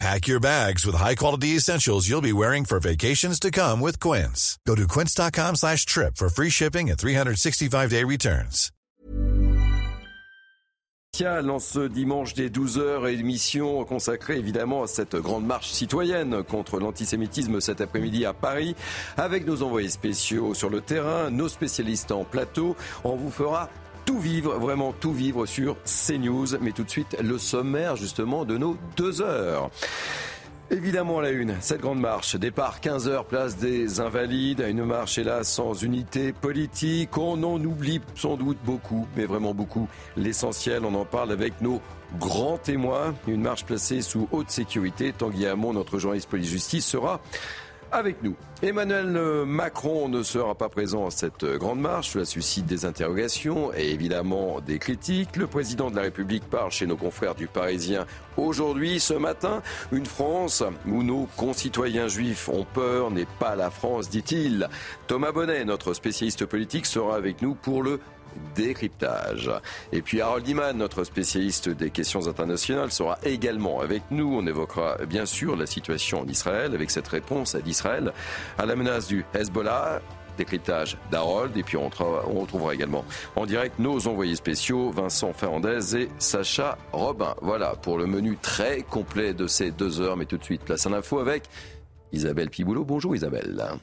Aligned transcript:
Pack 0.00 0.26
your 0.26 0.40
bags 0.40 0.84
with 0.84 0.96
high-quality 0.96 1.56
essentials 1.56 2.08
you'll 2.08 2.20
be 2.20 2.32
wearing 2.32 2.64
for 2.64 2.80
vacations 2.80 3.38
to 3.40 3.50
come 3.50 3.80
with 3.80 4.00
Quince. 4.00 4.58
Go 4.66 4.74
to 4.74 4.88
quince.com 4.88 5.54
slash 5.56 5.86
trip 5.86 6.16
for 6.16 6.28
free 6.28 6.50
shipping 6.50 6.90
and 6.90 6.98
365-day 6.98 8.02
returns. 8.04 8.70
En 11.22 11.60
ce 11.60 11.86
dimanche 11.86 12.34
des 12.34 12.50
12h, 12.50 13.06
émission 13.06 13.84
consacrée 13.84 14.36
évidemment 14.36 14.82
à 14.82 14.88
cette 14.88 15.14
grande 15.14 15.46
marche 15.46 15.70
citoyenne 15.70 16.42
contre 16.42 16.80
l'antisémitisme 16.80 17.60
cet 17.60 17.80
après-midi 17.80 18.26
à 18.26 18.32
Paris, 18.32 18.74
avec 19.16 19.46
nos 19.46 19.62
envoyés 19.62 19.90
spéciaux 19.90 20.54
sur 20.54 20.70
le 20.70 20.80
tout 24.04 24.18
vivre, 24.18 24.58
vraiment 24.58 24.92
tout 24.92 25.12
vivre 25.12 25.46
sur 25.46 25.76
CNews. 25.84 26.58
Mais 26.60 26.72
tout 26.72 26.84
de 26.84 26.90
suite, 26.90 27.16
le 27.22 27.38
sommaire 27.38 27.96
justement 27.96 28.44
de 28.44 28.56
nos 28.58 28.76
deux 28.96 29.22
heures. 29.22 29.70
Évidemment, 30.70 31.18
à 31.18 31.22
la 31.22 31.30
une, 31.30 31.54
cette 31.60 31.82
grande 31.82 32.00
marche. 32.00 32.36
Départ 32.36 32.80
15h, 32.80 33.26
place 33.26 33.56
des 33.58 34.00
Invalides. 34.00 34.64
Une 34.66 34.84
marche, 34.84 35.18
hélas, 35.18 35.46
sans 35.48 35.74
unité 35.82 36.32
politique. 36.32 37.18
On 37.18 37.42
en 37.42 37.62
oublie 37.62 38.00
sans 38.14 38.36
doute 38.36 38.58
beaucoup, 38.64 39.06
mais 39.14 39.26
vraiment 39.26 39.52
beaucoup. 39.52 39.88
L'essentiel, 40.16 40.84
on 40.84 40.94
en 40.94 41.04
parle 41.04 41.32
avec 41.32 41.60
nos 41.60 41.82
grands 42.18 42.56
témoins. 42.56 43.14
Une 43.28 43.42
marche 43.42 43.66
placée 43.66 44.00
sous 44.00 44.26
haute 44.32 44.50
sécurité. 44.50 45.12
Tanguy 45.12 45.46
Hamon, 45.46 45.74
notre 45.74 45.98
journaliste 45.98 46.30
police-justice, 46.30 46.86
sera 46.86 47.20
avec 47.94 48.22
nous. 48.22 48.34
Emmanuel 48.62 49.06
Macron 49.46 50.08
ne 50.08 50.22
sera 50.22 50.54
pas 50.54 50.68
présent 50.68 51.06
à 51.06 51.10
cette 51.10 51.44
grande 51.44 51.80
marche. 51.80 52.10
Cela 52.10 52.24
suscite 52.24 52.66
des 52.66 52.84
interrogations 52.84 53.72
et 53.74 53.90
évidemment 53.90 54.60
des 54.60 54.78
critiques. 54.78 55.36
Le 55.36 55.46
président 55.46 55.90
de 55.90 55.96
la 55.96 56.02
République 56.02 56.44
parle 56.48 56.70
chez 56.70 56.86
nos 56.86 56.96
confrères 56.96 57.34
du 57.34 57.46
Parisien 57.46 58.06
aujourd'hui, 58.36 59.00
ce 59.00 59.14
matin. 59.14 59.62
Une 59.92 60.06
France 60.06 60.62
où 60.86 61.02
nos 61.02 61.28
concitoyens 61.36 62.08
juifs 62.08 62.48
ont 62.48 62.66
peur 62.72 63.10
n'est 63.10 63.28
pas 63.38 63.54
la 63.54 63.70
France, 63.70 64.08
dit-il. 64.08 64.68
Thomas 65.06 65.32
Bonnet, 65.32 65.64
notre 65.64 65.94
spécialiste 65.94 66.46
politique, 66.46 66.86
sera 66.86 67.16
avec 67.16 67.42
nous 67.42 67.54
pour 67.54 67.82
le 67.82 68.00
décryptage. 68.54 69.50
Et 69.92 70.02
puis 70.02 70.20
Harold 70.20 70.46
Iman, 70.46 70.76
notre 70.76 71.04
spécialiste 71.04 71.68
des 71.68 71.90
questions 71.90 72.26
internationales, 72.28 72.92
sera 72.92 73.18
également 73.24 73.80
avec 73.80 74.02
nous. 74.10 74.36
On 74.36 74.46
évoquera 74.46 74.96
bien 75.08 75.26
sûr 75.26 75.56
la 75.56 75.66
situation 75.66 76.22
en 76.22 76.26
Israël 76.26 76.74
avec 76.74 76.90
cette 76.90 77.08
réponse 77.08 77.56
d'Israël 77.56 78.12
à 78.58 78.66
la 78.66 78.76
menace 78.76 79.06
du 79.06 79.24
Hezbollah 79.34 80.00
décryptage 80.36 80.96
d'Harold. 81.10 81.56
Et 81.56 81.62
puis 81.62 81.76
on, 81.76 81.88
retrouvera 81.88 82.74
également 82.74 83.04
en 83.36 83.46
direct 83.46 83.78
nos 83.78 84.06
envoyés 84.06 84.36
spéciaux, 84.36 84.90
Vincent 84.90 85.32
Fernandez 85.32 85.96
et 85.96 86.08
Sacha 86.18 86.78
Robin. 86.92 87.34
Voilà 87.40 87.74
pour 87.76 87.98
le 87.98 88.06
menu 88.06 88.36
très 88.40 88.82
complet 88.82 89.34
de 89.34 89.46
ces 89.46 89.70
deux 89.70 90.00
heures. 90.00 90.16
Mais 90.16 90.26
tout 90.26 90.38
de 90.38 90.44
suite, 90.44 90.62
place 90.62 90.86
à 90.86 90.90
l'info 90.90 91.18
avec 91.18 91.44
Isabelle 92.12 92.50
Piboulot. 92.50 92.84
Bonjour 92.84 93.14
Isabelle. 93.14 93.78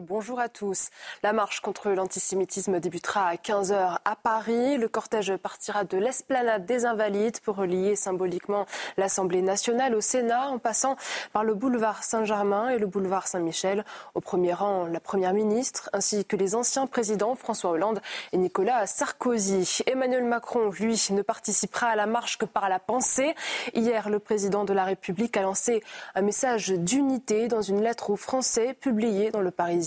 Bonjour 0.00 0.40
à 0.40 0.48
tous. 0.48 0.88
La 1.22 1.34
marche 1.34 1.60
contre 1.60 1.90
l'antisémitisme 1.90 2.80
débutera 2.80 3.26
à 3.26 3.34
15h 3.34 3.98
à 4.02 4.16
Paris. 4.16 4.78
Le 4.78 4.88
cortège 4.88 5.36
partira 5.36 5.84
de 5.84 5.98
l'esplanade 5.98 6.64
des 6.64 6.86
Invalides 6.86 7.40
pour 7.40 7.56
relier 7.56 7.94
symboliquement 7.94 8.64
l'Assemblée 8.96 9.42
nationale 9.42 9.94
au 9.94 10.00
Sénat 10.00 10.48
en 10.48 10.58
passant 10.58 10.96
par 11.34 11.44
le 11.44 11.54
boulevard 11.54 12.04
Saint-Germain 12.04 12.70
et 12.70 12.78
le 12.78 12.86
boulevard 12.86 13.26
Saint-Michel. 13.26 13.84
Au 14.14 14.22
premier 14.22 14.54
rang, 14.54 14.86
la 14.86 15.00
Première 15.00 15.34
ministre 15.34 15.90
ainsi 15.92 16.24
que 16.24 16.36
les 16.36 16.54
anciens 16.54 16.86
présidents 16.86 17.34
François 17.34 17.72
Hollande 17.72 18.00
et 18.32 18.38
Nicolas 18.38 18.86
Sarkozy. 18.86 19.80
Emmanuel 19.84 20.24
Macron, 20.24 20.70
lui, 20.70 21.06
ne 21.10 21.20
participera 21.20 21.88
à 21.88 21.96
la 21.96 22.06
marche 22.06 22.38
que 22.38 22.46
par 22.46 22.70
la 22.70 22.78
pensée. 22.78 23.34
Hier, 23.74 24.08
le 24.08 24.20
président 24.20 24.64
de 24.64 24.72
la 24.72 24.84
République 24.84 25.36
a 25.36 25.42
lancé 25.42 25.82
un 26.14 26.22
message 26.22 26.70
d'unité 26.70 27.48
dans 27.48 27.62
une 27.62 27.82
lettre 27.82 28.08
aux 28.08 28.16
Français 28.16 28.72
publiée 28.72 29.30
dans 29.30 29.42
le 29.42 29.50
Parisien. 29.50 29.81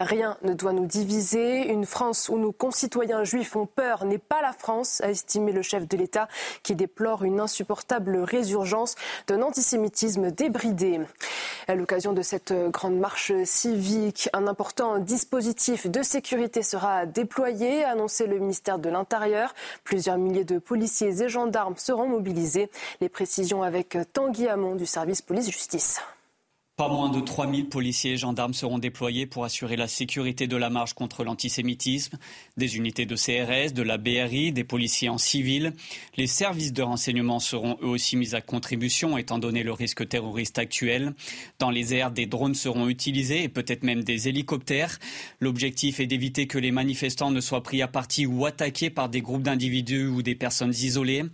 Rien 0.00 0.36
ne 0.42 0.52
doit 0.54 0.72
nous 0.72 0.86
diviser. 0.86 1.68
Une 1.68 1.86
France 1.86 2.28
où 2.28 2.38
nos 2.38 2.52
concitoyens 2.52 3.24
juifs 3.24 3.56
ont 3.56 3.66
peur 3.66 4.04
n'est 4.04 4.18
pas 4.18 4.42
la 4.42 4.52
France, 4.52 5.00
a 5.00 5.10
estimé 5.10 5.52
le 5.52 5.62
chef 5.62 5.86
de 5.88 5.96
l'État, 5.96 6.28
qui 6.62 6.74
déplore 6.74 7.24
une 7.24 7.40
insupportable 7.40 8.18
résurgence 8.18 8.94
d'un 9.26 9.42
antisémitisme 9.42 10.30
débridé. 10.30 11.00
À 11.68 11.74
l'occasion 11.74 12.12
de 12.12 12.22
cette 12.22 12.52
grande 12.70 12.98
marche 12.98 13.32
civique, 13.44 14.28
un 14.32 14.46
important 14.46 14.98
dispositif 14.98 15.86
de 15.86 16.02
sécurité 16.02 16.62
sera 16.62 17.06
déployé, 17.06 17.84
a 17.84 17.90
annoncé 17.90 18.26
le 18.26 18.38
ministère 18.38 18.78
de 18.78 18.88
l'Intérieur. 18.88 19.54
Plusieurs 19.84 20.18
milliers 20.18 20.44
de 20.44 20.58
policiers 20.58 21.22
et 21.22 21.28
gendarmes 21.28 21.76
seront 21.76 22.08
mobilisés. 22.08 22.70
Les 23.00 23.08
précisions 23.08 23.62
avec 23.62 23.98
Tanguy 24.12 24.48
Hamon 24.48 24.74
du 24.74 24.86
service 24.86 25.22
police-justice. 25.22 26.00
Pas 26.76 26.88
moins 26.90 27.08
de 27.08 27.20
3000 27.20 27.70
policiers 27.70 28.12
et 28.12 28.16
gendarmes 28.18 28.52
seront 28.52 28.78
déployés 28.78 29.24
pour 29.24 29.46
assurer 29.46 29.76
la 29.76 29.88
sécurité 29.88 30.46
de 30.46 30.58
la 30.58 30.68
marche 30.68 30.92
contre 30.92 31.24
l'antisémitisme. 31.24 32.18
Des 32.58 32.76
unités 32.76 33.06
de 33.06 33.16
CRS, 33.16 33.72
de 33.72 33.80
la 33.80 33.96
BRI, 33.96 34.52
des 34.52 34.62
policiers 34.62 35.08
en 35.08 35.16
civil. 35.16 35.72
Les 36.18 36.26
services 36.26 36.74
de 36.74 36.82
renseignement 36.82 37.40
seront 37.40 37.78
eux 37.80 37.86
aussi 37.86 38.18
mis 38.18 38.34
à 38.34 38.42
contribution 38.42 39.16
étant 39.16 39.38
donné 39.38 39.62
le 39.62 39.72
risque 39.72 40.06
terroriste 40.06 40.58
actuel. 40.58 41.14
Dans 41.58 41.70
les 41.70 41.94
airs, 41.94 42.10
des 42.10 42.26
drones 42.26 42.54
seront 42.54 42.90
utilisés 42.90 43.44
et 43.44 43.48
peut-être 43.48 43.82
même 43.82 44.04
des 44.04 44.28
hélicoptères. 44.28 44.98
L'objectif 45.40 45.98
est 45.98 46.06
d'éviter 46.06 46.46
que 46.46 46.58
les 46.58 46.72
manifestants 46.72 47.30
ne 47.30 47.40
soient 47.40 47.62
pris 47.62 47.80
à 47.80 47.88
partie 47.88 48.26
ou 48.26 48.44
attaqués 48.44 48.90
par 48.90 49.08
des 49.08 49.22
groupes 49.22 49.44
d'individus 49.44 50.08
ou 50.08 50.20
des 50.20 50.34
personnes 50.34 50.74
isolées. 50.74 51.24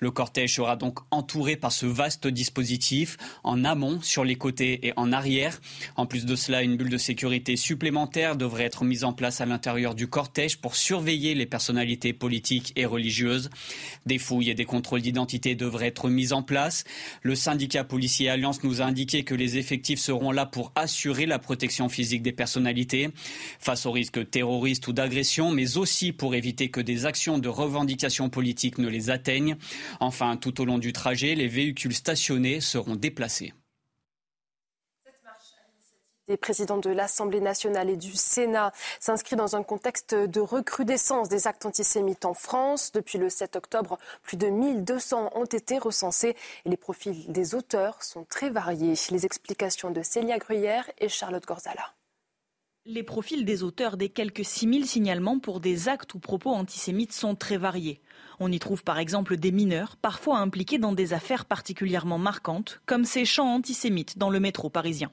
Le 0.00 0.10
cortège 0.10 0.56
sera 0.56 0.74
donc 0.74 0.98
entouré 1.12 1.54
par 1.54 1.70
ce 1.70 1.86
vaste 1.86 2.26
dispositif 2.26 3.16
en 3.44 3.64
amont, 3.64 4.00
sur 4.00 4.24
les 4.24 4.34
côtés 4.34 4.87
en 4.96 5.12
arrière. 5.12 5.60
En 5.96 6.06
plus 6.06 6.26
de 6.26 6.36
cela, 6.36 6.62
une 6.62 6.76
bulle 6.76 6.90
de 6.90 6.98
sécurité 6.98 7.56
supplémentaire 7.56 8.36
devrait 8.36 8.64
être 8.64 8.84
mise 8.84 9.04
en 9.04 9.12
place 9.12 9.40
à 9.40 9.46
l'intérieur 9.46 9.94
du 9.94 10.08
cortège 10.08 10.58
pour 10.58 10.76
surveiller 10.76 11.34
les 11.34 11.46
personnalités 11.46 12.12
politiques 12.12 12.72
et 12.76 12.86
religieuses. 12.86 13.50
Des 14.06 14.18
fouilles 14.18 14.50
et 14.50 14.54
des 14.54 14.64
contrôles 14.64 15.02
d'identité 15.02 15.54
devraient 15.54 15.88
être 15.88 16.08
mis 16.08 16.32
en 16.32 16.42
place. 16.42 16.84
Le 17.22 17.34
syndicat 17.34 17.84
policier 17.84 18.28
Alliance 18.28 18.62
nous 18.62 18.80
a 18.80 18.84
indiqué 18.84 19.24
que 19.24 19.34
les 19.34 19.58
effectifs 19.58 20.00
seront 20.00 20.32
là 20.32 20.46
pour 20.46 20.72
assurer 20.74 21.26
la 21.26 21.38
protection 21.38 21.88
physique 21.88 22.22
des 22.22 22.32
personnalités 22.32 23.10
face 23.58 23.86
aux 23.86 23.92
risques 23.92 24.30
terroristes 24.30 24.86
ou 24.88 24.92
d'agression, 24.92 25.50
mais 25.50 25.76
aussi 25.76 26.12
pour 26.12 26.34
éviter 26.34 26.70
que 26.70 26.80
des 26.80 27.06
actions 27.06 27.38
de 27.38 27.48
revendication 27.48 28.28
politique 28.28 28.78
ne 28.78 28.88
les 28.88 29.10
atteignent. 29.10 29.56
Enfin, 30.00 30.36
tout 30.36 30.60
au 30.60 30.64
long 30.64 30.78
du 30.78 30.92
trajet, 30.92 31.34
les 31.34 31.48
véhicules 31.48 31.94
stationnés 31.94 32.60
seront 32.60 32.96
déplacés 32.96 33.52
des 36.28 36.36
présidents 36.36 36.78
de 36.78 36.90
l'Assemblée 36.90 37.40
nationale 37.40 37.88
et 37.88 37.96
du 37.96 38.12
Sénat 38.14 38.72
s'inscrit 39.00 39.34
dans 39.34 39.56
un 39.56 39.62
contexte 39.62 40.14
de 40.14 40.40
recrudescence 40.40 41.28
des 41.28 41.46
actes 41.46 41.64
antisémites 41.64 42.26
en 42.26 42.34
France. 42.34 42.92
Depuis 42.92 43.18
le 43.18 43.30
7 43.30 43.56
octobre, 43.56 43.98
plus 44.22 44.36
de 44.36 44.48
1200 44.48 45.30
ont 45.34 45.44
été 45.46 45.78
recensés 45.78 46.36
et 46.66 46.68
les 46.68 46.76
profils 46.76 47.32
des 47.32 47.54
auteurs 47.54 48.02
sont 48.02 48.24
très 48.24 48.50
variés. 48.50 48.94
Les 49.10 49.24
explications 49.24 49.90
de 49.90 50.02
Célia 50.02 50.38
Gruyère 50.38 50.90
et 50.98 51.08
Charlotte 51.08 51.46
Gorzala. 51.46 51.94
Les 52.84 53.02
profils 53.02 53.44
des 53.44 53.62
auteurs 53.62 53.96
des 53.96 54.08
quelques 54.08 54.44
6000 54.44 54.86
signalements 54.86 55.38
pour 55.38 55.60
des 55.60 55.88
actes 55.88 56.14
ou 56.14 56.18
propos 56.18 56.50
antisémites 56.50 57.12
sont 57.12 57.34
très 57.34 57.56
variés. 57.56 58.00
On 58.38 58.52
y 58.52 58.58
trouve 58.58 58.84
par 58.84 58.98
exemple 58.98 59.36
des 59.36 59.52
mineurs, 59.52 59.96
parfois 59.96 60.38
impliqués 60.38 60.78
dans 60.78 60.92
des 60.92 61.12
affaires 61.14 61.46
particulièrement 61.46 62.18
marquantes, 62.18 62.80
comme 62.86 63.04
ces 63.04 63.24
chants 63.24 63.54
antisémites 63.54 64.18
dans 64.18 64.30
le 64.30 64.40
métro 64.40 64.70
parisien. 64.70 65.10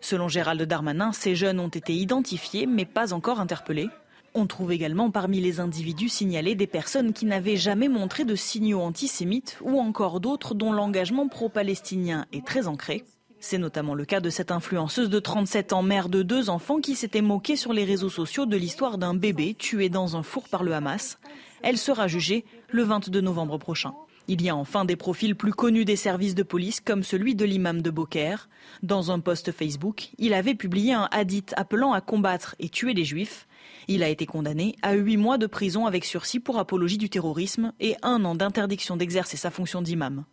Selon 0.00 0.28
Gérald 0.28 0.60
Darmanin, 0.62 1.12
ces 1.12 1.34
jeunes 1.34 1.60
ont 1.60 1.68
été 1.68 1.94
identifiés 1.94 2.66
mais 2.66 2.84
pas 2.84 3.12
encore 3.12 3.40
interpellés. 3.40 3.88
On 4.34 4.46
trouve 4.46 4.72
également 4.72 5.10
parmi 5.10 5.40
les 5.40 5.60
individus 5.60 6.08
signalés 6.08 6.54
des 6.54 6.66
personnes 6.66 7.12
qui 7.12 7.26
n'avaient 7.26 7.56
jamais 7.56 7.88
montré 7.88 8.24
de 8.24 8.34
signaux 8.34 8.80
antisémites 8.80 9.58
ou 9.60 9.78
encore 9.78 10.20
d'autres 10.20 10.54
dont 10.54 10.72
l'engagement 10.72 11.28
pro-palestinien 11.28 12.26
est 12.32 12.44
très 12.44 12.66
ancré. 12.66 13.04
C'est 13.40 13.58
notamment 13.58 13.94
le 13.94 14.04
cas 14.04 14.20
de 14.20 14.30
cette 14.30 14.52
influenceuse 14.52 15.10
de 15.10 15.18
37 15.18 15.72
ans, 15.72 15.82
mère 15.82 16.08
de 16.08 16.22
deux 16.22 16.48
enfants, 16.48 16.80
qui 16.80 16.94
s'était 16.94 17.22
moquée 17.22 17.56
sur 17.56 17.72
les 17.72 17.84
réseaux 17.84 18.08
sociaux 18.08 18.46
de 18.46 18.56
l'histoire 18.56 18.98
d'un 18.98 19.14
bébé 19.14 19.54
tué 19.54 19.88
dans 19.88 20.16
un 20.16 20.22
four 20.22 20.48
par 20.48 20.62
le 20.62 20.72
Hamas. 20.72 21.18
Elle 21.62 21.76
sera 21.76 22.06
jugée 22.06 22.44
le 22.70 22.84
22 22.84 23.20
novembre 23.20 23.58
prochain. 23.58 23.94
Il 24.28 24.40
y 24.40 24.48
a 24.48 24.56
enfin 24.56 24.84
des 24.84 24.94
profils 24.94 25.34
plus 25.34 25.52
connus 25.52 25.84
des 25.84 25.96
services 25.96 26.36
de 26.36 26.44
police 26.44 26.80
comme 26.80 27.02
celui 27.02 27.34
de 27.34 27.44
l'imam 27.44 27.82
de 27.82 27.90
Beaucaire. 27.90 28.48
Dans 28.82 29.10
un 29.10 29.18
post 29.18 29.50
Facebook, 29.50 30.10
il 30.18 30.32
avait 30.32 30.54
publié 30.54 30.92
un 30.92 31.08
hadith 31.10 31.52
appelant 31.56 31.92
à 31.92 32.00
combattre 32.00 32.54
et 32.60 32.68
tuer 32.68 32.94
les 32.94 33.04
juifs. 33.04 33.48
Il 33.88 34.04
a 34.04 34.08
été 34.08 34.24
condamné 34.24 34.76
à 34.82 34.94
huit 34.94 35.16
mois 35.16 35.38
de 35.38 35.46
prison 35.46 35.86
avec 35.86 36.04
sursis 36.04 36.38
pour 36.38 36.58
apologie 36.58 36.98
du 36.98 37.10
terrorisme 37.10 37.72
et 37.80 37.96
un 38.02 38.24
an 38.24 38.36
d'interdiction 38.36 38.96
d'exercer 38.96 39.36
sa 39.36 39.50
fonction 39.50 39.82
d'imam. 39.82 40.24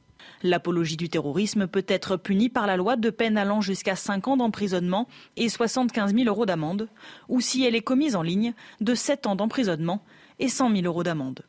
L'apologie 0.43 0.97
du 0.97 1.09
terrorisme 1.09 1.65
peut 1.65 1.85
être 1.87 2.15
punie 2.15 2.49
par 2.49 2.67
la 2.67 2.77
loi 2.77 2.95
de 2.95 3.09
peine 3.09 3.37
allant 3.37 3.61
jusqu'à 3.61 3.95
5 3.95 4.27
ans 4.27 4.37
d'emprisonnement 4.37 5.07
et 5.35 5.49
75 5.49 6.13
000 6.13 6.27
euros 6.27 6.45
d'amende, 6.45 6.89
ou 7.27 7.41
si 7.41 7.65
elle 7.65 7.75
est 7.75 7.81
commise 7.81 8.15
en 8.15 8.21
ligne, 8.21 8.53
de 8.81 8.93
7 8.93 9.25
ans 9.25 9.35
d'emprisonnement 9.35 10.03
et 10.37 10.47
100 10.47 10.75
000 10.75 10.85
euros 10.85 11.03
d'amende. 11.03 11.43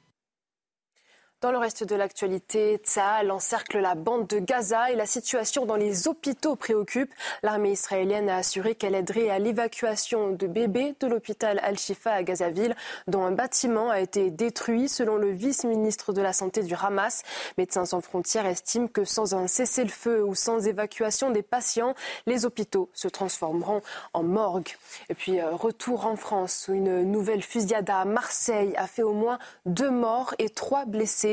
Dans 1.41 1.53
le 1.53 1.57
reste 1.57 1.85
de 1.85 1.95
l'actualité, 1.97 2.77
Tsahal 2.85 3.31
encercle 3.31 3.79
la 3.79 3.95
bande 3.95 4.27
de 4.27 4.41
Gaza 4.41 4.91
et 4.91 4.95
la 4.95 5.07
situation 5.07 5.65
dans 5.65 5.77
les 5.77 6.07
hôpitaux 6.07 6.55
préoccupe. 6.55 7.11
L'armée 7.43 7.73
israélienne 7.73 8.29
a 8.29 8.37
assuré 8.37 8.75
qu'elle 8.75 8.95
aiderait 8.95 9.31
à 9.31 9.39
l'évacuation 9.39 10.33
de 10.33 10.47
bébés 10.47 10.95
de 11.01 11.07
l'hôpital 11.07 11.59
Al-Shifa 11.63 12.13
à 12.13 12.23
Gazaville, 12.25 12.77
dont 13.07 13.25
un 13.25 13.31
bâtiment 13.31 13.89
a 13.89 14.01
été 14.01 14.31
détruit 14.31 14.91
selon 14.91 15.17
le 15.17 15.31
vice-ministre 15.31 16.13
de 16.13 16.21
la 16.21 16.35
Santé 16.35 16.63
du 16.63 16.75
Hamas. 16.75 17.23
Médecins 17.57 17.87
sans 17.87 18.03
frontières 18.03 18.45
estiment 18.45 18.89
que 18.89 19.07
sans 19.07 19.35
un 19.35 19.47
cessez-le-feu 19.47 20.23
ou 20.23 20.35
sans 20.35 20.67
évacuation 20.67 21.31
des 21.31 21.43
patients, 21.43 21.95
les 22.27 22.45
hôpitaux 22.45 22.91
se 22.93 23.09
transformeront 23.09 23.81
en 24.13 24.25
morgue. 24.25 24.77
Et 25.09 25.15
puis, 25.15 25.41
euh, 25.41 25.53
retour 25.53 26.05
en 26.05 26.17
France, 26.17 26.67
où 26.69 26.75
une 26.75 27.03
nouvelle 27.05 27.43
fusillade 27.43 27.89
à 27.89 28.05
Marseille 28.05 28.75
a 28.77 28.87
fait 28.87 29.03
au 29.03 29.15
moins 29.15 29.39
deux 29.65 29.91
morts 29.91 30.35
et 30.39 30.51
trois 30.51 30.85
blessés. 30.85 31.30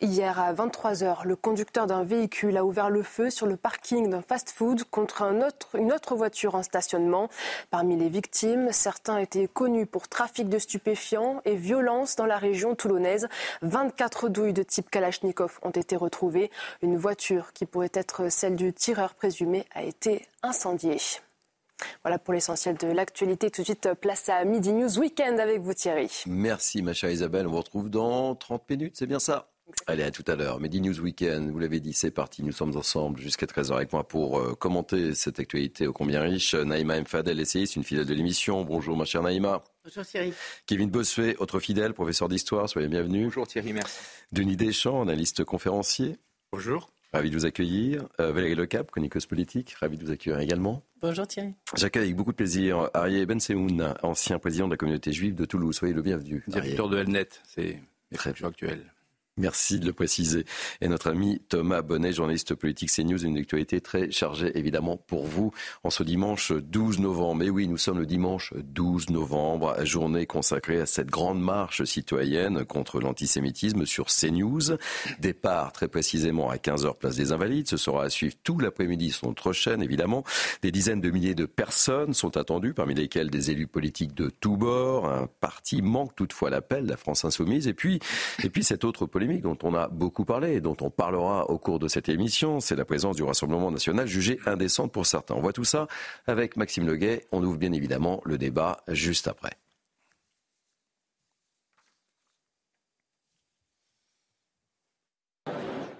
Hier 0.00 0.38
à 0.38 0.52
23h, 0.52 1.24
le 1.24 1.36
conducteur 1.36 1.86
d'un 1.86 2.02
véhicule 2.02 2.56
a 2.56 2.64
ouvert 2.64 2.90
le 2.90 3.02
feu 3.02 3.30
sur 3.30 3.46
le 3.46 3.56
parking 3.56 4.10
d'un 4.10 4.22
fast-food 4.22 4.84
contre 4.84 5.24
une 5.74 5.92
autre 5.92 6.14
voiture 6.16 6.54
en 6.54 6.62
stationnement. 6.62 7.28
Parmi 7.70 7.96
les 7.96 8.08
victimes, 8.08 8.72
certains 8.72 9.18
étaient 9.18 9.48
connus 9.48 9.86
pour 9.86 10.08
trafic 10.08 10.48
de 10.48 10.58
stupéfiants 10.58 11.40
et 11.44 11.54
violence 11.54 12.16
dans 12.16 12.26
la 12.26 12.38
région 12.38 12.74
toulonnaise. 12.74 13.28
24 13.62 14.28
douilles 14.28 14.52
de 14.52 14.62
type 14.62 14.90
Kalachnikov 14.90 15.58
ont 15.62 15.70
été 15.70 15.96
retrouvées. 15.96 16.50
Une 16.82 16.96
voiture 16.96 17.52
qui 17.52 17.66
pourrait 17.66 17.90
être 17.94 18.30
celle 18.30 18.56
du 18.56 18.72
tireur 18.72 19.14
présumé 19.14 19.66
a 19.74 19.82
été 19.82 20.26
incendiée. 20.42 20.98
Voilà 22.02 22.18
pour 22.18 22.34
l'essentiel 22.34 22.76
de 22.76 22.88
l'actualité. 22.88 23.50
Tout 23.50 23.62
de 23.62 23.66
suite, 23.66 23.88
place 24.00 24.28
à 24.28 24.44
Midi 24.44 24.72
News 24.72 24.98
Weekend 24.98 25.40
avec 25.40 25.60
vous 25.60 25.74
Thierry. 25.74 26.10
Merci 26.26 26.82
ma 26.82 26.92
chère 26.92 27.10
Isabelle. 27.10 27.46
On 27.46 27.50
vous 27.50 27.58
retrouve 27.58 27.90
dans 27.90 28.34
30 28.34 28.68
minutes, 28.70 28.96
c'est 28.96 29.06
bien 29.06 29.18
ça? 29.18 29.50
Allez, 29.88 30.04
à 30.04 30.12
tout 30.12 30.22
à 30.28 30.36
l'heure. 30.36 30.60
Midi 30.60 30.80
News 30.80 31.00
Weekend, 31.00 31.50
vous 31.50 31.58
l'avez 31.58 31.80
dit, 31.80 31.92
c'est 31.92 32.12
parti. 32.12 32.44
Nous 32.44 32.52
sommes 32.52 32.76
ensemble 32.76 33.20
jusqu'à 33.20 33.46
13h 33.46 33.74
avec 33.74 33.92
moi 33.92 34.06
pour 34.06 34.38
euh, 34.38 34.54
commenter 34.54 35.12
cette 35.14 35.40
actualité 35.40 35.88
ô 35.88 35.92
combien 35.92 36.22
riche. 36.22 36.54
Naïma 36.54 37.00
Mfadel, 37.00 37.40
essayiste, 37.40 37.74
une 37.74 37.82
fidèle 37.82 38.06
de 38.06 38.14
l'émission. 38.14 38.62
Bonjour 38.62 38.96
ma 38.96 39.04
chère 39.04 39.22
Naïma. 39.22 39.64
Bonjour 39.84 40.06
Thierry. 40.06 40.32
Kevin 40.66 40.90
Bossuet, 40.90 41.36
autre 41.38 41.58
fidèle, 41.58 41.94
professeur 41.94 42.28
d'histoire, 42.28 42.68
soyez 42.68 42.86
bienvenue. 42.86 43.24
Bonjour 43.24 43.46
Thierry, 43.46 43.72
merci. 43.72 43.98
Denis 44.30 44.56
Deschamps, 44.56 45.02
analyste 45.02 45.42
conférencier. 45.42 46.16
Bonjour. 46.52 46.88
Ravi 47.16 47.30
de 47.30 47.34
vous 47.34 47.46
accueillir. 47.46 48.06
Euh, 48.20 48.30
Valérie 48.30 48.54
Lecap, 48.54 48.90
chroniqueuse 48.90 49.24
politique, 49.24 49.72
ravi 49.80 49.96
de 49.96 50.04
vous 50.04 50.10
accueillir 50.10 50.38
également. 50.38 50.82
Bonjour 51.00 51.26
Thierry. 51.26 51.54
J'accueille 51.74 52.02
avec 52.02 52.16
beaucoup 52.16 52.32
de 52.32 52.36
plaisir 52.36 52.90
Arié 52.92 53.24
Benseoun, 53.24 53.94
ancien 54.02 54.38
président 54.38 54.66
de 54.66 54.72
la 54.72 54.76
communauté 54.76 55.12
juive 55.12 55.34
de 55.34 55.46
Toulouse. 55.46 55.74
Soyez 55.76 55.94
le 55.94 56.02
bienvenu. 56.02 56.44
Directeur 56.46 56.90
de 56.90 56.98
Elnet, 56.98 57.28
c'est 57.48 57.80
très 58.12 58.34
actuel. 58.44 58.92
Merci 59.38 59.78
de 59.78 59.84
le 59.84 59.92
préciser. 59.92 60.46
Et 60.80 60.88
notre 60.88 61.10
ami 61.10 61.42
Thomas 61.50 61.82
Bonnet, 61.82 62.14
journaliste 62.14 62.54
politique 62.54 62.90
CNews, 62.90 63.22
une 63.22 63.36
actualité 63.36 63.82
très 63.82 64.10
chargée 64.10 64.56
évidemment 64.56 64.96
pour 64.96 65.26
vous 65.26 65.52
en 65.84 65.90
ce 65.90 66.02
dimanche 66.02 66.52
12 66.52 67.00
novembre. 67.00 67.34
Mais 67.34 67.50
oui, 67.50 67.68
nous 67.68 67.76
sommes 67.76 67.98
le 67.98 68.06
dimanche 68.06 68.54
12 68.56 69.10
novembre, 69.10 69.76
journée 69.84 70.24
consacrée 70.24 70.80
à 70.80 70.86
cette 70.86 71.10
grande 71.10 71.38
marche 71.38 71.84
citoyenne 71.84 72.64
contre 72.64 72.98
l'antisémitisme 72.98 73.84
sur 73.84 74.06
CNews. 74.06 74.78
Départ 75.18 75.72
très 75.72 75.88
précisément 75.88 76.48
à 76.48 76.56
15h 76.56 76.96
place 76.96 77.16
des 77.16 77.32
Invalides. 77.32 77.68
Ce 77.68 77.76
sera 77.76 78.04
à 78.04 78.08
suivre 78.08 78.36
tout 78.42 78.58
l'après-midi 78.58 79.10
sur 79.10 79.28
notre 79.28 79.52
chaîne 79.52 79.82
évidemment. 79.82 80.24
Des 80.62 80.70
dizaines 80.70 81.02
de 81.02 81.10
milliers 81.10 81.34
de 81.34 81.44
personnes 81.44 82.14
sont 82.14 82.38
attendues, 82.38 82.72
parmi 82.72 82.94
lesquelles 82.94 83.28
des 83.28 83.50
élus 83.50 83.66
politiques 83.66 84.14
de 84.14 84.30
tous 84.30 84.56
bords. 84.56 85.10
Un 85.10 85.28
parti 85.40 85.82
manque 85.82 86.14
toutefois 86.14 86.48
l'appel, 86.48 86.86
la 86.86 86.96
France 86.96 87.26
Insoumise. 87.26 87.68
Et 87.68 87.74
puis, 87.74 88.00
et 88.42 88.48
puis 88.48 88.64
cette 88.64 88.84
autre 88.86 89.04
politique 89.04 89.25
dont 89.26 89.58
on 89.62 89.74
a 89.74 89.88
beaucoup 89.88 90.24
parlé 90.24 90.54
et 90.54 90.60
dont 90.60 90.76
on 90.80 90.90
parlera 90.90 91.50
au 91.50 91.58
cours 91.58 91.78
de 91.78 91.88
cette 91.88 92.08
émission, 92.08 92.60
c'est 92.60 92.76
la 92.76 92.84
présence 92.84 93.16
du 93.16 93.22
Rassemblement 93.22 93.70
national 93.70 94.06
jugée 94.06 94.38
indécente 94.46 94.92
pour 94.92 95.06
certains. 95.06 95.34
On 95.34 95.40
voit 95.40 95.52
tout 95.52 95.64
ça 95.64 95.86
avec 96.26 96.56
Maxime 96.56 96.86
Leguet. 96.86 97.26
On 97.32 97.42
ouvre 97.42 97.58
bien 97.58 97.72
évidemment 97.72 98.20
le 98.24 98.38
débat 98.38 98.78
juste 98.88 99.28
après. 99.28 99.52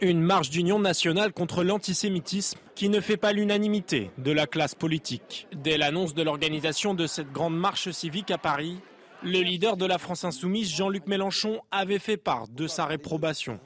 Une 0.02 0.20
marche 0.20 0.50
d'union 0.50 0.78
nationale 0.78 1.32
contre 1.32 1.64
l'antisémitisme 1.64 2.58
qui 2.74 2.90
ne 2.90 3.00
fait 3.00 3.16
pas 3.16 3.32
l'unanimité 3.32 4.10
de 4.18 4.30
la 4.30 4.46
classe 4.46 4.74
politique. 4.74 5.48
Dès 5.54 5.78
l'annonce 5.78 6.12
de 6.12 6.22
l'organisation 6.22 6.92
de 6.92 7.06
cette 7.06 7.32
grande 7.32 7.56
marche 7.56 7.90
civique 7.92 8.30
à 8.30 8.36
Paris, 8.36 8.78
le 9.26 9.40
leader 9.40 9.76
de 9.76 9.86
la 9.86 9.98
France 9.98 10.24
insoumise, 10.24 10.70
Jean-Luc 10.70 11.08
Mélenchon, 11.08 11.60
avait 11.72 11.98
fait 11.98 12.16
part 12.16 12.46
de 12.48 12.68
sa 12.68 12.86
réprobation. 12.86 13.58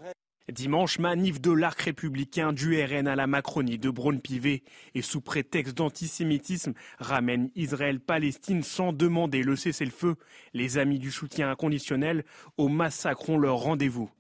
Dimanche, 0.51 0.99
manif 0.99 1.41
de 1.41 1.53
l'arc 1.53 1.83
républicain 1.83 2.53
du 2.53 2.83
RN 2.83 3.07
à 3.07 3.15
la 3.15 3.27
Macronie 3.27 3.79
de 3.79 3.91
Braun-Pivet 3.91 4.65
et 4.95 5.03
sous 5.03 5.21
prétexte 5.21 5.77
d'antisémitisme 5.77 6.73
ramène 6.99 7.51
Israël-Palestine 7.55 8.62
sans 8.62 8.93
demander 8.93 9.43
le 9.43 9.55
cessez-le-feu. 9.55 10.17
Les 10.55 10.79
amis 10.79 10.99
du 10.99 11.12
soutien 11.12 11.51
inconditionnel 11.51 12.25
au 12.57 12.69
massacront 12.69 13.39
leur 13.39 13.59
rendez-vous. 13.59 14.11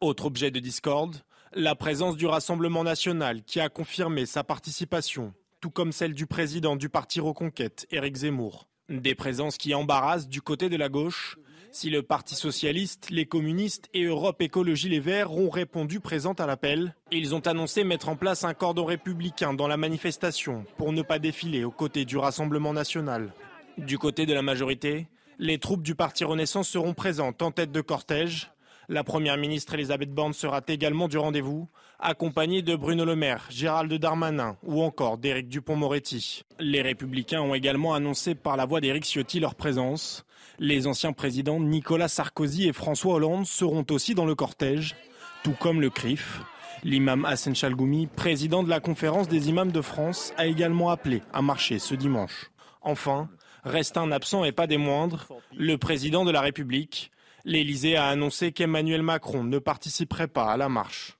Autre 0.00 0.26
objet 0.26 0.50
de 0.50 0.58
discorde, 0.58 1.22
la 1.54 1.74
présence 1.74 2.16
du 2.16 2.26
Rassemblement 2.26 2.84
national 2.84 3.44
qui 3.44 3.60
a 3.60 3.68
confirmé 3.68 4.26
sa 4.26 4.44
participation, 4.44 5.32
tout 5.60 5.70
comme 5.70 5.92
celle 5.92 6.12
du 6.12 6.26
président 6.26 6.76
du 6.76 6.88
parti 6.88 7.20
Reconquête, 7.20 7.86
Éric 7.90 8.16
Zemmour. 8.16 8.68
Des 8.88 9.14
présences 9.14 9.58
qui 9.58 9.74
embarrassent 9.74 10.28
du 10.28 10.40
côté 10.40 10.70
de 10.70 10.76
la 10.76 10.88
gauche. 10.88 11.36
Si 11.72 11.90
le 11.90 12.02
Parti 12.02 12.34
socialiste, 12.34 13.10
les 13.10 13.26
communistes 13.26 13.90
et 13.92 14.04
Europe 14.04 14.40
Écologie 14.40 14.88
Les 14.88 14.98
Verts 14.98 15.32
ont 15.32 15.50
répondu 15.50 16.00
présents 16.00 16.32
à 16.32 16.46
l'appel, 16.46 16.94
ils 17.12 17.34
ont 17.34 17.46
annoncé 17.46 17.84
mettre 17.84 18.08
en 18.08 18.16
place 18.16 18.44
un 18.44 18.54
cordon 18.54 18.86
républicain 18.86 19.52
dans 19.52 19.68
la 19.68 19.76
manifestation 19.76 20.64
pour 20.78 20.94
ne 20.94 21.02
pas 21.02 21.18
défiler 21.18 21.64
aux 21.64 21.70
côtés 21.70 22.06
du 22.06 22.16
Rassemblement 22.16 22.72
national. 22.72 23.34
Du 23.76 23.98
côté 23.98 24.24
de 24.24 24.32
la 24.32 24.40
majorité, 24.40 25.06
les 25.38 25.58
troupes 25.58 25.82
du 25.82 25.94
Parti 25.94 26.24
Renaissance 26.24 26.68
seront 26.68 26.94
présentes 26.94 27.42
en 27.42 27.50
tête 27.50 27.70
de 27.70 27.82
cortège. 27.82 28.50
La 28.90 29.04
première 29.04 29.36
ministre 29.36 29.74
Elisabeth 29.74 30.14
Borne 30.14 30.32
sera 30.32 30.62
également 30.66 31.08
du 31.08 31.18
rendez-vous, 31.18 31.68
accompagnée 31.98 32.62
de 32.62 32.74
Bruno 32.74 33.04
Le 33.04 33.16
Maire, 33.16 33.44
Gérald 33.50 33.92
Darmanin 33.92 34.56
ou 34.62 34.82
encore 34.82 35.18
d'Éric 35.18 35.48
Dupont-Moretti. 35.48 36.44
Les 36.58 36.80
Républicains 36.80 37.42
ont 37.42 37.52
également 37.52 37.92
annoncé 37.92 38.34
par 38.34 38.56
la 38.56 38.64
voix 38.64 38.80
d'Éric 38.80 39.04
Ciotti 39.04 39.40
leur 39.40 39.56
présence. 39.56 40.24
Les 40.58 40.86
anciens 40.86 41.12
présidents 41.12 41.60
Nicolas 41.60 42.08
Sarkozy 42.08 42.66
et 42.66 42.72
François 42.72 43.16
Hollande 43.16 43.44
seront 43.44 43.84
aussi 43.90 44.14
dans 44.14 44.24
le 44.24 44.34
cortège, 44.34 44.96
tout 45.44 45.54
comme 45.60 45.82
le 45.82 45.90
CRIF. 45.90 46.40
L'imam 46.82 47.26
Hassan 47.26 47.54
Chalgoumi, 47.54 48.06
président 48.06 48.62
de 48.62 48.70
la 48.70 48.80
conférence 48.80 49.28
des 49.28 49.50
imams 49.50 49.72
de 49.72 49.82
France, 49.82 50.32
a 50.38 50.46
également 50.46 50.88
appelé 50.88 51.20
à 51.34 51.42
marcher 51.42 51.78
ce 51.78 51.94
dimanche. 51.94 52.50
Enfin, 52.80 53.28
reste 53.64 53.98
un 53.98 54.12
absent 54.12 54.44
et 54.44 54.52
pas 54.52 54.66
des 54.66 54.78
moindres, 54.78 55.28
le 55.54 55.76
président 55.76 56.24
de 56.24 56.30
la 56.30 56.40
République, 56.40 57.10
L'Élysée 57.44 57.96
a 57.96 58.06
annoncé 58.06 58.52
qu'Emmanuel 58.52 59.02
Macron 59.02 59.44
ne 59.44 59.58
participerait 59.58 60.28
pas 60.28 60.50
à 60.50 60.56
la 60.56 60.68
marche. 60.68 61.18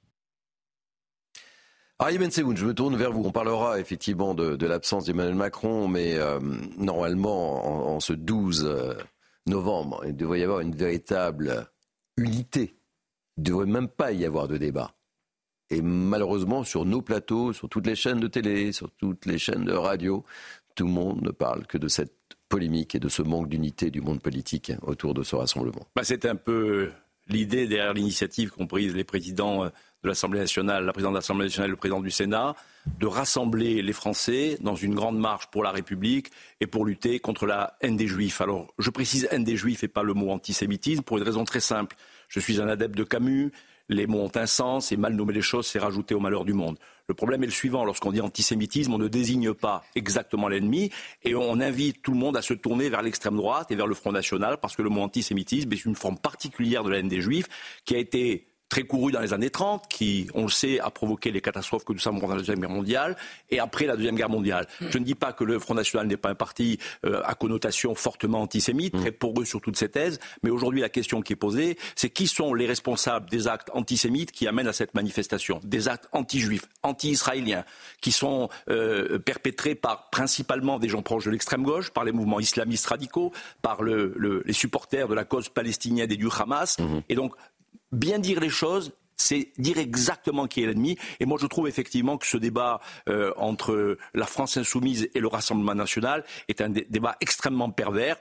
Ari 2.00 2.18
Ben 2.18 2.30
je 2.30 2.42
me 2.42 2.74
tourne 2.74 2.96
vers 2.96 3.10
vous. 3.10 3.24
On 3.24 3.32
parlera 3.32 3.80
effectivement 3.80 4.32
de, 4.34 4.66
l'absence 4.66 5.06
d'Emmanuel 5.06 5.34
Macron, 5.34 5.88
mais 5.88 6.14
euh, 6.14 6.38
normalement, 6.76 7.94
en, 7.94 7.98
ce 7.98 8.12
12 8.12 8.64
euh, 8.64 8.94
novembre, 9.46 10.02
il 10.06 10.14
devrait 10.14 10.38
y 10.38 10.44
avoir 10.44 10.60
une 10.60 10.76
véritable 10.76 11.66
unité. 12.16 12.76
Il 13.36 13.40
ne 13.40 13.46
devrait 13.46 13.66
même 13.66 13.88
pas 13.88 14.12
y 14.12 14.24
avoir 14.24 14.46
de 14.46 14.56
débat. 14.56 14.92
Et 15.70 15.82
malheureusement, 15.82 16.62
sur 16.62 16.84
nos 16.84 17.02
plateaux, 17.02 17.52
sur 17.52 17.68
toutes 17.68 17.86
les 17.86 17.96
chaînes 17.96 18.20
de 18.20 18.28
télé, 18.28 18.70
sur 18.72 18.90
toutes 18.92 19.26
les 19.26 19.38
chaînes 19.38 19.64
de 19.64 19.72
radio, 19.72 20.24
tout 20.76 20.86
le 20.86 20.92
monde 20.92 21.20
ne 21.22 21.30
parle 21.30 21.66
que 21.66 21.78
de 21.78 21.88
cette 21.88 22.17
polémique 22.48 22.94
et 22.94 23.00
de 23.00 23.08
ce 23.08 23.22
manque 23.22 23.48
d'unité 23.48 23.90
du 23.90 24.00
monde 24.00 24.20
politique 24.20 24.72
autour 24.82 25.14
de 25.14 25.22
ce 25.22 25.36
rassemblement. 25.36 25.86
Bah, 25.94 26.02
c'est 26.04 26.24
un 26.24 26.36
peu 26.36 26.90
l'idée 27.28 27.66
derrière 27.66 27.92
l'initiative 27.92 28.50
qu'ont 28.50 28.66
prise 28.66 28.94
les 28.94 29.04
présidents 29.04 29.64
euh, 29.64 29.68
de 30.02 30.08
l'Assemblée 30.08 30.38
nationale, 30.38 30.84
la 30.84 30.92
présidente 30.92 31.14
de 31.14 31.18
l'Assemblée 31.18 31.46
nationale 31.46 31.68
et 31.68 31.72
le 31.72 31.76
président 31.76 32.00
du 32.00 32.10
Sénat, 32.10 32.54
de 32.98 33.06
rassembler 33.06 33.82
les 33.82 33.92
Français 33.92 34.56
dans 34.60 34.76
une 34.76 34.94
grande 34.94 35.18
marche 35.18 35.48
pour 35.50 35.62
la 35.62 35.70
République 35.70 36.30
et 36.60 36.66
pour 36.66 36.86
lutter 36.86 37.18
contre 37.18 37.46
la 37.46 37.76
haine 37.80 37.96
des 37.96 38.06
Juifs. 38.06 38.40
Alors, 38.40 38.72
je 38.78 38.90
précise 38.90 39.28
haine 39.30 39.44
des 39.44 39.56
Juifs 39.56 39.82
et 39.82 39.88
pas 39.88 40.02
le 40.02 40.14
mot 40.14 40.30
antisémitisme 40.30 41.02
pour 41.02 41.18
une 41.18 41.24
raison 41.24 41.44
très 41.44 41.60
simple. 41.60 41.96
Je 42.28 42.38
suis 42.38 42.60
un 42.60 42.68
adepte 42.68 42.96
de 42.96 43.04
Camus. 43.04 43.50
les 43.88 44.06
mots 44.06 44.22
ont 44.22 44.32
un 44.36 44.46
sens 44.46 44.92
et 44.92 44.96
mal 44.96 45.14
nommer 45.14 45.32
les 45.32 45.42
choses, 45.42 45.66
c'est 45.66 45.78
rajouter 45.78 46.14
au 46.14 46.20
malheur 46.20 46.44
du 46.44 46.52
monde. 46.52 46.78
Le 47.08 47.14
problème 47.14 47.42
est 47.42 47.46
le 47.46 47.52
suivant. 47.52 47.86
Lorsqu'on 47.86 48.12
dit 48.12 48.20
antisémitisme, 48.20 48.92
on 48.92 48.98
ne 48.98 49.08
désigne 49.08 49.54
pas 49.54 49.82
exactement 49.94 50.46
l'ennemi 50.46 50.90
et 51.24 51.34
on 51.34 51.58
invite 51.58 52.02
tout 52.02 52.12
le 52.12 52.18
monde 52.18 52.36
à 52.36 52.42
se 52.42 52.52
tourner 52.52 52.90
vers 52.90 53.00
l'extrême 53.00 53.36
droite 53.36 53.70
et 53.70 53.76
vers 53.76 53.86
le 53.86 53.94
Front 53.94 54.12
National 54.12 54.58
parce 54.60 54.76
que 54.76 54.82
le 54.82 54.90
mot 54.90 55.00
antisémitisme 55.00 55.72
est 55.72 55.84
une 55.86 55.94
forme 55.94 56.18
particulière 56.18 56.84
de 56.84 56.90
la 56.90 56.98
haine 56.98 57.08
des 57.08 57.22
Juifs 57.22 57.46
qui 57.86 57.94
a 57.94 57.98
été 57.98 58.47
très 58.68 58.82
couru 58.82 59.12
dans 59.12 59.20
les 59.20 59.32
années 59.32 59.50
30, 59.50 59.88
qui, 59.88 60.28
on 60.34 60.42
le 60.42 60.50
sait, 60.50 60.78
a 60.80 60.90
provoqué 60.90 61.30
les 61.30 61.40
catastrophes 61.40 61.84
que 61.84 61.92
nous 61.92 61.98
savons 61.98 62.18
dans 62.18 62.28
la 62.28 62.36
Deuxième 62.36 62.60
Guerre 62.60 62.70
mondiale 62.70 63.16
et 63.50 63.60
après 63.60 63.86
la 63.86 63.96
Deuxième 63.96 64.16
Guerre 64.16 64.28
mondiale. 64.28 64.66
Mm. 64.80 64.86
Je 64.90 64.98
ne 64.98 65.04
dis 65.04 65.14
pas 65.14 65.32
que 65.32 65.44
le 65.44 65.58
Front 65.58 65.74
National 65.74 66.06
n'est 66.06 66.16
pas 66.16 66.30
un 66.30 66.34
parti 66.34 66.78
euh, 67.06 67.22
à 67.24 67.34
connotation 67.34 67.94
fortement 67.94 68.42
antisémite, 68.42 68.94
mm. 68.94 69.00
très 69.00 69.12
poreux 69.12 69.44
sur 69.44 69.60
toutes 69.60 69.76
ces 69.76 69.88
thèses, 69.88 70.20
mais 70.42 70.50
aujourd'hui 70.50 70.80
la 70.80 70.88
question 70.88 71.22
qui 71.22 71.32
est 71.32 71.36
posée, 71.36 71.78
c'est 71.96 72.10
qui 72.10 72.26
sont 72.26 72.54
les 72.54 72.66
responsables 72.66 73.30
des 73.30 73.48
actes 73.48 73.70
antisémites 73.72 74.32
qui 74.32 74.46
amènent 74.46 74.68
à 74.68 74.72
cette 74.72 74.94
manifestation? 74.94 75.60
Des 75.64 75.88
actes 75.88 76.08
anti-juifs, 76.12 76.68
anti-israéliens, 76.82 77.64
qui 78.00 78.12
sont 78.12 78.48
euh, 78.68 79.18
perpétrés 79.18 79.74
par 79.74 80.10
principalement 80.10 80.78
des 80.78 80.88
gens 80.88 81.02
proches 81.02 81.24
de 81.24 81.30
l'extrême 81.30 81.62
gauche, 81.62 81.90
par 81.90 82.04
les 82.04 82.12
mouvements 82.12 82.40
islamistes 82.40 82.86
radicaux, 82.86 83.32
par 83.62 83.82
le, 83.82 84.12
le, 84.16 84.42
les 84.44 84.52
supporters 84.52 85.08
de 85.08 85.14
la 85.14 85.24
cause 85.24 85.48
palestinienne 85.48 86.10
et 86.10 86.16
du 86.16 86.28
Hamas. 86.38 86.78
Mm-hmm. 86.78 87.02
Et 87.08 87.14
donc 87.14 87.34
bien 87.92 88.18
dire 88.18 88.40
les 88.40 88.50
choses, 88.50 88.92
c'est 89.18 89.52
dire 89.58 89.78
exactement 89.78 90.46
qui 90.46 90.62
est 90.62 90.66
l'ennemi. 90.66 90.96
Et 91.20 91.26
moi, 91.26 91.38
je 91.40 91.46
trouve 91.46 91.68
effectivement 91.68 92.16
que 92.16 92.26
ce 92.26 92.36
débat 92.36 92.80
euh, 93.08 93.32
entre 93.36 93.98
la 94.14 94.26
France 94.26 94.56
insoumise 94.56 95.08
et 95.14 95.20
le 95.20 95.26
Rassemblement 95.26 95.74
national 95.74 96.24
est 96.46 96.60
un 96.60 96.70
débat 96.70 97.16
extrêmement 97.20 97.70
pervers. 97.70 98.16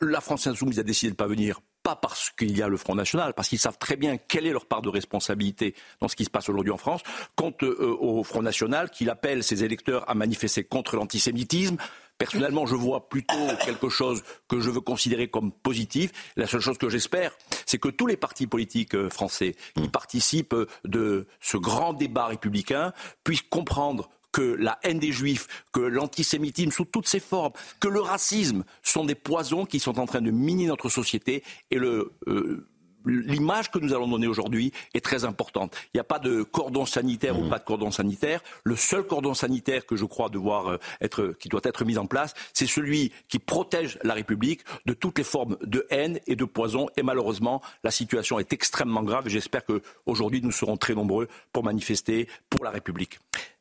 La 0.00 0.20
France 0.20 0.46
insoumise 0.46 0.78
a 0.78 0.82
décidé 0.82 1.10
de 1.10 1.14
ne 1.14 1.16
pas 1.16 1.26
venir 1.26 1.60
pas 1.82 1.96
parce 1.96 2.30
qu'il 2.30 2.56
y 2.56 2.62
a 2.62 2.68
le 2.68 2.76
Front 2.76 2.94
National, 2.94 3.34
parce 3.34 3.48
qu'ils 3.48 3.58
savent 3.58 3.78
très 3.78 3.96
bien 3.96 4.16
quelle 4.16 4.46
est 4.46 4.52
leur 4.52 4.66
part 4.66 4.82
de 4.82 4.88
responsabilité 4.88 5.74
dans 6.00 6.08
ce 6.08 6.14
qui 6.14 6.24
se 6.24 6.30
passe 6.30 6.48
aujourd'hui 6.48 6.72
en 6.72 6.76
France, 6.76 7.02
quant 7.34 7.52
euh, 7.62 7.96
au 7.98 8.22
Front 8.22 8.42
National, 8.42 8.90
qu'il 8.90 9.10
appelle 9.10 9.42
ses 9.42 9.64
électeurs 9.64 10.08
à 10.08 10.14
manifester 10.14 10.62
contre 10.62 10.96
l'antisémitisme, 10.96 11.76
Personnellement, 12.24 12.66
je 12.66 12.76
vois 12.76 13.08
plutôt 13.08 13.48
quelque 13.64 13.88
chose 13.88 14.22
que 14.48 14.60
je 14.60 14.70
veux 14.70 14.80
considérer 14.80 15.28
comme 15.28 15.50
positif. 15.50 16.12
La 16.36 16.46
seule 16.46 16.60
chose 16.60 16.78
que 16.78 16.88
j'espère, 16.88 17.32
c'est 17.66 17.78
que 17.78 17.88
tous 17.88 18.06
les 18.06 18.16
partis 18.16 18.46
politiques 18.46 18.94
euh, 18.94 19.10
français 19.10 19.56
qui 19.74 19.82
mm. 19.82 19.90
participent 19.90 20.54
de 20.84 21.26
ce 21.40 21.56
grand 21.56 21.94
débat 21.94 22.26
républicain 22.26 22.92
puissent 23.24 23.42
comprendre 23.42 24.08
que 24.30 24.42
la 24.42 24.78
haine 24.82 24.98
des 24.98 25.12
juifs, 25.12 25.46
que 25.72 25.80
l'antisémitisme 25.80 26.70
sous 26.70 26.84
toutes 26.84 27.08
ses 27.08 27.20
formes, 27.20 27.52
que 27.80 27.88
le 27.88 28.00
racisme 28.00 28.64
sont 28.82 29.04
des 29.04 29.14
poisons 29.14 29.66
qui 29.66 29.78
sont 29.78 29.98
en 29.98 30.06
train 30.06 30.22
de 30.22 30.30
miner 30.30 30.66
notre 30.66 30.88
société 30.88 31.42
et 31.70 31.76
le, 31.76 32.12
euh, 32.28 32.66
l'image 33.06 33.70
que 33.70 33.78
nous 33.78 33.92
allons 33.94 34.08
donner 34.08 34.26
aujourd'hui 34.26 34.72
est 34.94 35.04
très 35.04 35.24
importante. 35.24 35.74
Il 35.86 35.96
n'y 35.96 36.00
a 36.00 36.04
pas 36.04 36.18
de 36.18 36.42
cordon 36.42 36.86
sanitaire 36.86 37.38
ou 37.38 37.44
mmh. 37.44 37.50
pas 37.50 37.58
de 37.58 37.64
cordon 37.64 37.90
sanitaire. 37.90 38.40
Le 38.64 38.76
seul 38.76 39.04
cordon 39.04 39.34
sanitaire 39.34 39.86
que 39.86 39.96
je 39.96 40.04
crois 40.04 40.28
devoir 40.28 40.68
euh, 40.68 40.78
être, 41.00 41.34
qui 41.38 41.48
doit 41.48 41.60
être 41.64 41.84
mis 41.84 41.98
en 41.98 42.06
place, 42.06 42.34
c'est 42.52 42.66
celui 42.66 43.12
qui 43.28 43.38
protège 43.38 43.98
la 44.02 44.14
République 44.14 44.60
de 44.86 44.94
toutes 44.94 45.18
les 45.18 45.24
formes 45.24 45.56
de 45.62 45.86
haine 45.90 46.20
et 46.26 46.36
de 46.36 46.44
poison. 46.44 46.88
Et 46.96 47.02
malheureusement, 47.02 47.62
la 47.84 47.90
situation 47.90 48.38
est 48.38 48.52
extrêmement 48.52 49.02
grave 49.02 49.26
et 49.26 49.30
j'espère 49.30 49.64
qu'aujourd'hui, 49.64 50.40
nous 50.42 50.52
serons 50.52 50.76
très 50.76 50.94
nombreux 50.94 51.28
pour 51.52 51.64
manifester 51.64 52.28
pour 52.50 52.64
la 52.64 52.70
République. 52.70 53.18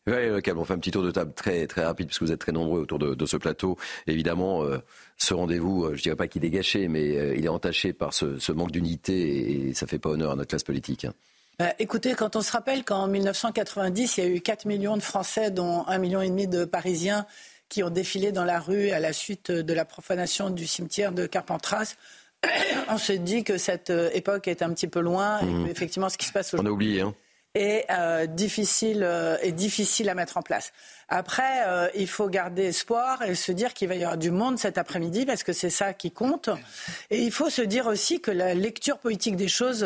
Oui, 0.07 0.13
on 0.55 0.65
fait 0.65 0.73
un 0.73 0.79
petit 0.79 0.89
tour 0.89 1.03
de 1.03 1.11
table 1.11 1.31
très, 1.33 1.67
très 1.67 1.85
rapide, 1.85 2.07
puisque 2.07 2.23
vous 2.23 2.31
êtes 2.31 2.39
très 2.39 2.51
nombreux 2.51 2.81
autour 2.81 2.97
de, 2.97 3.25
ce 3.25 3.37
plateau. 3.37 3.77
Évidemment, 4.07 4.63
euh, 4.63 4.79
ce 5.17 5.35
rendez-vous, 5.35 5.85
euh, 5.85 5.95
je 5.95 6.01
dirais 6.01 6.15
pas 6.15 6.27
qu'il 6.27 6.43
est 6.43 6.49
gâché, 6.49 6.87
mais 6.87 7.17
euh, 7.17 7.35
il 7.35 7.45
est 7.45 7.49
entaché 7.49 7.93
par 7.93 8.11
ce, 8.13 8.51
manque 8.51 8.71
d'unité 8.71 9.67
et, 9.67 9.73
ça 9.75 9.85
fait 9.85 9.99
pas 9.99 10.09
honneur 10.09 10.31
à 10.31 10.35
notre 10.35 10.49
classe 10.49 10.63
politique. 10.63 11.05
Hein. 11.05 11.13
Bah, 11.59 11.73
écoutez, 11.77 12.15
quand 12.15 12.35
on 12.35 12.41
se 12.41 12.51
rappelle 12.51 12.83
qu'en 12.83 13.07
1990, 13.07 14.17
il 14.17 14.23
y 14.23 14.27
a 14.27 14.29
eu 14.29 14.41
4 14.41 14.65
millions 14.65 14.97
de 14.97 15.03
Français, 15.03 15.51
dont 15.51 15.83
1,5 15.83 15.99
million 15.99 16.47
de 16.47 16.65
Parisiens, 16.65 17.27
qui 17.69 17.83
ont 17.83 17.91
défilé 17.91 18.31
dans 18.31 18.43
la 18.43 18.59
rue 18.59 18.89
à 18.89 18.99
la 18.99 19.13
suite 19.13 19.51
de 19.51 19.73
la 19.73 19.85
profanation 19.85 20.49
du 20.49 20.65
cimetière 20.65 21.11
de 21.11 21.27
Carpentras, 21.27 21.93
on 22.89 22.97
se 22.97 23.13
dit 23.13 23.43
que 23.43 23.59
cette 23.59 23.91
époque 24.13 24.47
est 24.47 24.63
un 24.63 24.73
petit 24.73 24.87
peu 24.87 24.99
loin 24.99 25.39
et 25.41 25.45
mmh. 25.45 25.67
effectivement 25.67 26.09
ce 26.09 26.17
qui 26.17 26.25
se 26.25 26.33
passe 26.33 26.55
aujourd'hui. 26.55 26.67
On 26.67 26.71
a 26.71 26.73
oublié, 26.73 27.01
hein 27.01 27.13
est 27.53 27.85
euh, 27.89 28.25
difficile 28.27 29.03
euh, 29.03 29.37
difficile 29.51 30.09
à 30.09 30.13
mettre 30.13 30.37
en 30.37 30.41
place. 30.41 30.71
Après, 31.09 31.67
euh, 31.67 31.89
il 31.95 32.07
faut 32.07 32.29
garder 32.29 32.63
espoir 32.63 33.21
et 33.23 33.35
se 33.35 33.51
dire 33.51 33.73
qu'il 33.73 33.89
va 33.89 33.95
y 33.95 34.03
avoir 34.03 34.17
du 34.17 34.31
monde 34.31 34.57
cet 34.57 34.77
après-midi 34.77 35.25
parce 35.25 35.43
que 35.43 35.51
c'est 35.51 35.69
ça 35.69 35.93
qui 35.93 36.11
compte. 36.11 36.49
Et 37.09 37.21
il 37.21 37.31
faut 37.31 37.49
se 37.49 37.61
dire 37.61 37.87
aussi 37.87 38.21
que 38.21 38.31
la 38.31 38.53
lecture 38.53 38.97
politique 38.97 39.35
des 39.35 39.49
choses 39.49 39.85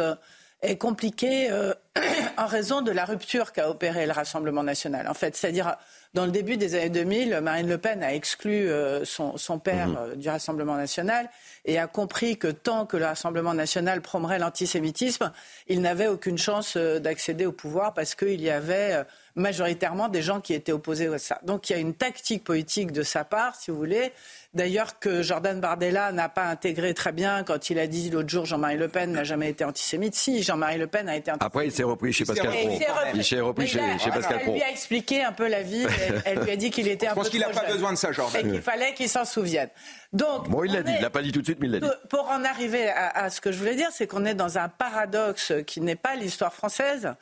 est 0.69 0.77
compliquée 0.77 1.49
en 2.37 2.45
raison 2.45 2.81
de 2.81 2.91
la 2.91 3.05
rupture 3.05 3.51
qu'a 3.51 3.69
opéré 3.69 4.05
le 4.05 4.11
Rassemblement 4.11 4.63
national. 4.63 5.07
En 5.07 5.13
fait, 5.13 5.35
c'est-à-dire 5.35 5.75
dans 6.13 6.25
le 6.25 6.31
début 6.31 6.57
des 6.57 6.75
années 6.75 6.89
2000, 6.89 7.41
Marine 7.41 7.67
Le 7.67 7.77
Pen 7.77 8.01
a 8.03 8.13
exclu 8.13 8.69
son, 9.03 9.37
son, 9.37 9.59
père 9.59 9.89
mmh. 9.89 10.15
du 10.15 10.29
Rassemblement 10.29 10.75
national 10.75 11.29
et 11.65 11.79
a 11.79 11.87
compris 11.87 12.37
que 12.37 12.47
tant 12.47 12.85
que 12.85 12.97
le 12.97 13.05
Rassemblement 13.05 13.53
national 13.53 14.01
promourait 14.01 14.39
l'antisémitisme, 14.39 15.31
il 15.67 15.81
n'avait 15.81 16.07
aucune 16.07 16.37
chance 16.37 16.75
euh, 16.77 16.99
d'accéder 16.99 17.45
au 17.45 17.51
pouvoir 17.51 17.93
parce 17.93 18.15
qu'il 18.15 18.41
y 18.41 18.49
avait 18.49 18.93
euh, 18.93 19.03
majoritairement 19.35 20.07
des 20.07 20.21
gens 20.21 20.41
qui 20.41 20.53
étaient 20.53 20.71
opposés 20.71 21.07
à 21.07 21.17
ça. 21.17 21.39
Donc 21.43 21.69
il 21.69 21.73
y 21.73 21.75
a 21.75 21.79
une 21.79 21.93
tactique 21.93 22.43
politique 22.43 22.91
de 22.91 23.03
sa 23.03 23.23
part, 23.23 23.55
si 23.55 23.71
vous 23.71 23.77
voulez, 23.77 24.11
D'ailleurs, 24.55 24.99
que 24.99 25.21
Jordan 25.21 25.59
Bardella 25.59 26.13
n'a 26.13 26.29
pas 26.29 26.45
intégré 26.45 26.93
très 26.93 27.11
bien 27.11 27.43
quand 27.43 27.69
il 27.69 27.77
a 27.77 27.87
dit 27.87 28.09
l'autre 28.09 28.29
jour 28.29 28.45
Jean-Marie 28.45 28.77
Le 28.77 28.87
Pen 28.87 29.11
n'a 29.11 29.25
jamais 29.25 29.49
été 29.49 29.65
antisémite. 29.65 30.15
Si, 30.15 30.43
Jean-Marie 30.43 30.77
Le 30.77 30.87
Pen 30.87 31.09
a 31.09 31.17
été 31.17 31.29
antisémite. 31.29 31.43
Après, 31.45 31.67
il 31.67 31.73
s'est 31.73 31.83
repris 31.83 32.13
chez 32.13 32.23
Pascal 32.23 32.51
Pro. 32.51 32.79
Il 33.13 33.23
s'est 33.25 33.41
repris 33.41 33.67
chez, 33.67 33.79
Pascal 34.09 34.39
Pro. 34.39 34.51
Elle 34.51 34.55
lui 34.55 34.63
a 34.63 34.71
expliqué 34.71 35.25
un 35.25 35.33
peu 35.33 35.49
la 35.49 35.61
vie. 35.61 35.85
Elle, 36.25 36.39
lui 36.39 36.51
a 36.51 36.55
dit 36.55 36.71
qu'il 36.71 36.87
était 36.87 37.07
un 37.07 37.09
peu 37.09 37.19
Je 37.19 37.23
pense 37.23 37.29
qu'il 37.31 37.41
n'a 37.41 37.49
pas 37.49 37.69
besoin 37.69 37.91
de 37.91 37.97
ça, 37.97 38.13
Jordan. 38.13 38.47
Et 38.47 38.49
qu'il 38.49 38.61
fallait 38.61 38.93
qu'il 38.93 39.09
s'en 39.09 39.25
souvienne. 39.25 39.67
Donc, 40.13 40.49
bon, 40.49 40.63
il 40.63 40.71
l'a 40.71 40.83
dit. 40.83 40.93
Il 40.95 41.01
l'a 41.01 41.09
pas 41.09 41.21
dit 41.21 41.33
tout 41.33 41.41
de 41.41 41.45
suite, 41.45 41.59
mais 41.59 41.67
il 41.67 41.73
l'a 41.73 41.79
dit. 41.81 41.87
Pour 42.09 42.29
en 42.29 42.45
arriver 42.45 42.87
à, 42.89 43.29
ce 43.29 43.41
que 43.41 43.51
je 43.51 43.57
voulais 43.57 43.75
dire, 43.75 43.89
c'est 43.91 44.07
qu'on 44.07 44.23
est 44.23 44.35
dans 44.35 44.57
un 44.57 44.69
paradoxe 44.69 45.51
qui 45.67 45.81
n'est 45.81 45.97
pas 45.97 46.15
l'histoire 46.15 46.53
française, 46.53 47.13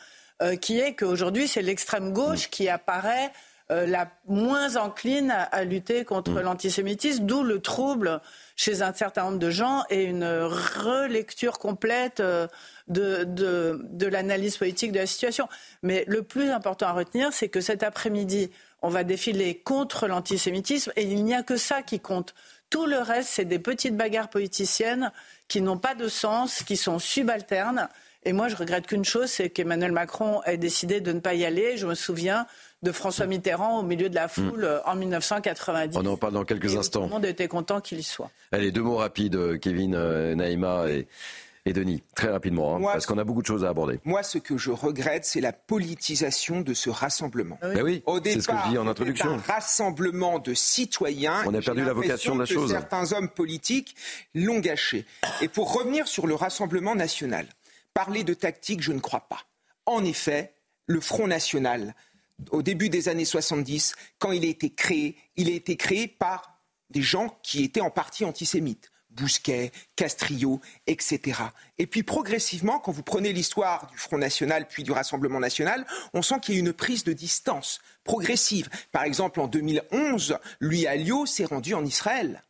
euh, 0.43 0.55
qui 0.55 0.79
est 0.79 0.93
qu'aujourd'hui, 0.93 1.47
c'est 1.47 1.61
l'extrême 1.61 2.11
gauche 2.11 2.49
qui 2.49 2.67
apparaît 2.67 3.31
euh, 3.71 3.85
la 3.87 4.11
moins 4.27 4.75
encline 4.75 5.31
à, 5.31 5.63
lutter 5.63 6.03
contre 6.03 6.31
mm. 6.31 6.41
l'antisémitisme, 6.41 7.25
d'où 7.25 7.43
le 7.43 7.61
trouble 7.61 8.19
chez 8.57 8.81
un 8.81 8.93
certain 8.93 9.23
nombre 9.23 9.39
de 9.39 9.49
gens 9.49 9.83
et 9.89 10.03
une 10.03 10.25
relecture 10.25 11.59
complète 11.59 12.19
euh, 12.19 12.47
de, 12.89 13.23
de 13.25 14.07
l'analyse 14.07 14.57
politique 14.57 14.91
de 14.91 14.99
la 14.99 15.05
situation. 15.05 15.47
Mais 15.81 16.03
le 16.07 16.23
plus 16.23 16.49
important 16.49 16.87
à 16.87 16.91
retenir, 16.91 17.31
c'est 17.31 17.47
que 17.47 17.61
cet 17.61 17.81
après-midi, 17.81 18.51
on 18.81 18.89
va 18.89 19.05
défiler 19.05 19.57
contre 19.59 20.07
l'antisémitisme 20.07 20.91
et 20.97 21.03
il 21.03 21.23
n'y 21.23 21.33
a 21.33 21.41
que 21.41 21.55
ça 21.55 21.81
qui 21.81 22.01
compte. 22.01 22.35
Tout 22.69 22.85
le 22.85 22.97
reste, 22.97 23.29
c'est 23.29 23.45
des 23.45 23.59
petites 23.59 23.95
bagarres 23.95 24.29
politiciennes 24.29 25.11
qui 25.47 25.61
n'ont 25.61 25.77
pas 25.77 25.95
de 25.95 26.09
sens, 26.09 26.63
qui 26.63 26.75
sont 26.75 26.99
subalternes. 26.99 27.87
Et 28.25 28.33
moi, 28.33 28.47
je 28.47 28.55
regrette 28.55 28.87
qu'une 28.87 29.05
chose, 29.05 29.29
c'est 29.29 29.49
qu'Emmanuel 29.49 29.91
Macron 29.91 30.41
ait 30.43 30.57
décidé 30.57 31.01
de 31.01 31.11
ne 31.11 31.19
pas 31.19 31.33
y 31.33 31.45
aller. 31.45 31.77
Je 31.77 31.85
me 31.85 31.95
souviens 31.95 32.47
de 32.83 32.91
François 32.91 33.25
Mitterrand 33.25 33.79
au 33.79 33.83
milieu 33.83 34.09
de 34.09 34.15
la 34.15 34.27
foule 34.27 34.65
mm. 34.65 34.89
en 34.89 34.95
1990. 34.95 35.97
On 35.97 36.05
en 36.05 36.17
parle 36.17 36.33
dans 36.33 36.45
quelques 36.45 36.75
instants. 36.75 37.01
Tout 37.01 37.07
le 37.07 37.13
monde 37.13 37.25
était 37.25 37.47
content 37.47 37.81
qu'il 37.81 37.99
y 37.99 38.03
soit. 38.03 38.29
Allez, 38.51 38.71
deux 38.71 38.81
mots 38.81 38.97
rapides, 38.97 39.35
euh, 39.35 39.57
Kevin, 39.57 39.95
euh, 39.95 40.35
Naïma 40.35 40.85
et, 40.89 41.07
Denis, 41.65 42.03
très 42.13 42.27
rapidement, 42.27 42.75
hein, 42.75 42.81
parce 42.83 43.05
qu'on 43.05 43.17
a 43.17 43.23
beaucoup 43.23 43.41
de 43.41 43.47
choses 43.47 43.63
à 43.63 43.69
aborder. 43.69 44.01
Moi, 44.03 44.21
ce 44.21 44.37
que 44.37 44.57
je 44.57 44.69
regrette, 44.69 45.23
c'est 45.23 45.39
la 45.39 45.53
politisation 45.53 46.59
de 46.59 46.73
ce 46.73 46.89
rassemblement. 46.89 47.57
oui, 47.63 47.73
ben 47.73 47.83
oui 47.83 48.03
c'est 48.25 48.41
ce 48.41 48.47
que 48.49 48.53
je 48.65 48.71
dis 48.71 48.77
en 48.77 48.85
introduction. 48.85 49.29
Un 49.29 49.37
rassemblement 49.37 50.39
de 50.39 50.53
citoyens. 50.53 51.41
On 51.45 51.53
a 51.53 51.61
perdu 51.61 51.85
la 51.85 51.93
vocation 51.93 52.35
de 52.35 52.41
la 52.41 52.45
chose. 52.45 52.69
Certains 52.69 53.13
hommes 53.13 53.29
politiques 53.29 53.95
l'ont 54.35 54.59
gâché. 54.59 55.05
Et 55.41 55.47
pour 55.47 55.73
revenir 55.73 56.05
sur 56.09 56.27
le 56.27 56.35
Rassemblement 56.35 56.95
national, 56.95 57.47
parler 57.93 58.23
de 58.23 58.33
tactique, 58.33 58.81
je 58.81 58.91
ne 58.91 58.99
crois 58.99 59.27
pas. 59.27 59.43
En 59.85 60.03
effet, 60.03 60.53
le 60.87 60.99
Front 60.99 61.27
national 61.27 61.93
au 62.51 62.61
début 62.61 62.89
des 62.89 63.09
années 63.09 63.25
70, 63.25 63.95
quand 64.19 64.31
il 64.31 64.43
a 64.43 64.47
été 64.47 64.69
créé, 64.71 65.17
il 65.35 65.49
a 65.49 65.53
été 65.53 65.75
créé 65.75 66.07
par 66.07 66.59
des 66.89 67.01
gens 67.01 67.39
qui 67.43 67.63
étaient 67.63 67.81
en 67.81 67.89
partie 67.89 68.25
antisémites. 68.25 68.91
Bousquet, 69.09 69.71
Castrillo, 69.95 70.59
etc. 70.87 71.39
Et 71.77 71.85
puis 71.85 72.01
progressivement, 72.01 72.79
quand 72.79 72.91
vous 72.91 73.03
prenez 73.03 73.31
l'histoire 73.31 73.85
du 73.91 73.97
Front 73.97 74.17
National 74.17 74.67
puis 74.67 74.81
du 74.81 74.91
Rassemblement 74.91 75.39
National, 75.39 75.85
on 76.15 76.23
sent 76.23 76.39
qu'il 76.41 76.55
y 76.55 76.57
a 76.57 76.61
une 76.61 76.73
prise 76.73 77.03
de 77.03 77.13
distance 77.13 77.79
progressive. 78.03 78.69
Par 78.91 79.03
exemple, 79.03 79.39
en 79.39 79.47
2011, 79.47 80.39
Louis 80.59 80.87
Alliot 80.87 81.27
s'est 81.27 81.45
rendu 81.45 81.75
en 81.75 81.85
Israël. 81.85 82.41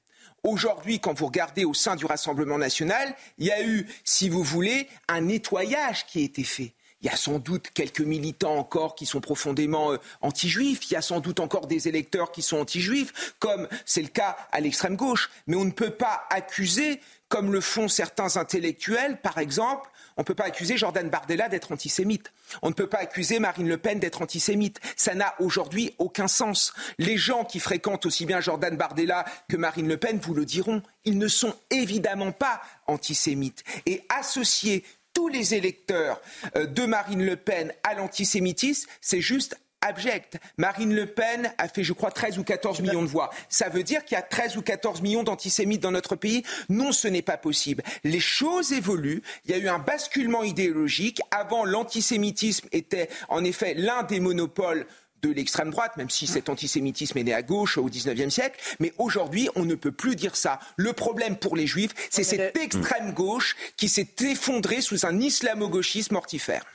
Aujourd'hui, 0.44 1.00
quand 1.00 1.18
vous 1.18 1.28
regardez 1.28 1.64
au 1.64 1.74
sein 1.74 1.96
du 1.96 2.06
Rassemblement 2.06 2.58
national, 2.58 3.16
il 3.38 3.48
y 3.48 3.52
a 3.52 3.64
eu, 3.64 3.88
si 4.04 4.28
vous 4.28 4.44
voulez, 4.44 4.90
un 5.08 5.22
nettoyage 5.22 6.06
qui 6.06 6.20
a 6.20 6.24
été 6.24 6.44
fait. 6.44 6.74
Il 7.02 7.08
y 7.08 7.10
a 7.10 7.16
sans 7.16 7.40
doute 7.40 7.70
quelques 7.74 8.02
militants 8.02 8.58
encore 8.58 8.96
qui 8.96 9.06
sont 9.06 9.22
profondément 9.22 9.94
euh, 9.94 9.98
anti-juifs. 10.22 10.90
Il 10.90 10.94
y 10.94 10.98
a 10.98 11.02
sans 11.02 11.22
doute 11.22 11.40
encore 11.40 11.68
des 11.68 11.88
électeurs 11.88 12.32
qui 12.32 12.42
sont 12.42 12.58
anti-juifs, 12.58 13.36
comme 13.40 13.70
c'est 13.86 14.02
le 14.02 14.10
cas 14.10 14.36
à 14.52 14.60
l'extrême 14.60 14.98
gauche. 14.98 15.30
Mais 15.48 15.56
on 15.56 15.64
ne 15.64 15.72
peut 15.72 15.92
pas 15.92 16.26
accuser, 16.30 17.00
comme 17.34 17.52
le 17.52 17.62
font 17.62 17.88
certains 17.88 18.38
intellectuels, 18.38 19.20
par 19.20 19.40
exemple, 19.40 19.90
on 20.18 20.22
ne 20.22 20.24
peut 20.24 20.36
pas 20.36 20.44
accuser 20.44 20.78
Jordan 20.78 21.10
Bardella 21.10 21.50
d'être 21.50 21.72
antisémite. 21.72 22.32
On 22.62 22.70
ne 22.70 22.76
peut 22.76 22.86
pas 22.86 23.00
accuser 23.00 23.40
Marine 23.40 23.68
Le 23.68 23.80
Pen 23.80 23.98
d'être 23.98 24.22
antisémite. 24.22 24.80
Ça 24.96 25.16
n'a 25.16 25.34
aujourd'hui 25.40 25.96
aucun 25.98 26.28
sens. 26.28 26.74
Les 27.00 27.18
gens 27.18 27.44
qui 27.44 27.60
fréquentent 27.60 28.06
aussi 28.06 28.28
bien 28.28 28.40
Jordan 28.40 28.78
Bardella 28.78 29.26
que 29.50 29.58
Marine 29.58 29.88
Le 29.88 29.98
Pen 29.98 30.20
vous 30.20 30.36
le 30.36 30.46
diront. 30.46 30.84
Ils 31.06 31.18
ne 31.18 31.28
sont 31.28 31.56
évidemment 31.72 32.34
pas 32.34 32.62
antisémites. 32.86 33.64
Et 33.88 34.04
associer 34.10 34.86
tous 35.16 35.28
les 35.28 35.56
électeurs 35.56 36.22
euh, 36.56 36.68
de 36.68 36.86
Marine 36.86 37.26
Le 37.26 37.36
Pen 37.36 37.74
à 37.82 37.96
l'antisémitisme, 37.96 38.88
c'est 39.02 39.22
juste 39.22 39.58
abject. 39.84 40.38
Marine 40.58 40.96
Le 40.96 41.06
Pen 41.06 41.54
a 41.58 41.68
fait, 41.68 41.84
je 41.84 41.94
crois, 41.94 42.12
13 42.12 42.40
ou 42.40 42.44
14 42.44 42.82
millions 42.82 43.02
de 43.02 43.08
voix. 43.08 43.30
Ça 43.50 43.70
veut 43.70 43.84
dire 43.84 44.04
qu'il 44.06 44.16
y 44.16 44.20
a 44.20 44.24
13 44.24 44.58
ou 44.58 44.62
14 44.62 45.02
millions 45.02 45.24
d'antisémites 45.24 45.82
dans 45.82 45.92
notre 45.92 46.16
pays 46.16 46.44
Non, 46.70 46.92
ce 46.92 47.08
n'est 47.08 47.22
pas 47.22 47.38
possible. 47.38 47.84
Les 48.04 48.20
choses 48.20 48.74
évoluent. 48.74 49.22
Il 49.46 49.52
y 49.52 49.54
a 49.54 49.58
eu 49.58 49.68
un 49.68 49.80
basculement 49.80 50.44
idéologique. 50.44 51.22
Avant, 51.32 51.66
l'antisémitisme 51.66 52.68
était 52.72 53.10
en 53.30 53.44
effet 53.44 53.74
l'un 53.74 54.04
des 54.04 54.20
monopoles 54.20 54.88
de 55.22 55.32
l'extrême 55.32 55.72
droite, 55.72 55.96
même 55.98 56.10
si 56.10 56.28
cet 56.28 56.50
antisémitisme 56.50 57.18
est 57.18 57.24
né 57.24 57.34
à 57.34 57.42
gauche 57.42 57.78
au 57.78 57.86
XIXe 57.86 58.34
siècle. 58.34 58.60
Mais 58.80 58.94
aujourd'hui, 58.98 59.50
on 59.56 59.64
ne 59.66 59.76
peut 59.76 59.92
plus 59.92 60.16
dire 60.16 60.36
ça. 60.36 60.60
Le 60.76 60.94
problème 60.94 61.38
pour 61.38 61.56
les 61.56 61.66
juifs, 61.66 61.94
c'est 62.10 62.24
cette 62.24 62.58
extrême 62.58 63.14
gauche 63.14 63.56
qui 63.78 63.88
s'est 63.88 64.16
effondrée 64.22 64.82
sous 64.82 65.06
un 65.06 65.20
islamo-gauchisme 65.20 66.14
mortifère. 66.14 66.66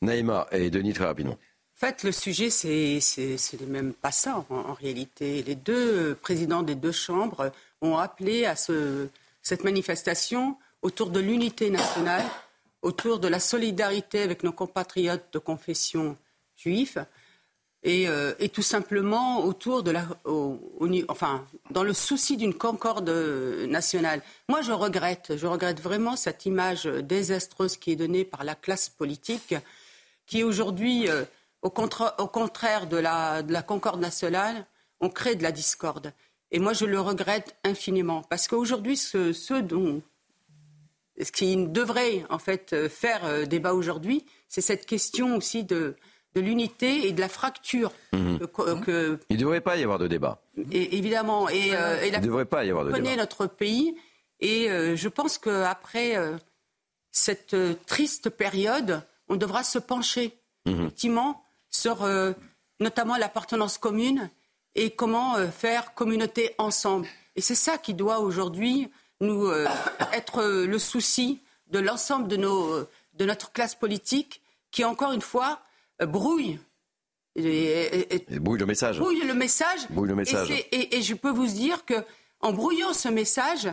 Naïma 0.00 0.46
et 0.52 0.70
Denis, 0.70 0.92
très 0.92 1.06
rapidement. 1.06 1.36
En 1.80 1.86
fait, 1.86 2.02
le 2.02 2.10
sujet, 2.10 2.50
c'est 2.50 3.60
même 3.68 3.92
pas 3.92 4.10
ça 4.10 4.44
en, 4.50 4.74
réalité. 4.74 5.44
Les 5.44 5.54
deux 5.54 6.16
présidents 6.16 6.64
des 6.64 6.74
deux 6.74 6.90
chambres 6.90 7.52
ont 7.82 7.96
appelé 7.96 8.46
à 8.46 8.56
ce, 8.56 9.06
cette 9.42 9.62
manifestation 9.62 10.56
autour 10.82 11.10
de 11.10 11.20
l'unité 11.20 11.70
nationale, 11.70 12.24
autour 12.82 13.20
de 13.20 13.28
la 13.28 13.38
solidarité 13.38 14.22
avec 14.22 14.42
nos 14.42 14.50
compatriotes 14.50 15.32
de 15.32 15.38
confession 15.38 16.16
juive. 16.56 17.06
Et, 17.84 18.08
euh, 18.08 18.34
et, 18.40 18.48
tout 18.48 18.62
simplement 18.62 19.44
autour 19.44 19.84
de 19.84 19.92
la, 19.92 20.04
enfin, 21.06 21.46
dans 21.70 21.84
le 21.84 21.92
souci 21.92 22.36
d'une 22.36 22.54
concorde 22.54 23.08
nationale. 23.68 24.20
Moi, 24.48 24.62
je 24.62 24.72
regrette, 24.72 25.36
je 25.36 25.46
regrette 25.46 25.80
vraiment 25.80 26.16
cette 26.16 26.44
image 26.44 26.86
désastreuse 26.86 27.76
qui 27.76 27.92
est 27.92 27.96
donnée 27.96 28.24
par 28.24 28.42
la 28.42 28.56
classe 28.56 28.88
politique, 28.88 29.54
qui 30.26 30.42
aujourd'hui 30.42 31.08
euh, 31.08 31.24
au, 31.68 32.26
contraire 32.26 32.86
de 32.86 32.96
la, 32.96 33.62
concorde 33.62 34.00
nationale, 34.00 34.66
on 35.00 35.10
crée 35.10 35.34
de 35.34 35.42
la 35.42 35.52
discorde. 35.52 36.12
Et 36.50 36.58
moi, 36.58 36.72
je 36.72 36.86
le 36.86 37.00
regrette 37.00 37.56
infiniment. 37.64 38.22
Parce 38.30 38.48
qu'aujourd'hui, 38.48 38.96
ce, 38.96 39.32
ce, 39.32 39.54
dont, 39.54 40.02
ce 41.20 41.32
qui 41.32 41.56
devrait 41.56 42.24
en 42.30 42.38
fait 42.38 42.88
faire 42.88 43.24
euh, 43.24 43.44
débat 43.44 43.74
aujourd'hui, 43.74 44.24
c'est 44.48 44.60
cette 44.60 44.86
question 44.86 45.36
aussi 45.36 45.64
de, 45.64 45.96
l'unité 46.34 47.08
et 47.08 47.12
de 47.12 47.20
la 47.20 47.28
fracture. 47.28 47.90
Mhm. 48.12 48.38
Il 49.28 49.36
ne 49.36 49.40
devrait 49.40 49.60
pas 49.60 49.76
y 49.76 49.82
avoir 49.82 49.98
de 49.98 50.06
débat. 50.06 50.40
Et, 50.70 50.96
évidemment. 50.96 51.48
Et, 51.48 51.74
euh, 51.74 52.06
Il 52.06 52.12
ne 52.12 52.20
devrait 52.20 52.44
pas 52.44 52.64
y 52.64 52.70
avoir 52.70 52.84
de 52.84 52.92
débat. 52.92 53.16
notre 53.16 53.46
pays. 53.46 53.96
Et 54.38 54.70
euh, 54.70 54.94
je 54.94 55.08
pense 55.08 55.36
qu'après 55.36 56.16
cette 57.10 57.56
triste 57.86 58.30
période, 58.30 59.02
on 59.28 59.34
devra 59.34 59.64
se 59.64 59.80
pencher, 59.80 60.38
mhm. 60.64 60.82
effectivement, 60.82 61.42
sur 61.70 62.02
euh, 62.02 62.32
notamment 62.80 63.16
l'appartenance 63.16 63.78
commune 63.78 64.30
et 64.74 64.90
comment 64.90 65.36
euh, 65.36 65.48
faire 65.48 65.94
communauté 65.94 66.54
ensemble. 66.58 67.06
Et 67.36 67.40
c'est 67.40 67.54
ça 67.54 67.78
qui 67.78 67.94
doit 67.94 68.20
aujourd'hui 68.20 68.90
nous 69.20 69.46
euh, 69.46 69.66
être 70.12 70.42
le 70.42 70.78
souci 70.78 71.40
de 71.68 71.78
l'ensemble 71.78 72.28
de, 72.28 72.36
nos, 72.36 72.84
de 73.14 73.24
notre 73.24 73.52
classe 73.52 73.74
politique 73.74 74.42
qui, 74.70 74.84
encore 74.84 75.12
une 75.12 75.22
fois, 75.22 75.60
brouille. 76.00 76.58
Et, 77.36 78.24
brouille 78.40 78.58
le 78.58 78.66
message. 78.66 78.98
Brouille 78.98 79.22
le 79.24 79.34
message. 79.34 79.88
Brouille 79.90 80.08
le 80.08 80.14
message. 80.14 80.50
Et, 80.72 81.02
je 81.02 81.14
peux 81.14 81.30
vous 81.30 81.46
dire 81.46 81.84
que 81.84 81.94
en 82.40 82.52
brouillant 82.52 82.94
ce 82.94 83.08
message, 83.08 83.68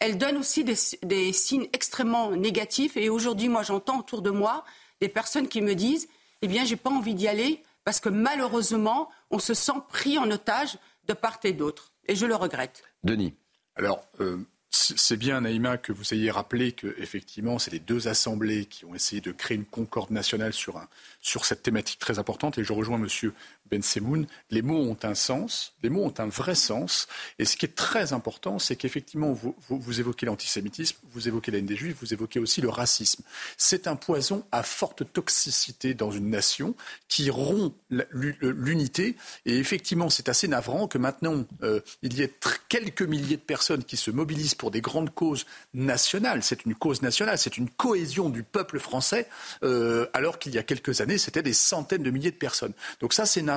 elle 0.00 0.18
donne 0.18 0.36
aussi 0.36 0.64
des, 0.64 0.74
des 1.02 1.32
signes 1.32 1.68
extrêmement 1.72 2.32
négatifs. 2.32 2.96
Et 2.96 3.08
aujourd'hui, 3.08 3.48
moi, 3.48 3.62
j'entends 3.62 4.00
autour 4.00 4.22
de 4.22 4.30
moi 4.30 4.64
des 5.00 5.08
personnes 5.08 5.48
qui 5.48 5.62
me 5.62 5.74
disent 5.74 6.08
eh 6.46 6.48
bien, 6.48 6.64
j'ai 6.64 6.76
pas 6.76 6.90
envie 6.90 7.14
d'y 7.14 7.26
aller 7.26 7.62
parce 7.84 7.98
que 7.98 8.08
malheureusement, 8.08 9.10
on 9.30 9.40
se 9.40 9.52
sent 9.52 9.80
pris 9.88 10.16
en 10.16 10.30
otage 10.30 10.78
de 11.08 11.12
part 11.12 11.40
et 11.42 11.52
d'autre. 11.52 11.92
Et 12.06 12.14
je 12.14 12.24
le 12.24 12.36
regrette. 12.36 12.84
Denis. 13.02 13.34
Alors, 13.74 14.04
euh, 14.20 14.38
c'est 14.70 15.16
bien, 15.16 15.40
Naïma, 15.40 15.76
que 15.76 15.92
vous 15.92 16.14
ayez 16.14 16.30
rappelé 16.30 16.70
que 16.70 16.94
effectivement, 16.98 17.58
c'est 17.58 17.72
les 17.72 17.80
deux 17.80 18.06
assemblées 18.06 18.66
qui 18.66 18.84
ont 18.84 18.94
essayé 18.94 19.20
de 19.20 19.32
créer 19.32 19.56
une 19.56 19.64
concorde 19.64 20.12
nationale 20.12 20.52
sur, 20.52 20.76
un, 20.76 20.88
sur 21.20 21.44
cette 21.44 21.62
thématique 21.62 21.98
très 21.98 22.20
importante. 22.20 22.58
Et 22.58 22.64
je 22.64 22.72
rejoins 22.72 22.98
Monsieur 22.98 23.34
Ben 23.70 23.82
Semoun. 23.82 24.26
Les 24.50 24.62
mots 24.62 24.78
ont 24.78 24.96
un 25.02 25.14
sens, 25.14 25.74
les 25.82 25.90
mots 25.90 26.04
ont 26.04 26.14
un 26.18 26.26
vrai 26.26 26.54
sens. 26.54 27.08
Et 27.38 27.44
ce 27.44 27.56
qui 27.56 27.66
est 27.66 27.74
très 27.74 28.12
important, 28.12 28.58
c'est 28.58 28.76
qu'effectivement, 28.76 29.32
vous, 29.32 30.00
évoquez 30.00 30.26
l'antisémitisme, 30.26 30.96
vous 31.12 31.28
évoquez 31.28 31.50
la 31.50 31.58
haine 31.58 31.66
des 31.66 31.76
Juifs, 31.76 31.96
vous 32.00 32.12
évoquez 32.12 32.38
aussi 32.40 32.60
le 32.60 32.68
racisme. 32.68 33.22
C'est 33.56 33.86
un 33.86 33.96
poison 33.96 34.44
à 34.52 34.62
forte 34.62 35.12
toxicité 35.12 35.94
dans 35.94 36.10
une 36.10 36.30
nation 36.30 36.74
qui 37.08 37.30
rompt 37.30 37.74
l'unité. 37.90 39.16
Et 39.44 39.56
effectivement, 39.58 40.10
c'est 40.10 40.28
assez 40.28 40.48
navrant 40.48 40.88
que 40.88 40.98
maintenant, 40.98 41.44
euh, 41.62 41.80
il 42.02 42.14
y 42.14 42.22
ait 42.22 42.32
quelques 42.68 43.02
milliers 43.02 43.36
de 43.36 43.42
personnes 43.42 43.84
qui 43.84 43.96
se 43.96 44.10
mobilisent 44.10 44.54
pour 44.54 44.70
des 44.70 44.80
grandes 44.80 45.12
causes 45.14 45.46
nationales. 45.74 46.42
C'est 46.42 46.64
une 46.64 46.74
cause 46.74 47.02
nationale, 47.02 47.38
c'est 47.38 47.56
une 47.56 47.70
cohésion 47.70 48.30
du 48.30 48.42
peuple 48.42 48.78
français, 48.78 49.28
euh, 49.62 50.06
alors 50.12 50.38
qu'il 50.38 50.54
y 50.54 50.58
a 50.58 50.62
quelques 50.62 51.00
années, 51.00 51.18
c'était 51.18 51.42
des 51.42 51.52
centaines 51.52 52.02
de 52.02 52.10
milliers 52.10 52.30
de 52.30 52.36
personnes. 52.36 52.72
Donc 53.00 53.12
ça, 53.12 53.26
c'est 53.26 53.42
navrant. 53.42 53.55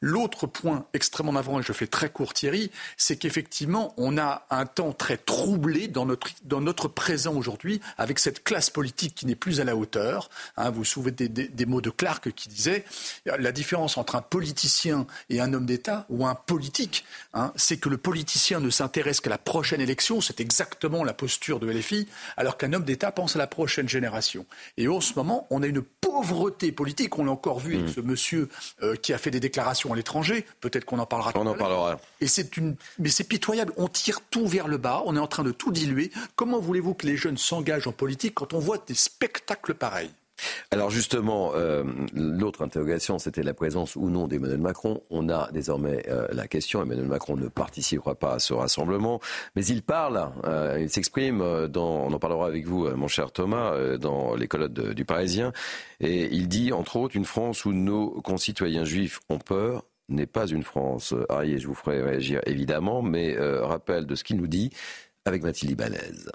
L'autre 0.00 0.46
point 0.46 0.86
extrêmement 0.94 1.32
navrant, 1.32 1.60
et 1.60 1.62
je 1.62 1.72
fais 1.72 1.86
très 1.86 2.10
court 2.10 2.34
Thierry, 2.34 2.70
c'est 2.96 3.16
qu'effectivement, 3.16 3.94
on 3.96 4.18
a 4.18 4.46
un 4.50 4.66
temps 4.66 4.92
très 4.92 5.16
troublé 5.16 5.88
dans 5.88 6.06
notre, 6.06 6.28
dans 6.44 6.60
notre 6.60 6.88
présent 6.88 7.34
aujourd'hui, 7.34 7.80
avec 7.98 8.18
cette 8.18 8.44
classe 8.44 8.70
politique 8.70 9.14
qui 9.14 9.26
n'est 9.26 9.34
plus 9.34 9.60
à 9.60 9.64
la 9.64 9.76
hauteur. 9.76 10.30
Hein, 10.56 10.70
vous 10.70 10.78
vous 10.78 10.84
souvenez 10.84 11.28
des, 11.28 11.48
des, 11.48 11.66
mots 11.66 11.80
de 11.80 11.90
Clark 11.90 12.32
qui 12.32 12.48
disait 12.48 12.84
la 13.26 13.52
différence 13.52 13.96
entre 13.96 14.16
un 14.16 14.22
politicien 14.22 15.06
et 15.30 15.40
un 15.40 15.52
homme 15.52 15.66
d'État, 15.66 16.06
ou 16.08 16.26
un 16.26 16.34
politique, 16.34 17.04
hein, 17.32 17.52
c'est 17.56 17.76
que 17.76 17.88
le 17.88 17.98
politicien 17.98 18.60
ne 18.60 18.70
s'intéresse 18.70 19.20
qu'à 19.20 19.30
la 19.30 19.38
prochaine 19.38 19.80
élection, 19.80 20.20
c'est 20.20 20.40
exactement 20.40 21.04
la 21.04 21.14
posture 21.14 21.60
de 21.60 21.70
LFI, 21.70 22.08
alors 22.36 22.56
qu'un 22.56 22.72
homme 22.72 22.84
d'État 22.84 23.12
pense 23.12 23.36
à 23.36 23.38
la 23.38 23.46
prochaine 23.46 23.88
génération. 23.88 24.46
Et 24.76 24.88
en 24.88 25.00
ce 25.00 25.14
moment, 25.14 25.46
on 25.50 25.62
a 25.62 25.66
une 25.66 25.82
pauvreté 25.82 26.72
politique. 26.72 27.18
On 27.18 27.24
l'a 27.24 27.32
encore 27.32 27.60
vu 27.60 27.76
avec 27.76 27.88
mmh. 27.88 27.92
ce 27.94 28.00
monsieur 28.00 28.48
euh, 28.82 28.96
qui 28.96 29.12
a 29.12 29.18
fait 29.18 29.30
des 29.34 29.40
déclarations 29.40 29.92
à 29.92 29.96
l'étranger. 29.96 30.46
Peut-être 30.60 30.84
qu'on 30.84 30.98
en 30.98 31.06
parlera. 31.06 31.32
On 31.34 31.46
en 31.46 31.54
parlera. 31.54 32.00
Et 32.20 32.26
c'est 32.26 32.56
une, 32.56 32.76
mais 32.98 33.10
c'est 33.10 33.24
pitoyable. 33.24 33.72
On 33.76 33.88
tire 33.88 34.20
tout 34.30 34.46
vers 34.46 34.68
le 34.68 34.78
bas. 34.78 35.02
On 35.06 35.16
est 35.16 35.20
en 35.20 35.26
train 35.26 35.42
de 35.42 35.50
tout 35.50 35.72
diluer. 35.72 36.10
Comment 36.36 36.60
voulez-vous 36.60 36.94
que 36.94 37.06
les 37.06 37.16
jeunes 37.16 37.36
s'engagent 37.36 37.86
en 37.86 37.92
politique 37.92 38.34
quand 38.34 38.54
on 38.54 38.58
voit 38.58 38.78
des 38.78 38.94
spectacles 38.94 39.74
pareils? 39.74 40.10
Alors 40.70 40.90
justement, 40.90 41.52
euh, 41.54 41.84
l'autre 42.14 42.62
interrogation, 42.62 43.18
c'était 43.18 43.42
la 43.42 43.54
présence 43.54 43.96
ou 43.96 44.10
non 44.10 44.26
d'Emmanuel 44.26 44.60
Macron. 44.60 45.02
On 45.10 45.28
a 45.28 45.50
désormais 45.52 46.04
euh, 46.08 46.26
la 46.32 46.46
question. 46.48 46.82
Emmanuel 46.82 47.06
Macron 47.06 47.36
ne 47.36 47.48
participera 47.48 48.14
pas 48.14 48.34
à 48.34 48.38
ce 48.38 48.54
rassemblement, 48.54 49.20
mais 49.56 49.64
il 49.66 49.82
parle, 49.82 50.30
euh, 50.44 50.78
il 50.80 50.90
s'exprime, 50.90 51.40
on 51.40 52.12
en 52.12 52.18
parlera 52.18 52.46
avec 52.46 52.66
vous, 52.66 52.88
mon 52.96 53.08
cher 53.08 53.32
Thomas, 53.32 53.96
dans 53.98 54.34
les 54.34 54.48
colonnes 54.48 54.72
du 54.72 55.04
Parisien, 55.04 55.52
et 56.00 56.26
il 56.34 56.48
dit, 56.48 56.72
entre 56.72 56.96
autres, 56.96 57.16
une 57.16 57.24
France 57.24 57.64
où 57.64 57.72
nos 57.72 58.10
concitoyens 58.22 58.84
juifs 58.84 59.20
ont 59.28 59.38
peur 59.38 59.84
n'est 60.08 60.26
pas 60.26 60.46
une 60.46 60.62
France. 60.62 61.14
Arié, 61.28 61.58
je 61.58 61.66
vous 61.66 61.74
ferai 61.74 62.02
réagir 62.02 62.40
évidemment, 62.46 63.02
mais 63.02 63.36
rappel 63.38 64.06
de 64.06 64.14
ce 64.14 64.24
qu'il 64.24 64.36
nous 64.36 64.46
dit 64.46 64.70
avec 65.24 65.42
Mathilde 65.42 65.72
Ibanez 65.72 66.28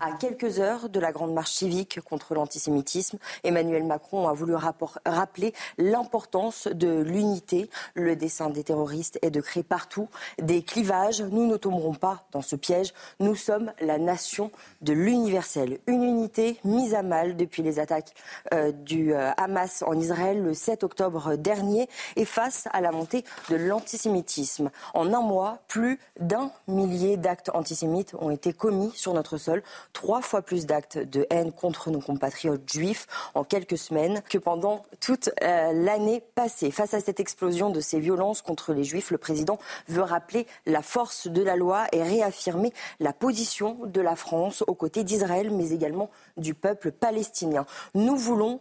à 0.00 0.12
quelques 0.12 0.60
heures 0.60 0.88
de 0.88 1.00
la 1.00 1.12
grande 1.12 1.32
marche 1.32 1.52
civique 1.52 2.00
contre 2.00 2.34
l'antisémitisme. 2.34 3.18
Emmanuel 3.44 3.84
Macron 3.84 4.28
a 4.28 4.32
voulu 4.32 4.54
rappeler 4.54 5.54
l'importance 5.76 6.68
de 6.68 7.00
l'unité. 7.00 7.70
Le 7.94 8.16
dessein 8.16 8.50
des 8.50 8.64
terroristes 8.64 9.18
est 9.22 9.30
de 9.30 9.40
créer 9.40 9.62
partout 9.62 10.08
des 10.40 10.62
clivages. 10.62 11.22
Nous 11.22 11.46
ne 11.46 11.56
tomberons 11.56 11.94
pas 11.94 12.24
dans 12.32 12.42
ce 12.42 12.56
piège. 12.56 12.92
Nous 13.20 13.34
sommes 13.34 13.72
la 13.80 13.98
nation 13.98 14.50
de 14.82 14.92
l'universel. 14.92 15.78
Une 15.86 16.02
unité 16.02 16.58
mise 16.64 16.94
à 16.94 17.02
mal 17.02 17.36
depuis 17.36 17.62
les 17.62 17.78
attaques 17.78 18.14
euh, 18.54 18.72
du 18.72 19.14
euh, 19.14 19.30
Hamas 19.36 19.82
en 19.86 19.98
Israël 19.98 20.42
le 20.42 20.54
7 20.54 20.84
octobre 20.84 21.36
dernier 21.36 21.88
et 22.16 22.24
face 22.24 22.68
à 22.72 22.80
la 22.80 22.92
montée 22.92 23.24
de 23.50 23.56
l'antisémitisme. 23.56 24.70
En 24.94 25.12
un 25.12 25.20
mois, 25.20 25.58
plus 25.68 25.98
d'un 26.20 26.50
millier 26.66 27.16
d'actes 27.16 27.50
antisémites 27.54 28.14
ont 28.18 28.30
été 28.30 28.52
commis 28.52 28.92
sur 28.94 29.14
notre 29.14 29.36
sol 29.36 29.62
trois 29.98 30.22
fois 30.22 30.42
plus 30.42 30.64
d'actes 30.64 30.96
de 30.96 31.26
haine 31.28 31.50
contre 31.50 31.90
nos 31.90 31.98
compatriotes 31.98 32.72
juifs 32.72 33.08
en 33.34 33.42
quelques 33.42 33.76
semaines 33.76 34.22
que 34.30 34.38
pendant 34.38 34.84
toute 35.00 35.28
euh, 35.42 35.72
l'année 35.72 36.22
passée. 36.36 36.70
Face 36.70 36.94
à 36.94 37.00
cette 37.00 37.18
explosion 37.18 37.70
de 37.70 37.80
ces 37.80 37.98
violences 37.98 38.40
contre 38.40 38.72
les 38.72 38.84
juifs, 38.84 39.10
le 39.10 39.18
président 39.18 39.58
veut 39.88 40.02
rappeler 40.02 40.46
la 40.66 40.82
force 40.82 41.26
de 41.26 41.42
la 41.42 41.56
loi 41.56 41.86
et 41.90 42.00
réaffirmer 42.04 42.72
la 43.00 43.12
position 43.12 43.76
de 43.86 44.00
la 44.00 44.14
France 44.14 44.62
aux 44.68 44.74
côtés 44.76 45.02
d'Israël, 45.02 45.50
mais 45.50 45.70
également 45.70 46.10
du 46.36 46.54
peuple 46.54 46.92
palestinien. 46.92 47.66
Nous 47.96 48.16
voulons 48.16 48.60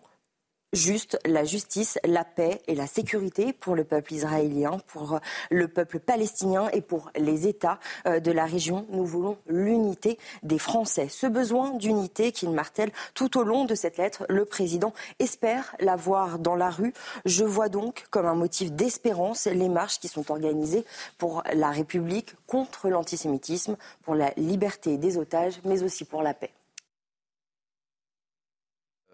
juste 0.74 1.18
la 1.26 1.44
justice, 1.44 1.98
la 2.04 2.26
paix 2.26 2.62
et 2.68 2.76
la 2.76 2.88
sécurité 2.88 3.54
pour 3.54 3.76
le 3.76 3.84
peuple 3.84 4.14
israélien, 4.14 4.80
pour 4.88 5.20
le 5.50 5.68
peuple 5.68 6.00
palestinien 6.00 6.70
et 6.74 6.82
pour 6.82 7.10
les 7.16 7.48
États 7.48 7.80
euh, 8.06 8.20
de 8.20 8.32
la 8.32 8.46
région. 8.46 8.86
Nous 8.90 9.06
voulons 9.06 9.38
l'unité 9.48 10.18
des 10.44 10.60
Français. 10.60 11.08
Ce 11.10 11.28
besoin 11.28 11.72
d'unité 11.72 12.32
qu'il 12.32 12.50
martèle 12.52 12.92
tout 13.14 13.38
au 13.38 13.44
long 13.44 13.66
de 13.66 13.76
cette 13.76 13.98
lettre, 13.98 14.26
le 14.30 14.46
président 14.46 14.94
espère 15.20 15.76
la 15.80 15.96
voir 15.96 16.40
dans 16.40 16.56
la 16.56 16.70
rue. 16.70 16.94
Je 17.26 17.46
vois 17.46 17.70
donc 17.70 18.06
comme 18.10 18.26
un 18.26 18.36
motif 18.36 18.72
d'espérance 18.72 19.46
les 19.46 19.70
marches 19.70 20.00
qui 20.00 20.08
sont 20.08 20.32
organisées 20.32 20.86
pour 21.18 21.44
la 21.54 21.72
République 21.72 22.36
contre 22.46 22.90
l'antisémitisme, 22.90 23.78
pour 24.04 24.16
la 24.16 24.32
liberté 24.38 24.98
des 24.98 25.18
otages, 25.18 25.60
mais 25.64 25.84
aussi 25.84 26.06
pour 26.06 26.22
la 26.22 26.34
paix. 26.34 26.52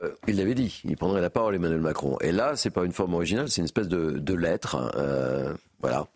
Euh, 0.04 0.16
il 0.28 0.38
l'avait 0.38 0.56
dit, 0.56 0.82
il 0.84 0.98
prendrait 0.98 1.22
la 1.22 1.30
parole 1.30 1.56
Emmanuel 1.56 1.82
Macron. 1.82 2.18
Et 2.22 2.32
là, 2.32 2.56
c'est 2.56 2.70
pas 2.70 2.84
une 2.84 2.92
forme 2.92 3.14
originale, 3.14 3.50
c'est 3.50 3.62
une 3.62 3.66
espèce 3.66 3.88
de, 3.88 4.34
lettre. 4.34 4.92
Euh, 4.96 5.54
voilà. 5.80 6.08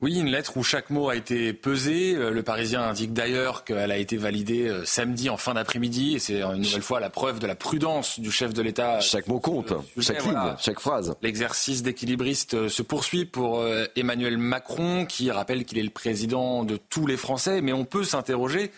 Oui, 0.00 0.18
une 0.18 0.28
lettre 0.28 0.56
où 0.56 0.62
chaque 0.62 0.90
mot 0.90 1.08
a 1.08 1.16
été 1.16 1.52
pesé. 1.52 2.14
Euh, 2.14 2.30
le 2.30 2.42
Parisien 2.42 2.82
indique 2.82 3.12
d'ailleurs 3.12 3.64
qu'elle 3.64 3.90
a 3.90 3.96
été 3.96 4.16
validée 4.16 4.70
samedi 4.84 5.30
en 5.30 5.36
fin 5.36 5.54
d'après-midi. 5.54 6.16
Et 6.16 6.18
c'est 6.18 6.42
une 6.42 6.62
nouvelle 6.62 6.82
fois 6.82 7.00
la 7.00 7.10
preuve 7.10 7.38
de 7.38 7.46
la 7.46 7.54
prudence 7.54 8.20
du 8.20 8.30
chef 8.30 8.52
de 8.52 8.62
l'État. 8.62 9.00
Chaque 9.00 9.26
mot 9.28 9.40
compte, 9.40 9.72
chaque 10.00 10.24
ligne, 10.24 10.54
chaque 10.58 10.80
phrase. 10.80 11.16
L'exercice 11.22 11.82
d'équilibriste 11.82 12.68
se 12.68 12.82
poursuit 12.82 13.24
pour 13.24 13.64
Emmanuel 13.96 14.38
Macron, 14.38 15.06
qui 15.06 15.30
rappelle 15.30 15.64
qu'il 15.64 15.78
est 15.78 15.82
le 15.82 15.90
président 15.90 16.64
de 16.64 16.76
tous 16.76 17.06
les 17.06 17.16
Français. 17.16 17.60
Mais 17.62 17.72
on 17.72 17.84
peut 17.84 18.04
s'interroger 18.04 18.70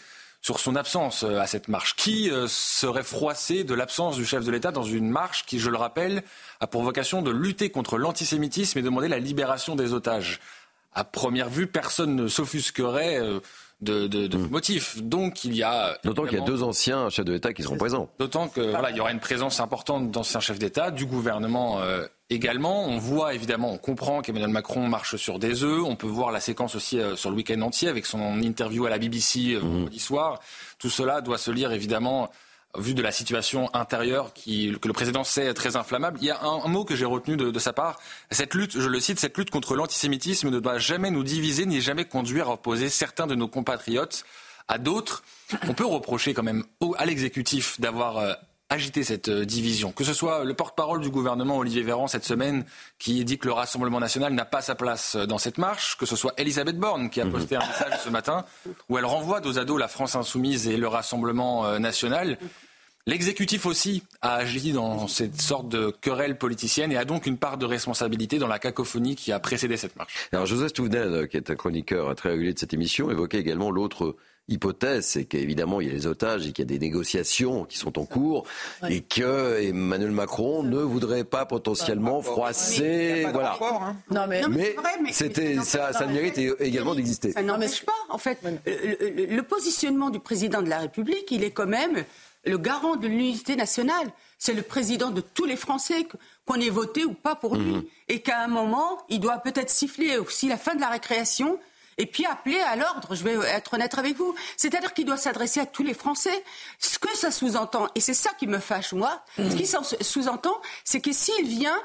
sur 0.46 0.60
son 0.60 0.76
absence 0.76 1.24
euh, 1.24 1.40
à 1.40 1.48
cette 1.48 1.66
marche. 1.66 1.96
Qui 1.96 2.30
euh, 2.30 2.46
serait 2.46 3.02
froissé 3.02 3.64
de 3.64 3.74
l'absence 3.74 4.14
du 4.14 4.24
chef 4.24 4.44
de 4.44 4.52
l'État 4.52 4.70
dans 4.70 4.84
une 4.84 5.10
marche 5.10 5.44
qui, 5.44 5.58
je 5.58 5.70
le 5.70 5.76
rappelle, 5.76 6.22
a 6.60 6.68
pour 6.68 6.84
vocation 6.84 7.20
de 7.20 7.32
lutter 7.32 7.70
contre 7.70 7.98
l'antisémitisme 7.98 8.78
et 8.78 8.82
demander 8.82 9.08
la 9.08 9.18
libération 9.18 9.74
des 9.74 9.92
otages? 9.92 10.38
À 10.94 11.02
première 11.02 11.48
vue, 11.48 11.66
personne 11.66 12.14
ne 12.14 12.28
s'offusquerait 12.28 13.18
euh, 13.18 13.40
de, 13.80 14.06
de, 14.06 14.36
hmm. 14.36 14.48
motifs. 14.48 15.02
Donc 15.02 15.44
il 15.44 15.56
y 15.56 15.64
a. 15.64 15.98
D'autant 16.04 16.24
qu'il 16.24 16.38
y 16.38 16.40
a 16.40 16.44
deux 16.44 16.62
anciens 16.62 17.10
chefs 17.10 17.24
de 17.24 17.32
l'État 17.32 17.52
qui 17.52 17.64
seront 17.64 17.76
présents. 17.76 18.08
D'autant 18.20 18.46
que 18.46 18.60
voilà, 18.60 18.90
il 18.90 18.96
y 18.96 19.00
aura 19.00 19.10
une 19.10 19.20
présence 19.20 19.58
importante 19.58 20.12
d'anciens 20.12 20.40
chefs 20.40 20.60
d'État, 20.60 20.92
du 20.92 21.06
gouvernement 21.06 21.80
euh, 21.80 22.06
également. 22.30 22.84
On 22.84 22.98
voit 22.98 23.34
évidemment, 23.34 23.72
on 23.72 23.78
comprend 23.78 24.22
qu'Emmanuel 24.22 24.50
Macron 24.50 24.88
marche 24.88 25.16
sur 25.16 25.38
des 25.38 25.62
œufs. 25.62 25.82
On 25.84 25.96
peut 25.96 26.06
voir 26.06 26.30
la 26.30 26.40
séquence 26.40 26.74
aussi 26.74 26.98
euh, 26.98 27.16
sur 27.16 27.30
le 27.30 27.36
week-end 27.36 27.60
entier 27.60 27.88
avec 27.88 28.06
son 28.06 28.40
interview 28.42 28.86
à 28.86 28.90
la 28.90 28.98
BBC 28.98 29.54
euh, 29.54 29.60
hmm. 29.60 29.68
vendredi 29.68 29.98
soir. 29.98 30.40
Tout 30.78 30.90
cela 30.90 31.20
doit 31.20 31.38
se 31.38 31.50
lire 31.50 31.72
évidemment 31.72 32.30
vu 32.78 32.92
de 32.92 33.00
la 33.00 33.12
situation 33.12 33.74
intérieure 33.74 34.34
qui, 34.34 34.76
que 34.80 34.88
le 34.88 34.92
président 34.92 35.24
sait 35.24 35.54
très 35.54 35.76
inflammable. 35.76 36.18
Il 36.20 36.26
y 36.26 36.30
a 36.30 36.42
un, 36.42 36.68
mot 36.68 36.84
que 36.84 36.94
j'ai 36.94 37.06
retenu 37.06 37.36
de, 37.36 37.50
de, 37.50 37.58
sa 37.58 37.72
part. 37.72 37.98
Cette 38.30 38.52
lutte, 38.52 38.78
je 38.78 38.88
le 38.88 39.00
cite, 39.00 39.18
cette 39.18 39.38
lutte 39.38 39.50
contre 39.50 39.76
l'antisémitisme 39.76 40.50
ne 40.50 40.60
doit 40.60 40.78
jamais 40.78 41.10
nous 41.10 41.22
diviser 41.22 41.64
ni 41.64 41.80
jamais 41.80 42.04
conduire 42.04 42.48
à 42.50 42.54
opposer 42.54 42.90
certains 42.90 43.26
de 43.26 43.34
nos 43.34 43.48
compatriotes 43.48 44.24
à 44.68 44.78
d'autres. 44.78 45.22
On 45.68 45.74
peut 45.74 45.86
reprocher 45.86 46.34
quand 46.34 46.42
même 46.42 46.64
à 46.98 47.06
l'exécutif 47.06 47.80
d'avoir 47.80 48.18
euh, 48.18 48.34
agité 48.68 49.04
cette 49.04 49.28
euh, 49.28 49.44
division. 49.44 49.92
Que 49.92 50.04
ce 50.04 50.12
soit 50.12 50.44
le 50.44 50.54
porte-parole 50.54 51.00
du 51.00 51.10
gouvernement, 51.10 51.58
Olivier 51.58 51.82
Véran, 51.82 52.06
cette 52.08 52.24
semaine, 52.24 52.64
qui 52.98 53.24
dit 53.24 53.38
que 53.38 53.46
le 53.46 53.52
Rassemblement 53.52 54.00
national 54.00 54.32
n'a 54.32 54.44
pas 54.44 54.62
sa 54.62 54.74
place 54.74 55.14
euh, 55.14 55.26
dans 55.26 55.38
cette 55.38 55.58
marche, 55.58 55.96
que 55.96 56.06
ce 56.06 56.16
soit 56.16 56.32
Elisabeth 56.36 56.78
Borne, 56.78 57.10
qui 57.10 57.20
a 57.20 57.26
posté 57.26 57.56
un 57.56 57.66
message 57.66 58.00
ce 58.04 58.10
matin, 58.10 58.44
où 58.88 58.98
elle 58.98 59.04
renvoie 59.04 59.40
dos 59.40 59.58
à 59.58 59.64
dos 59.64 59.78
la 59.78 59.88
France 59.88 60.16
insoumise 60.16 60.68
et 60.68 60.76
le 60.76 60.88
Rassemblement 60.88 61.78
national. 61.78 62.38
L'exécutif 63.08 63.66
aussi 63.66 64.02
a 64.20 64.34
agi 64.34 64.72
dans 64.72 65.06
cette 65.06 65.40
sorte 65.40 65.68
de 65.68 65.94
querelle 66.00 66.36
politicienne 66.38 66.90
et 66.90 66.96
a 66.96 67.04
donc 67.04 67.26
une 67.26 67.38
part 67.38 67.56
de 67.56 67.64
responsabilité 67.64 68.38
dans 68.38 68.48
la 68.48 68.58
cacophonie 68.58 69.14
qui 69.14 69.30
a 69.30 69.38
précédé 69.38 69.76
cette 69.76 69.94
marche. 69.94 70.28
Alors 70.32 70.46
Joseph 70.46 70.72
Touvenel, 70.72 71.28
qui 71.28 71.36
est 71.36 71.48
un 71.48 71.54
chroniqueur 71.54 72.12
très 72.16 72.30
régulier 72.30 72.52
de 72.52 72.58
cette 72.58 72.74
émission, 72.74 73.08
évoquait 73.08 73.38
également 73.38 73.70
l'autre 73.70 74.16
hypothèse, 74.48 75.06
c'est 75.06 75.24
qu'évidemment 75.24 75.80
il 75.80 75.88
y 75.88 75.90
a 75.90 75.92
les 75.92 76.06
otages 76.06 76.46
et 76.46 76.52
qu'il 76.52 76.64
y 76.64 76.68
a 76.68 76.70
des 76.72 76.78
négociations 76.78 77.64
qui 77.64 77.78
sont 77.78 77.98
en 77.98 78.04
cours 78.04 78.44
et 78.88 79.00
que 79.00 79.60
Emmanuel 79.60 80.12
Macron 80.12 80.62
ne 80.62 80.78
voudrait 80.78 81.24
pas 81.24 81.46
potentiellement 81.46 82.22
froisser, 82.22 83.26
voilà. 83.32 83.58
Hein. 83.60 83.96
Non 84.10 84.26
mais, 84.28 84.74
c'était 85.10 85.56
ça, 85.62 85.92
ça 85.92 86.06
mérite 86.06 86.38
également 86.60 86.94
d'exister. 86.94 87.32
Ça 87.32 87.42
n'empêche 87.42 87.84
pas, 87.84 87.92
en 88.08 88.18
fait, 88.18 88.38
le, 88.66 89.40
positionnement 89.42 90.10
du 90.10 90.20
président 90.20 90.62
de 90.62 90.68
la 90.68 90.78
République, 90.78 91.30
il 91.30 91.44
est 91.44 91.50
quand 91.50 91.66
même 91.66 92.04
le 92.44 92.58
garant 92.58 92.96
de 92.96 93.08
l'unité 93.08 93.56
nationale. 93.56 94.08
C'est 94.38 94.52
le 94.52 94.62
président 94.62 95.10
de 95.10 95.20
tous 95.20 95.44
les 95.44 95.56
Français, 95.56 96.06
qu'on 96.44 96.60
ait 96.60 96.70
voté 96.70 97.04
ou 97.04 97.12
pas 97.14 97.34
pour 97.34 97.56
lui. 97.56 97.72
Mhm. 97.72 97.84
Et 98.08 98.20
qu'à 98.20 98.40
un 98.40 98.48
moment, 98.48 98.98
il 99.08 99.20
doit 99.20 99.38
peut-être 99.38 99.70
siffler 99.70 100.18
aussi 100.18 100.48
la 100.48 100.56
fin 100.56 100.74
de 100.74 100.80
la 100.80 100.88
récréation 100.88 101.58
et 101.98 102.06
puis 102.06 102.26
appeler 102.26 102.60
à 102.60 102.76
l'ordre. 102.76 103.14
Je 103.14 103.24
vais 103.24 103.34
être 103.48 103.74
honnête 103.74 103.96
avec 103.98 104.16
vous. 104.16 104.34
C'est-à-dire 104.56 104.94
qu'il 104.94 105.04
doit 105.04 105.16
s'adresser 105.16 105.60
à 105.60 105.66
tous 105.66 105.82
les 105.82 105.94
Français. 105.94 106.44
Ce 106.78 106.98
que 106.98 107.14
ça 107.16 107.30
sous-entend, 107.30 107.88
et 107.94 108.00
c'est 108.00 108.14
ça 108.14 108.30
qui 108.38 108.46
me 108.46 108.58
fâche, 108.58 108.92
moi, 108.92 109.22
ce 109.36 109.54
qui 109.56 109.66
sous-entend, 110.04 110.60
c'est 110.84 111.00
que 111.00 111.12
s'il 111.12 111.46
vient, 111.46 111.78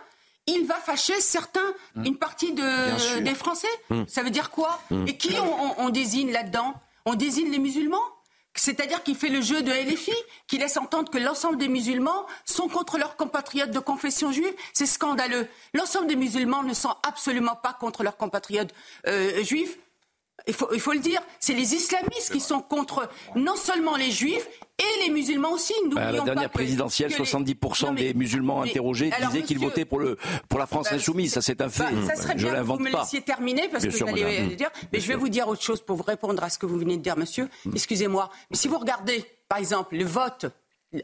il 0.48 0.66
va 0.66 0.76
fâcher 0.76 1.20
certains, 1.22 1.74
mhm. 1.96 2.06
une 2.06 2.18
partie 2.18 2.54
des 2.54 3.36
Français. 3.36 3.68
Mhm. 3.90 4.06
Ça 4.08 4.24
veut 4.24 4.32
dire 4.32 4.50
quoi 4.52 4.82
Et 5.08 5.18
qui 5.18 5.36
on 5.78 5.90
désigne 5.90 6.32
là-dedans? 6.32 6.74
On 7.06 7.16
désigne 7.16 7.52
les 7.52 7.60
musulmans? 7.60 7.98
C'est-à-dire 8.54 9.02
qu'il 9.04 9.16
fait 9.16 9.30
le 9.30 9.42
jeu 9.42 9.62
de 9.62 9.72
LFI, 9.72 10.14
qui 10.48 10.58
laisse 10.58 10.76
entendre 10.76 11.10
que 11.10 11.18
l'ensemble 11.18 11.58
des 11.58 11.70
musulmans 11.70 12.26
sont 12.46 12.68
contre 12.68 12.98
leurs 12.98 13.16
compatriotes 13.16 13.72
de 13.72 13.80
confession 13.80 14.32
juive? 14.32 14.54
C'est 14.74 14.86
scandaleux. 14.86 15.48
L'ensemble 15.74 16.08
des 16.08 16.18
musulmans 16.18 16.64
ne 16.64 16.74
sont 16.74 16.94
absolument 17.08 17.56
pas 17.56 17.74
contre 17.74 18.04
leurs 18.04 18.18
compatriotes 18.18 18.74
euh, 19.08 19.42
juifs. 19.44 19.78
Il 20.48 20.54
faut, 20.54 20.70
il 20.74 20.80
faut, 20.80 20.94
le 20.94 21.00
dire, 21.00 21.22
c'est 21.40 21.54
les 21.54 21.76
islamistes 21.76 22.32
qui 22.32 22.40
sont 22.40 22.62
contre 22.62 23.10
non 23.36 23.56
seulement 23.56 23.96
les 23.96 24.12
juifs 24.12 24.48
et 24.80 25.06
les 25.06 25.12
musulmans 25.12 25.52
aussi. 25.52 25.74
Bah, 25.92 26.12
la 26.12 26.22
dernière 26.22 26.50
présidentielle, 26.50 27.12
70% 27.12 27.96
des 27.96 28.14
musulmans 28.14 28.62
interrogés 28.62 29.12
disaient 29.22 29.44
qu'ils 29.44 29.60
votaient 29.60 29.86
pour, 29.86 30.00
le, 30.00 30.18
pour 30.50 30.60
la 30.60 30.66
France 30.66 30.88
bah, 30.90 30.96
insoumise. 30.96 31.34
Ça, 31.34 31.42
c'est 31.42 31.62
un 31.62 31.70
fait. 31.70 31.84
Bah, 31.84 32.16
ça 32.16 32.22
serait 32.22 32.36
bien 32.36 32.56
que 32.56 32.62
vous 32.62 32.78
me 32.78 32.90
laissiez 32.90 33.22
terminer 33.22 33.70
parce 33.70 33.86
que 33.86 33.90
vous 33.90 34.08
allez 34.08 34.48
le 34.48 34.56
dire. 34.56 34.70
Mais 34.92 35.00
je 35.00 35.08
vais 35.08 35.16
vous 35.16 35.30
dire 35.30 35.48
autre 35.48 35.62
chose 35.62 35.82
pour 35.82 35.98
vous 35.98 36.04
répondre 36.04 36.44
à 36.44 36.50
ce 36.50 36.58
que 36.58 36.66
vous 36.66 36.78
venez 36.78 36.98
de 36.98 37.02
dire, 37.02 37.18
monsieur. 37.18 37.48
Mm. 37.66 37.72
Excusez-moi. 37.74 38.30
Mais 38.50 38.58
si 38.58 38.68
vous 38.68 38.78
regardez, 38.78 39.26
par 39.48 39.60
exemple, 39.60 39.96
le 39.96 40.06
vote, 40.06 40.46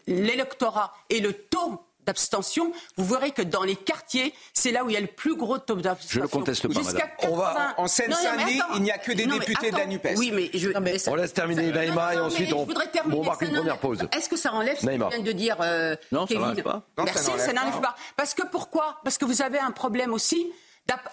l'électorat 0.08 0.93
et 1.10 1.19
le 1.19 1.34
taux 1.34 1.82
d'abstention, 2.08 2.72
vous 2.96 3.06
verrez 3.06 3.32
que 3.32 3.41
dans 3.41 3.63
les 3.63 3.76
quartiers, 3.76 4.34
c'est 4.54 4.72
là 4.72 4.84
où 4.84 4.89
il 4.89 4.93
y 4.93 4.98
a 4.98 5.02
le 5.02 5.08
plus 5.08 5.36
gros 5.36 5.58
taux 5.58 5.76
d'abstention. 5.76 6.15
Je 6.15 6.20
ne 6.20 6.24
le 6.24 6.30
conteste 6.30 6.67
pas, 6.67 6.82
madame. 6.82 7.10
On 7.24 7.36
va, 7.36 7.74
en 7.78 7.88
Seine-Saint-Denis, 7.88 8.62
il 8.76 8.82
n'y 8.82 8.91
a 8.91 8.98
que 8.98 9.12
des 9.12 9.28
députés 9.28 9.72
de 9.72 9.78
la 9.78 9.86
NUPES. 9.86 10.15
Oui, 10.17 10.32
mais, 10.34 10.50
je, 10.54 10.70
on 11.10 11.15
laisse 11.15 11.34
terminer 11.34 11.72
Naïma 11.72 12.15
et 12.15 12.20
ensuite 12.20 12.54
on, 12.54 12.65
on, 13.12 13.24
marque 13.24 13.41
une 13.41 13.54
première 13.54 13.78
pause. 13.78 14.00
Est-ce 14.15 14.30
que 14.30 14.38
ça 14.38 14.54
enlève 14.54 14.80
ce 14.80 14.86
que 14.86 14.91
vient 14.91 15.20
de 15.20 15.32
dire 15.34 15.58
euh, 15.62 15.96
Non, 16.12 16.26
ça 16.26 16.36
n'enlève 16.36 16.63
pas. 16.63 16.84
Merci, 16.98 17.32
ça 17.38 17.54
n'enlève 17.54 17.82
pas. 17.82 17.96
Parce 18.15 18.34
que 18.34 18.43
pourquoi? 18.48 19.00
Parce 19.04 19.17
que 19.17 19.26
vous 19.26 19.41
avez 19.41 19.60
un 19.60 19.72
problème 19.72 20.13
aussi 20.13 20.52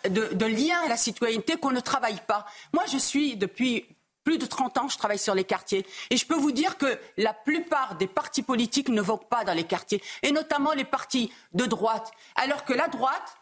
de, 0.08 0.32
de 0.34 0.46
lien 0.46 0.76
à 0.84 0.88
la 0.88 0.96
citoyenneté 0.96 1.56
qu'on 1.56 1.72
ne 1.72 1.80
travaille 1.80 2.20
pas. 2.26 2.46
Moi, 2.72 2.84
je 2.90 2.98
suis 2.98 3.36
depuis 3.36 3.84
plus 4.24 4.38
de 4.38 4.46
30 4.46 4.78
ans, 4.78 4.88
je 4.88 4.98
travaille 4.98 5.18
sur 5.18 5.34
les 5.34 5.44
quartiers. 5.44 5.86
Et 6.10 6.16
je 6.16 6.26
peux 6.26 6.34
vous 6.34 6.50
dire 6.52 6.78
que 6.78 6.98
la 7.16 7.34
plupart 7.34 7.96
des 7.96 8.06
partis 8.06 8.42
politiques 8.42 8.88
ne 8.88 9.02
vont 9.02 9.18
pas 9.18 9.44
dans 9.44 9.52
les 9.52 9.64
quartiers, 9.64 10.02
et 10.22 10.32
notamment 10.32 10.72
les 10.72 10.84
partis 10.84 11.30
de 11.52 11.66
droite. 11.66 12.10
Alors 12.34 12.64
que 12.64 12.72
la 12.72 12.88
droite, 12.88 13.36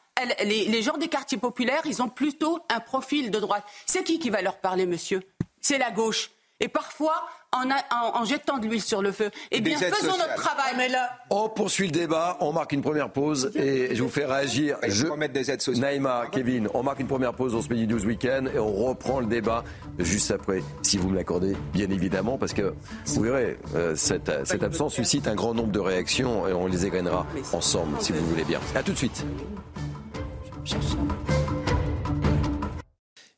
les, 0.44 0.66
les 0.66 0.82
gens 0.82 0.98
des 0.98 1.08
quartiers 1.08 1.38
populaires, 1.38 1.82
ils 1.86 2.02
ont 2.02 2.08
plutôt 2.08 2.60
un 2.68 2.80
profil 2.80 3.30
de 3.30 3.38
droite. 3.38 3.64
C'est 3.86 4.04
qui 4.04 4.18
qui 4.18 4.30
va 4.30 4.42
leur 4.42 4.58
parler, 4.58 4.86
monsieur? 4.86 5.22
C'est 5.60 5.78
la 5.78 5.90
gauche. 5.90 6.30
Et 6.60 6.68
parfois, 6.68 7.26
en, 7.52 8.24
jetant 8.24 8.58
de 8.58 8.66
l'huile 8.66 8.82
sur 8.82 9.02
le 9.02 9.12
feu. 9.12 9.30
Eh 9.50 9.60
bien, 9.60 9.78
faisons 9.78 10.16
notre 10.16 10.34
travail. 10.36 10.72
Mais 10.76 10.88
là... 10.88 11.18
On 11.30 11.48
poursuit 11.48 11.86
le 11.86 11.92
débat, 11.92 12.36
on 12.40 12.52
marque 12.52 12.72
une 12.72 12.82
première 12.82 13.10
pause 13.10 13.50
et 13.54 13.94
je 13.94 14.02
vous 14.02 14.08
fais 14.08 14.24
réagir. 14.24 14.78
Je... 14.86 15.06
des 15.26 15.50
aides 15.50 15.62
sociales. 15.62 15.82
Naïma, 15.82 16.24
Kevin, 16.30 16.68
on 16.74 16.82
marque 16.82 17.00
une 17.00 17.06
première 17.06 17.34
pause 17.34 17.52
dans 17.52 17.62
ce 17.62 17.68
Midi 17.68 17.86
12 17.86 18.06
Week-end 18.06 18.44
et 18.54 18.58
on 18.58 18.72
reprend 18.72 19.20
le 19.20 19.26
débat 19.26 19.64
juste 19.98 20.30
après, 20.30 20.62
si 20.82 20.98
vous 20.98 21.08
me 21.08 21.16
l'accordez, 21.16 21.56
bien 21.72 21.90
évidemment, 21.90 22.38
parce 22.38 22.52
que 22.52 22.74
vous 23.06 23.22
verrez, 23.22 23.58
euh, 23.74 23.94
cette, 23.96 24.30
cette 24.44 24.62
absence 24.62 24.94
suscite 24.94 25.28
un 25.28 25.34
grand 25.34 25.54
nombre 25.54 25.72
de 25.72 25.80
réactions 25.80 26.46
et 26.48 26.52
on 26.52 26.66
les 26.66 26.86
égrènera 26.86 27.26
ensemble, 27.52 28.00
si 28.00 28.12
vous 28.12 28.24
voulez 28.26 28.44
bien. 28.44 28.60
A 28.74 28.82
tout 28.82 28.92
de 28.92 28.98
suite. 28.98 29.24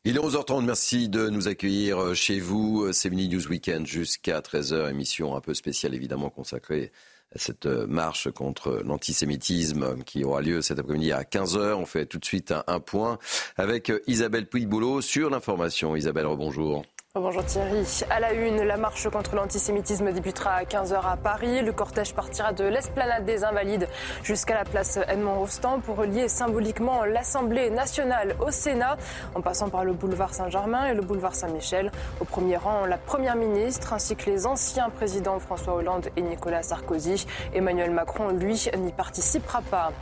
Il 0.06 0.18
est 0.18 0.20
11h30, 0.20 0.66
merci 0.66 1.08
de 1.08 1.30
nous 1.30 1.48
accueillir 1.48 1.98
euh, 1.98 2.14
chez 2.14 2.38
vous. 2.38 2.92
C'est 2.92 3.08
Mini 3.08 3.26
News 3.26 3.48
Weekend 3.48 3.86
jusqu'à 3.86 4.40
13h, 4.40 4.90
émission 4.90 5.34
un 5.34 5.40
peu 5.40 5.54
spéciale 5.54 5.94
évidemment 5.94 6.28
consacrée 6.28 6.92
à 7.34 7.38
cette 7.38 7.64
euh, 7.64 7.86
marche 7.86 8.30
contre 8.30 8.82
l'antisémitisme 8.84 10.04
qui 10.04 10.22
aura 10.22 10.42
lieu 10.42 10.60
cet 10.60 10.78
après-midi 10.78 11.10
à 11.10 11.22
15h. 11.22 11.72
On 11.72 11.86
fait 11.86 12.04
tout 12.04 12.18
de 12.18 12.24
suite 12.26 12.52
un, 12.66 12.80
point 12.80 13.18
avec 13.56 13.88
euh, 13.88 14.02
Isabelle 14.06 14.46
Puy-Boulot 14.46 15.00
sur 15.00 15.30
l'information. 15.30 15.96
Isabelle, 15.96 16.26
bonjour. 16.36 16.84
Bonjour 17.16 17.44
Thierry. 17.44 17.86
À 18.10 18.18
la 18.18 18.32
une, 18.32 18.64
la 18.64 18.76
marche 18.76 19.08
contre 19.08 19.36
l'antisémitisme 19.36 20.10
débutera 20.10 20.54
à 20.54 20.64
15h 20.64 20.96
à 20.96 21.16
Paris. 21.16 21.62
Le 21.62 21.70
cortège 21.70 22.12
partira 22.12 22.52
de 22.52 22.64
l'esplanade 22.64 23.24
des 23.24 23.44
Invalides 23.44 23.86
jusqu'à 24.24 24.54
la 24.54 24.64
place 24.64 24.98
Edmond-Rostand 25.06 25.78
pour 25.78 25.96
relier 25.96 26.26
symboliquement 26.26 27.04
l'Assemblée 27.04 27.70
nationale 27.70 28.34
au 28.44 28.50
Sénat, 28.50 28.96
en 29.36 29.42
passant 29.42 29.68
par 29.68 29.84
le 29.84 29.92
boulevard 29.92 30.34
Saint-Germain 30.34 30.86
et 30.86 30.94
le 30.94 31.02
boulevard 31.02 31.36
Saint-Michel. 31.36 31.92
Au 32.20 32.24
premier 32.24 32.56
rang, 32.56 32.84
la 32.84 32.98
Première 32.98 33.36
ministre 33.36 33.92
ainsi 33.92 34.16
que 34.16 34.28
les 34.28 34.44
anciens 34.44 34.90
présidents 34.90 35.38
François 35.38 35.74
Hollande 35.74 36.08
et 36.16 36.20
Nicolas 36.20 36.64
Sarkozy. 36.64 37.28
Emmanuel 37.54 37.92
Macron, 37.92 38.30
lui, 38.30 38.68
n'y 38.76 38.92
participera 38.92 39.60
pas. 39.60 39.92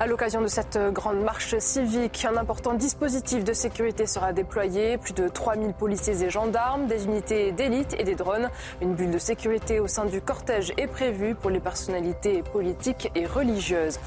À 0.00 0.06
l'occasion 0.06 0.40
de 0.40 0.46
cette 0.46 0.78
grande 0.94 1.20
marche 1.20 1.58
civique, 1.58 2.26
un 2.26 2.38
important 2.38 2.72
dispositif 2.72 3.44
de 3.44 3.52
sécurité 3.52 4.06
sera 4.06 4.32
déployé. 4.32 4.96
Plus 4.96 5.12
de 5.12 5.28
3000 5.28 5.74
policiers 5.74 6.22
et 6.22 6.30
gendarmes 6.30 6.53
d'armes, 6.54 6.86
des 6.86 7.06
unités 7.06 7.50
d'élite 7.50 7.96
et 7.98 8.04
des 8.04 8.14
drones. 8.14 8.48
Une 8.80 8.94
bulle 8.94 9.10
de 9.10 9.18
sécurité 9.18 9.80
au 9.80 9.88
sein 9.88 10.04
du 10.04 10.20
cortège 10.20 10.72
est 10.76 10.86
prévue 10.86 11.34
pour 11.34 11.50
les 11.50 11.58
personnalités 11.58 12.44
politiques 12.44 13.10
et 13.16 13.26
religieuses. 13.26 13.98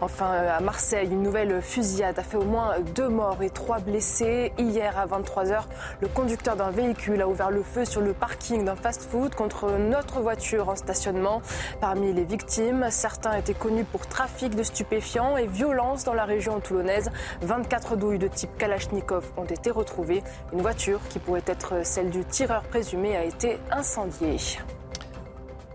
Enfin, 0.00 0.30
à 0.30 0.60
Marseille, 0.60 1.08
une 1.10 1.24
nouvelle 1.24 1.60
fusillade 1.60 2.16
a 2.16 2.22
fait 2.22 2.36
au 2.36 2.44
moins 2.44 2.78
deux 2.94 3.08
morts 3.08 3.42
et 3.42 3.50
trois 3.50 3.80
blessés. 3.80 4.52
Hier 4.56 4.96
à 4.96 5.06
23h, 5.06 5.64
le 6.00 6.06
conducteur 6.06 6.54
d'un 6.54 6.70
véhicule 6.70 7.20
a 7.22 7.26
ouvert 7.26 7.50
le 7.50 7.64
feu 7.64 7.84
sur 7.84 8.00
le 8.00 8.12
parking 8.12 8.64
d'un 8.64 8.76
fast-food 8.76 9.34
contre 9.34 9.72
notre 9.72 10.20
voiture 10.20 10.68
en 10.68 10.76
stationnement. 10.76 11.42
Parmi 11.80 12.12
les 12.12 12.24
victimes, 12.24 12.86
certains 12.90 13.36
étaient 13.36 13.52
connus 13.52 13.84
pour 13.84 14.06
trafic 14.06 14.54
de 14.54 14.62
stupéfiants 14.62 15.36
et 15.36 15.48
violence 15.48 16.04
dans 16.04 16.14
la 16.14 16.24
région 16.24 16.60
toulonnaise. 16.60 17.10
24 17.40 17.96
douilles 17.96 18.20
de 18.20 18.28
type 18.28 18.56
Kalachnikov 18.58 19.24
ont 19.36 19.44
été 19.44 19.72
retrouvées. 19.72 20.22
Une 20.52 20.62
voiture 20.62 21.00
qui 21.08 21.18
pourrait 21.18 21.42
être 21.46 21.84
celle 21.96 22.10
du 22.10 22.22
tireur 22.26 22.62
présumé 22.64 23.16
a 23.16 23.24
été 23.24 23.58
incendiée. 23.70 24.36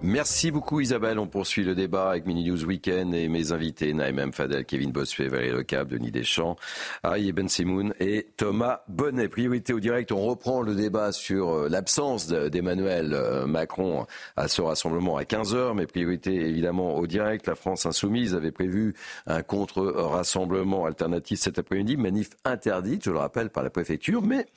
Merci 0.04 0.50
beaucoup 0.50 0.80
Isabelle. 0.80 1.20
On 1.20 1.28
poursuit 1.28 1.64
le 1.64 1.76
débat 1.76 2.10
avec 2.10 2.26
Mini 2.26 2.50
News 2.50 2.66
Weekend 2.66 3.14
et 3.14 3.28
mes 3.28 3.52
invités 3.52 3.94
Naïm 3.94 4.34
Fadel, 4.34 4.66
Kevin 4.66 4.92
Bossuet, 4.92 5.28
Valérie 5.28 5.56
Lecap, 5.56 5.88
Denis 5.88 6.10
Deschamps, 6.10 6.56
Ari 7.04 7.32
Ben 7.34 7.48
Simoun 7.48 7.94
et 8.00 8.30
Thomas 8.36 8.82
Bonnet. 8.88 9.28
Priorité 9.28 9.74
au 9.74 9.80
direct, 9.80 10.12
on 10.12 10.22
reprend 10.22 10.64
le 10.64 10.74
débat 10.74 11.12
sur 11.12 11.52
euh, 11.52 11.70
l'absence 11.70 12.26
d'Emmanuel 12.26 13.14
euh, 13.14 13.46
Macron 13.46 14.08
à 14.38 14.48
ce 14.48 14.64
rassemblement 14.64 15.18
à 15.18 15.22
15h, 15.22 15.76
mais 15.76 15.86
priorité 15.86 16.34
évidemment 16.34 16.96
au 16.96 17.06
direct. 17.06 17.46
La 17.46 17.54
France 17.54 17.86
insoumise 17.86 18.34
avait 18.34 18.52
prévu 18.52 18.96
un 19.28 19.44
contre-rassemblement 19.44 20.88
alternatif 20.88 21.42
cet 21.42 21.60
après-midi, 21.60 21.98
manif 21.98 22.32
interdite, 22.44 23.06
je 23.06 23.12
le 23.12 23.20
rappelle, 23.20 23.52
par 23.52 23.62
la 23.62 23.70
préfecture, 23.70 24.24
mais 24.24 24.48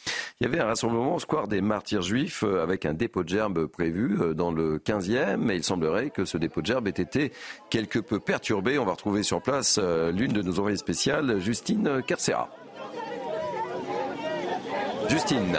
il 0.40 0.44
y 0.44 0.46
avait 0.46 0.60
un 0.60 0.66
rassemblement 0.66 1.16
au 1.16 1.20
square 1.20 1.48
des 1.48 1.60
martyrs 1.60 2.00
juifs 2.00 2.44
euh, 2.44 2.62
avec 2.62 2.86
un 2.86 2.94
dépôt 2.94 3.22
de 3.22 3.28
gerbes 3.28 3.66
prévu 3.66 4.34
dans 4.34 4.50
le 4.50 4.78
15e 4.78 5.33
mais 5.40 5.56
il 5.56 5.64
semblerait 5.64 6.10
que 6.10 6.24
ce 6.24 6.38
dépôt 6.38 6.60
de 6.60 6.66
gerbe 6.66 6.88
ait 6.88 6.90
été 6.90 7.32
quelque 7.70 7.98
peu 7.98 8.20
perturbé. 8.20 8.78
On 8.78 8.84
va 8.84 8.92
retrouver 8.92 9.22
sur 9.22 9.42
place 9.42 9.78
euh, 9.82 10.12
l'une 10.12 10.32
de 10.32 10.42
nos 10.42 10.58
envoyées 10.58 10.76
spéciales, 10.76 11.38
Justine 11.40 12.02
Carcera. 12.06 12.48
Justine. 15.08 15.58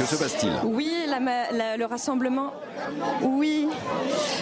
Que 0.00 0.06
se 0.06 0.16
passe-t-il 0.16 0.50
Oui, 0.64 0.90
le 1.76 1.84
rassemblement. 1.84 2.54
Oui, 3.20 3.68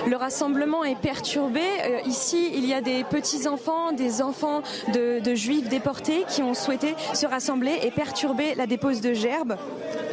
le 0.07 0.17
rassemblement 0.17 0.85
est 0.85 0.99
perturbé. 0.99 1.61
Euh, 1.61 2.01
ici, 2.07 2.51
il 2.55 2.65
y 2.65 2.73
a 2.73 2.81
des 2.81 3.03
petits 3.03 3.49
enfants, 3.49 3.91
des 3.91 4.23
enfants 4.23 4.63
de, 4.93 5.35
juifs 5.35 5.69
déportés 5.69 6.25
qui 6.29 6.43
ont 6.43 6.55
souhaité 6.55 6.95
se 7.13 7.27
rassembler 7.27 7.77
et 7.83 7.91
perturber 7.91 8.55
la 8.55 8.67
dépose 8.67 9.01
de 9.01 9.15
gerbes. 9.15 9.57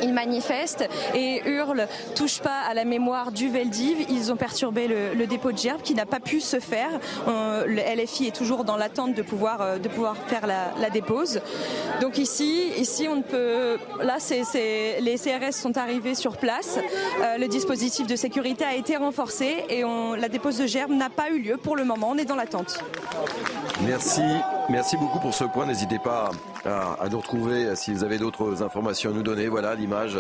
Ils 0.02 0.14
manifestent 0.14 0.88
et 1.14 1.42
hurlent 1.48 1.88
touche 2.16 2.40
pas 2.40 2.62
à 2.68 2.74
la 2.74 2.84
mémoire 2.84 3.32
du 3.32 3.50
Veldiv. 3.50 3.98
Ils 4.10 4.32
ont 4.32 4.36
perturbé 4.36 4.88
le, 4.88 5.28
dépôt 5.28 5.52
de 5.52 5.58
gerbes 5.58 5.82
qui 5.82 5.94
n'a 5.94 6.06
pas 6.06 6.20
pu 6.20 6.42
se 6.42 6.60
faire. 6.60 6.90
Euh, 7.28 7.66
le 7.66 7.82
LFI 7.82 8.28
est 8.28 8.36
toujours 8.36 8.64
dans 8.64 8.78
l'attente 8.78 9.14
de 9.14 9.22
pouvoir, 9.22 9.62
euh, 9.62 9.78
de 9.78 9.90
pouvoir 9.90 10.18
faire 10.28 10.48
la, 10.48 10.90
dépose. 10.90 11.42
Donc 12.02 12.18
ici, 12.18 12.72
ici 12.78 13.08
on 13.10 13.18
ne 13.18 13.22
peut. 13.22 13.78
Là, 14.02 14.18
c'est 14.20 15.00
les 15.02 15.18
CRS 15.40 15.54
sont 15.54 15.78
arrivés 15.78 16.16
sur 16.16 16.38
place. 16.38 16.80
Euh, 17.22 17.38
le 17.38 17.48
dispositif 17.48 18.08
de 18.08 18.16
sécurité 18.16 18.64
a 18.64 18.76
été 18.76 18.98
renforcé 18.98 19.66
et 19.70 19.84
la 19.84 20.30
dépose 20.30 20.58
de 20.58 20.68
germes 20.68 20.98
n'a 20.98 21.10
pas 21.10 21.30
eu 21.30 21.40
lieu 21.40 21.58
pour 21.58 21.76
le 21.76 21.84
moment. 21.84 22.10
On 22.12 22.18
est 22.18 22.26
dans 22.26 22.36
l'attente. 22.36 22.80
Merci. 23.86 24.22
Merci 24.70 24.98
beaucoup 24.98 25.20
pour 25.20 25.34
ce 25.34 25.44
point. 25.44 25.66
N'hésitez 25.66 26.00
pas 26.00 26.32
à, 26.66 27.08
nous 27.10 27.20
retrouver 27.20 27.76
si 27.76 27.94
vous 27.94 28.04
avez 28.04 28.18
d'autres 28.18 28.64
informations 28.64 29.12
à 29.12 29.14
nous 29.14 29.24
donner. 29.24 29.48
Voilà 29.48 29.76
l'image 29.76 30.18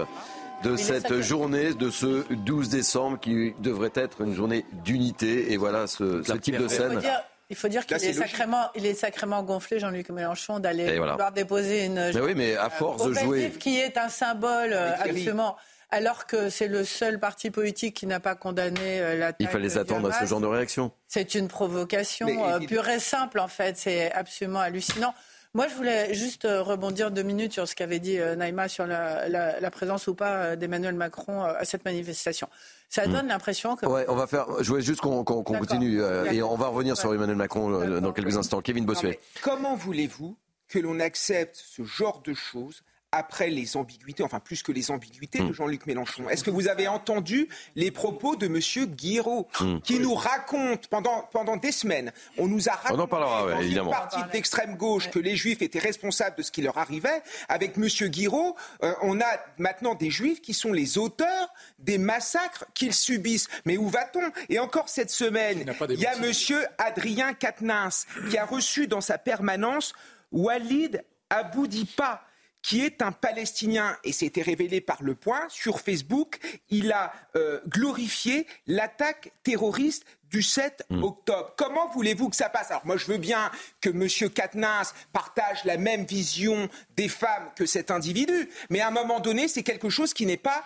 de 0.63 0.75
cette 0.75 1.21
journée, 1.21 1.73
de 1.73 1.89
ce 1.89 2.31
12 2.33 2.69
décembre 2.69 3.19
qui 3.19 3.53
devrait 3.59 3.91
être 3.95 4.21
une 4.21 4.33
journée 4.33 4.65
d'unité. 4.83 5.51
Et 5.51 5.57
voilà 5.57 5.87
ce, 5.87 6.21
type 6.39 6.57
de 6.57 6.67
scène. 6.67 7.01
Il 7.49 7.55
faut 7.55 7.67
dire 7.67 7.85
qu'il 7.85 7.97
est, 7.97 8.13
sacrément, 8.13 8.69
il 8.75 8.85
est 8.85 8.95
sacrément 8.95 9.43
gonflé, 9.43 9.79
Jean-Luc 9.79 10.09
Mélenchon, 10.09 10.59
d'aller 10.59 10.97
vouloir 10.97 11.31
déposer 11.31 11.85
une. 11.85 12.11
Mais 12.13 12.19
oui, 12.19 12.33
mais 12.35 12.55
à 12.55 12.69
force 12.69 13.05
de 13.05 13.13
jouer. 13.13 13.51
Qui 13.59 13.79
est 13.79 13.97
un 13.97 14.09
symbole 14.09 14.73
absolument. 14.73 15.55
Alors 15.91 16.25
que 16.25 16.49
c'est 16.49 16.67
le 16.67 16.83
seul 16.83 17.19
parti 17.19 17.51
politique 17.51 17.95
qui 17.95 18.07
n'a 18.07 18.19
pas 18.19 18.35
condamné 18.35 18.99
euh, 18.99 19.15
l'attaque. 19.17 19.37
Il 19.39 19.47
fallait 19.47 19.69
s'attendre 19.69 20.09
à 20.09 20.19
ce 20.19 20.25
genre 20.25 20.41
de 20.41 20.47
réaction. 20.47 20.91
C'est 21.07 21.35
une 21.35 21.47
provocation 21.47 22.27
euh, 22.27 22.59
pure 22.59 22.89
et 22.89 22.99
simple, 22.99 23.39
en 23.39 23.47
fait. 23.47 23.77
C'est 23.77 24.11
absolument 24.11 24.59
hallucinant. 24.59 25.13
Moi, 25.55 25.67
je 25.67 25.73
voulais 25.73 26.13
juste 26.13 26.45
euh, 26.45 26.61
rebondir 26.61 27.09
deux 27.09 27.23
minutes 27.23 27.53
sur 27.53 27.67
ce 27.67 27.75
qu'avait 27.75 27.99
dit 27.99 28.19
Naïma 28.37 28.67
sur 28.67 28.85
la, 28.85 29.71
présence 29.71 30.07
ou 30.07 30.13
pas 30.13 30.55
d'Emmanuel 30.55 30.93
Macron 30.93 31.43
à 31.43 31.65
cette 31.65 31.85
manifestation. 31.85 32.47
Ça 32.89 33.07
hmm. 33.07 33.11
donne 33.11 33.27
l'impression 33.27 33.75
que. 33.75 33.87
Ouais, 33.87 34.05
on 34.07 34.15
va 34.15 34.27
faire. 34.27 34.45
Je 34.61 34.69
voulais 34.69 34.83
juste 34.83 35.01
qu'on 35.01 35.23
continue 35.23 36.01
et 36.31 36.43
on 36.43 36.55
va 36.55 36.67
revenir 36.67 36.95
sur 36.95 37.13
Emmanuel 37.13 37.37
Macron 37.37 37.69
dans 37.99 38.13
quelques 38.13 38.37
instants. 38.37 38.61
Kevin 38.61 38.85
Bossuet. 38.85 39.19
Comment 39.41 39.75
voulez-vous 39.75 40.37
que 40.67 40.79
l'on 40.79 40.99
accepte 40.99 41.55
ce 41.55 41.83
genre 41.83 42.21
de 42.21 42.33
choses 42.33 42.83
après 43.15 43.49
les 43.49 43.77
ambiguïtés, 43.77 44.23
enfin 44.23 44.39
plus 44.39 44.61
que 44.61 44.71
les 44.71 44.91
ambiguïtés 44.91 45.39
de 45.39 45.45
hmm. 45.45 45.53
Jean-Luc 45.53 45.85
Mélenchon. 45.87 46.29
Est-ce 46.29 46.43
que 46.43 46.51
vous 46.51 46.67
avez 46.67 46.87
entendu 46.87 47.47
les 47.75 47.91
propos 47.91 48.35
de 48.35 48.47
M. 48.47 48.59
Guiraud, 48.93 49.47
hmm. 49.59 49.79
qui 49.79 49.99
nous 49.99 50.13
raconte 50.13 50.87
pendant, 50.87 51.27
pendant 51.31 51.55
des 51.57 51.71
semaines, 51.71 52.11
on 52.37 52.47
nous 52.47 52.67
a 52.69 52.73
raconté 52.73 53.01
on 53.01 53.07
parlera, 53.07 53.51
dans 53.51 53.61
une 53.61 53.89
partie 53.89 54.23
d'extrême 54.31 54.75
gauche 54.75 55.09
que 55.09 55.19
les 55.19 55.35
Juifs 55.35 55.61
étaient 55.61 55.79
responsables 55.79 56.37
de 56.37 56.43
ce 56.43 56.51
qui 56.51 56.61
leur 56.61 56.77
arrivait. 56.77 57.21
Avec 57.47 57.77
M. 57.77 57.87
Guiraud, 58.09 58.55
euh, 58.83 58.93
on 59.01 59.19
a 59.21 59.39
maintenant 59.57 59.95
des 59.95 60.09
Juifs 60.09 60.41
qui 60.41 60.53
sont 60.53 60.73
les 60.73 60.97
auteurs 60.97 61.53
des 61.79 61.97
massacres 61.97 62.65
qu'ils 62.73 62.93
subissent. 62.93 63.47
Mais 63.65 63.77
où 63.77 63.87
va-t-on? 63.87 64.31
Et 64.49 64.59
encore 64.59 64.89
cette 64.89 65.11
semaine, 65.11 65.65
il 65.89 65.99
y 65.99 66.05
a 66.05 66.15
M. 66.15 66.31
Adrien 66.77 67.33
Quatennens 67.33 68.05
qui 68.29 68.37
a 68.37 68.45
reçu 68.45 68.87
dans 68.87 69.01
sa 69.01 69.17
permanence 69.17 69.93
Walid 70.31 71.03
Aboudipa 71.29 72.21
qui 72.65 72.81
est 72.81 73.03
un 73.03 73.11
Palestinien, 73.11 73.95
et 74.03 74.11
c'était 74.11 74.41
révélé 74.41 74.81
par 74.81 75.03
Le 75.03 75.13
Point 75.13 75.45
sur 75.49 75.79
Facebook, 75.79 76.39
il 76.71 76.91
a 76.91 77.13
euh, 77.35 77.61
glorifié 77.67 78.47
l'attaque 78.65 79.33
terroriste 79.43 80.03
du 80.31 80.41
7 80.41 80.83
mm. 80.89 81.03
octobre. 81.03 81.53
Comment 81.57 81.87
voulez-vous 81.89 82.29
que 82.29 82.35
ça 82.35 82.49
passe? 82.49 82.71
Alors 82.71 82.83
moi 82.83 82.97
je 82.97 83.05
veux 83.05 83.19
bien 83.19 83.51
que 83.81 83.89
M. 83.89 84.31
Katnas 84.31 84.95
partage 85.13 85.63
la 85.63 85.77
même 85.77 86.05
vision 86.05 86.67
des 86.97 87.07
femmes 87.07 87.51
que 87.55 87.67
cet 87.67 87.91
individu, 87.91 88.49
mais 88.71 88.81
à 88.81 88.87
un 88.87 88.91
moment 88.91 89.19
donné 89.19 89.47
c'est 89.47 89.61
quelque 89.61 89.89
chose 89.89 90.15
qui 90.15 90.25
n'est 90.25 90.35
pas 90.35 90.63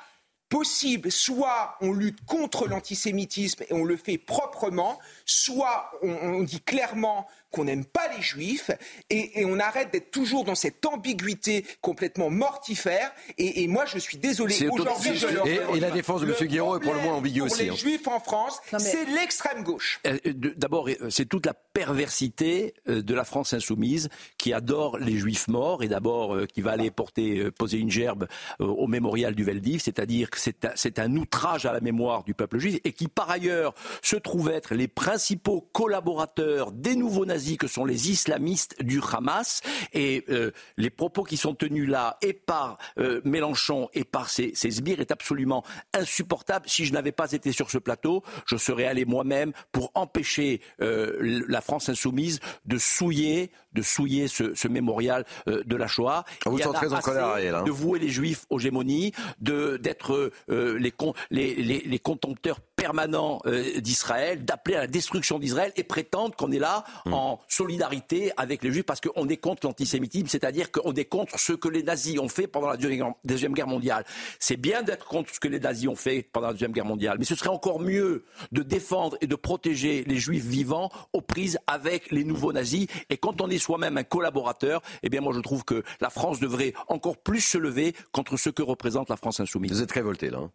possible. 0.48 1.12
Soit 1.12 1.76
on 1.82 1.92
lutte 1.92 2.26
contre 2.26 2.66
l'antisémitisme 2.66 3.64
et 3.70 3.74
on 3.74 3.84
le 3.84 3.98
fait 3.98 4.18
proprement, 4.18 5.00
soit 5.26 5.92
on 6.02 6.44
dit 6.44 6.62
clairement 6.62 7.28
qu'on 7.52 7.64
n'aime 7.64 7.86
pas 7.86 8.08
les 8.16 8.22
juifs 8.22 8.72
et, 9.10 9.46
on 9.46 9.60
arrête 9.60 9.92
d'être 9.92 10.12
toujours 10.12 10.44
dans 10.44 10.56
cette 10.56 10.86
ambiguïté 10.86 11.66
complètement 11.82 12.30
mortifère. 12.30 13.12
Et, 13.38 13.68
moi, 13.68 13.86
je 13.86 13.98
suis 13.98 14.18
désolé. 14.18 14.68
Aujourd'hui, 14.70 15.12
et, 15.46 15.80
la 15.80 15.92
défense 15.92 16.22
de 16.22 16.28
M. 16.28 16.48
Guéraud 16.48 16.78
est 16.78 16.80
pour 16.80 16.94
le 16.94 17.00
moins 17.00 17.16
ambiguë 17.16 17.42
aussi. 17.42 17.64
les 17.64 17.70
hein. 17.70 17.76
juifs 17.76 18.08
en 18.08 18.20
France, 18.20 18.60
c'est 18.78 19.06
l'extrême 19.06 19.64
gauche. 19.64 20.00
Euh, 20.06 20.18
euh, 20.26 20.34
d'abord, 20.56 20.90
euh, 20.90 21.10
c'est 21.10 21.28
toute 21.28 21.46
la 21.46 21.54
perversité 21.54 22.74
de 22.86 23.14
la 23.14 23.24
France 23.24 23.54
insoumise 23.54 24.10
qui 24.38 24.54
adore 24.54 24.98
les 24.98 25.18
juifs 25.18 25.48
morts 25.48 25.84
et 25.84 25.88
d'abord 25.88 26.38
qui 26.48 26.62
va 26.62 26.72
aller 26.72 26.92
porter, 26.92 27.50
poser 27.52 27.78
une 27.78 27.90
gerbe 27.90 28.28
au 28.60 28.88
mémorial 28.88 29.34
du 29.34 29.44
Veldiv, 29.44 29.82
c'est-à-dire 29.82 30.30
que 30.30 30.38
c'est 30.40 31.00
un 31.00 31.16
outrage 31.16 31.66
à 31.66 31.74
la 31.74 31.80
mémoire 31.80 32.24
du 32.24 32.34
peuple 32.34 32.60
juif 32.60 32.80
et 32.84 32.92
qui 32.92 33.08
par 33.08 33.30
ailleurs 33.30 33.74
se 34.02 34.16
trouve 34.18 34.50
être 34.50 34.76
les 34.76 34.88
principaux 34.88 35.70
collaborateurs 35.72 36.72
des 36.72 36.96
nouveaux 36.96 37.26
nazis 37.26 37.39
que 37.58 37.68
sont 37.68 37.86
les 37.86 38.10
islamistes 38.10 38.82
du 38.82 39.00
Hamas. 39.12 39.62
Et 39.94 40.26
euh, 40.30 40.52
les 40.78 40.90
propos 40.90 41.24
qui 41.24 41.38
sont 41.38 41.56
tenus 41.56 41.88
là, 41.90 42.18
et 42.22 42.34
par 42.34 42.78
euh, 42.98 43.22
Mélenchon 43.24 43.90
et 43.94 44.04
par 44.04 44.30
ses, 44.30 44.54
ses 44.56 44.72
sbires, 44.72 45.00
est 45.00 45.12
absolument 45.12 45.64
insupportable. 45.94 46.68
Si 46.70 46.86
je 46.86 46.94
n'avais 46.94 47.12
pas 47.12 47.32
été 47.32 47.52
sur 47.52 47.70
ce 47.72 47.78
plateau, 47.78 48.24
je 48.46 48.58
serais 48.58 48.86
allé 48.86 49.06
moi-même 49.06 49.54
pour 49.72 49.92
empêcher 49.96 50.62
euh, 50.82 51.44
la 51.48 51.62
France 51.62 51.90
insoumise 51.90 52.40
de 52.66 52.78
souiller, 52.78 53.52
de 53.74 53.82
souiller 53.82 54.28
ce, 54.28 54.54
ce 54.56 54.68
mémorial 54.68 55.26
de 55.48 55.76
la 55.76 55.88
Shoah. 55.88 56.26
Ah, 56.46 56.50
vous 56.50 56.58
Il 56.58 56.60
y 56.60 56.62
êtes 56.62 56.68
en 56.68 56.72
a 56.72 56.76
très 56.76 56.94
en 56.94 57.00
colère, 57.00 57.26
Ariel, 57.26 57.56
hein. 57.56 57.64
De 57.64 57.72
vouer 57.72 58.00
les 58.00 58.10
Juifs 58.10 58.46
aux 58.50 58.60
gémonies, 58.60 59.12
de 59.40 59.78
d'être 59.78 60.32
les, 60.48 60.92
les, 61.30 61.56
les, 61.56 61.80
les 61.82 62.00
contempteurs 62.00 62.60
permanents 62.80 63.42
euh, 63.46 63.80
d'Israël, 63.82 64.46
d'appeler 64.46 64.76
à 64.76 64.80
la 64.82 64.88
destruction 64.88 65.38
d'Israël 65.40 65.72
et 65.76 65.84
prétendre 65.84 66.36
qu'on 66.36 66.52
est 66.52 66.60
là 66.60 66.84
Hmm. 67.06 67.14
en 67.14 67.40
solidarité 67.48 68.32
avec 68.38 68.64
les 68.64 68.72
Juifs 68.72 68.84
parce 68.86 69.00
qu'on 69.02 69.28
est 69.30 69.38
contre 69.38 69.66
l'antisémitisme, 69.68 70.28
c'est-à-dire 70.28 70.72
qu'on 70.72 70.94
est 70.94 71.06
contre 71.06 71.40
ce 71.40 71.54
que 71.54 71.68
les 71.68 71.84
nazis 71.84 72.20
ont 72.20 72.28
fait 72.28 72.48
pendant 72.48 72.68
la 72.70 72.78
Deuxième 72.78 73.14
Deuxième 73.24 73.54
Guerre 73.54 73.68
mondiale. 73.68 74.06
C'est 74.40 74.58
bien 74.58 74.82
d'être 74.84 75.06
contre 75.06 75.34
ce 75.34 75.40
que 75.40 75.48
les 75.48 75.60
nazis 75.60 75.88
ont 75.88 75.96
fait 75.96 76.28
pendant 76.32 76.48
la 76.48 76.54
Deuxième 76.54 76.72
Guerre 76.72 76.86
mondiale, 76.86 77.18
mais 77.20 77.26
ce 77.26 77.36
serait 77.36 77.50
encore 77.50 77.80
mieux 77.80 78.26
de 78.52 78.64
défendre 78.64 79.18
et 79.22 79.28
de 79.28 79.36
protéger 79.36 80.04
les 80.08 80.18
Juifs 80.18 80.46
vivants 80.46 80.90
aux 81.14 81.22
prises 81.22 81.58
avec 81.68 82.12
les 82.12 82.24
nouveaux 82.24 82.54
nazis. 82.54 82.88
Et 83.10 83.18
quand 83.18 83.42
on 83.42 83.50
est 83.50 83.58
soi-même 83.60 83.98
un 83.98 84.04
collaborateur, 84.04 84.82
eh 85.04 85.10
bien 85.10 85.22
moi 85.22 85.34
je 85.34 85.40
trouve 85.40 85.64
que 85.64 85.84
la 86.02 86.10
France 86.10 86.40
devrait 86.40 86.74
encore 86.88 87.18
plus 87.18 87.42
se 87.42 87.58
lever 87.58 87.94
contre 88.12 88.38
ce 88.38 88.50
que 88.50 88.62
représente 88.64 89.10
la 89.10 89.18
France 89.18 89.40
insoumise. 89.40 89.72
Vous 89.72 89.82
êtes 89.82 89.92
révolté 89.92 90.30
là. 90.30 90.40
hein 90.40 90.52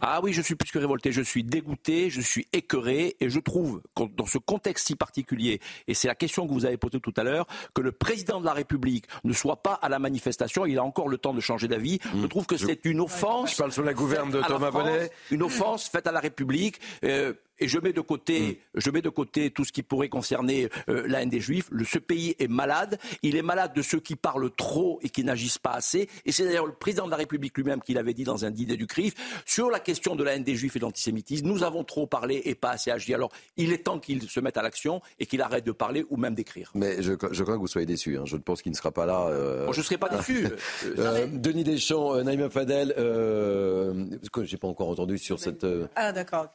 Ah 0.00 0.20
oui, 0.22 0.32
je 0.32 0.42
suis 0.42 0.54
plus 0.54 0.70
que 0.70 0.78
révolté, 0.78 1.12
je 1.12 1.22
suis 1.22 1.44
dégoûté, 1.44 2.10
je 2.10 2.20
suis 2.20 2.46
écœuré 2.52 3.16
et 3.20 3.30
je 3.30 3.40
trouve 3.40 3.82
dans 3.96 4.26
ce 4.26 4.38
contexte 4.38 4.86
si 4.86 4.96
particulier, 4.96 5.60
et 5.88 5.94
c'est 5.94 6.08
la 6.08 6.14
question 6.14 6.46
que 6.46 6.52
vous 6.52 6.64
avez 6.64 6.76
posée 6.76 7.00
tout 7.00 7.12
à 7.16 7.24
l'heure, 7.24 7.46
que 7.74 7.80
le 7.82 7.92
président 7.92 8.40
de 8.40 8.46
la 8.46 8.52
République 8.52 9.06
ne 9.24 9.32
soit 9.32 9.62
pas 9.62 9.74
à 9.74 9.88
la 9.88 9.98
manifestation, 9.98 10.66
il 10.66 10.78
a 10.78 10.84
encore 10.84 11.08
le 11.08 11.18
temps 11.18 11.34
de 11.34 11.40
changer 11.40 11.68
d'avis. 11.68 11.98
Je 12.14 12.26
trouve 12.26 12.46
que 12.46 12.56
c'est 12.56 12.84
une 12.84 13.00
offense. 13.00 13.52
Je 13.52 13.56
parle 13.56 13.72
sous 13.72 13.82
la 13.82 13.94
gouverne 13.94 14.30
de 14.30 14.40
faite 14.40 14.46
à 14.46 14.48
la 14.48 14.54
Thomas 14.56 14.70
France, 14.70 14.84
Bonnet. 14.84 15.10
Une 15.30 15.42
offense 15.42 15.88
faite 15.88 16.06
à 16.06 16.12
la 16.12 16.20
République. 16.20 16.80
euh, 17.04 17.32
et 17.58 17.68
je 17.68 17.78
mets 17.78 17.92
de 17.92 18.00
côté, 18.00 18.60
je 18.74 18.90
mets 18.90 19.02
de 19.02 19.08
côté 19.08 19.50
tout 19.50 19.64
ce 19.64 19.72
qui 19.72 19.82
pourrait 19.82 20.08
concerner 20.08 20.68
euh, 20.88 21.04
la 21.06 21.22
haine 21.22 21.28
des 21.28 21.40
Juifs. 21.40 21.68
Le- 21.70 21.84
ce 21.84 21.98
pays 21.98 22.34
est 22.38 22.48
malade. 22.48 22.98
Il 23.22 23.36
est 23.36 23.42
malade 23.42 23.72
de 23.74 23.82
ceux 23.82 24.00
qui 24.00 24.16
parlent 24.16 24.50
trop 24.50 24.98
et 25.02 25.08
qui 25.08 25.22
n'agissent 25.24 25.58
pas 25.58 25.72
assez. 25.72 26.08
Et 26.24 26.32
c'est 26.32 26.44
d'ailleurs 26.44 26.66
le 26.66 26.72
président 26.74 27.06
de 27.06 27.10
la 27.10 27.16
République 27.16 27.56
lui-même 27.56 27.80
qui 27.82 27.94
l'avait 27.94 28.14
dit 28.14 28.24
dans 28.24 28.44
un 28.44 28.50
dîner 28.50 28.76
du 28.76 28.86
CRIF 28.86 29.14
sur 29.46 29.70
la 29.70 29.78
question 29.80 30.16
de 30.16 30.24
la 30.24 30.34
haine 30.34 30.44
des 30.44 30.56
Juifs 30.56 30.74
et 30.76 30.78
de 30.78 30.84
l'antisémitisme. 30.84 31.46
Nous 31.46 31.62
avons 31.62 31.84
trop 31.84 32.06
parlé 32.06 32.42
et 32.44 32.54
pas 32.54 32.70
assez 32.70 32.90
agi. 32.90 33.14
Alors, 33.14 33.30
il 33.56 33.72
est 33.72 33.84
temps 33.84 33.98
qu'il 33.98 34.28
se 34.28 34.40
mette 34.40 34.56
à 34.56 34.62
l'action 34.62 35.00
et 35.18 35.26
qu'il 35.26 35.40
arrête 35.42 35.64
de 35.64 35.72
parler 35.72 36.04
ou 36.10 36.16
même 36.16 36.34
d'écrire. 36.34 36.70
Mais 36.74 37.02
je, 37.02 37.12
je 37.30 37.44
crains 37.44 37.54
que 37.54 37.60
vous 37.60 37.66
soyez 37.68 37.86
déçu. 37.86 38.18
hein. 38.18 38.24
Je 38.26 38.36
pense 38.36 38.62
qu'il 38.62 38.72
ne 38.72 38.76
sera 38.76 38.90
pas 38.92 39.06
là. 39.06 39.26
euh, 39.28 39.66
Bon, 39.66 39.72
je 39.72 39.80
ne 39.80 39.84
serai 39.84 39.98
pas 39.98 40.08
déçu. 40.08 40.46
Euh, 40.98 41.26
Denis 41.32 41.64
Deschamps, 41.64 42.14
euh, 42.14 42.22
Naïma 42.22 42.48
Fadel, 42.50 42.94
euh, 42.98 44.04
que 44.32 44.44
j'ai 44.44 44.56
pas 44.56 44.68
encore 44.68 44.88
entendu 44.88 45.18
sur 45.18 45.38
cette. 45.38 45.64
euh, 45.64 45.86
Ah, 45.96 46.12
d'accord. 46.12 46.48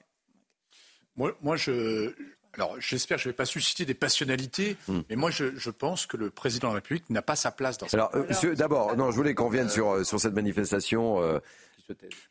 Moi, 1.18 1.36
moi, 1.42 1.58
je. 1.58 2.14
Alors, 2.54 2.76
j'espère 2.80 3.18
que 3.18 3.24
je 3.24 3.28
ne 3.28 3.34
vais 3.34 3.36
pas 3.38 3.46
susciter 3.46 3.86
des 3.86 3.94
passionnalités, 3.94 4.78
mais 5.10 5.16
moi, 5.16 5.30
je, 5.30 5.56
je 5.58 5.70
pense 5.70 6.08
que 6.08 6.18
le 6.18 6.32
président 6.32 6.70
de 6.70 6.74
la 6.74 6.76
République 6.80 7.08
n'a 7.12 7.22
pas 7.22 7.36
sa 7.36 7.52
place 7.52 7.78
dans 7.78 7.86
Alors, 7.94 8.10
euh, 8.16 8.26
monsieur, 8.28 8.56
d'abord, 8.56 8.96
non, 8.98 9.12
je 9.12 9.16
voulais 9.16 9.36
qu'on 9.36 9.46
revienne 9.48 9.70
sur, 9.70 9.90
euh, 9.94 10.04
sur 10.04 10.20
cette 10.20 10.34
manifestation. 10.34 11.22
euh, 11.22 11.40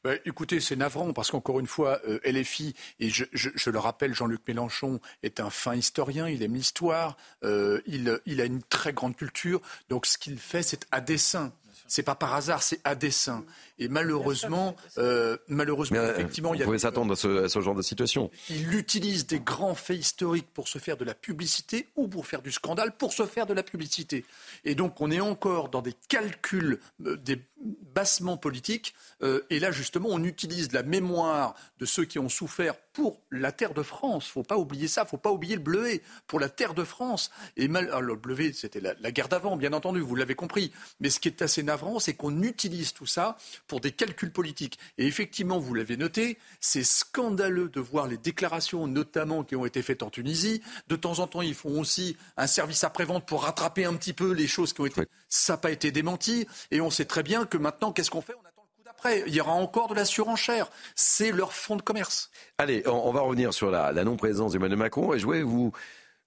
Bah, 0.02 0.14
écoutez, 0.24 0.58
c'est 0.60 0.74
navrant 0.76 1.12
parce 1.12 1.30
qu'encore 1.30 1.60
une 1.60 1.68
fois, 1.68 2.00
euh, 2.08 2.18
LFI, 2.24 2.74
et 2.98 3.08
je, 3.08 3.24
je- 3.32 3.50
je 3.54 3.70
le 3.70 3.78
rappelle, 3.78 4.14
Jean-Luc 4.14 4.40
Mélenchon 4.48 5.00
est 5.22 5.38
un 5.40 5.48
fin 5.48 5.74
historien, 5.76 6.28
il 6.28 6.42
aime 6.42 6.54
l'histoire, 6.54 7.16
euh, 7.44 7.80
il, 7.86 8.20
il 8.26 8.40
a 8.40 8.44
une 8.46 8.62
très 8.64 8.92
grande 8.92 9.14
culture, 9.16 9.62
donc 9.88 10.06
ce 10.06 10.18
qu'il 10.18 10.38
fait, 10.38 10.62
c'est 10.62 10.86
à 10.90 11.00
dessein. 11.00 11.52
C'est 11.88 12.02
pas 12.02 12.16
par 12.16 12.34
hasard, 12.34 12.64
c'est 12.64 12.80
à 12.82 12.96
dessein. 12.96 13.44
Et 13.78 13.88
malheureusement, 13.88 14.74
euh, 14.98 15.36
malheureusement, 15.48 15.98
mais, 15.98 16.04
euh, 16.04 16.14
effectivement, 16.14 16.54
il 16.54 16.58
y 16.58 16.60
on 16.60 16.64
a 16.64 16.66
pouvait 16.66 16.78
s'attendre 16.78 17.12
à 17.12 17.16
ce, 17.16 17.44
à 17.44 17.48
ce 17.48 17.60
genre 17.60 17.74
de 17.74 17.82
situation. 17.82 18.30
il 18.48 18.74
utilise 18.74 19.26
des 19.26 19.40
grands 19.40 19.74
faits 19.74 19.98
historiques 19.98 20.48
pour 20.54 20.68
se 20.68 20.78
faire 20.78 20.96
de 20.96 21.04
la 21.04 21.14
publicité 21.14 21.88
ou 21.96 22.08
pour 22.08 22.26
faire 22.26 22.42
du 22.42 22.52
scandale, 22.52 22.96
pour 22.96 23.12
se 23.12 23.26
faire 23.26 23.46
de 23.46 23.52
la 23.54 23.62
publicité. 23.62 24.24
Et 24.64 24.74
donc 24.74 25.00
on 25.00 25.10
est 25.10 25.20
encore 25.20 25.68
dans 25.68 25.82
des 25.82 25.94
calculs, 26.08 26.80
euh, 27.04 27.16
des 27.16 27.40
bassements 27.94 28.36
politiques. 28.36 28.94
euh, 29.22 29.42
et 29.50 29.58
là 29.58 29.70
justement, 29.70 30.08
on 30.10 30.22
utilise 30.24 30.72
la 30.72 30.82
mémoire 30.82 31.54
de 31.78 31.86
ceux 31.86 32.04
qui 32.04 32.18
ont 32.18 32.28
souffert 32.28 32.74
pour 32.92 33.20
la 33.30 33.52
terre 33.52 33.74
de 33.74 33.82
France. 33.82 34.26
Faut 34.26 34.42
pas 34.42 34.56
oublier 34.56 34.88
ça. 34.88 35.04
Faut 35.04 35.18
pas 35.18 35.30
oublier 35.30 35.56
le 35.56 35.62
bleuet 35.62 36.02
pour 36.26 36.40
la 36.40 36.48
terre 36.48 36.72
de 36.72 36.84
France. 36.84 37.30
Et 37.56 37.68
mal, 37.68 37.88
alors, 37.88 38.00
le 38.00 38.14
bleuet, 38.14 38.52
c'était 38.54 38.80
la, 38.80 38.94
la 39.00 39.10
guerre 39.10 39.28
d'avant, 39.28 39.56
bien 39.56 39.72
entendu. 39.74 40.00
Vous 40.00 40.14
l'avez 40.16 40.34
compris. 40.34 40.72
Mais 41.00 41.10
ce 41.10 41.20
qui 41.20 41.28
est 41.28 41.42
assez 41.42 41.62
navrant, 41.62 41.98
c'est 41.98 42.14
qu'on 42.14 42.42
utilise 42.42 42.94
tout 42.94 43.06
ça 43.06 43.36
pour 43.66 43.80
des 43.80 43.92
calculs 43.92 44.32
politiques. 44.32 44.78
Et 44.98 45.06
effectivement, 45.06 45.58
vous 45.58 45.74
l'avez 45.74 45.96
noté, 45.96 46.38
c'est 46.60 46.84
scandaleux 46.84 47.68
de 47.68 47.80
voir 47.80 48.06
les 48.06 48.16
déclarations, 48.16 48.86
notamment 48.86 49.44
qui 49.44 49.56
ont 49.56 49.66
été 49.66 49.82
faites 49.82 50.02
en 50.02 50.10
Tunisie. 50.10 50.62
De 50.88 50.96
temps 50.96 51.18
en 51.18 51.26
temps, 51.26 51.42
ils 51.42 51.54
font 51.54 51.80
aussi 51.80 52.16
un 52.36 52.46
service 52.46 52.84
après-vente 52.84 53.26
pour 53.26 53.44
rattraper 53.44 53.84
un 53.84 53.94
petit 53.94 54.12
peu 54.12 54.32
les 54.32 54.46
choses 54.46 54.72
qui 54.72 54.80
ont 54.80 54.86
été. 54.86 55.02
Ça 55.28 55.54
n'a 55.54 55.56
pas 55.58 55.70
été 55.70 55.90
démenti. 55.90 56.46
Et 56.70 56.80
on 56.80 56.90
sait 56.90 57.04
très 57.04 57.22
bien 57.22 57.44
que 57.44 57.56
maintenant, 57.56 57.92
qu'est-ce 57.92 58.10
qu'on 58.10 58.22
fait? 58.22 58.34
On 58.34 58.46
attend 58.46 58.62
le 58.62 58.76
coup 58.76 58.84
d'après. 58.84 59.24
Il 59.26 59.34
y 59.34 59.40
aura 59.40 59.52
encore 59.52 59.88
de 59.88 59.94
la 59.94 60.04
surenchère. 60.04 60.70
C'est 60.94 61.32
leur 61.32 61.52
fonds 61.52 61.76
de 61.76 61.82
commerce. 61.82 62.30
Allez, 62.58 62.82
on, 62.86 63.08
on 63.08 63.12
va 63.12 63.20
revenir 63.20 63.52
sur 63.52 63.70
la, 63.70 63.92
la 63.92 64.04
non-présence 64.04 64.52
d'Emmanuel 64.52 64.78
Macron 64.78 65.12
et 65.14 65.18
je 65.18 65.24
voulais 65.24 65.42
vous 65.42 65.72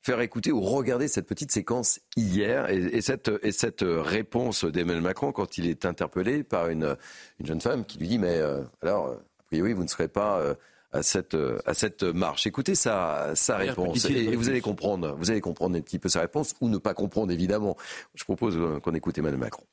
faire 0.02 0.22
écouter 0.22 0.52
ou 0.52 0.62
regarder 0.62 1.08
cette 1.08 1.28
petite 1.28 1.52
séquence 1.52 2.00
hier 2.16 2.70
et, 2.70 2.78
et 2.78 3.02
cette, 3.02 3.32
et 3.44 3.52
cette 3.52 3.84
réponse 3.86 4.66
d'Emmanuel 4.66 5.04
Macron 5.04 5.32
quand 5.32 5.58
il 5.58 5.68
est 5.68 5.86
interpellé 5.86 6.44
par 6.44 6.70
une, 6.70 6.96
une 7.40 7.46
jeune 7.46 7.62
femme 7.62 7.86
qui 7.86 7.98
lui 8.00 8.08
dit 8.08 8.20
Mais 8.20 8.38
euh, 8.38 8.62
alors, 8.82 9.08
a 9.10 9.44
priori, 9.48 9.74
vous 9.74 9.84
ne 9.84 9.90
serez 9.90 10.08
pas. 10.08 10.40
euh, 10.40 10.54
à 10.92 11.04
cette, 11.04 11.36
euh, 11.36 11.60
à 11.66 11.74
cette 11.74 12.04
marche. 12.04 12.48
Écoutez 12.48 12.76
sa, 12.76 13.32
sa 13.36 13.58
réponse 13.58 14.06
et, 14.06 14.36
vous 14.36 14.50
allez 14.50 14.62
comprendre, 14.62 15.16
vous 15.18 15.30
allez 15.32 15.42
comprendre 15.42 15.78
un 15.78 15.82
petit 15.82 16.00
peu 16.00 16.10
sa 16.10 16.22
réponse 16.22 16.56
ou 16.62 16.70
ne 16.70 16.78
pas 16.78 16.94
comprendre 16.94 17.32
évidemment. 17.32 17.78
Je 18.16 18.24
propose 18.24 18.58
euh, 18.58 18.80
qu'on 18.80 18.94
écoute 18.96 19.18
Emmanuel 19.18 19.40
Macron. 19.40 19.64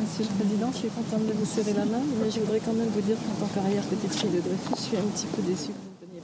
Monsieur 0.00 0.24
le 0.24 0.38
Président, 0.38 0.70
je 0.72 0.76
suis 0.78 0.88
contente 0.88 1.26
de 1.26 1.32
vous 1.32 1.44
serrer 1.44 1.72
la 1.72 1.84
main, 1.84 2.02
mais 2.22 2.30
je 2.30 2.40
voudrais 2.40 2.60
quand 2.60 2.72
même 2.72 2.88
vous 2.88 3.00
dire 3.00 3.16
qu'en 3.16 3.46
tant 3.46 3.52
qu'arrière 3.52 3.82
petite 3.84 4.14
fille 4.14 4.30
de 4.30 4.40
Dreyfus, 4.40 4.74
je 4.76 4.80
suis 4.80 4.96
un 4.96 5.02
petit 5.02 5.26
peu 5.26 5.42
déçue 5.42 5.72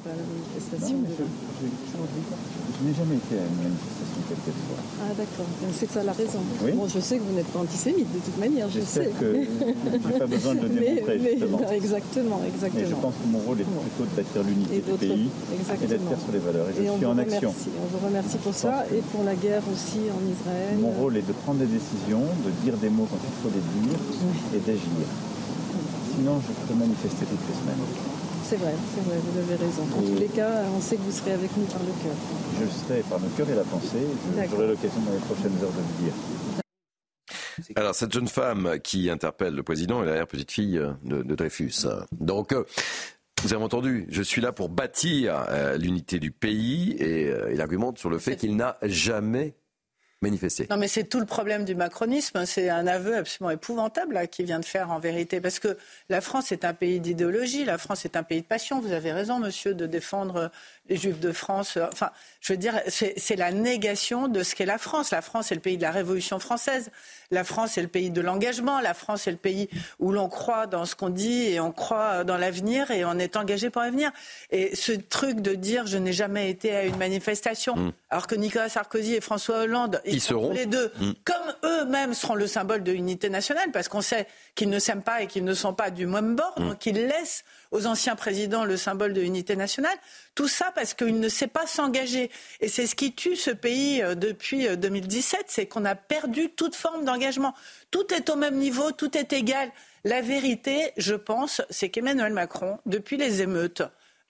pas 0.05 0.11
à 0.12 0.17
la 0.21 0.27
manifestation 0.29 0.97
Je 1.01 2.81
n'ai 2.85 2.95
jamais 2.95 3.17
été 3.17 3.35
à 3.40 3.45
une 3.49 3.61
manifestation 3.64 4.21
quelle 4.29 4.40
qu'elle 4.45 4.61
soit. 4.69 4.83
Ah 5.01 5.12
d'accord, 5.17 5.49
c'est 5.73 5.90
ça 5.90 6.01
la 6.05 6.12
raison. 6.12 6.40
Oui. 6.62 6.73
Bon, 6.77 6.87
je 6.88 7.01
sais 7.01 7.17
que 7.19 7.25
vous 7.25 7.33
n'êtes 7.35 7.49
pas 7.49 7.61
antisémite 7.61 8.11
de 8.12 8.21
toute 8.21 8.38
manière, 8.38 8.69
je 8.69 8.81
sais. 8.85 9.11
Que 9.19 9.33
je 9.33 10.09
n'ai 10.12 10.19
pas 10.21 10.27
besoin 10.29 10.55
de 10.55 10.69
le 10.69 10.69
Mais- 10.77 10.95
démontrer, 11.01 11.19
mais- 11.19 11.37
justement. 11.40 11.61
exactement, 11.73 12.40
exactement. 12.45 12.83
Mais 12.85 12.90
je 12.93 12.97
pense 13.01 13.14
que 13.17 13.29
mon 13.33 13.38
rôle 13.49 13.61
est 13.61 13.69
plutôt 13.69 14.05
de 14.05 14.14
bâtir 14.17 14.40
l'unité 14.45 14.77
du 14.85 14.93
pays 15.01 15.29
et 15.53 15.87
d'être 15.88 16.05
fier 16.05 16.21
sur 16.21 16.33
les 16.33 16.43
valeurs. 16.45 16.67
Et 16.69 16.75
je 16.77 16.83
suis 16.85 17.05
en 17.07 17.11
remercie. 17.17 17.35
action. 17.40 17.55
On 17.81 17.87
vous 17.97 18.03
remercie 18.05 18.38
pour 18.45 18.55
ça 18.55 18.85
et 18.93 19.01
pour 19.12 19.25
la 19.25 19.35
guerre 19.35 19.64
aussi 19.73 20.05
en 20.12 20.21
Israël. 20.29 20.77
Mon 20.81 20.93
rôle 21.01 21.17
est 21.17 21.27
de 21.27 21.33
prendre 21.45 21.61
des 21.64 21.71
décisions, 21.73 22.25
de 22.45 22.51
dire 22.64 22.77
des 22.77 22.90
mots 22.93 23.09
quand 23.09 23.21
il 23.25 23.35
faut 23.40 23.53
les 23.57 23.64
dire 23.81 23.99
et 24.53 24.61
d'agir. 24.61 25.09
Sinon, 26.17 26.38
je 26.45 26.53
peux 26.69 26.79
manifester 26.79 27.25
toutes 27.25 27.45
les 27.49 27.57
semaines. 27.57 27.85
C'est 28.45 28.57
vrai, 28.57 28.73
c'est 28.95 29.01
vrai, 29.05 29.17
vous 29.19 29.39
avez 29.39 29.57
raison. 29.57 29.83
En 29.97 30.03
Et- 30.03 30.07
tous 30.15 30.19
les 30.21 30.29
cas, 30.29 30.51
on 30.77 30.81
sait 30.81 30.97
que 30.97 31.01
vous 31.03 31.11
serez 31.13 31.33
avec 31.33 31.51
nous 31.57 31.65
par 31.65 31.81
le 31.81 31.93
cœur. 32.03 32.15
Je 32.61 32.67
serai 32.67 33.01
par 33.09 33.19
le 33.19 33.29
cœur 33.37 33.49
et 33.51 33.55
la 33.55 33.65
pensée. 33.65 34.07
J'aurai 34.51 34.67
l'occasion 34.69 35.01
dans 35.01 35.13
les 35.13 35.19
prochaines 35.19 35.55
heures 35.63 35.73
de 35.73 35.79
le 35.79 36.05
dire. 36.05 36.13
Alors, 37.77 37.95
cette 37.95 38.13
jeune 38.13 38.29
femme 38.29 38.79
qui 38.83 39.09
interpelle 39.11 39.55
le 39.55 39.63
président 39.63 40.03
est 40.03 40.07
la 40.07 40.27
petite 40.27 40.51
fille 40.53 40.81
de, 41.05 41.23
de 41.23 41.35
Dreyfus. 41.35 41.87
Donc, 42.13 42.53
euh, 42.53 42.65
vous 43.43 43.55
avez 43.55 43.63
entendu, 43.63 44.07
je 44.11 44.23
suis 44.23 44.41
là 44.43 44.53
pour 44.53 44.69
bâtir 44.69 45.47
euh, 45.49 45.77
l'unité 45.79 46.19
du 46.19 46.31
pays 46.31 46.97
et 46.99 47.29
euh, 47.29 47.53
il 47.53 47.61
argumente 47.61 47.99
sur 47.99 48.11
le 48.11 48.19
fait 48.19 48.37
qu'il 48.37 48.57
n'a 48.57 48.77
jamais 48.83 49.55
manifesté. 50.25 50.67
Non, 50.71 50.77
mais 50.77 50.89
c'est 50.89 51.05
tout 51.05 51.21
le 51.21 51.27
problème 51.27 51.65
du 51.65 51.75
macronisme. 51.75 52.45
C'est 52.47 52.69
un 52.69 52.87
aveu 52.87 53.17
absolument 53.17 53.51
épouvantable 53.51 54.15
là, 54.15 54.27
qu'il 54.27 54.47
vient 54.47 54.61
de 54.61 54.65
faire 54.65 54.91
en 54.91 54.99
vérité. 54.99 55.41
Parce 55.41 55.59
que 55.59 55.77
la 56.09 56.21
France 56.21 56.51
est 56.51 56.65
un 56.65 56.75
pays 56.75 57.01
d'idéologie, 57.01 57.65
la 57.65 57.79
France 57.79 58.05
est 58.05 58.17
un 58.17 58.23
pays 58.23 58.41
de 58.41 58.47
passion. 58.47 58.81
Vous 58.81 58.93
avez 58.93 59.13
raison, 59.13 59.39
monsieur, 59.39 59.75
de 59.75 59.87
défendre 59.87 60.51
les 60.89 60.97
Juifs 60.97 61.21
de 61.21 61.33
France. 61.33 61.79
Enfin, 61.93 62.11
je 62.41 62.53
veux 62.53 62.59
dire, 62.59 62.75
c'est 62.89 63.37
la 63.37 63.53
négation 63.53 64.29
de 64.29 64.43
ce 64.43 64.55
qu'est 64.55 64.67
la 64.67 64.79
France. 64.79 65.11
La 65.13 65.23
France 65.23 65.53
est 65.53 65.55
le 65.55 65.61
pays 65.61 65.77
de 65.77 65.83
la 65.83 65.91
Révolution 65.91 66.39
française. 66.39 66.91
La 67.31 67.45
France 67.45 67.79
est 67.79 67.83
le 67.83 67.89
pays 67.89 68.11
de 68.11 68.21
l'engagement. 68.21 68.81
La 68.81 68.95
France 68.95 69.27
est 69.27 69.31
le 69.31 69.37
pays 69.37 69.69
où 69.99 70.13
l'on 70.13 70.29
croit 70.29 70.67
dans 70.67 70.85
ce 70.85 70.95
qu'on 70.95 71.09
dit 71.09 71.49
et 71.49 71.61
on 71.61 71.73
croit 71.73 72.25
dans 72.25 72.37
l'avenir 72.37 72.91
et 72.91 73.05
on 73.05 73.19
est 73.19 73.37
engagé 73.37 73.71
pour 73.71 73.83
l'avenir. 73.83 74.11
Et 74.51 74.75
ce 74.77 74.93
truc 74.93 75.41
de 75.41 75.55
dire 75.55 75.87
je 75.87 75.99
n'ai 75.99 76.13
jamais 76.13 76.51
été 76.51 76.75
à 76.75 76.85
une 76.85 76.97
manifestation, 76.97 77.93
alors 78.11 78.27
que 78.27 78.35
Nicolas 78.35 78.69
Sarkozy 78.69 79.15
et 79.15 79.21
François 79.21 79.61
Hollande, 79.61 80.01
ils 80.05 80.13
seront 80.21 80.52
les 80.52 80.67
deux. 80.67 80.92
Mm. 80.98 81.12
Comme 81.25 81.54
eux-mêmes 81.65 82.15
seront 82.15 82.35
le 82.35 82.46
symbole 82.46 82.83
de 82.83 82.92
l'unité 82.92 83.29
nationale, 83.29 83.71
parce 83.73 83.88
qu'on 83.88 84.00
sait 84.00 84.27
qu'ils 84.54 84.71
ne 84.71 84.79
s'aiment 84.79 85.02
pas 85.02 85.23
et 85.23 85.27
qu'ils 85.27 85.44
ne 85.44 85.54
sont 85.54 85.75
pas 85.75 85.90
du 85.90 86.06
même 86.06 86.37
bord, 86.37 86.54
mm. 86.58 86.69
donc 86.69 86.87
ils 86.87 87.06
laissent 87.06 87.44
aux 87.71 87.87
anciens 87.87 88.17
présidents 88.17 88.65
le 88.65 88.77
symbole 88.77 89.12
de 89.12 89.21
l'unité 89.21 89.56
nationale. 89.56 89.96
Tout 90.35 90.48
ça 90.48 90.73
parce 90.75 90.94
qu'il 90.94 91.21
ne 91.21 91.29
sait 91.29 91.46
pas 91.46 91.67
s'engager. 91.67 92.31
Et 92.60 92.69
c'est 92.69 92.87
ce 92.87 92.94
qui 92.94 93.15
tue 93.15 93.37
ce 93.37 93.50
pays 93.50 94.02
euh, 94.02 94.15
depuis 94.15 94.69
2017, 94.77 95.40
euh, 95.40 95.44
c'est 95.48 95.67
qu'on 95.67 95.85
a 95.85 95.94
perdu 95.94 96.50
toute 96.50 96.75
forme 96.77 97.04
d'engagement. 97.04 97.54
Tout 97.90 98.12
est 98.15 98.31
au 98.31 98.37
même 98.37 98.56
niveau, 98.56 98.92
tout 98.92 99.17
est 99.17 99.33
égal. 99.33 99.71
La 100.04 100.21
vérité, 100.21 100.92
je 100.96 101.15
pense, 101.15 101.62
c'est 101.71 101.88
qu'Emmanuel 101.88 102.33
Macron, 102.33 102.79
depuis 102.85 103.17
les 103.17 103.40
émeutes, 103.40 103.83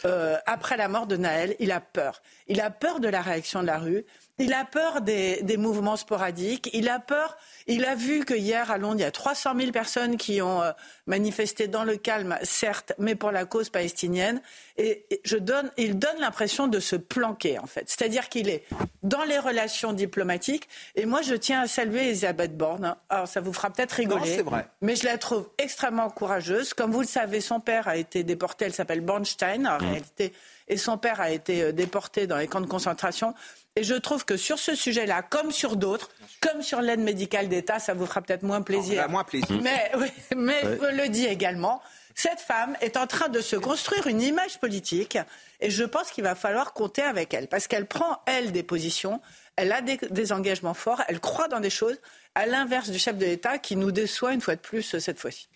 euh, 0.05 0.37
après 0.47 0.77
la 0.77 0.89
mort 0.89 1.07
de 1.07 1.17
Naël, 1.17 1.57
il 1.59 1.73
a 1.73 1.81
peur. 1.81 2.23
Il 2.49 2.61
a 2.61 2.71
peur 2.71 3.01
de 3.01 3.09
la 3.09 3.23
réaction 3.23 3.63
de 3.63 3.67
la 3.67 3.79
rue. 3.79 4.05
Il 4.39 4.53
a 4.53 4.65
peur 4.65 5.01
des, 5.01 5.57
mouvements 5.57 5.97
sporadiques. 5.97 6.69
Il 6.73 6.89
a 6.89 6.99
peur. 6.99 7.37
Il 7.69 7.85
a 7.85 7.95
vu 7.95 8.25
que 8.25 8.35
hier 8.35 8.71
à 8.71 8.79
Londres, 8.79 8.97
il 8.99 9.03
y 9.03 9.05
a 9.05 9.13
300 9.13 9.53
000 9.57 9.71
personnes 9.71 10.17
qui 10.17 10.43
ont 10.43 10.61
euh, 10.61 10.73
manifesté 11.07 11.69
dans 11.69 11.85
le 11.85 11.97
calme, 11.97 12.37
certes, 12.43 12.93
mais 12.99 13.15
pour 13.15 13.31
la 13.31 13.45
cause 13.45 13.71
palestinienne. 13.71 14.43
Et, 14.77 15.07
je 15.25 15.37
donne, 15.37 15.71
il 15.77 15.99
donne 16.01 16.19
l'impression 16.19 16.67
de 16.67 16.81
se 16.81 16.97
planquer, 16.97 17.61
en 17.61 17.67
fait. 17.67 17.89
C'est-à-dire 17.89 18.29
qu'il 18.29 18.49
est 18.49 18.65
dans 19.05 19.23
les 19.23 19.39
relations 19.39 19.93
diplomatiques. 19.93 20.69
Et 20.97 21.07
moi, 21.07 21.23
je 21.23 21.35
tiens 21.35 21.63
à 21.63 21.67
saluer 21.69 22.09
Elisabeth 22.09 22.57
Borne. 22.57 22.97
Alors, 23.09 23.29
ça 23.29 23.41
vous 23.41 23.53
fera 23.53 23.71
peut-être 23.71 23.93
rigoler. 23.93 24.43
vrai. 24.43 24.67
Mais 24.81 24.97
je 24.97 25.05
la 25.05 25.17
trouve 25.17 25.49
extrêmement 25.59 26.11
courageuse. 26.11 26.75
Comme 26.75 26.91
vous 26.91 27.03
le 27.03 27.07
savez, 27.07 27.41
son 27.41 27.61
père 27.61 27.87
a 27.87 27.97
été 27.97 28.25
déporté. 28.25 28.65
Elle 28.65 28.75
s'appelle 28.75 29.01
Bornstein, 29.01 29.69
en 29.69 29.77
mmh. 29.77 29.79
réalité. 29.79 30.33
Et 30.67 30.77
son 30.77 30.99
père 30.99 31.21
a 31.21 31.31
été 31.31 31.63
euh, 31.63 31.73
déporté 31.73 32.27
dans 32.27 32.37
les 32.37 32.49
camps 32.49 32.61
de 32.61 32.67
concentration. 32.67 33.35
Et 33.77 33.83
je 33.83 33.95
trouve 33.95 34.25
que 34.25 34.37
sur 34.37 34.59
ce 34.61 34.77
sujet-là, 34.77 35.23
comme 35.23 35.51
sur 35.51 35.75
d'autres, 35.77 36.11
comme 36.41 36.63
sur 36.63 36.81
l'aide 36.81 37.01
médicale 37.01 37.49
d'État, 37.49 37.81
ça 37.81 37.93
vous 37.93 38.07
fera 38.07 38.23
peut-être 38.23 38.45
moins 38.45 38.63
plaisir. 38.63 39.09
moins 39.09 39.25
plaisir. 39.25 39.61
Mais, 39.63 39.91
mais 40.37 40.61
je 40.63 41.03
le 41.03 41.09
dis 41.09 41.25
également, 41.25 41.83
cette 42.15 42.39
femme 42.39 42.77
est 42.81 42.97
en 42.97 43.09
train 43.09 43.29
de 43.29 43.41
se 43.41 43.57
construire 43.57 44.07
une 44.07 44.23
image 44.23 44.61
politique 44.61 45.19
et 45.61 45.71
je 45.71 45.83
pense 45.83 46.13
qu'il 46.13 46.23
va 46.23 46.37
falloir 46.37 46.73
compter 46.73 47.03
avec 47.03 47.35
elle 47.35 47.49
parce 47.49 47.67
qu'elle 47.67 47.87
prend, 47.87 48.21
elle, 48.27 48.53
des 48.53 48.63
positions, 48.63 49.21
elle 49.57 49.73
a 49.73 49.83
des, 49.83 50.33
engagements 50.33 50.75
forts, 50.75 51.03
elle 51.09 51.19
croit 51.19 51.49
dans 51.49 51.61
des 51.61 51.71
choses, 51.71 51.99
à 52.37 52.47
l'inverse 52.47 52.91
du 52.91 52.99
chef 53.01 53.17
de 53.19 53.25
l'État 53.25 53.59
qui 53.59 53.75
nous 53.75 53.91
déçoit 53.91 54.33
une 54.33 54.41
fois 54.41 54.55
de 54.55 54.61
plus 54.61 54.99
cette 54.99 55.19
fois-ci. 55.19 55.49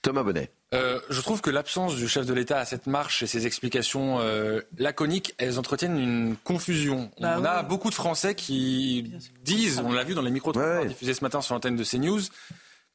Thomas 0.00 0.22
Bonnet. 0.22 0.50
Euh, 0.74 0.98
je 1.10 1.20
trouve 1.20 1.40
que 1.40 1.50
l'absence 1.50 1.94
du 1.94 2.08
chef 2.08 2.26
de 2.26 2.34
l'État 2.34 2.58
à 2.58 2.64
cette 2.64 2.88
marche 2.88 3.22
et 3.22 3.28
ses 3.28 3.46
explications 3.46 4.18
euh, 4.20 4.62
laconiques, 4.78 5.34
elles 5.38 5.58
entretiennent 5.60 5.98
une 5.98 6.36
confusion. 6.42 7.10
Bah 7.20 7.36
on 7.38 7.44
a 7.44 7.62
beaucoup 7.62 7.88
de 7.88 7.94
Français 7.94 8.34
qui 8.34 9.12
disent, 9.44 9.80
on 9.84 9.92
l'a 9.92 10.02
vu 10.02 10.14
dans 10.14 10.22
les 10.22 10.32
micros 10.32 10.52
diffusés 10.86 11.14
ce 11.14 11.22
matin 11.22 11.40
sur 11.40 11.54
l'antenne 11.54 11.76
de 11.76 11.84
CNews, 11.84 12.20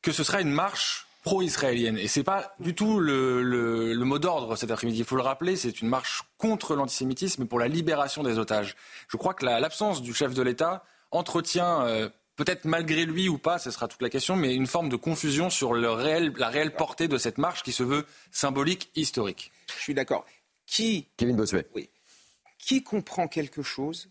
que 0.01 0.11
ce 0.11 0.23
sera 0.23 0.41
une 0.41 0.51
marche 0.51 1.07
pro-israélienne. 1.23 1.97
Et 1.97 2.07
c'est 2.09 2.23
pas 2.23 2.53
du 2.59 2.75
tout 2.75 2.99
le, 2.99 3.41
le, 3.41 3.93
le 3.93 4.05
mot 4.05 4.19
d'ordre 4.19 4.57
cet 4.57 4.69
après-midi. 4.69 4.99
Il 4.99 5.05
faut 5.05 5.15
le 5.15 5.21
rappeler, 5.21 5.55
c'est 5.55 5.81
une 5.81 5.87
marche 5.87 6.23
contre 6.37 6.75
l'antisémitisme 6.75 7.43
et 7.43 7.45
pour 7.45 7.59
la 7.59 7.69
libération 7.69 8.21
des 8.21 8.37
otages. 8.37 8.75
Je 9.07 9.15
crois 9.15 9.33
que 9.33 9.45
l'absence 9.45 10.01
du 10.01 10.13
chef 10.13 10.33
de 10.33 10.41
l'État 10.41 10.83
entretient 11.11 11.85
euh, 11.85 12.09
peut-être 12.43 12.65
malgré 12.65 13.05
lui 13.05 13.29
ou 13.29 13.37
pas, 13.37 13.59
ce 13.59 13.69
sera 13.69 13.87
toute 13.87 14.01
la 14.01 14.09
question, 14.09 14.35
mais 14.35 14.55
une 14.55 14.65
forme 14.65 14.89
de 14.89 14.95
confusion 14.95 15.51
sur 15.51 15.73
le 15.73 15.91
réel, 15.91 16.33
la 16.37 16.49
réelle 16.49 16.73
portée 16.73 17.07
de 17.07 17.19
cette 17.19 17.37
marche 17.37 17.61
qui 17.61 17.71
se 17.71 17.83
veut 17.83 18.03
symbolique, 18.31 18.89
historique. 18.95 19.51
Je 19.67 19.79
suis 19.79 19.93
d'accord. 19.93 20.25
Qui, 20.65 21.07
Kevin 21.17 21.35
Bossuet. 21.35 21.67
Oui. 21.75 21.91
Qui 22.57 22.81
comprend 22.81 23.27
quelque 23.27 23.61
chose 23.61 24.09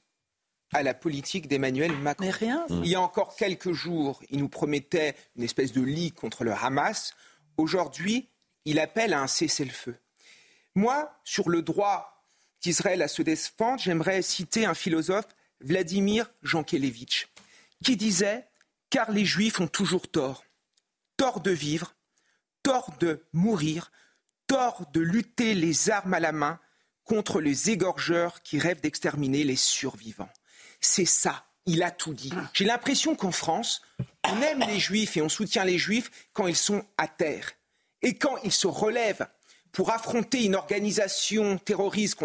à 0.72 0.84
la 0.84 0.94
politique 0.94 1.48
d'Emmanuel 1.48 1.90
Macron? 1.90 2.24
Mais 2.24 2.30
rien. 2.30 2.66
Il 2.68 2.86
y 2.86 2.94
a 2.94 3.00
encore 3.00 3.34
quelques 3.34 3.72
jours, 3.72 4.22
il 4.30 4.38
nous 4.38 4.48
promettait 4.48 5.16
une 5.34 5.42
espèce 5.42 5.72
de 5.72 5.82
lit 5.82 6.12
contre 6.12 6.44
le 6.44 6.52
Hamas. 6.52 7.14
Aujourd'hui, 7.56 8.28
il 8.64 8.78
appelle 8.78 9.12
à 9.12 9.22
un 9.22 9.26
cessez-le-feu. 9.26 9.96
Moi, 10.76 11.12
sur 11.24 11.48
le 11.48 11.62
droit 11.62 12.24
d'Israël 12.60 13.02
à 13.02 13.08
se 13.08 13.22
défendre, 13.22 13.80
j'aimerais 13.80 14.22
citer 14.22 14.66
un 14.66 14.74
philosophe, 14.74 15.26
Vladimir 15.60 16.30
Jankélévitch 16.44 17.26
qui 17.84 17.96
disait 17.96 18.48
Car 18.90 19.10
les 19.10 19.24
Juifs 19.24 19.60
ont 19.60 19.68
toujours 19.68 20.10
tort. 20.10 20.44
Tort 21.16 21.40
de 21.40 21.50
vivre, 21.50 21.94
tort 22.62 22.96
de 22.98 23.24
mourir, 23.32 23.92
tort 24.46 24.86
de 24.92 25.00
lutter 25.00 25.54
les 25.54 25.90
armes 25.90 26.14
à 26.14 26.20
la 26.20 26.32
main 26.32 26.58
contre 27.04 27.40
les 27.40 27.70
égorgeurs 27.70 28.42
qui 28.42 28.58
rêvent 28.58 28.80
d'exterminer 28.80 29.44
les 29.44 29.56
survivants. 29.56 30.30
C'est 30.80 31.04
ça, 31.04 31.46
il 31.66 31.82
a 31.82 31.90
tout 31.90 32.14
dit. 32.14 32.32
J'ai 32.52 32.64
l'impression 32.64 33.14
qu'en 33.14 33.32
France, 33.32 33.82
on 34.24 34.40
aime 34.40 34.64
les 34.66 34.78
Juifs 34.78 35.16
et 35.16 35.22
on 35.22 35.28
soutient 35.28 35.64
les 35.64 35.78
Juifs 35.78 36.10
quand 36.32 36.46
ils 36.46 36.56
sont 36.56 36.84
à 36.96 37.08
terre. 37.08 37.52
Et 38.02 38.14
quand 38.14 38.36
ils 38.44 38.52
se 38.52 38.66
relèvent 38.66 39.28
pour 39.72 39.90
affronter 39.90 40.44
une 40.44 40.54
organisation 40.54 41.58
terroriste 41.58 42.16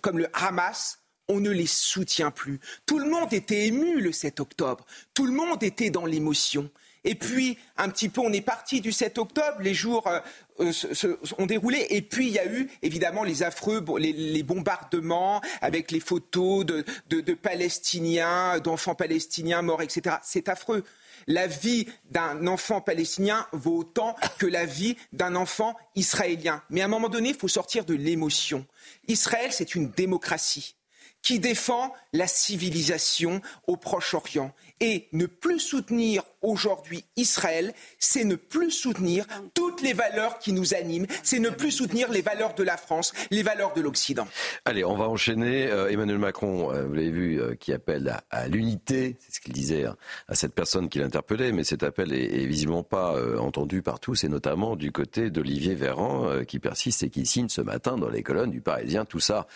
comme 0.00 0.18
le 0.18 0.28
Hamas, 0.32 0.99
on 1.30 1.40
ne 1.40 1.50
les 1.50 1.66
soutient 1.66 2.32
plus. 2.32 2.60
Tout 2.86 2.98
le 2.98 3.08
monde 3.08 3.32
était 3.32 3.66
ému 3.66 4.00
le 4.00 4.10
7 4.10 4.40
octobre. 4.40 4.84
Tout 5.14 5.26
le 5.26 5.32
monde 5.32 5.62
était 5.62 5.90
dans 5.90 6.04
l'émotion. 6.04 6.70
Et 7.04 7.14
puis, 7.14 7.56
un 7.78 7.88
petit 7.88 8.10
peu, 8.10 8.20
on 8.20 8.32
est 8.32 8.42
parti 8.42 8.80
du 8.80 8.92
7 8.92 9.16
octobre, 9.18 9.58
les 9.60 9.72
jours 9.72 10.06
euh, 10.06 10.20
euh, 10.58 10.72
se, 10.72 11.16
ont 11.38 11.46
déroulé, 11.46 11.86
et 11.88 12.02
puis 12.02 12.26
il 12.26 12.34
y 12.34 12.38
a 12.38 12.44
eu 12.44 12.68
évidemment 12.82 13.24
les 13.24 13.42
affreux, 13.42 13.82
les, 13.98 14.42
bombardements 14.42 15.40
avec 15.62 15.92
les 15.92 16.00
photos 16.00 16.66
de, 16.66 16.84
de 17.08 17.34
Palestiniens, 17.34 18.58
d'enfants 18.58 18.94
palestiniens 18.94 19.62
morts, 19.62 19.80
etc. 19.80 20.16
C'est 20.22 20.50
affreux. 20.50 20.84
La 21.26 21.46
vie 21.46 21.86
d'un 22.10 22.46
enfant 22.46 22.82
palestinien 22.82 23.46
vaut 23.52 23.78
autant 23.78 24.14
que 24.38 24.46
la 24.46 24.66
vie 24.66 24.96
d'un 25.12 25.36
enfant 25.36 25.76
israélien. 25.94 26.62
Mais 26.68 26.82
à 26.82 26.86
un 26.86 26.88
moment 26.88 27.08
donné, 27.08 27.30
il 27.30 27.34
faut 27.34 27.48
sortir 27.48 27.84
de 27.86 27.94
l'émotion. 27.94 28.66
Israël, 29.08 29.52
c'est 29.52 29.74
une 29.74 29.90
démocratie 29.90 30.76
qui 31.22 31.38
défend 31.38 31.92
la 32.12 32.26
civilisation 32.26 33.40
au 33.66 33.76
Proche-Orient. 33.76 34.52
Et 34.80 35.08
ne 35.12 35.26
plus 35.26 35.60
soutenir 35.60 36.22
aujourd'hui 36.40 37.04
Israël, 37.16 37.74
c'est 37.98 38.24
ne 38.24 38.34
plus 38.34 38.70
soutenir 38.70 39.26
toutes 39.54 39.82
les 39.82 39.92
valeurs 39.92 40.38
qui 40.38 40.54
nous 40.54 40.72
animent, 40.74 41.06
c'est 41.22 41.38
ne 41.38 41.50
plus 41.50 41.70
soutenir 41.70 42.10
les 42.10 42.22
valeurs 42.22 42.54
de 42.54 42.62
la 42.62 42.78
France, 42.78 43.12
les 43.30 43.42
valeurs 43.42 43.74
de 43.74 43.82
l'Occident. 43.82 44.26
Allez, 44.64 44.82
on 44.82 44.96
va 44.96 45.06
enchaîner. 45.06 45.66
Euh, 45.66 45.90
Emmanuel 45.90 46.16
Macron, 46.16 46.72
euh, 46.72 46.86
vous 46.86 46.94
l'avez 46.94 47.10
vu, 47.10 47.40
euh, 47.40 47.54
qui 47.56 47.74
appelle 47.74 48.20
à, 48.30 48.48
l'unité, 48.48 49.16
c'est 49.18 49.34
ce 49.34 49.40
qu'il 49.40 49.52
disait 49.52 49.84
hein, 49.84 49.96
à 50.28 50.34
cette 50.34 50.54
personne 50.54 50.88
qui 50.88 50.98
l'interpellait, 50.98 51.52
mais 51.52 51.64
cet 51.64 51.82
appel 51.82 52.14
est, 52.14 52.46
visiblement 52.46 52.82
pas 52.82 53.16
entendu 53.38 53.82
par 53.82 54.00
tous, 54.00 54.24
et 54.24 54.28
notamment 54.28 54.76
du 54.76 54.92
côté 54.92 55.30
d'Olivier 55.30 55.74
Véran, 55.74 56.42
qui 56.48 56.58
persiste 56.58 57.02
et 57.02 57.10
qui 57.10 57.26
signe 57.26 57.48
ce 57.48 57.60
matin 57.60 57.96
dans 57.96 58.08
les 58.08 58.22
colonnes 58.22 58.50
du 58.50 58.60
Parisien 58.60 59.04
tout 59.04 59.20
ça 59.20 59.46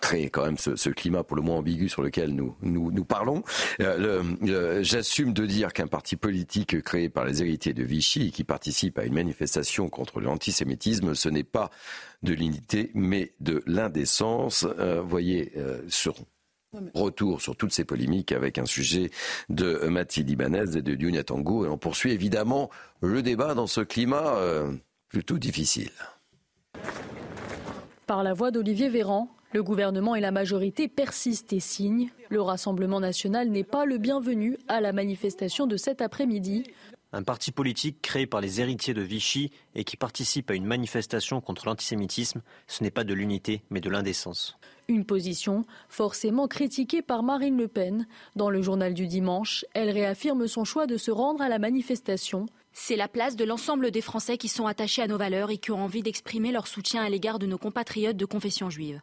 créer 0.00 0.30
quand 0.30 0.44
même 0.44 0.58
ce, 0.58 0.90
climat 0.90 1.22
pour 1.22 1.36
le 1.36 1.42
moins 1.42 1.56
ambigu 1.56 1.88
sur 1.88 2.02
lequel 2.02 2.34
nous, 2.34 2.54
nous, 2.62 3.04
parlons. 3.04 3.42
Euh, 3.98 4.82
j'assume 4.82 5.32
de 5.32 5.46
dire 5.46 5.72
qu'un 5.72 5.86
parti 5.86 6.16
politique 6.16 6.80
créé 6.82 7.08
par 7.08 7.24
les 7.24 7.42
héritiers 7.42 7.74
de 7.74 7.82
Vichy 7.82 8.30
qui 8.30 8.44
participe 8.44 8.98
à 8.98 9.04
une 9.04 9.14
manifestation 9.14 9.88
contre 9.88 10.20
l'antisémitisme, 10.20 11.14
ce 11.14 11.28
n'est 11.28 11.44
pas 11.44 11.70
de 12.22 12.32
l'unité, 12.32 12.90
mais 12.94 13.32
de 13.40 13.62
l'indécence. 13.66 14.66
Euh, 14.78 15.00
voyez, 15.00 15.52
euh, 15.56 15.82
sur 15.88 16.14
retour 16.94 17.40
sur 17.40 17.56
toutes 17.56 17.72
ces 17.72 17.84
polémiques 17.84 18.30
avec 18.30 18.58
un 18.58 18.66
sujet 18.66 19.10
de 19.48 19.86
Mathilde 19.88 20.28
Ibanez 20.28 20.76
et 20.76 20.82
de 20.82 20.94
Dunia 20.94 21.24
Tango. 21.24 21.64
Et 21.64 21.68
on 21.68 21.78
poursuit 21.78 22.12
évidemment 22.12 22.68
le 23.00 23.22
débat 23.22 23.54
dans 23.54 23.66
ce 23.66 23.80
climat 23.80 24.36
plutôt 25.08 25.38
difficile. 25.38 25.90
Par 28.06 28.22
la 28.22 28.34
voix 28.34 28.50
d'Olivier 28.50 28.90
Véran, 28.90 29.30
le 29.52 29.62
gouvernement 29.62 30.14
et 30.14 30.20
la 30.20 30.30
majorité 30.30 30.88
persistent 30.88 31.52
et 31.52 31.60
signent. 31.60 32.10
Le 32.28 32.42
Rassemblement 32.42 33.00
national 33.00 33.48
n'est 33.48 33.64
pas 33.64 33.86
le 33.86 33.98
bienvenu 33.98 34.58
à 34.68 34.80
la 34.80 34.92
manifestation 34.92 35.66
de 35.66 35.76
cet 35.76 36.02
après-midi. 36.02 36.64
Un 37.12 37.22
parti 37.22 37.52
politique 37.52 38.02
créé 38.02 38.26
par 38.26 38.42
les 38.42 38.60
héritiers 38.60 38.92
de 38.92 39.00
Vichy 39.00 39.50
et 39.74 39.84
qui 39.84 39.96
participe 39.96 40.50
à 40.50 40.54
une 40.54 40.66
manifestation 40.66 41.40
contre 41.40 41.66
l'antisémitisme, 41.66 42.42
ce 42.66 42.82
n'est 42.82 42.90
pas 42.90 43.04
de 43.04 43.14
l'unité 43.14 43.62
mais 43.70 43.80
de 43.80 43.88
l'indécence. 43.88 44.58
Une 44.88 45.06
position 45.06 45.64
forcément 45.88 46.48
critiquée 46.48 47.00
par 47.00 47.22
Marine 47.22 47.56
Le 47.56 47.68
Pen. 47.68 48.06
Dans 48.36 48.50
le 48.50 48.60
journal 48.60 48.92
du 48.92 49.06
dimanche, 49.06 49.64
elle 49.72 49.90
réaffirme 49.90 50.46
son 50.46 50.64
choix 50.64 50.86
de 50.86 50.98
se 50.98 51.10
rendre 51.10 51.40
à 51.40 51.48
la 51.48 51.58
manifestation. 51.58 52.46
C'est 52.74 52.96
la 52.96 53.08
place 53.08 53.36
de 53.36 53.44
l'ensemble 53.44 53.90
des 53.90 54.02
Français 54.02 54.36
qui 54.36 54.48
sont 54.48 54.66
attachés 54.66 55.02
à 55.02 55.06
nos 55.06 55.18
valeurs 55.18 55.50
et 55.50 55.58
qui 55.58 55.70
ont 55.70 55.82
envie 55.82 56.02
d'exprimer 56.02 56.52
leur 56.52 56.66
soutien 56.66 57.02
à 57.02 57.08
l'égard 57.08 57.38
de 57.38 57.46
nos 57.46 57.58
compatriotes 57.58 58.16
de 58.16 58.24
confession 58.26 58.68
juive. 58.68 59.00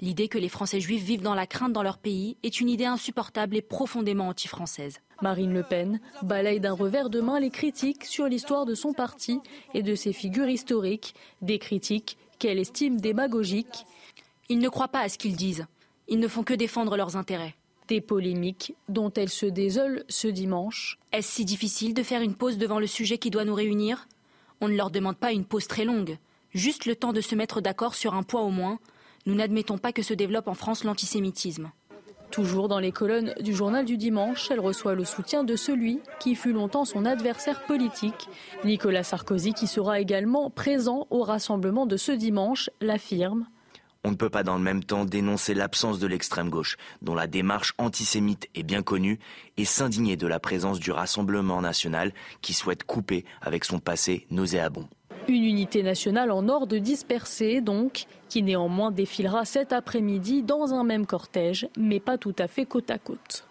L'idée 0.00 0.28
que 0.28 0.36
les 0.36 0.50
Français 0.50 0.80
juifs 0.80 1.02
vivent 1.02 1.22
dans 1.22 1.34
la 1.34 1.46
crainte 1.46 1.72
dans 1.72 1.82
leur 1.82 1.96
pays 1.96 2.36
est 2.42 2.60
une 2.60 2.68
idée 2.68 2.84
insupportable 2.84 3.56
et 3.56 3.62
profondément 3.62 4.28
anti-française. 4.28 4.98
Marine 5.22 5.54
Le 5.54 5.62
Pen 5.62 6.00
balaye 6.22 6.60
d'un 6.60 6.74
revers 6.74 7.08
de 7.08 7.22
main 7.22 7.40
les 7.40 7.48
critiques 7.48 8.04
sur 8.04 8.26
l'histoire 8.26 8.66
de 8.66 8.74
son 8.74 8.92
parti 8.92 9.40
et 9.72 9.82
de 9.82 9.94
ses 9.94 10.12
figures 10.12 10.50
historiques, 10.50 11.14
des 11.40 11.58
critiques 11.58 12.18
qu'elle 12.38 12.58
estime 12.58 13.00
démagogiques. 13.00 13.86
Ils 14.50 14.58
ne 14.58 14.68
croient 14.68 14.88
pas 14.88 15.00
à 15.00 15.08
ce 15.08 15.16
qu'ils 15.16 15.36
disent. 15.36 15.66
Ils 16.08 16.20
ne 16.20 16.28
font 16.28 16.42
que 16.42 16.52
défendre 16.52 16.98
leurs 16.98 17.16
intérêts. 17.16 17.54
Des 17.88 18.02
polémiques 18.02 18.74
dont 18.90 19.12
elle 19.14 19.30
se 19.30 19.46
désole 19.46 20.04
ce 20.10 20.28
dimanche. 20.28 20.98
Est-ce 21.12 21.36
si 21.36 21.44
difficile 21.46 21.94
de 21.94 22.02
faire 22.02 22.20
une 22.20 22.34
pause 22.34 22.58
devant 22.58 22.80
le 22.80 22.86
sujet 22.86 23.16
qui 23.16 23.30
doit 23.30 23.46
nous 23.46 23.54
réunir? 23.54 24.08
On 24.60 24.68
ne 24.68 24.76
leur 24.76 24.90
demande 24.90 25.16
pas 25.16 25.32
une 25.32 25.46
pause 25.46 25.68
très 25.68 25.86
longue, 25.86 26.18
juste 26.52 26.84
le 26.84 26.96
temps 26.96 27.14
de 27.14 27.20
se 27.22 27.34
mettre 27.34 27.62
d'accord 27.62 27.94
sur 27.94 28.12
un 28.12 28.22
point 28.22 28.42
au 28.42 28.50
moins. 28.50 28.78
Nous 29.26 29.34
n'admettons 29.34 29.76
pas 29.76 29.92
que 29.92 30.02
se 30.02 30.14
développe 30.14 30.48
en 30.48 30.54
France 30.54 30.84
l'antisémitisme. 30.84 31.70
Toujours 32.30 32.68
dans 32.68 32.78
les 32.78 32.92
colonnes 32.92 33.34
du 33.40 33.54
journal 33.54 33.84
du 33.84 33.96
dimanche, 33.96 34.50
elle 34.50 34.60
reçoit 34.60 34.94
le 34.94 35.04
soutien 35.04 35.44
de 35.44 35.56
celui 35.56 36.00
qui 36.20 36.34
fut 36.34 36.52
longtemps 36.52 36.84
son 36.84 37.04
adversaire 37.04 37.62
politique. 37.64 38.28
Nicolas 38.64 39.04
Sarkozy, 39.04 39.52
qui 39.52 39.66
sera 39.66 40.00
également 40.00 40.50
présent 40.50 41.06
au 41.10 41.22
rassemblement 41.22 41.86
de 41.86 41.96
ce 41.96 42.12
dimanche, 42.12 42.70
l'affirme. 42.80 43.46
On 44.04 44.10
ne 44.10 44.16
peut 44.16 44.30
pas 44.30 44.44
dans 44.44 44.56
le 44.56 44.62
même 44.62 44.84
temps 44.84 45.04
dénoncer 45.04 45.54
l'absence 45.54 45.98
de 45.98 46.06
l'extrême 46.06 46.48
gauche, 46.48 46.76
dont 47.02 47.16
la 47.16 47.26
démarche 47.26 47.74
antisémite 47.78 48.48
est 48.54 48.62
bien 48.62 48.82
connue, 48.82 49.18
et 49.56 49.64
s'indigner 49.64 50.16
de 50.16 50.28
la 50.28 50.38
présence 50.38 50.78
du 50.78 50.92
Rassemblement 50.92 51.60
national 51.60 52.12
qui 52.40 52.54
souhaite 52.54 52.84
couper 52.84 53.24
avec 53.40 53.64
son 53.64 53.80
passé 53.80 54.26
nauséabond. 54.30 54.88
Une 55.28 55.42
unité 55.42 55.82
nationale 55.82 56.30
en 56.30 56.48
ordre 56.48 56.76
dispersé, 56.78 57.60
donc, 57.60 58.06
qui 58.28 58.42
néanmoins 58.42 58.92
défilera 58.92 59.44
cet 59.44 59.72
après-midi 59.72 60.42
dans 60.42 60.72
un 60.72 60.84
même 60.84 61.04
cortège, 61.04 61.68
mais 61.76 61.98
pas 61.98 62.16
tout 62.16 62.34
à 62.38 62.46
fait 62.46 62.64
côte 62.64 62.90
à 62.90 62.98
côte. 62.98 63.44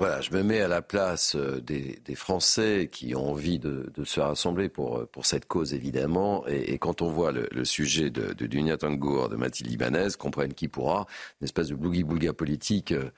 Voilà, 0.00 0.20
je 0.20 0.32
me 0.32 0.42
mets 0.42 0.60
à 0.60 0.68
la 0.68 0.82
place 0.82 1.36
euh, 1.36 1.60
des, 1.60 2.14
Français 2.14 2.88
qui 2.90 3.14
ont 3.14 3.30
envie 3.30 3.58
de, 3.58 3.90
se 4.04 4.20
rassembler 4.20 4.68
pour, 4.68 4.98
euh, 4.98 5.06
pour 5.06 5.24
cette 5.24 5.46
cause, 5.46 5.72
évidemment. 5.72 6.44
Et, 6.48 6.78
quand 6.78 7.00
on 7.00 7.10
voit 7.10 7.32
le, 7.32 7.64
sujet 7.64 8.10
de, 8.10 8.32
de 8.32 8.46
Dunia 8.46 8.76
Tangour, 8.76 9.28
de 9.28 9.36
Mathilde 9.36 9.70
Libanaise, 9.70 10.16
comprenne 10.16 10.52
qui 10.52 10.68
pourra, 10.68 11.06
une 11.40 11.44
espèce 11.44 11.68
de 11.68 11.76
boogie-boulga 11.76 12.32
politique 12.32 12.92
euh, 12.92 13.10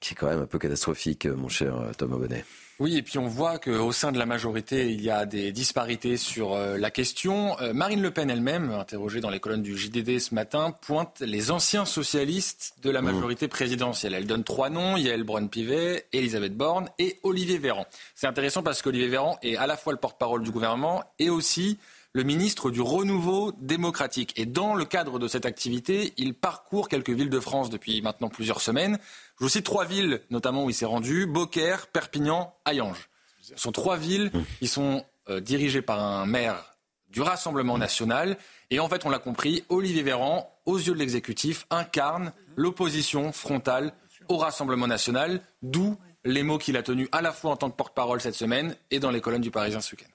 qui 0.00 0.14
est 0.14 0.16
quand 0.16 0.28
même 0.28 0.40
un 0.40 0.46
peu 0.46 0.58
catastrophique, 0.58 1.26
mon 1.26 1.48
cher 1.48 1.74
Thomas 1.96 2.16
Bonnet. 2.16 2.44
Oui, 2.80 2.96
et 2.96 3.02
puis 3.02 3.18
on 3.18 3.28
voit 3.28 3.60
qu'au 3.60 3.92
sein 3.92 4.10
de 4.10 4.18
la 4.18 4.26
majorité, 4.26 4.90
il 4.90 5.00
y 5.00 5.08
a 5.08 5.26
des 5.26 5.52
disparités 5.52 6.16
sur 6.16 6.54
euh, 6.54 6.76
la 6.76 6.90
question. 6.90 7.56
Euh, 7.60 7.72
Marine 7.72 8.02
Le 8.02 8.10
Pen 8.10 8.28
elle-même, 8.28 8.72
interrogée 8.72 9.20
dans 9.20 9.30
les 9.30 9.38
colonnes 9.38 9.62
du 9.62 9.78
JDD 9.78 10.18
ce 10.18 10.34
matin, 10.34 10.74
pointe 10.80 11.20
les 11.20 11.52
anciens 11.52 11.84
socialistes 11.84 12.74
de 12.82 12.90
la 12.90 13.00
mmh. 13.00 13.04
majorité 13.04 13.46
présidentielle. 13.46 14.12
Elle 14.14 14.26
donne 14.26 14.42
trois 14.42 14.70
noms, 14.70 14.96
Yael 14.96 15.22
Braun-Pivet, 15.22 16.06
Elisabeth 16.12 16.56
Borne 16.56 16.88
et 16.98 17.20
Olivier 17.22 17.58
Véran. 17.58 17.86
C'est 18.16 18.26
intéressant 18.26 18.64
parce 18.64 18.82
qu'Olivier 18.82 19.08
Véran 19.08 19.38
est 19.42 19.56
à 19.56 19.68
la 19.68 19.76
fois 19.76 19.92
le 19.92 20.00
porte-parole 20.00 20.42
du 20.42 20.50
gouvernement 20.50 21.04
et 21.20 21.30
aussi 21.30 21.78
le 22.12 22.22
ministre 22.22 22.70
du 22.70 22.80
Renouveau 22.80 23.52
démocratique. 23.58 24.32
Et 24.36 24.46
dans 24.46 24.74
le 24.74 24.84
cadre 24.84 25.18
de 25.18 25.26
cette 25.26 25.46
activité, 25.46 26.14
il 26.16 26.34
parcourt 26.34 26.88
quelques 26.88 27.10
villes 27.10 27.28
de 27.28 27.40
France 27.40 27.70
depuis 27.70 28.02
maintenant 28.02 28.28
plusieurs 28.28 28.60
semaines. 28.60 28.98
Je 29.38 29.44
vous 29.44 29.48
cite 29.48 29.64
trois 29.64 29.84
villes, 29.84 30.20
notamment 30.30 30.64
où 30.64 30.70
il 30.70 30.74
s'est 30.74 30.84
rendu 30.84 31.26
Beaucaire, 31.26 31.88
Perpignan, 31.88 32.54
Hayange. 32.64 33.08
Ce 33.42 33.56
sont 33.56 33.72
trois 33.72 33.96
villes 33.96 34.30
qui 34.58 34.68
sont 34.68 35.04
euh, 35.28 35.40
dirigées 35.40 35.82
par 35.82 36.00
un 36.00 36.24
maire 36.24 36.76
du 37.08 37.20
Rassemblement 37.20 37.78
national. 37.78 38.36
Et 38.70 38.80
en 38.80 38.88
fait, 38.88 39.04
on 39.04 39.10
l'a 39.10 39.18
compris, 39.18 39.64
Olivier 39.68 40.02
Véran, 40.02 40.50
aux 40.66 40.78
yeux 40.78 40.94
de 40.94 40.98
l'exécutif, 40.98 41.66
incarne 41.70 42.32
l'opposition 42.56 43.32
frontale 43.32 43.92
au 44.28 44.38
Rassemblement 44.38 44.86
national, 44.86 45.40
d'où 45.62 45.98
les 46.24 46.42
mots 46.42 46.58
qu'il 46.58 46.76
a 46.76 46.82
tenus 46.82 47.08
à 47.12 47.20
la 47.20 47.32
fois 47.32 47.50
en 47.50 47.56
tant 47.56 47.70
que 47.70 47.76
porte-parole 47.76 48.20
cette 48.20 48.34
semaine 48.34 48.76
et 48.90 48.98
dans 48.98 49.10
les 49.10 49.20
colonnes 49.20 49.42
du 49.42 49.50
Parisien 49.50 49.80
ce 49.80 49.94
week-end. 49.94 50.13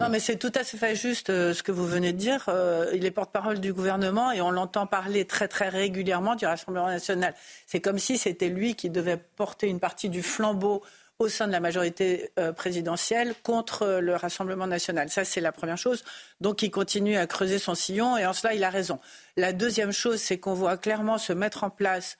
Non, 0.00 0.08
mais 0.10 0.20
c'est 0.20 0.36
tout 0.36 0.52
à 0.54 0.64
fait 0.64 0.94
juste 0.94 1.30
euh, 1.30 1.54
ce 1.54 1.62
que 1.62 1.72
vous 1.72 1.86
venez 1.86 2.12
de 2.12 2.18
dire. 2.18 2.44
Euh, 2.48 2.90
il 2.94 3.04
est 3.04 3.10
porte-parole 3.10 3.60
du 3.60 3.72
gouvernement 3.72 4.30
et 4.30 4.40
on 4.40 4.50
l'entend 4.50 4.86
parler 4.86 5.24
très 5.24 5.48
très 5.48 5.68
régulièrement 5.68 6.34
du 6.34 6.46
Rassemblement 6.46 6.88
national. 6.88 7.34
C'est 7.66 7.80
comme 7.80 7.98
si 7.98 8.18
c'était 8.18 8.48
lui 8.48 8.74
qui 8.74 8.90
devait 8.90 9.16
porter 9.16 9.68
une 9.68 9.80
partie 9.80 10.08
du 10.08 10.22
flambeau 10.22 10.82
au 11.18 11.28
sein 11.28 11.46
de 11.46 11.52
la 11.52 11.60
majorité 11.60 12.30
euh, 12.38 12.52
présidentielle 12.52 13.34
contre 13.42 13.98
le 14.00 14.14
Rassemblement 14.14 14.66
national. 14.66 15.08
Ça, 15.08 15.24
c'est 15.24 15.40
la 15.40 15.50
première 15.50 15.78
chose. 15.78 16.04
Donc, 16.40 16.62
il 16.62 16.70
continue 16.70 17.16
à 17.16 17.26
creuser 17.26 17.58
son 17.58 17.74
sillon 17.74 18.16
et 18.16 18.26
en 18.26 18.32
cela, 18.32 18.54
il 18.54 18.62
a 18.62 18.70
raison. 18.70 19.00
La 19.36 19.52
deuxième 19.52 19.92
chose, 19.92 20.20
c'est 20.20 20.38
qu'on 20.38 20.54
voit 20.54 20.76
clairement 20.76 21.18
se 21.18 21.32
mettre 21.32 21.64
en 21.64 21.70
place 21.70 22.18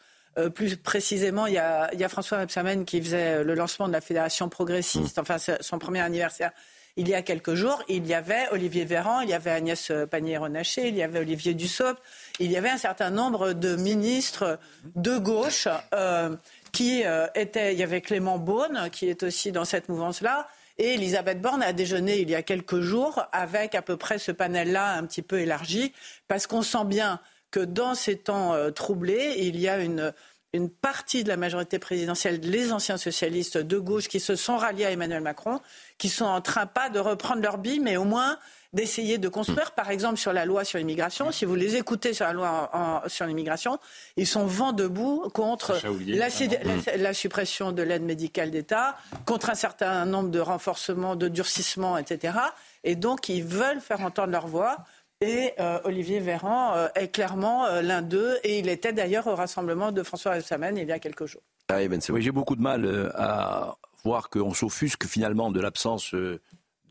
plus 0.55 0.77
précisément, 0.77 1.47
il 1.47 1.55
y, 1.55 1.59
a, 1.59 1.93
il 1.93 1.99
y 1.99 2.05
a 2.05 2.09
François 2.09 2.39
Rebsamen 2.39 2.85
qui 2.85 3.03
faisait 3.03 3.43
le 3.43 3.55
lancement 3.55 3.89
de 3.89 3.93
la 3.93 4.01
Fédération 4.01 4.49
progressiste, 4.49 5.17
mmh. 5.17 5.21
enfin 5.21 5.37
son 5.61 5.81
premier 5.81 5.99
anniversaire 5.99 6.53
il 6.99 7.09
y 7.09 7.15
a 7.15 7.23
quelques 7.23 7.55
jours, 7.55 7.81
il 7.89 8.07
y 8.07 8.13
avait 8.13 8.49
Olivier 8.51 8.85
Véran, 8.85 9.21
il 9.21 9.31
y 9.31 9.33
avait 9.33 9.53
Agnès 9.53 9.93
Pannier-Runacher, 10.11 10.89
il 10.89 10.97
y 10.97 11.03
avait 11.05 11.21
Olivier 11.21 11.55
Dussopt, 11.55 12.03
il 12.41 12.51
y 12.51 12.57
avait 12.57 12.71
un 12.71 12.77
certain 12.77 13.11
nombre 13.11 13.53
de 13.53 13.77
ministres 13.77 14.59
de 14.97 15.17
gauche 15.17 15.69
euh, 15.95 16.37
qui 16.73 17.05
euh, 17.05 17.29
étaient. 17.37 17.73
Il 17.73 17.79
y 17.79 17.85
avait 17.85 18.01
Clément 18.01 18.39
Beaune, 18.39 18.91
qui 18.91 19.09
est 19.09 19.23
aussi 19.23 19.53
dans 19.53 19.65
cette 19.65 19.89
mouvance-là. 19.89 20.49
Et 20.77 20.95
Elisabeth 20.95 21.41
Borne 21.41 21.63
a 21.63 21.73
déjeuné 21.73 22.19
il 22.19 22.31
y 22.31 22.35
a 22.35 22.43
quelques 22.43 22.81
jours 22.81 23.23
avec 23.31 23.77
à 23.77 23.83
peu 23.83 23.97
près 23.97 24.19
ce 24.19 24.33
panel-là 24.33 24.95
un 24.95 25.07
petit 25.07 25.23
peu 25.23 25.39
élargi, 25.39 25.93
parce 26.27 26.49
qu'on 26.49 26.63
sent 26.63 26.85
bien 26.85 27.21
que 27.53 27.61
dans 27.61 27.95
ces 27.95 28.17
temps 28.17 28.55
euh, 28.55 28.73
troublés, 28.73 29.37
il 29.39 29.59
y 29.61 29.69
a 29.69 29.79
une, 29.79 30.13
une 30.55 30.71
partie 30.71 31.25
de 31.25 31.29
la 31.29 31.37
majorité 31.37 31.79
présidentielle, 31.79 32.41
les 32.43 32.73
anciens 32.73 32.97
socialistes 32.97 33.59
de 33.59 33.79
gauche 33.79 34.09
qui 34.09 34.21
se 34.21 34.35
sont 34.35 34.57
ralliés 34.57 34.87
à 34.87 34.91
Emmanuel 34.91 35.21
Macron, 35.21 35.61
qui 35.99 36.09
sont 36.09 36.25
en 36.25 36.41
train 36.41 36.67
pas 36.67 36.89
de 36.89 36.99
reprendre 36.99 37.43
leur 37.43 37.59
bille, 37.59 37.81
mais 37.81 37.97
au 37.97 38.05
moins 38.05 38.39
d'essayer 38.73 39.17
de 39.17 39.29
construire, 39.29 39.73
par 39.73 39.91
exemple 39.91 40.19
sur 40.19 40.33
la 40.33 40.45
loi 40.45 40.65
sur 40.65 40.79
l'immigration. 40.79 41.33
Si 41.33 41.45
vous 41.45 41.55
les 41.55 41.77
écoutez 41.77 42.13
sur 42.13 42.27
la 42.27 42.33
loi 42.33 43.03
sur 43.07 43.27
l'immigration, 43.27 43.79
ils 44.17 44.27
sont 44.27 44.45
vent 44.45 44.73
debout 44.73 45.31
contre 45.33 45.81
la, 46.07 47.15
suppression 47.15 47.73
de 47.73 47.83
l'aide 47.83 48.03
médicale 48.03 48.51
d'État, 48.51 48.97
contre 49.25 49.51
un 49.51 49.55
certain 49.55 50.05
nombre 50.05 50.31
de 50.31 50.41
renforcements, 50.41 51.17
de 51.17 51.29
durcissements, 51.29 51.97
etc. 51.97 52.39
Et 52.85 52.95
donc, 52.95 53.29
ils 53.29 53.45
veulent 53.45 53.81
faire 53.81 54.03
entendre 54.03 54.33
leur 54.33 54.47
voix. 54.47 54.77
Et 55.21 55.53
euh, 55.59 55.81
Olivier 55.83 56.21
Véran 56.21 56.77
euh, 56.77 56.89
est 56.95 57.09
clairement 57.09 57.67
euh, 57.67 57.83
l'un 57.83 58.03
d'eux, 58.03 58.39
et 58.45 58.61
il 58.61 58.69
était 58.69 58.93
d'ailleurs 58.93 59.27
au 59.27 59.35
rassemblement 59.35 59.91
de 59.91 60.05
François 60.05 60.33
Rebsamen 60.35 60.77
il 60.77 60.87
y 60.87 60.93
a 60.93 61.01
quelques 61.01 61.27
jours. 61.27 61.43
Ah, 61.69 61.87
ben, 61.89 62.01
oui, 62.11 62.23
j'ai 62.23 62.31
beaucoup 62.31 62.55
de 62.55 62.63
mal 62.63 63.13
à 63.17 63.77
voir 64.05 64.31
qu'on 64.31 64.55
s'offusque 64.55 65.07
finalement 65.07 65.51
de 65.51 65.61
l'absence 65.61 66.15
de 66.15 66.41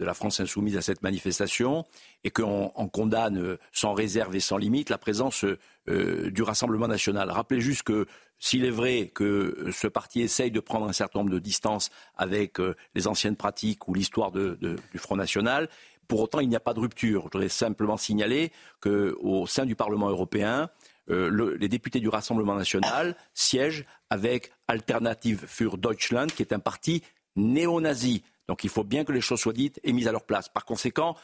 la 0.05 0.13
France 0.13 0.41
insoumise 0.41 0.75
à 0.78 0.82
cette 0.82 1.01
manifestation 1.01 1.86
et 2.25 2.30
qu'on 2.30 2.69
condamne 2.91 3.57
sans 3.71 3.93
réserve 3.93 4.36
et 4.36 4.39
sans 4.39 4.57
limite 4.57 4.91
la 4.91 4.99
présence 4.99 5.43
du 5.88 6.43
Rassemblement 6.43 6.88
national. 6.88 7.32
Rappelez 7.32 7.61
juste 7.61 7.82
que 7.84 8.05
s'il 8.38 8.65
est 8.65 8.69
vrai 8.69 9.09
que 9.15 9.69
ce 9.71 9.88
parti 9.88 10.21
essaye 10.21 10.51
de 10.51 10.59
prendre 10.59 10.88
un 10.88 10.93
certain 10.93 11.19
nombre 11.19 11.32
de 11.32 11.39
distances 11.39 11.89
avec 12.15 12.57
les 12.93 13.07
anciennes 13.07 13.38
pratiques 13.38 13.88
ou 13.88 13.95
l'histoire 13.95 14.32
du 14.32 14.78
Front 14.97 15.15
national, 15.15 15.69
pour 16.08 16.22
autant, 16.22 16.39
il 16.39 16.49
n'y 16.49 16.55
a 16.55 16.62
pas 16.62 16.74
de 16.74 16.80
rupture. 16.80 17.22
Je 17.22 17.24
voudrais 17.24 17.49
simplement 17.49 17.97
signaler 17.97 18.51
qu'au 18.82 19.45
sein 19.47 19.66
du 19.66 19.76
Parlement 19.76 20.10
européen, 20.10 20.70
euh, 21.10 21.58
les 21.58 21.70
députés 21.70 21.99
du 21.99 22.10
Rassemblement 22.10 22.55
national 22.55 23.16
siègent 23.34 23.86
avec 24.10 24.51
Alternative 24.68 25.45
für 25.47 25.78
Deutschland, 25.78 26.28
qui 26.28 26.41
est 26.41 26.53
un 26.53 26.60
parti 26.60 27.03
néo-nazi. 27.36 28.24
Donc 28.47 28.64
il 28.64 28.70
faut 28.70 28.84
bien 28.84 29.03
que 29.03 29.12
les 29.12 29.22
choses 29.22 29.39
soient 29.39 29.53
dites 29.53 29.80
et 29.84 29.93
mises 29.93 30.08
à 30.08 30.12
leur 30.12 30.26
place. 30.26 30.49
Par 30.49 30.66
conséquent, 30.66 31.16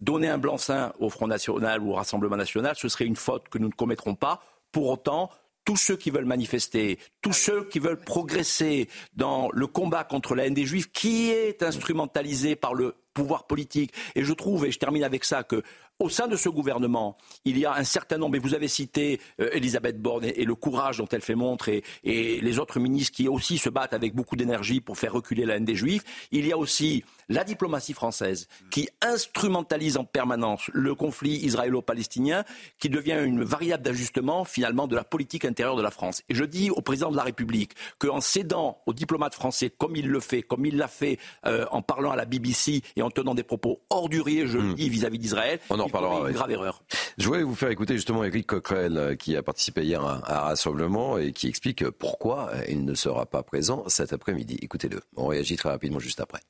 donner 0.00 0.28
un 0.28 0.38
blanc-seing 0.38 0.92
au 0.98 1.10
Front 1.10 1.26
National 1.26 1.82
ou 1.82 1.90
au 1.90 1.94
Rassemblement 1.94 2.36
National, 2.36 2.74
ce 2.76 2.88
serait 2.88 3.06
une 3.06 3.16
faute 3.16 3.48
que 3.48 3.58
nous 3.58 3.68
ne 3.68 3.72
commettrons 3.72 4.14
pas. 4.14 4.42
Pour 4.72 4.88
autant, 4.88 5.30
tous 5.64 5.76
ceux 5.76 5.96
qui 5.96 6.10
veulent 6.10 6.26
manifester, 6.26 6.98
tous 7.22 7.32
ceux 7.32 7.64
qui 7.64 7.78
veulent 7.78 8.00
progresser 8.00 8.88
dans 9.14 9.50
le 9.52 9.66
combat 9.66 10.04
contre 10.04 10.34
la 10.34 10.46
haine 10.46 10.54
des 10.54 10.66
juifs, 10.66 10.92
qui 10.92 11.30
est 11.30 11.62
instrumentalisé 11.62 12.56
par 12.56 12.72
le 12.72 12.94
pouvoir 13.16 13.46
politique. 13.46 13.92
Et 14.14 14.22
je 14.22 14.32
trouve, 14.32 14.66
et 14.66 14.70
je 14.70 14.78
termine 14.78 15.02
avec 15.02 15.24
ça, 15.24 15.42
que 15.42 15.62
au 15.98 16.08
sein 16.08 16.28
de 16.28 16.36
ce 16.36 16.48
gouvernement, 16.48 17.16
il 17.44 17.58
y 17.58 17.64
a 17.64 17.74
un 17.74 17.84
certain 17.84 18.18
nombre, 18.18 18.36
et 18.36 18.38
vous 18.38 18.54
avez 18.54 18.68
cité 18.68 19.20
euh, 19.40 19.48
Elisabeth 19.52 20.00
Borne 20.00 20.24
et, 20.24 20.44
le 20.44 20.54
courage 20.54 20.98
dont 20.98 21.08
elle 21.10 21.22
fait 21.22 21.34
montre, 21.34 21.68
et, 21.68 21.82
les 22.04 22.58
autres 22.58 22.80
ministres 22.80 23.16
qui 23.16 23.28
aussi 23.28 23.58
se 23.58 23.70
battent 23.70 23.94
avec 23.94 24.14
beaucoup 24.14 24.36
d'énergie 24.36 24.80
pour 24.80 24.98
faire 24.98 25.12
reculer 25.12 25.44
la 25.44 25.56
haine 25.56 25.64
des 25.64 25.74
Juifs. 25.74 26.02
Il 26.32 26.46
y 26.46 26.52
a 26.52 26.58
aussi 26.58 27.04
la 27.28 27.44
diplomatie 27.44 27.92
française 27.92 28.46
qui 28.70 28.88
instrumentalise 29.00 29.96
en 29.96 30.04
permanence 30.04 30.70
le 30.72 30.94
conflit 30.94 31.36
israélo-palestinien, 31.44 32.44
qui 32.78 32.88
devient 32.88 33.18
une 33.24 33.42
variable 33.42 33.82
d'ajustement 33.82 34.44
finalement 34.44 34.86
de 34.86 34.96
la 34.96 35.04
politique 35.04 35.44
intérieure 35.44 35.76
de 35.76 35.82
la 35.82 35.90
France. 35.90 36.22
Et 36.28 36.34
je 36.34 36.44
dis 36.44 36.70
au 36.70 36.82
président 36.82 37.10
de 37.10 37.16
la 37.16 37.22
République 37.22 37.72
qu'en 37.98 38.20
cédant 38.20 38.78
aux 38.86 38.92
diplomates 38.92 39.34
français, 39.34 39.70
comme 39.70 39.96
il 39.96 40.08
le 40.08 40.20
fait, 40.20 40.42
comme 40.42 40.66
il 40.66 40.76
l'a 40.76 40.88
fait 40.88 41.18
euh, 41.46 41.66
en 41.70 41.82
parlant 41.82 42.10
à 42.10 42.16
la 42.16 42.26
BBC 42.26 42.82
et 42.96 43.02
en 43.02 43.10
tenant 43.10 43.34
des 43.34 43.42
propos 43.42 43.80
orduriers, 43.90 44.46
je 44.46 44.58
le 44.58 44.64
hmm. 44.64 44.74
dis, 44.74 44.88
vis-à-vis 44.88 45.18
d'Israël, 45.18 45.58
en 45.86 45.88
parlera. 45.88 46.28
Une 46.28 46.34
grave 46.34 46.50
erreur. 46.50 46.82
Je 47.18 47.26
voulais 47.26 47.42
vous 47.42 47.54
faire 47.54 47.70
écouter 47.70 47.94
justement 47.94 48.24
Eric 48.24 48.46
Coquerel 48.46 48.96
euh, 48.96 49.14
qui 49.16 49.36
a 49.36 49.42
participé 49.42 49.82
hier 49.82 50.04
à 50.04 50.20
un 50.28 50.40
rassemblement 50.40 51.18
et 51.18 51.32
qui 51.32 51.48
explique 51.48 51.88
pourquoi 51.90 52.50
il 52.68 52.84
ne 52.84 52.94
sera 52.94 53.26
pas 53.26 53.42
présent 53.42 53.84
cet 53.88 54.12
après-midi. 54.12 54.58
Écoutez-le. 54.62 55.00
On 55.16 55.26
réagit 55.26 55.56
très 55.56 55.70
rapidement 55.70 55.98
juste 55.98 56.20
après. 56.20 56.40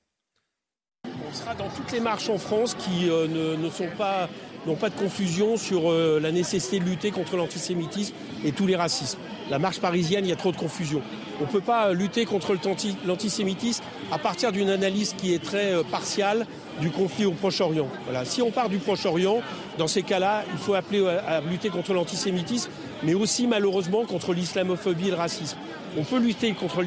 On 1.29 1.33
sera 1.33 1.55
dans 1.55 1.69
toutes 1.69 1.93
les 1.93 2.01
marches 2.01 2.29
en 2.29 2.39
France 2.39 2.75
qui 2.75 3.11
euh, 3.11 3.27
ne, 3.27 3.71
sont 3.71 3.89
pas 3.97 4.29
n'ont 4.67 4.77
pas 4.77 4.91
de 4.91 4.95
confusion 4.95 5.57
sur 5.57 5.91
euh, 5.91 6.19
la 6.21 6.33
nécessité 6.33 6.81
de 6.81 6.85
lutter 6.85 7.11
contre 7.11 7.37
l'antisémitisme 7.37 8.15
et 8.45 8.53
tous 8.53 8.67
les 8.67 8.77
racismes. 8.77 9.19
La 9.51 9.59
marche 9.59 9.81
parisienne, 9.81 10.25
il 10.25 10.29
y 10.29 10.33
a 10.33 10.37
trop 10.37 10.51
de 10.51 10.57
confusion. 10.57 11.03
On 11.41 11.45
ne 11.45 11.49
peut 11.49 11.61
pas 11.61 11.93
lutter 11.93 12.25
contre 12.25 12.57
l'antisémitisme 13.07 13.85
à 14.11 14.19
partir 14.19 14.51
d'une 14.51 14.71
analyse 14.71 15.15
qui 15.15 15.35
est 15.35 15.43
très 15.43 15.73
euh, 15.73 15.83
partiale 15.85 16.47
du 16.81 16.91
conflit 16.91 17.25
au 17.25 17.33
Proche-Orient. 17.33 17.89
Voilà. 18.05 18.25
Si 18.25 18.43
on 18.43 18.51
part 18.51 18.69
du 18.69 18.79
Proche-Orient, 18.79 19.41
dans 19.79 19.87
ces 19.87 20.03
cas-là, 20.03 20.45
il 20.53 20.59
faut 20.59 20.75
appeler 20.75 21.07
à 21.07 21.41
lutter 21.41 21.69
contre 21.69 21.95
l'antisémitisme, 21.95 22.71
mais 23.03 23.15
aussi 23.15 23.47
malheureusement 23.47 24.05
contre 24.05 24.33
l'islamophobie 24.33 25.09
et 25.09 25.11
le 25.11 25.17
racisme. 25.17 25.57
On 25.99 26.05
peut 26.05 26.19
lutter 26.19 26.53
contre 26.53 26.83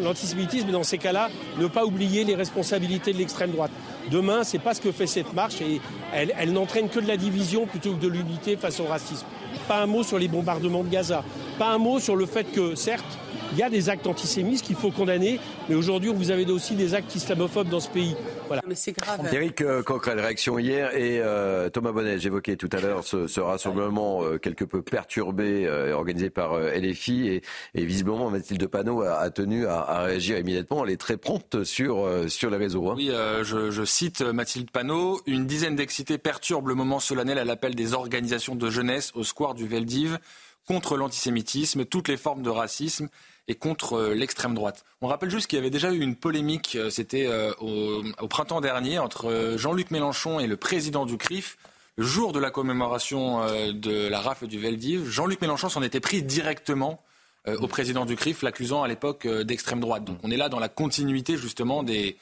l'antisémitisme, 0.00 0.66
mais 0.66 0.72
dans 0.72 0.82
ces 0.82 0.96
cas-là, 0.96 1.28
ne 1.58 1.66
pas 1.66 1.84
oublier 1.84 2.24
les 2.24 2.34
responsabilités 2.34 3.12
de 3.12 3.18
l'extrême 3.18 3.50
droite. 3.50 3.70
Demain, 4.10 4.42
c'est 4.42 4.58
pas 4.58 4.72
ce 4.72 4.80
que 4.80 4.90
fait 4.90 5.06
cette 5.06 5.34
marche 5.34 5.60
et 5.60 5.80
elle, 6.14 6.32
elle 6.38 6.52
n'entraîne 6.52 6.88
que 6.88 6.98
de 6.98 7.06
la 7.06 7.18
division 7.18 7.66
plutôt 7.66 7.92
que 7.92 8.00
de 8.00 8.08
l'unité 8.08 8.56
face 8.56 8.80
au 8.80 8.84
racisme. 8.84 9.26
Pas 9.68 9.82
un 9.82 9.86
mot 9.86 10.02
sur 10.02 10.18
les 10.18 10.28
bombardements 10.28 10.82
de 10.82 10.88
Gaza. 10.88 11.22
Pas 11.58 11.68
un 11.68 11.78
mot 11.78 12.00
sur 12.00 12.16
le 12.16 12.24
fait 12.24 12.44
que, 12.44 12.74
certes, 12.74 13.18
il 13.52 13.58
y 13.58 13.62
a 13.62 13.70
des 13.70 13.88
actes 13.88 14.06
antisémites 14.06 14.62
qu'il 14.62 14.76
faut 14.76 14.90
condamner, 14.90 15.38
mais 15.68 15.74
aujourd'hui, 15.74 16.10
vous 16.12 16.30
avez 16.30 16.50
aussi 16.50 16.74
des 16.74 16.94
actes 16.94 17.14
islamophobes 17.14 17.68
dans 17.68 17.80
ce 17.80 17.88
pays. 17.88 18.16
Voilà. 18.46 18.62
Mais 18.66 18.74
c'est 18.74 18.92
grave. 18.92 19.20
Eric 19.32 19.60
euh, 19.60 19.82
Coquerel, 19.82 20.20
réaction 20.20 20.58
hier, 20.58 20.94
et 20.96 21.20
euh, 21.20 21.68
Thomas 21.68 21.92
Bonnet, 21.92 22.18
j'évoquais 22.18 22.56
tout 22.56 22.68
à 22.72 22.80
l'heure 22.80 23.04
ce, 23.04 23.40
rassemblement 23.40 24.24
euh, 24.24 24.38
quelque 24.38 24.64
peu 24.64 24.82
perturbé, 24.82 25.68
organisé 25.92 26.30
par 26.30 26.58
LFI, 26.58 27.28
et, 27.28 27.42
et, 27.74 27.84
visiblement 27.84 28.30
Mathilde 28.30 28.66
Panot 28.66 29.02
a, 29.02 29.30
tenu 29.30 29.66
à, 29.66 30.02
réagir 30.02 30.38
immédiatement. 30.38 30.84
Elle 30.84 30.92
est 30.92 31.00
très 31.00 31.16
prompte 31.16 31.64
sur, 31.64 32.08
sur 32.28 32.50
les 32.50 32.56
réseaux. 32.56 32.88
Hein. 32.88 32.94
Oui, 32.96 33.10
je, 33.42 33.70
je, 33.70 33.84
cite 33.84 34.22
Mathilde 34.22 34.70
Panot. 34.70 35.20
Une 35.26 35.46
dizaine 35.46 35.76
d'excités 35.76 36.18
perturbe 36.18 36.68
le 36.68 36.74
moment 36.74 37.00
solennel 37.00 37.38
à 37.38 37.44
l'appel 37.44 37.74
des 37.74 37.94
organisations 37.94 38.54
de 38.54 38.70
jeunesse 38.70 39.12
au 39.14 39.24
square 39.24 39.54
du 39.54 39.66
Veldiv 39.66 40.18
contre 40.66 40.96
l'antisémitisme, 40.96 41.84
toutes 41.84 42.08
les 42.08 42.16
formes 42.16 42.42
de 42.42 42.50
racisme 42.50 43.08
et 43.48 43.54
contre 43.54 43.94
euh, 43.94 44.14
l'extrême 44.14 44.54
droite. 44.54 44.84
On 45.00 45.08
rappelle 45.08 45.30
juste 45.30 45.46
qu'il 45.46 45.56
y 45.56 45.60
avait 45.60 45.70
déjà 45.70 45.92
eu 45.92 46.00
une 46.00 46.16
polémique, 46.16 46.76
euh, 46.76 46.90
c'était 46.90 47.26
euh, 47.26 47.52
au, 47.60 48.28
printemps 48.28 48.60
dernier, 48.60 48.98
entre 48.98 49.54
Jean-Luc 49.56 49.90
Mélenchon 49.90 50.40
et 50.40 50.46
le 50.46 50.56
président 50.56 51.06
du 51.06 51.16
CRIF. 51.18 51.56
Le 51.96 52.04
jour 52.04 52.32
de 52.32 52.38
la 52.38 52.50
commémoration 52.50 53.44
de 53.70 54.08
la 54.08 54.20
rafle 54.22 54.46
du 54.46 54.58
Veldiv, 54.58 55.10
Jean-Luc 55.10 55.42
Mélenchon 55.42 55.68
s'en 55.68 55.82
était 55.82 56.00
pris 56.00 56.22
directement 56.22 57.04
au 57.46 57.68
président 57.68 58.06
du 58.06 58.16
CRIF, 58.16 58.40
l'accusant 58.40 58.82
à 58.82 58.88
l'époque 58.88 59.28
d'extrême 59.28 59.78
droite. 59.80 60.02
Donc 60.02 60.16
on 60.22 60.30
est 60.30 60.38
là 60.38 60.48
dans 60.48 60.58
la 60.58 60.70
continuité 60.70 61.36
justement 61.36 61.82
des, 61.82 62.16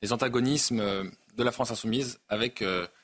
des 0.00 0.12
antagonismes 0.12 0.80
de 0.80 1.42
la 1.42 1.50
France 1.50 1.72
insoumise 1.72 2.20
avec 2.28 2.62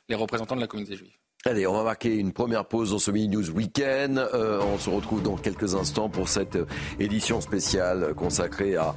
les 0.09 0.15
représentants 0.15 0.55
de 0.55 0.61
la 0.61 0.69
communauté 0.69 0.97
juive. 0.97 1.11
Allez, 1.45 1.67
on 1.67 1.73
va 1.73 1.83
marquer 1.83 2.15
une 2.15 2.33
première 2.33 2.65
pause 2.65 2.93
dans 2.93 3.01
ce 3.01 3.11
Mini 3.11 3.27
News 3.27 3.51
Weekend. 3.51 4.17
Euh, 4.17 4.61
on 4.63 4.79
se 4.79 4.89
retrouve 4.89 5.25
dans 5.25 5.35
quelques 5.37 5.75
instants 5.75 6.09
pour 6.09 6.29
cette 6.29 6.57
édition 7.01 7.41
spéciale 7.41 8.15
consacrée 8.15 8.77
à, 8.77 8.95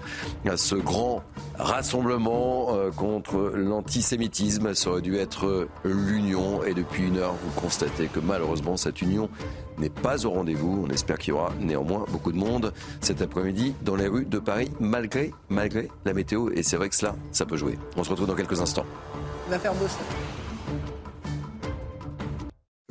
ce 0.55 0.75
grand 0.75 1.23
rassemblement 1.57 2.75
euh, 2.75 2.91
contre 2.91 3.51
l'antisémitisme. 3.55 4.75
Ça 4.75 4.91
aurait 4.91 5.01
dû 5.01 5.17
être 5.17 5.67
l'union 5.83 6.63
et 6.63 6.75
depuis 6.75 7.07
une 7.07 7.17
heure, 7.17 7.33
vous 7.33 7.59
constatez 7.59 8.05
que 8.05 8.19
malheureusement 8.19 8.77
cette 8.77 9.01
union 9.01 9.27
n'est 9.79 9.89
pas 9.89 10.23
au 10.27 10.29
rendez-vous. 10.29 10.85
On 10.87 10.91
espère 10.91 11.17
qu'il 11.17 11.33
y 11.33 11.35
aura 11.35 11.51
néanmoins 11.59 12.05
beaucoup 12.11 12.31
de 12.31 12.37
monde 12.37 12.73
cet 13.01 13.23
après-midi 13.23 13.73
dans 13.81 13.95
les 13.95 14.07
rues 14.07 14.25
de 14.25 14.37
Paris 14.37 14.69
malgré, 14.79 15.31
malgré 15.49 15.89
la 16.05 16.13
météo. 16.13 16.51
Et 16.53 16.61
c'est 16.61 16.77
vrai 16.77 16.89
que 16.89 16.95
cela, 16.95 17.15
ça 17.31 17.47
peut 17.47 17.57
jouer. 17.57 17.79
On 17.97 18.03
se 18.03 18.11
retrouve 18.11 18.27
dans 18.27 18.35
quelques 18.35 18.61
instants. 18.61 18.85
On 19.47 19.49
va 19.49 19.57
faire 19.57 19.73
beau 19.73 19.87
ça. 19.87 19.97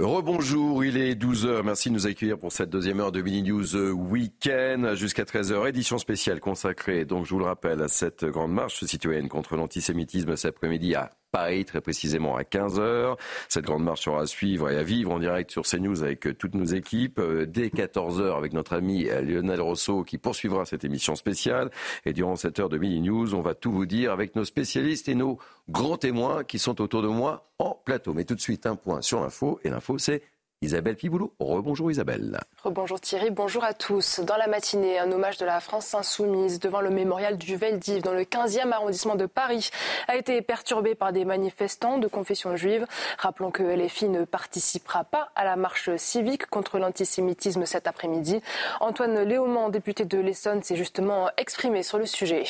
Rebonjour, 0.00 0.84
il 0.84 0.96
est 0.96 1.14
12h. 1.14 1.62
Merci 1.62 1.88
de 1.88 1.94
nous 1.94 2.08
accueillir 2.08 2.36
pour 2.36 2.50
cette 2.50 2.68
deuxième 2.68 2.98
heure 2.98 3.12
de 3.12 3.22
Mini 3.22 3.44
News 3.44 3.76
Week-end 3.76 4.94
jusqu'à 4.96 5.22
13h. 5.22 5.68
Édition 5.68 5.98
spéciale 5.98 6.40
consacrée, 6.40 7.04
donc 7.04 7.26
je 7.26 7.30
vous 7.30 7.38
le 7.38 7.44
rappelle, 7.44 7.80
à 7.80 7.86
cette 7.86 8.24
grande 8.24 8.52
marche 8.52 8.82
citoyenne 8.84 9.28
contre 9.28 9.54
l'antisémitisme 9.54 10.34
cet 10.34 10.56
après-midi 10.56 10.96
à 10.96 11.10
Paris, 11.34 11.64
très 11.64 11.80
précisément 11.80 12.36
à 12.36 12.42
15h. 12.42 13.16
Cette 13.48 13.64
grande 13.64 13.82
marche 13.82 14.02
sera 14.02 14.20
à 14.20 14.26
suivre 14.26 14.70
et 14.70 14.78
à 14.78 14.84
vivre 14.84 15.10
en 15.10 15.18
direct 15.18 15.50
sur 15.50 15.64
CNews 15.64 16.04
avec 16.04 16.28
euh, 16.28 16.32
toutes 16.32 16.54
nos 16.54 16.64
équipes. 16.64 17.18
Euh, 17.18 17.44
dès 17.44 17.70
14h 17.70 18.38
avec 18.38 18.52
notre 18.52 18.74
ami 18.74 19.08
euh, 19.08 19.20
Lionel 19.20 19.60
Rousseau 19.60 20.04
qui 20.04 20.16
poursuivra 20.16 20.64
cette 20.64 20.84
émission 20.84 21.16
spéciale. 21.16 21.72
Et 22.06 22.12
durant 22.12 22.36
cette 22.36 22.60
heure 22.60 22.68
de 22.68 22.78
Mini 22.78 23.00
News, 23.00 23.34
on 23.34 23.40
va 23.40 23.54
tout 23.54 23.72
vous 23.72 23.84
dire 23.84 24.12
avec 24.12 24.36
nos 24.36 24.44
spécialistes 24.44 25.08
et 25.08 25.16
nos 25.16 25.40
grands 25.68 25.96
témoins 25.96 26.44
qui 26.44 26.60
sont 26.60 26.80
autour 26.80 27.02
de 27.02 27.08
moi 27.08 27.50
en 27.58 27.76
plateau. 27.84 28.14
Mais 28.14 28.22
tout 28.22 28.36
de 28.36 28.40
suite, 28.40 28.64
un 28.64 28.76
point 28.76 29.02
sur 29.02 29.20
l'info. 29.20 29.58
Et 29.64 29.70
l'info, 29.70 29.98
c'est 29.98 30.22
Isabelle 30.64 30.96
Piboulot. 30.96 31.34
Rebonjour 31.38 31.90
Isabelle. 31.90 32.40
Rebonjour 32.62 32.98
Thierry, 33.00 33.30
bonjour 33.30 33.64
à 33.64 33.74
tous. 33.74 34.20
Dans 34.20 34.36
la 34.36 34.46
matinée, 34.46 34.98
un 34.98 35.12
hommage 35.12 35.36
de 35.36 35.44
la 35.44 35.60
France 35.60 35.94
insoumise 35.94 36.58
devant 36.58 36.80
le 36.80 36.88
mémorial 36.88 37.36
du 37.36 37.56
Veldiv 37.56 38.02
dans 38.02 38.14
le 38.14 38.22
15e 38.22 38.72
arrondissement 38.72 39.14
de 39.14 39.26
Paris 39.26 39.70
a 40.08 40.16
été 40.16 40.40
perturbé 40.40 40.94
par 40.94 41.12
des 41.12 41.26
manifestants 41.26 41.98
de 41.98 42.08
confession 42.08 42.56
juive. 42.56 42.86
Rappelons 43.18 43.50
que 43.50 43.62
LFI 43.62 44.08
ne 44.08 44.24
participera 44.24 45.04
pas 45.04 45.30
à 45.34 45.44
la 45.44 45.56
marche 45.56 45.94
civique 45.96 46.46
contre 46.46 46.78
l'antisémitisme 46.78 47.66
cet 47.66 47.86
après-midi. 47.86 48.40
Antoine 48.80 49.22
Léaumont, 49.22 49.68
député 49.68 50.06
de 50.06 50.18
l'Essonne, 50.18 50.62
s'est 50.62 50.76
justement 50.76 51.28
exprimé 51.36 51.82
sur 51.82 51.98
le 51.98 52.06
sujet 52.06 52.44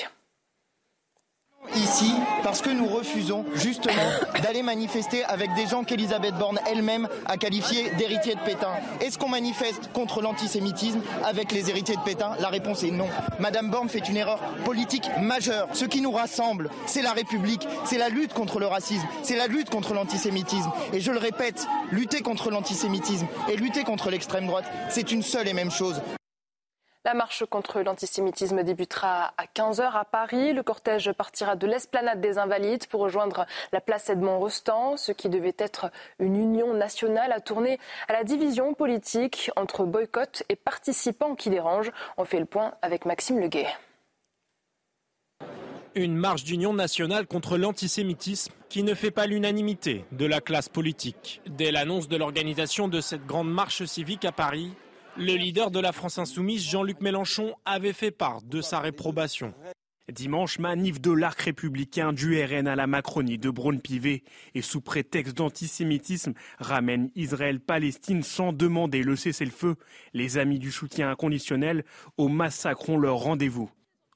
ici 1.76 2.12
parce 2.42 2.60
que 2.60 2.70
nous 2.70 2.86
refusons 2.86 3.44
justement 3.54 3.94
d'aller 4.42 4.62
manifester 4.62 5.24
avec 5.24 5.54
des 5.54 5.66
gens 5.66 5.84
qu'Elisabeth 5.84 6.34
Borne 6.36 6.58
elle-même 6.70 7.08
a 7.26 7.36
qualifiés 7.36 7.90
d'héritiers 7.98 8.34
de 8.34 8.40
Pétain. 8.40 8.72
Est-ce 9.00 9.18
qu'on 9.18 9.28
manifeste 9.28 9.90
contre 9.92 10.20
l'antisémitisme 10.22 11.00
avec 11.24 11.52
les 11.52 11.70
héritiers 11.70 11.96
de 11.96 12.02
Pétain? 12.02 12.32
La 12.40 12.48
réponse 12.48 12.82
est 12.82 12.90
non. 12.90 13.08
Madame 13.38 13.70
Borne 13.70 13.88
fait 13.88 14.08
une 14.08 14.16
erreur 14.16 14.38
politique 14.64 15.08
majeure. 15.20 15.68
Ce 15.72 15.84
qui 15.84 16.00
nous 16.00 16.12
rassemble, 16.12 16.70
c'est 16.86 17.02
la 17.02 17.12
République, 17.12 17.66
c'est 17.84 17.98
la 17.98 18.08
lutte 18.08 18.34
contre 18.34 18.58
le 18.58 18.66
racisme, 18.66 19.06
c'est 19.22 19.36
la 19.36 19.46
lutte 19.46 19.70
contre 19.70 19.94
l'antisémitisme. 19.94 20.70
Et 20.92 21.00
je 21.00 21.12
le 21.12 21.18
répète, 21.18 21.66
lutter 21.90 22.20
contre 22.20 22.50
l'antisémitisme 22.50 23.26
et 23.48 23.56
lutter 23.56 23.84
contre 23.84 24.10
l'extrême 24.10 24.46
droite, 24.46 24.64
c'est 24.90 25.12
une 25.12 25.22
seule 25.22 25.48
et 25.48 25.54
même 25.54 25.70
chose. 25.70 26.00
La 27.06 27.12
marche 27.12 27.44
contre 27.44 27.82
l'antisémitisme 27.82 28.62
débutera 28.62 29.34
à 29.36 29.44
15h 29.44 29.92
à 29.92 30.06
Paris. 30.06 30.54
Le 30.54 30.62
cortège 30.62 31.12
partira 31.12 31.54
de 31.54 31.66
l'esplanade 31.66 32.22
des 32.22 32.38
Invalides 32.38 32.86
pour 32.86 33.02
rejoindre 33.02 33.44
la 33.72 33.82
place 33.82 34.08
Edmond 34.08 34.38
Rostand. 34.38 34.96
Ce 34.96 35.12
qui 35.12 35.28
devait 35.28 35.54
être 35.58 35.90
une 36.18 36.34
union 36.34 36.72
nationale 36.72 37.30
a 37.32 37.40
tourné 37.40 37.78
à 38.08 38.14
la 38.14 38.24
division 38.24 38.72
politique 38.72 39.50
entre 39.54 39.84
boycott 39.84 40.44
et 40.48 40.56
participants 40.56 41.34
qui 41.34 41.50
dérangent. 41.50 41.92
On 42.16 42.24
fait 42.24 42.40
le 42.40 42.46
point 42.46 42.72
avec 42.80 43.04
Maxime 43.04 43.38
Leguet. 43.38 43.68
Une 45.94 46.16
marche 46.16 46.44
d'union 46.44 46.72
nationale 46.72 47.26
contre 47.26 47.58
l'antisémitisme 47.58 48.54
qui 48.70 48.82
ne 48.82 48.94
fait 48.94 49.10
pas 49.10 49.26
l'unanimité 49.26 50.06
de 50.10 50.24
la 50.24 50.40
classe 50.40 50.70
politique. 50.70 51.42
Dès 51.46 51.70
l'annonce 51.70 52.08
de 52.08 52.16
l'organisation 52.16 52.88
de 52.88 53.02
cette 53.02 53.26
grande 53.26 53.52
marche 53.52 53.84
civique 53.84 54.24
à 54.24 54.32
Paris, 54.32 54.72
le 55.16 55.34
leader 55.34 55.70
de 55.70 55.78
la 55.80 55.92
France 55.92 56.18
insoumise, 56.18 56.64
Jean-Luc 56.64 57.00
Mélenchon, 57.00 57.54
avait 57.64 57.92
fait 57.92 58.10
part 58.10 58.42
de 58.42 58.60
sa 58.60 58.80
réprobation. 58.80 59.54
Dimanche, 60.12 60.58
manif 60.58 61.00
de 61.00 61.12
l'arc 61.12 61.40
républicain 61.40 62.12
du 62.12 62.42
RN 62.42 62.68
à 62.68 62.76
la 62.76 62.86
Macronie 62.86 63.38
de 63.38 63.48
Braun-Pivet 63.48 64.22
et 64.54 64.60
sous 64.62 64.82
prétexte 64.82 65.36
d'antisémitisme 65.36 66.34
ramène 66.58 67.10
Israël-Palestine 67.14 68.22
sans 68.22 68.52
demander 68.52 69.02
le 69.02 69.16
cessez-le-feu. 69.16 69.76
Les 70.12 70.36
amis 70.36 70.58
du 70.58 70.70
soutien 70.70 71.10
inconditionnel 71.10 71.84
au 72.18 72.28
massacre 72.28 72.90
ont 72.90 72.98
leur 72.98 73.16
rendez-vous. 73.16 73.70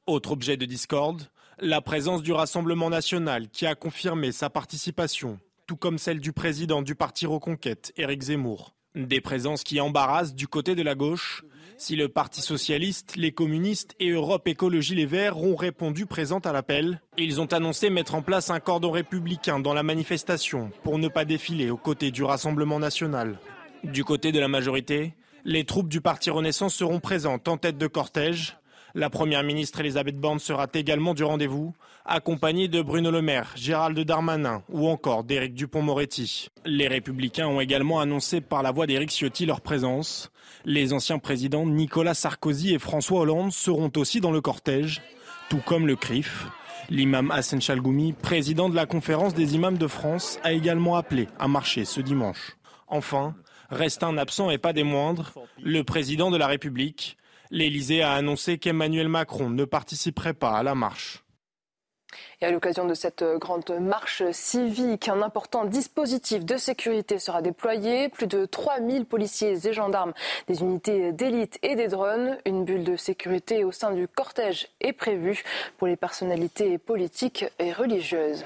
Autre 0.07 0.33
objet 0.33 0.59
de 0.59 0.67
discorde, 0.67 1.31
la 1.59 1.81
présence 1.81 2.23
du 2.23 2.33
Rassemblement 2.33 2.91
national 2.91 3.49
qui 3.49 3.67
a 3.67 3.75
confirmé 3.75 4.31
sa 4.31 4.51
participation, 4.51 5.39
tout 5.67 5.77
comme 5.77 5.99
celle 5.99 6.21
du 6.21 6.33
président 6.33 6.83
du 6.83 6.95
parti 6.95 7.25
Reconquête, 7.25 7.93
Éric 7.97 8.23
Zemmour. 8.23 8.75
Des 8.95 9.21
présences 9.21 9.65
qui 9.65 9.81
embarrassent 9.81 10.35
du 10.35 10.49
côté 10.49 10.75
de 10.75 10.83
la 10.83 10.95
gauche. 10.95 11.45
Si 11.77 11.95
le 11.95 12.09
Parti 12.09 12.41
socialiste, 12.41 13.15
les 13.17 13.31
communistes 13.31 13.95
et 14.01 14.11
Europe 14.11 14.49
Écologie 14.49 14.97
Les 14.97 15.07
Verts 15.07 15.39
ont 15.39 15.55
répondu 15.55 16.07
présents 16.07 16.41
à 16.41 16.53
l'appel, 16.53 17.01
ils 17.17 17.41
ont 17.41 17.53
annoncé 17.53 17.91
mettre 17.91 18.17
en 18.17 18.23
place 18.23 18.51
un 18.51 18.59
cordon 18.59 18.91
républicain 18.91 19.61
dans 19.61 19.75
la 19.75 19.85
manifestation 19.85 20.73
pour 20.83 20.99
ne 20.99 21.07
pas 21.07 21.25
défiler 21.25 21.71
aux 21.71 21.77
côtés 21.77 22.11
du 22.11 22.25
Rassemblement 22.25 22.81
national. 22.81 23.39
Du 23.85 24.03
côté 24.03 24.33
de 24.33 24.41
la 24.41 24.49
majorité, 24.49 25.15
les 25.45 25.65
troupes 25.65 25.89
du 25.89 26.01
Parti 26.01 26.31
Renaissance 26.31 26.75
seront 26.75 26.99
présentes 26.99 27.47
en 27.47 27.57
tête 27.57 27.79
de 27.79 27.87
cortège. 27.87 28.58
La 28.95 29.11
première 29.11 29.43
ministre 29.43 29.81
Elisabeth 29.81 30.17
Borne 30.17 30.39
sera 30.39 30.67
également 30.73 31.13
du 31.13 31.23
rendez-vous, 31.23 31.75
accompagnée 32.07 32.69
de 32.69 32.81
Bruno 32.81 33.11
Le 33.11 33.21
Maire, 33.21 33.53
Gérald 33.55 33.99
Darmanin 34.01 34.63
ou 34.71 34.89
encore 34.89 35.25
d'Éric 35.25 35.53
Dupont-Moretti. 35.55 36.49
Les 36.65 36.89
Républicains 36.89 37.47
ont 37.47 37.61
également 37.61 38.01
annoncé 38.01 38.41
par 38.41 38.63
la 38.63 38.73
voix 38.73 38.87
d'Éric 38.87 39.11
Ciotti 39.11 39.45
leur 39.45 39.61
présence. 39.61 40.31
Les 40.65 40.95
anciens 40.95 41.19
présidents 41.19 41.67
Nicolas 41.67 42.15
Sarkozy 42.15 42.73
et 42.73 42.79
François 42.79 43.21
Hollande 43.21 43.53
seront 43.53 43.93
aussi 43.97 44.23
dans 44.23 44.33
le 44.33 44.41
cortège, 44.41 45.03
tout 45.51 45.61
comme 45.67 45.87
le 45.87 45.97
CRIF. 45.97 46.47
L'imam 46.89 47.31
Hassan 47.31 47.61
Chalgoumi, 47.61 48.15
président 48.15 48.71
de 48.71 48.75
la 48.75 48.87
conférence 48.87 49.35
des 49.35 49.55
imams 49.55 49.77
de 49.77 49.87
France, 49.87 50.39
a 50.43 50.53
également 50.53 50.97
appelé 50.97 51.29
à 51.39 51.47
marcher 51.47 51.85
ce 51.85 52.01
dimanche. 52.01 52.57
Enfin, 52.87 53.35
reste 53.69 54.03
un 54.03 54.17
absent 54.17 54.49
et 54.49 54.57
pas 54.57 54.73
des 54.73 54.85
moindres, 54.85 55.35
le 55.63 55.85
président 55.85 56.31
de 56.31 56.39
la 56.39 56.47
République. 56.47 57.19
L'Élysée 57.51 58.03
a 58.03 58.13
annoncé 58.13 58.59
qu'Emmanuel 58.59 59.09
Macron 59.09 59.51
ne 59.51 59.65
participerait 59.65 60.35
pas 60.35 60.57
à 60.57 60.63
la 60.63 60.75
marche. 60.75 61.25
Et 62.41 62.47
à 62.47 62.53
l'occasion 62.53 62.85
de 62.85 62.95
cette 62.95 63.25
grande 63.25 63.69
marche 63.81 64.23
civique, 64.31 65.09
un 65.09 65.23
important 65.23 65.65
dispositif 65.65 66.45
de 66.45 66.57
sécurité 66.57 67.19
sera 67.19 67.43
déployé. 67.43 68.09
Plus 68.11 68.29
de 68.29 68.45
3000 68.45 69.07
policiers 69.07 69.67
et 69.67 69.73
gendarmes, 69.73 70.13
des 70.47 70.61
unités 70.61 71.11
d'élite 71.11 71.59
et 71.65 71.75
des 71.75 71.89
drones. 71.89 72.39
Une 72.45 72.65
bulle 72.65 72.85
de 72.85 72.95
sécurité 72.95 73.65
au 73.65 73.73
sein 73.73 73.91
du 73.91 74.07
cortège 74.07 74.69
est 74.81 74.93
prévue 74.93 75.43
pour 75.79 75.89
les 75.89 75.97
personnalités 75.97 76.79
politiques 76.79 77.45
et 77.59 77.73
religieuses. 77.73 78.45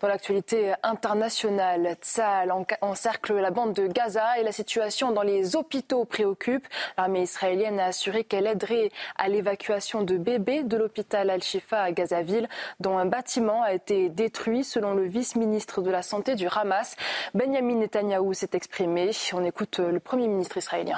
Dans 0.00 0.08
l'actualité 0.08 0.74
internationale, 0.82 1.96
Tsal 2.02 2.52
encercle 2.80 3.34
la 3.34 3.52
bande 3.52 3.72
de 3.72 3.86
Gaza 3.86 4.40
et 4.40 4.42
la 4.42 4.52
situation 4.52 5.12
dans 5.12 5.22
les 5.22 5.54
hôpitaux 5.54 6.04
préoccupe. 6.04 6.66
L'armée 6.96 7.22
israélienne 7.22 7.78
a 7.78 7.86
assuré 7.86 8.24
qu'elle 8.24 8.48
aiderait 8.48 8.90
à 9.16 9.28
l'évacuation 9.28 10.02
de 10.02 10.16
bébés 10.16 10.64
de 10.64 10.76
l'hôpital 10.76 11.30
Al-Shifa 11.30 11.80
à 11.80 11.92
Gazaville, 11.92 12.48
dont 12.80 12.98
un 12.98 13.06
bâtiment 13.06 13.27
bâtiment 13.28 13.62
a 13.62 13.74
été 13.74 14.08
détruit 14.08 14.64
selon 14.64 14.94
le 14.94 15.06
vice-ministre 15.06 15.82
de 15.82 15.90
la 15.90 16.00
Santé 16.00 16.34
du 16.34 16.46
Hamas. 16.46 16.96
Benjamin 17.34 17.74
Netanyahou 17.74 18.32
s'est 18.32 18.48
exprimé. 18.54 19.10
On 19.34 19.44
écoute 19.44 19.80
le 19.80 20.00
Premier 20.00 20.28
ministre 20.28 20.56
israélien. 20.56 20.96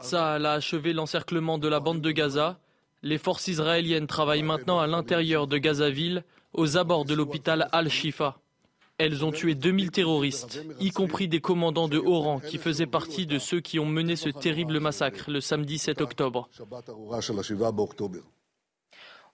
Saal 0.00 0.46
a 0.46 0.52
achevé 0.52 0.92
l'encerclement 0.92 1.58
de 1.58 1.66
la 1.66 1.80
bande 1.80 2.02
de 2.02 2.12
Gaza. 2.12 2.60
Les 3.02 3.18
forces 3.18 3.48
israéliennes 3.48 4.06
travaillent 4.06 4.44
maintenant 4.44 4.78
à 4.78 4.86
l'intérieur 4.86 5.48
de 5.48 5.58
Gazaville, 5.58 6.22
aux 6.52 6.76
abords 6.76 7.04
de 7.04 7.14
l'hôpital 7.14 7.68
Al-Shifa. 7.72 8.36
Elles 8.98 9.24
ont 9.24 9.32
tué 9.32 9.56
2000 9.56 9.90
terroristes, 9.90 10.62
y 10.78 10.92
compris 10.92 11.26
des 11.26 11.40
commandants 11.40 11.88
de 11.88 11.98
haut 11.98 12.20
rang 12.20 12.38
qui 12.38 12.58
faisaient 12.58 12.86
partie 12.86 13.26
de 13.26 13.40
ceux 13.40 13.60
qui 13.60 13.80
ont 13.80 13.86
mené 13.86 14.14
ce 14.14 14.28
terrible 14.28 14.78
massacre 14.78 15.32
le 15.32 15.40
samedi 15.40 15.78
7 15.78 16.00
octobre. 16.00 16.48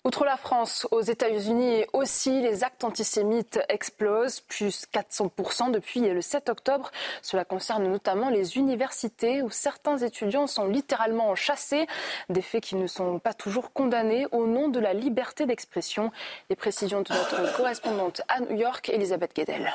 Outre 0.03 0.25
la 0.25 0.39
France, 0.39 0.89
aux 0.93 1.03
États-Unis 1.03 1.85
aussi, 1.93 2.41
les 2.41 2.65
actes 2.65 2.85
antisémites 2.85 3.61
explosent, 3.69 4.41
plus 4.41 4.87
400% 4.95 5.73
depuis 5.73 6.01
le 6.01 6.23
7 6.23 6.49
octobre. 6.49 6.91
Cela 7.21 7.45
concerne 7.45 7.87
notamment 7.87 8.31
les 8.31 8.57
universités 8.57 9.43
où 9.43 9.51
certains 9.51 9.99
étudiants 9.99 10.47
sont 10.47 10.67
littéralement 10.69 11.35
chassés, 11.35 11.87
des 12.31 12.41
faits 12.41 12.65
qui 12.65 12.77
ne 12.77 12.87
sont 12.87 13.19
pas 13.19 13.35
toujours 13.35 13.75
condamnés 13.75 14.27
au 14.33 14.47
nom 14.47 14.69
de 14.69 14.81
la 14.81 14.95
liberté 14.95 15.45
d'expression. 15.45 16.11
Les 16.49 16.57
précisions 16.57 17.03
de 17.03 17.13
notre 17.13 17.55
correspondante 17.55 18.23
à 18.29 18.41
New 18.41 18.57
York, 18.57 18.89
Elisabeth 18.89 19.37
Guedel. 19.37 19.71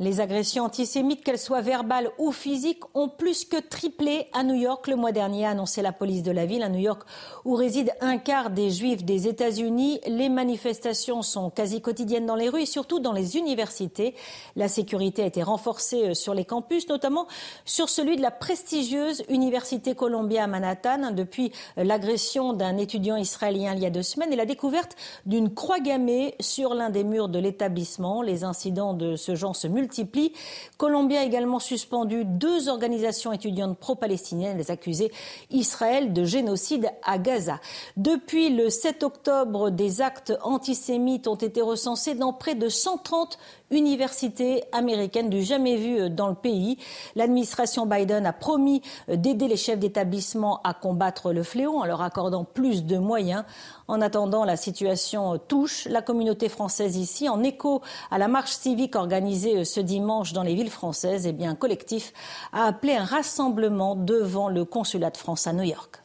Les 0.00 0.20
agressions 0.20 0.64
antisémites, 0.64 1.22
qu'elles 1.22 1.38
soient 1.38 1.60
verbales 1.60 2.10
ou 2.18 2.32
physiques, 2.32 2.82
ont 2.94 3.08
plus 3.08 3.44
que 3.44 3.58
triplé 3.58 4.26
à 4.32 4.42
New 4.42 4.56
York 4.56 4.88
le 4.88 4.96
mois 4.96 5.12
dernier, 5.12 5.46
a 5.46 5.50
annoncé 5.50 5.82
la 5.82 5.92
police 5.92 6.24
de 6.24 6.32
la 6.32 6.46
ville, 6.46 6.64
à 6.64 6.68
New 6.68 6.80
York 6.80 7.02
où 7.44 7.54
réside 7.54 7.92
un 8.00 8.18
quart 8.18 8.50
des 8.50 8.70
juifs 8.70 9.04
des 9.04 9.28
États-Unis. 9.28 10.00
Les 10.08 10.28
manifestations 10.28 11.22
sont 11.22 11.48
quasi 11.48 11.80
quotidiennes 11.80 12.26
dans 12.26 12.34
les 12.34 12.48
rues 12.48 12.62
et 12.62 12.66
surtout 12.66 12.98
dans 12.98 13.12
les 13.12 13.36
universités. 13.36 14.16
La 14.56 14.66
sécurité 14.66 15.22
a 15.22 15.26
été 15.26 15.44
renforcée 15.44 16.08
euh, 16.08 16.14
sur 16.14 16.34
les 16.34 16.44
campus, 16.44 16.88
notamment 16.88 17.28
sur 17.64 17.88
celui 17.88 18.16
de 18.16 18.22
la 18.22 18.32
prestigieuse 18.32 19.22
Université 19.28 19.94
Columbia 19.94 20.42
à 20.42 20.46
Manhattan, 20.48 21.12
depuis 21.12 21.52
euh, 21.78 21.84
l'agression 21.84 22.52
d'un 22.52 22.78
étudiant 22.78 23.14
israélien 23.14 23.74
il 23.76 23.82
y 23.82 23.86
a 23.86 23.90
deux 23.90 24.02
semaines 24.02 24.32
et 24.32 24.36
la 24.36 24.44
découverte 24.44 24.96
d'une 25.24 25.54
croix 25.54 25.78
gammée 25.78 26.34
sur 26.40 26.74
l'un 26.74 26.90
des 26.90 27.04
murs 27.04 27.28
de 27.28 27.38
l'établissement. 27.38 28.22
Les 28.22 28.42
incidents 28.42 28.94
de 28.94 29.14
ce 29.14 29.36
genre 29.36 29.54
se 29.54 29.68
multiplient 29.68 29.83
multiplient. 29.84 30.32
Colombie 30.78 31.16
a 31.16 31.24
également 31.24 31.58
suspendu 31.58 32.24
deux 32.24 32.68
organisations 32.68 33.32
étudiantes 33.32 33.78
pro-palestiniennes, 33.78 34.56
les 34.56 34.70
accusées 34.70 35.12
Israël 35.50 36.12
de 36.12 36.24
génocide 36.24 36.90
à 37.04 37.18
Gaza. 37.18 37.60
Depuis 37.98 38.48
le 38.48 38.70
7 38.70 39.02
octobre, 39.02 39.70
des 39.70 40.00
actes 40.00 40.32
antisémites 40.42 41.28
ont 41.28 41.34
été 41.34 41.60
recensés 41.60 42.14
dans 42.14 42.32
près 42.32 42.54
de 42.54 42.68
130 42.68 43.38
universités 43.70 44.64
américaines 44.72 45.30
du 45.30 45.42
jamais 45.42 45.76
vu 45.76 46.08
dans 46.10 46.28
le 46.28 46.34
pays. 46.34 46.78
L'administration 47.16 47.86
Biden 47.86 48.24
a 48.24 48.32
promis 48.32 48.82
d'aider 49.08 49.48
les 49.48 49.56
chefs 49.56 49.78
d'établissement 49.78 50.60
à 50.62 50.74
combattre 50.74 51.32
le 51.32 51.42
fléau 51.42 51.78
en 51.78 51.84
leur 51.84 52.02
accordant 52.02 52.44
plus 52.44 52.84
de 52.84 52.96
moyens. 52.96 53.44
En 53.88 54.00
attendant, 54.00 54.44
la 54.44 54.56
situation 54.56 55.38
touche 55.38 55.86
la 55.86 56.02
communauté 56.02 56.48
française 56.48 56.96
ici. 56.96 57.28
En 57.28 57.42
écho 57.42 57.82
à 58.10 58.18
la 58.18 58.28
marche 58.28 58.52
civique 58.52 58.96
organisée 58.96 59.64
dimanche 59.80 60.32
dans 60.32 60.42
les 60.42 60.54
villes 60.54 60.70
françaises, 60.70 61.26
eh 61.26 61.32
bien, 61.32 61.50
un 61.50 61.54
collectif 61.54 62.12
a 62.52 62.64
appelé 62.64 62.94
un 62.94 63.04
rassemblement 63.04 63.94
devant 63.96 64.48
le 64.48 64.64
consulat 64.64 65.10
de 65.10 65.16
France 65.16 65.46
à 65.46 65.52
New 65.52 65.62
York. 65.62 66.00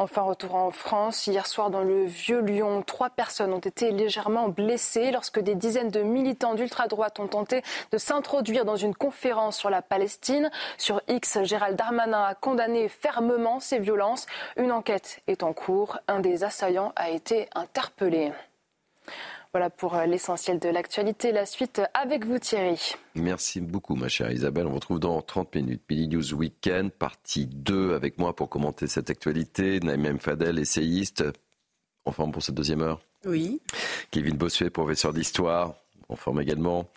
Enfin, 0.00 0.22
retour 0.22 0.56
en 0.56 0.72
France. 0.72 1.28
Hier 1.28 1.46
soir, 1.46 1.70
dans 1.70 1.84
le 1.84 2.04
Vieux-Lyon, 2.04 2.82
trois 2.84 3.10
personnes 3.10 3.52
ont 3.52 3.60
été 3.60 3.92
légèrement 3.92 4.48
blessées 4.48 5.12
lorsque 5.12 5.38
des 5.38 5.54
dizaines 5.54 5.90
de 5.90 6.02
militants 6.02 6.54
d'ultra-droite 6.54 7.20
ont 7.20 7.28
tenté 7.28 7.62
de 7.92 7.98
s'introduire 7.98 8.64
dans 8.64 8.74
une 8.74 8.94
conférence 8.94 9.56
sur 9.56 9.70
la 9.70 9.82
Palestine. 9.82 10.50
Sur 10.78 11.00
X, 11.06 11.44
Gérald 11.44 11.76
Darmanin 11.76 12.24
a 12.24 12.34
condamné 12.34 12.88
fermement 12.88 13.60
ces 13.60 13.78
violences. 13.78 14.26
Une 14.56 14.72
enquête 14.72 15.22
est 15.28 15.44
en 15.44 15.52
cours. 15.52 15.98
Un 16.08 16.18
des 16.18 16.42
assaillants 16.42 16.92
a 16.96 17.10
été 17.10 17.48
interpellé. 17.54 18.32
Voilà 19.54 19.70
pour 19.70 19.94
euh, 19.94 20.06
l'essentiel 20.06 20.58
de 20.58 20.68
l'actualité. 20.68 21.30
La 21.30 21.46
suite 21.46 21.80
avec 21.94 22.26
vous 22.26 22.40
Thierry. 22.40 22.96
Merci 23.14 23.60
beaucoup 23.60 23.94
ma 23.94 24.08
chère 24.08 24.32
Isabelle. 24.32 24.66
On 24.66 24.70
vous 24.70 24.74
retrouve 24.74 24.98
dans 24.98 25.22
30 25.22 25.54
minutes. 25.54 25.82
Billy 25.88 26.08
News 26.08 26.34
Weekend, 26.34 26.90
partie 26.90 27.46
2 27.46 27.94
avec 27.94 28.18
moi 28.18 28.34
pour 28.34 28.48
commenter 28.48 28.88
cette 28.88 29.10
actualité. 29.10 29.78
Naïm 29.78 30.18
Fadel, 30.18 30.58
essayiste, 30.58 31.22
en 32.04 32.10
forme 32.10 32.32
pour 32.32 32.42
cette 32.42 32.56
deuxième 32.56 32.82
heure. 32.82 33.00
Oui. 33.26 33.60
Kevin 34.10 34.36
Bossuet, 34.36 34.70
professeur 34.70 35.12
d'histoire. 35.12 35.74
En 36.08 36.16
forme 36.16 36.40
également. 36.40 36.90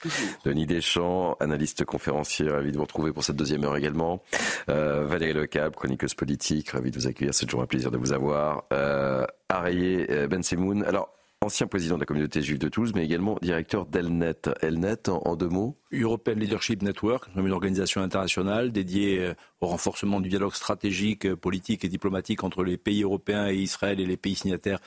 Denis 0.44 0.66
Deschamps, 0.66 1.38
analyste 1.40 1.86
conférencier, 1.86 2.50
ravi 2.50 2.72
de 2.72 2.78
vous 2.78 2.84
retrouver 2.84 3.14
pour 3.14 3.24
cette 3.24 3.36
deuxième 3.36 3.66
heure 3.66 3.78
également. 3.78 4.24
Euh, 4.70 5.06
Valérie 5.06 5.34
Lecab, 5.34 5.76
chroniqueuse 5.76 6.16
politique, 6.16 6.72
ravi 6.72 6.90
de 6.90 6.96
vous 6.96 7.08
accueillir. 7.08 7.36
C'est 7.36 7.46
toujours 7.46 7.62
un 7.62 7.68
plaisir 7.68 7.92
de 7.92 7.98
vous 7.98 8.14
avoir. 8.14 8.66
Euh, 8.74 9.26
Arié 9.48 10.08
euh, 10.10 10.28
Ben 10.28 10.44
Semoun. 10.44 10.84
Alors, 10.84 11.17
ancien 11.42 11.68
président 11.68 11.96
de 11.96 12.02
la 12.02 12.06
communauté 12.06 12.42
juive 12.42 12.58
de 12.58 12.68
Toulouse, 12.68 12.92
mais 12.96 13.06
également 13.06 13.38
directeur 13.42 13.86
d'Elnet. 13.86 14.50
Elnet, 14.62 15.10
en, 15.10 15.36
deux 15.36 15.48
mots 15.48 15.78
European 15.94 16.34
Leadership 16.34 16.82
Network, 16.82 17.30
une 17.36 17.52
organisation 17.52 18.02
internationale 18.02 18.72
dédiée 18.72 19.20
euh, 19.20 19.34
au 19.62 19.68
renforcement 19.68 20.20
du 20.20 20.30
dialogue 20.30 20.54
stratégique, 20.54 21.26
euh, 21.26 21.36
politique 21.36 21.86
et 21.86 21.90
diplomatique 21.90 22.44
entre 22.44 22.64
les 22.64 22.78
pays 22.78 23.04
européens 23.04 23.50
et 23.50 23.56
Israël 23.56 24.00
et 24.00 24.06
les 24.06 24.18
pays 24.18 24.36
signataires 24.36 24.80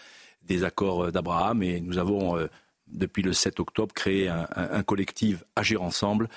des 0.42 0.64
accords 0.64 1.04
euh, 1.04 1.10
d'Abraham. 1.10 1.62
Et 1.62 1.80
nous 1.80 1.98
avons 1.98 2.36
depuis 2.88 3.22
le 3.22 3.32
7 3.32 3.60
octobre, 3.60 3.94
créé 3.94 4.28
un, 4.28 4.82
collectif 4.82 5.44
Agir 5.54 5.80
ensemble, 5.80 6.28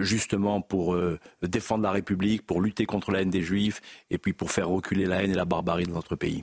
justement 0.00 0.60
pour 0.60 0.98
défendre 1.40 1.84
la 1.84 1.92
République, 1.92 2.44
pour 2.44 2.60
lutter 2.60 2.84
contre 2.84 3.12
la 3.12 3.22
haine 3.22 3.30
des 3.30 3.42
Juifs, 3.42 3.80
et 4.10 4.18
puis 4.18 4.32
pour 4.32 4.50
faire 4.50 4.68
reculer 4.68 5.06
la 5.06 5.22
haine 5.22 5.30
et 5.30 5.36
la 5.36 5.44
barbarie 5.44 5.84
dans 5.84 5.94
notre 5.94 6.16
pays. 6.16 6.42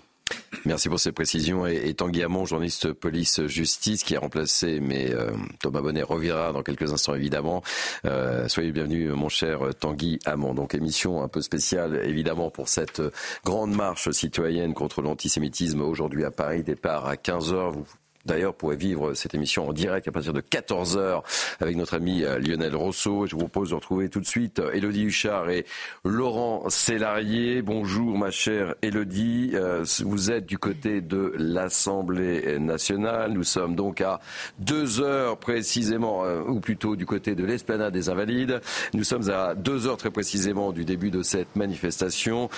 Merci 0.65 0.89
pour 0.89 0.99
ces 0.99 1.11
précisions. 1.11 1.65
Et, 1.65 1.93
Tanguy 1.93 2.23
Hamon, 2.23 2.45
journaliste 2.45 2.91
police-justice, 2.91 4.03
qui 4.03 4.15
a 4.15 4.19
remplacé, 4.19 4.79
mais 4.79 5.13
euh, 5.13 5.31
Thomas 5.61 5.81
Bonnet 5.81 6.03
reviendra 6.03 6.51
dans 6.51 6.63
quelques 6.63 6.91
instants 6.91 7.15
évidemment. 7.15 7.63
Euh, 8.05 8.47
soyez 8.47 8.71
bienvenus, 8.71 9.11
mon 9.11 9.29
cher 9.29 9.59
Tanguy 9.79 10.19
Hamon. 10.25 10.53
Donc 10.53 10.75
émission 10.75 11.23
un 11.23 11.27
peu 11.27 11.41
spéciale 11.41 12.01
évidemment 12.03 12.49
pour 12.49 12.67
cette 12.69 13.01
grande 13.45 13.73
marche 13.73 14.09
citoyenne 14.11 14.73
contre 14.73 15.01
l'antisémitisme 15.01 15.81
aujourd'hui 15.81 16.25
à 16.25 16.31
Paris. 16.31 16.63
Départ 16.63 17.07
à 17.07 17.15
15h. 17.15 17.71
Vous 17.71 17.85
D'ailleurs, 18.27 18.53
pourrait 18.53 18.75
vivre 18.75 19.13
cette 19.13 19.33
émission 19.35 19.69
en 19.69 19.73
direct 19.73 20.09
à 20.09 20.11
partir 20.11 20.33
de 20.33 20.41
14h 20.41 21.23
avec 21.61 21.77
notre 21.77 21.93
ami 21.93 22.25
euh, 22.25 22.39
Lionel 22.39 22.75
Rousseau. 22.75 23.25
Je 23.25 23.31
vous 23.31 23.39
propose 23.39 23.69
de 23.69 23.75
retrouver 23.75 24.09
tout 24.09 24.19
de 24.19 24.25
suite 24.25 24.61
Elodie 24.73 25.05
euh, 25.05 25.07
Huchard 25.07 25.49
et 25.49 25.65
Laurent 26.03 26.69
Sélarié. 26.69 27.61
Bonjour 27.61 28.17
ma 28.17 28.29
chère 28.29 28.75
Elodie. 28.81 29.51
Euh, 29.53 29.85
vous 30.03 30.29
êtes 30.29 30.45
du 30.45 30.57
côté 30.57 30.99
de 30.99 31.31
l'Assemblée 31.37 32.59
nationale. 32.59 33.31
Nous 33.31 33.45
sommes 33.45 33.75
donc 33.75 34.01
à 34.01 34.19
deux 34.59 34.99
heures 34.99 35.37
précisément, 35.37 36.23
ou 36.47 36.59
plutôt 36.59 36.97
du 36.97 37.05
côté 37.05 37.33
de 37.33 37.45
l'esplanade 37.45 37.93
des 37.93 38.09
Invalides. 38.09 38.59
Nous 38.93 39.05
sommes 39.05 39.29
à 39.29 39.55
deux 39.55 39.87
heures 39.87 39.97
très 39.97 40.11
précisément 40.11 40.73
du 40.73 40.83
début 40.83 41.11
de 41.11 41.23
cette 41.23 41.55
manifestation. 41.55 42.49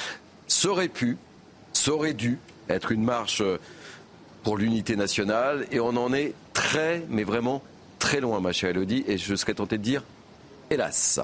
Ça 0.48 0.70
aurait 0.70 0.88
pu, 0.88 1.18
ça 1.74 1.94
aurait 1.94 2.16
dû 2.16 2.40
être 2.70 2.92
une 2.92 3.04
marche 3.04 3.44
pour 4.44 4.58
l'unité 4.58 4.96
nationale 4.96 5.66
et 5.72 5.80
on 5.80 5.90
en 5.90 6.14
est 6.14 6.34
très, 6.54 7.04
mais 7.10 7.24
vraiment 7.24 7.62
très 8.00 8.20
loin, 8.22 8.40
ma 8.40 8.52
chère 8.52 8.70
Elodie, 8.72 9.04
et 9.08 9.18
je 9.18 9.36
serais 9.36 9.54
tenté 9.54 9.78
de 9.78 9.84
dire, 9.84 10.04
hélas. 10.70 11.20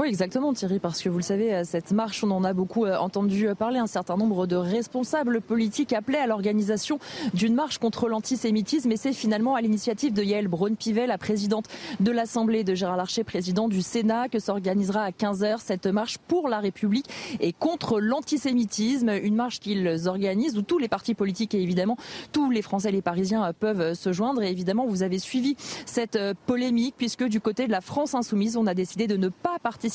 Oui, 0.00 0.06
exactement, 0.06 0.52
Thierry, 0.52 0.78
parce 0.78 1.02
que 1.02 1.08
vous 1.08 1.16
le 1.16 1.24
savez, 1.24 1.64
cette 1.64 1.90
marche, 1.90 2.22
on 2.22 2.30
en 2.30 2.44
a 2.44 2.52
beaucoup 2.52 2.84
euh, 2.84 2.96
entendu 2.98 3.48
parler. 3.58 3.80
Un 3.80 3.88
certain 3.88 4.16
nombre 4.16 4.46
de 4.46 4.54
responsables 4.54 5.40
politiques 5.40 5.92
appelaient 5.92 6.20
à 6.20 6.28
l'organisation 6.28 7.00
d'une 7.34 7.56
marche 7.56 7.78
contre 7.78 8.08
l'antisémitisme, 8.08 8.92
et 8.92 8.96
c'est 8.96 9.12
finalement 9.12 9.56
à 9.56 9.60
l'initiative 9.60 10.12
de 10.12 10.22
Yael 10.22 10.46
Braun-Pivet, 10.46 11.08
la 11.08 11.18
présidente 11.18 11.66
de 11.98 12.12
l'Assemblée, 12.12 12.62
de 12.62 12.76
Gérard 12.76 12.96
Larcher, 12.96 13.24
président 13.24 13.66
du 13.66 13.82
Sénat, 13.82 14.28
que 14.28 14.38
s'organisera 14.38 15.02
à 15.02 15.10
15h 15.10 15.56
cette 15.58 15.88
marche 15.88 16.18
pour 16.18 16.48
la 16.48 16.60
République 16.60 17.08
et 17.40 17.52
contre 17.52 17.98
l'antisémitisme. 17.98 19.08
Une 19.20 19.34
marche 19.34 19.58
qu'ils 19.58 20.06
organisent 20.06 20.56
où 20.56 20.62
tous 20.62 20.78
les 20.78 20.86
partis 20.86 21.14
politiques 21.14 21.56
et 21.56 21.60
évidemment 21.60 21.96
tous 22.30 22.52
les 22.52 22.62
Français 22.62 22.90
et 22.90 22.92
les 22.92 23.02
Parisiens 23.02 23.52
peuvent 23.52 23.94
se 23.94 24.12
joindre. 24.12 24.44
Et 24.44 24.50
évidemment, 24.52 24.86
vous 24.86 25.02
avez 25.02 25.18
suivi 25.18 25.56
cette 25.86 26.20
polémique 26.46 26.94
puisque 26.96 27.24
du 27.24 27.40
côté 27.40 27.66
de 27.66 27.72
la 27.72 27.80
France 27.80 28.14
insoumise, 28.14 28.56
on 28.56 28.68
a 28.68 28.74
décidé 28.74 29.08
de 29.08 29.16
ne 29.16 29.28
pas 29.28 29.58
participer 29.60 29.87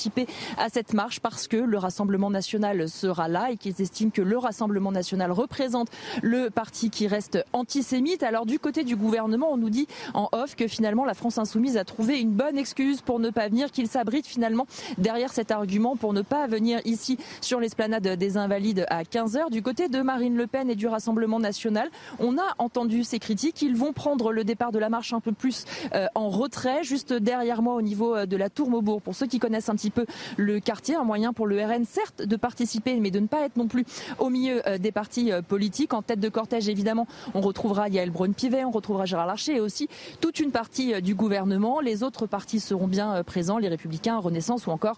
à 0.58 0.70
cette 0.70 0.94
marche 0.94 1.20
parce 1.20 1.48
que 1.48 1.58
le 1.58 1.78
Rassemblement 1.78 2.30
national 2.30 2.90
sera 2.90 3.28
là 3.28 3.52
et 3.52 3.58
qu'ils 3.58 3.82
estiment 3.82 4.12
que 4.12 4.22
le 4.22 4.38
Rassemblement 4.38 4.92
national 4.92 5.32
représente 5.32 5.90
le 6.22 6.50
parti 6.50 6.90
qui 6.90 7.08
reste 7.08 7.44
antisémite. 7.54 8.24
Alors 8.24 8.46
du 8.46 8.60
côté 8.60 8.84
du 8.84 8.96
gouvernement, 8.96 9.52
on 9.52 9.58
nous 9.58 9.70
dit 9.70 9.88
en 10.14 10.30
off 10.32 10.56
que 10.56 10.68
finalement 10.68 11.06
la 11.06 11.14
France 11.14 11.38
insoumise 11.38 11.78
a 11.78 11.86
trouvé 11.86 12.20
une 12.20 12.32
bonne 12.32 12.58
excuse 12.58 13.02
pour 13.02 13.20
ne 13.20 13.30
pas 13.30 13.48
venir, 13.48 13.72
qu'il 13.72 13.88
s'abrite 13.88 14.28
finalement 14.28 14.68
derrière 14.98 15.32
cet 15.32 15.52
argument 15.52 15.96
pour 15.96 16.14
ne 16.14 16.22
pas 16.22 16.48
venir 16.48 16.80
ici 16.86 17.18
sur 17.42 17.60
l'esplanade 17.60 18.08
des 18.08 18.38
Invalides 18.38 18.86
à 18.90 19.04
15h. 19.04 19.52
Du 19.52 19.62
côté 19.62 19.90
de 19.90 20.02
Marine 20.02 20.36
Le 20.36 20.48
Pen 20.48 20.70
et 20.70 20.76
du 20.76 20.88
Rassemblement 20.88 21.40
national, 21.40 21.90
on 22.20 22.38
a 22.38 22.56
entendu 22.58 23.04
ces 23.04 23.20
critiques. 23.20 23.62
Ils 23.62 23.76
vont 23.76 23.94
prendre 23.94 24.32
le 24.32 24.44
départ 24.44 24.72
de 24.72 24.80
la 24.80 24.90
marche 24.90 25.14
un 25.14 25.20
peu 25.20 25.32
plus 25.32 25.66
euh, 25.94 26.08
en 26.16 26.30
retrait, 26.30 26.84
juste 26.84 27.14
derrière 27.14 27.62
moi 27.62 27.76
au 27.76 27.82
niveau 27.82 28.16
euh, 28.16 28.26
de 28.26 28.38
la 28.38 28.50
Tour 28.50 28.70
Maubourg. 28.70 29.02
Pour 29.02 29.16
ceux 29.16 29.28
qui 29.28 29.40
connaissent 29.40 29.70
un 29.70 29.76
petit 29.76 29.83
peu 29.90 30.06
le 30.38 30.60
quartier, 30.60 30.96
un 30.96 31.04
moyen 31.04 31.34
pour 31.34 31.48
le 31.48 31.64
RN, 31.64 31.86
certes, 31.86 32.22
de 32.22 32.36
participer, 32.36 32.96
mais 33.00 33.12
de 33.12 33.20
ne 33.20 33.28
pas 33.28 33.42
être 33.46 33.58
non 33.58 33.68
plus 33.68 33.86
au 34.20 34.30
milieu 34.30 34.68
euh, 34.68 34.78
des 34.78 34.92
partis 34.92 35.32
politiques. 35.48 35.94
En 35.94 36.02
tête 36.02 36.20
de 36.20 36.30
cortège, 36.30 36.70
évidemment, 36.70 37.08
on 37.34 37.42
retrouvera 37.42 37.90
Yael 37.90 38.12
Braun-Pivet, 38.12 38.66
on 38.66 38.72
retrouvera 38.72 39.06
Gérard 39.06 39.28
Larcher 39.28 39.56
et 39.56 39.60
aussi 39.60 39.90
toute 40.22 40.40
une 40.40 40.52
partie 40.52 41.02
du 41.02 41.16
gouvernement. 41.16 41.80
Les 41.80 42.04
autres 42.04 42.28
partis 42.28 42.60
seront 42.60 42.88
bien 42.88 43.24
présents, 43.24 43.58
les 43.58 43.68
Républicains, 43.68 44.18
Renaissance 44.18 44.68
ou 44.68 44.72
encore 44.72 44.98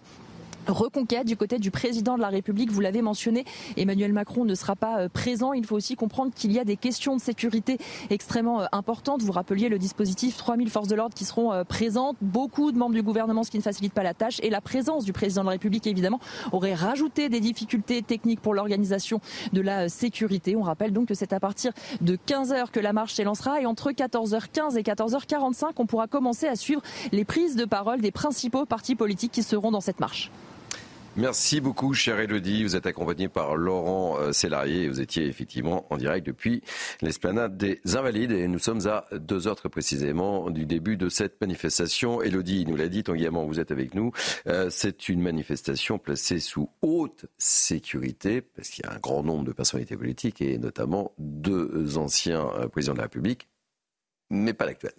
Reconquête 0.68 1.26
du 1.26 1.36
côté 1.36 1.58
du 1.58 1.70
président 1.70 2.16
de 2.16 2.20
la 2.20 2.28
République, 2.28 2.72
vous 2.72 2.80
l'avez 2.80 3.00
mentionné, 3.00 3.44
Emmanuel 3.76 4.12
Macron 4.12 4.44
ne 4.44 4.54
sera 4.54 4.74
pas 4.74 4.98
euh, 4.98 5.08
présent. 5.08 5.52
Il 5.52 5.64
faut 5.64 5.76
aussi 5.76 5.94
comprendre 5.94 6.32
qu'il 6.34 6.50
y 6.50 6.58
a 6.58 6.64
des 6.64 6.76
questions 6.76 7.14
de 7.14 7.20
sécurité 7.20 7.78
extrêmement 8.10 8.62
euh, 8.62 8.66
importantes. 8.72 9.22
Vous 9.22 9.30
rappeliez 9.30 9.68
le 9.68 9.78
dispositif 9.78 10.36
3000 10.36 10.68
forces 10.68 10.88
de 10.88 10.96
l'ordre 10.96 11.14
qui 11.14 11.24
seront 11.24 11.52
euh, 11.52 11.62
présentes, 11.62 12.16
beaucoup 12.20 12.72
de 12.72 12.78
membres 12.78 12.94
du 12.94 13.02
gouvernement, 13.02 13.44
ce 13.44 13.50
qui 13.52 13.58
ne 13.58 13.62
facilite 13.62 13.92
pas 13.92 14.02
la 14.02 14.12
tâche. 14.12 14.40
Et 14.42 14.50
la 14.50 14.60
présence 14.60 15.04
du 15.04 15.12
président 15.12 15.42
de 15.42 15.46
la 15.46 15.52
République, 15.52 15.86
évidemment, 15.86 16.18
aurait 16.50 16.74
rajouté 16.74 17.28
des 17.28 17.40
difficultés 17.40 18.02
techniques 18.02 18.40
pour 18.40 18.52
l'organisation 18.52 19.20
de 19.52 19.60
la 19.60 19.88
sécurité. 19.88 20.56
On 20.56 20.62
rappelle 20.62 20.92
donc 20.92 21.06
que 21.06 21.14
c'est 21.14 21.32
à 21.32 21.38
partir 21.38 21.72
de 22.00 22.16
15h 22.16 22.72
que 22.72 22.80
la 22.80 22.92
marche 22.92 23.14
s'élancera 23.14 23.60
et 23.60 23.66
entre 23.66 23.92
14h15 23.92 24.76
et 24.76 24.82
14h45, 24.82 25.70
on 25.76 25.86
pourra 25.86 26.08
commencer 26.08 26.48
à 26.48 26.56
suivre 26.56 26.82
les 27.12 27.24
prises 27.24 27.54
de 27.54 27.64
parole 27.64 28.00
des 28.00 28.10
principaux 28.10 28.66
partis 28.66 28.96
politiques 28.96 29.32
qui 29.32 29.44
seront 29.44 29.70
dans 29.70 29.80
cette 29.80 30.00
marche. 30.00 30.30
Merci 31.18 31.62
beaucoup, 31.62 31.94
chère 31.94 32.20
Elodie. 32.20 32.62
Vous 32.62 32.76
êtes 32.76 32.84
accompagné 32.84 33.30
par 33.30 33.56
Laurent 33.56 34.18
euh, 34.18 34.32
Sélarié 34.32 34.82
et 34.82 34.88
vous 34.90 35.00
étiez 35.00 35.24
effectivement 35.24 35.86
en 35.90 35.96
direct 35.96 36.26
depuis 36.26 36.62
l'esplanade 37.00 37.56
des 37.56 37.80
Invalides. 37.96 38.32
Et 38.32 38.46
nous 38.48 38.58
sommes 38.58 38.86
à 38.86 39.06
deux 39.12 39.48
heures 39.48 39.56
très 39.56 39.70
précisément 39.70 40.50
du 40.50 40.66
début 40.66 40.98
de 40.98 41.08
cette 41.08 41.40
manifestation. 41.40 42.20
Elodie 42.20 42.66
nous 42.66 42.76
l'a 42.76 42.88
dit, 42.88 43.02
Tanguy 43.02 43.28
vous 43.28 43.60
êtes 43.60 43.70
avec 43.70 43.94
nous. 43.94 44.12
Euh, 44.46 44.68
c'est 44.68 45.08
une 45.08 45.22
manifestation 45.22 45.98
placée 45.98 46.38
sous 46.38 46.68
haute 46.82 47.24
sécurité 47.38 48.42
parce 48.42 48.68
qu'il 48.68 48.84
y 48.84 48.88
a 48.88 48.92
un 48.92 48.98
grand 48.98 49.22
nombre 49.22 49.44
de 49.44 49.52
personnalités 49.52 49.96
politiques 49.96 50.42
et 50.42 50.58
notamment 50.58 51.12
deux 51.16 51.96
anciens 51.96 52.46
euh, 52.58 52.68
présidents 52.68 52.92
de 52.92 52.98
la 52.98 53.04
République, 53.04 53.48
mais 54.28 54.52
pas 54.52 54.66
l'actuel. 54.66 54.92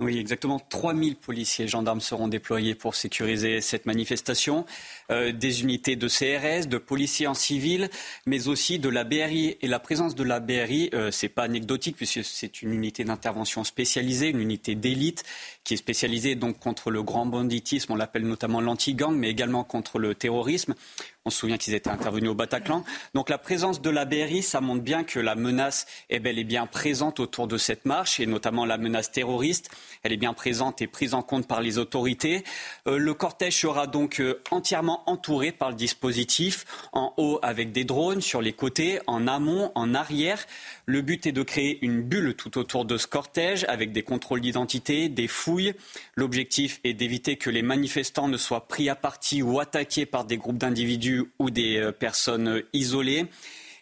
Oui, 0.00 0.18
exactement. 0.18 0.58
3000 0.58 1.14
policiers 1.14 1.66
et 1.66 1.68
gendarmes 1.68 2.00
seront 2.00 2.26
déployés 2.26 2.74
pour 2.74 2.96
sécuriser 2.96 3.60
cette 3.60 3.86
manifestation. 3.86 4.66
Euh, 5.12 5.30
des 5.30 5.62
unités 5.62 5.94
de 5.94 6.08
CRS, 6.08 6.66
de 6.66 6.78
policiers 6.78 7.28
en 7.28 7.34
civil, 7.34 7.88
mais 8.26 8.48
aussi 8.48 8.80
de 8.80 8.88
la 8.88 9.04
BRI. 9.04 9.56
Et 9.62 9.68
la 9.68 9.78
présence 9.78 10.16
de 10.16 10.24
la 10.24 10.40
BRI, 10.40 10.90
euh, 10.94 11.12
c'est 11.12 11.28
pas 11.28 11.44
anecdotique 11.44 11.96
puisque 11.96 12.24
c'est 12.24 12.60
une 12.62 12.72
unité 12.72 13.04
d'intervention 13.04 13.62
spécialisée, 13.62 14.30
une 14.30 14.40
unité 14.40 14.74
d'élite 14.74 15.22
qui 15.62 15.74
est 15.74 15.76
spécialisée 15.76 16.34
donc 16.34 16.58
contre 16.58 16.90
le 16.90 17.04
grand 17.04 17.26
banditisme. 17.26 17.92
On 17.92 17.96
l'appelle 17.96 18.26
notamment 18.26 18.60
l'anti-gang, 18.60 19.14
mais 19.14 19.30
également 19.30 19.62
contre 19.62 20.00
le 20.00 20.16
terrorisme. 20.16 20.74
On 21.26 21.30
se 21.30 21.38
souvient 21.38 21.56
qu'ils 21.56 21.72
étaient 21.72 21.88
intervenus 21.88 22.28
au 22.28 22.34
Bataclan. 22.34 22.84
Donc 23.14 23.30
la 23.30 23.38
présence 23.38 23.80
de 23.80 23.88
la 23.88 24.04
BRI, 24.04 24.42
ça 24.42 24.60
montre 24.60 24.82
bien 24.82 25.04
que 25.04 25.18
la 25.18 25.34
menace 25.34 25.86
est 26.10 26.20
bel 26.20 26.38
et 26.38 26.44
bien 26.44 26.66
présente 26.66 27.18
autour 27.18 27.48
de 27.48 27.56
cette 27.56 27.86
marche, 27.86 28.20
et 28.20 28.26
notamment 28.26 28.66
la 28.66 28.76
menace 28.76 29.10
terroriste. 29.10 29.70
Elle 30.02 30.12
est 30.12 30.18
bien 30.18 30.34
présente 30.34 30.82
et 30.82 30.86
prise 30.86 31.14
en 31.14 31.22
compte 31.22 31.48
par 31.48 31.62
les 31.62 31.78
autorités. 31.78 32.44
Euh, 32.86 32.98
le 32.98 33.14
cortège 33.14 33.56
sera 33.56 33.86
donc 33.86 34.20
euh, 34.20 34.42
entièrement 34.50 35.02
entouré 35.08 35.50
par 35.50 35.70
le 35.70 35.76
dispositif, 35.76 36.66
en 36.92 37.14
haut 37.16 37.38
avec 37.40 37.72
des 37.72 37.84
drones, 37.84 38.20
sur 38.20 38.42
les 38.42 38.52
côtés, 38.52 39.00
en 39.06 39.26
amont, 39.26 39.72
en 39.74 39.94
arrière. 39.94 40.44
Le 40.84 41.00
but 41.00 41.26
est 41.26 41.32
de 41.32 41.42
créer 41.42 41.78
une 41.80 42.02
bulle 42.02 42.34
tout 42.34 42.58
autour 42.58 42.84
de 42.84 42.98
ce 42.98 43.06
cortège, 43.06 43.64
avec 43.68 43.92
des 43.92 44.02
contrôles 44.02 44.42
d'identité, 44.42 45.08
des 45.08 45.28
fouilles. 45.28 45.72
L'objectif 46.16 46.80
est 46.84 46.92
d'éviter 46.92 47.36
que 47.36 47.48
les 47.48 47.62
manifestants 47.62 48.28
ne 48.28 48.36
soient 48.36 48.68
pris 48.68 48.90
à 48.90 48.94
partie 48.94 49.42
ou 49.42 49.58
attaqués 49.58 50.04
par 50.04 50.26
des 50.26 50.36
groupes 50.36 50.58
d'individus 50.58 51.13
ou 51.38 51.50
des 51.50 51.78
euh, 51.78 51.92
personnes 51.92 52.62
isolées. 52.72 53.26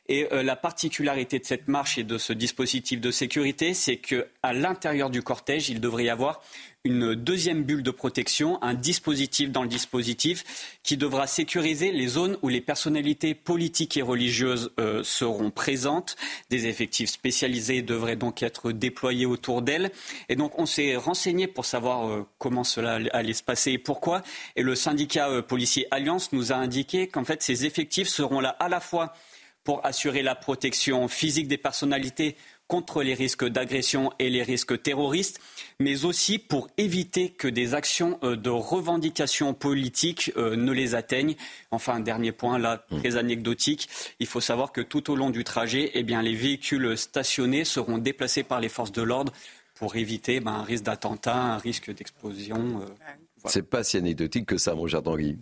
Et 0.09 0.27
euh, 0.33 0.43
la 0.43 0.57
particularité 0.57 1.39
de 1.39 1.45
cette 1.45 1.69
marche 1.69 1.97
et 1.97 2.03
de 2.03 2.19
ce 2.19 2.33
dispositif 2.33 3.01
de 3.01 3.13
sécurité, 3.13 3.73
c'est 3.73 3.99
qu'à 3.99 4.53
l'intérieur 4.53 5.11
du 5.11 5.23
cortège, 5.23 5.69
il 5.69 5.81
devrait 5.81 6.05
y 6.05 6.11
avoir 6.11 6.43
une 6.85 7.15
deuxième 7.15 7.63
bulle 7.63 7.85
de 7.85 7.93
protection, 7.93 8.61
un 8.61 8.75
dispositif 8.75 9.53
dans 9.53 9.63
le 9.63 9.69
dispositif 9.69 10.77
qui 10.83 10.97
devra 10.97 11.29
sécuriser 11.29 11.93
les 11.93 12.09
zones 12.09 12.37
où 12.43 12.49
les 12.49 12.61
personnalités 12.61 13.37
politiques 13.37 13.97
et 13.97 14.03
religieuses 14.03 14.73
euh, 14.81 15.05
seront 15.05 15.53
présentes. 15.53 16.17
Des 16.51 16.67
effectifs 16.67 17.11
spécialisés 17.11 17.83
devraient 17.83 18.17
donc 18.17 18.43
être 18.43 18.73
déployés 18.73 19.27
autour 19.27 19.63
d'elles. 19.63 19.93
On 20.59 20.67
s'est 20.67 20.97
renseigné 20.97 21.47
pour 21.47 21.65
savoir 21.65 22.09
euh, 22.09 22.27
comment 22.39 22.65
cela 22.65 22.99
allait 23.13 23.33
se 23.33 23.45
passer 23.45 23.73
et 23.73 23.79
pourquoi. 23.79 24.23
Et 24.57 24.63
le 24.63 24.75
syndicat 24.75 25.43
policier 25.43 25.87
Alliance 25.93 26.33
nous 26.33 26.51
a 26.51 26.57
indiqué 26.57 27.07
qu'en 27.07 27.25
fait 27.25 27.43
ces 27.45 27.65
effectifs 27.65 28.09
seront 28.09 28.41
là 28.41 28.57
à 28.59 28.69
la 28.69 28.81
fois 28.81 29.15
pour 29.65 29.85
assurer 29.87 30.23
la 30.23 30.35
protection 30.35 31.09
physique 31.09 31.49
des 31.49 31.59
personnalités 31.59 32.37
contre 32.69 33.03
les 33.03 33.13
risques 33.13 33.45
d'agression 33.45 34.13
et 34.19 34.31
les 34.31 34.43
risques 34.43 34.81
terroristes, 34.81 35.41
mais 35.79 36.07
aussi 36.07 36.39
pour 36.39 36.69
éviter 36.79 37.29
que 37.29 37.47
des 37.47 37.75
actions 37.75 38.19
euh, 38.23 38.35
de 38.35 38.49
revendication 38.49 39.53
politique 39.53 40.33
euh, 40.39 40.57
ne 40.57 40.73
les 40.73 40.95
atteignent. 40.95 41.35
Enfin, 41.71 41.97
un 41.97 42.01
dernier 42.01 42.33
point, 42.33 42.59
là, 42.59 42.87
mmh. 42.91 42.99
très 43.01 43.17
anecdotique, 43.17 43.91
il 44.21 44.27
faut 44.27 44.41
savoir 44.41 44.73
que 44.73 44.81
tout 44.81 45.11
au 45.11 45.17
long 45.17 45.29
du 45.29 45.45
trajet, 45.45 45.91
eh 45.93 46.03
bien, 46.03 46.23
les 46.23 46.35
véhicules 46.35 46.97
stationnés 46.97 47.65
seront 47.65 47.99
déplacés 47.99 48.43
par 48.43 48.59
les 48.59 48.71
forces 48.71 48.93
de 48.93 49.03
l'ordre 49.03 49.35
pour 49.75 49.97
éviter 49.97 50.41
ben, 50.41 50.53
un 50.53 50.63
risque 50.63 50.85
d'attentat, 50.85 51.37
un 51.37 51.59
risque 51.59 51.95
d'explosion. 51.95 52.81
Euh, 52.83 53.47
C'est 53.47 53.69
pas 53.69 53.85
si 53.85 53.99
anecdotique 53.99 54.47
que 54.47 54.57
ça, 54.57 54.75
mon 54.75 54.87
cher 54.87 55.03
Tanguy. 55.03 55.37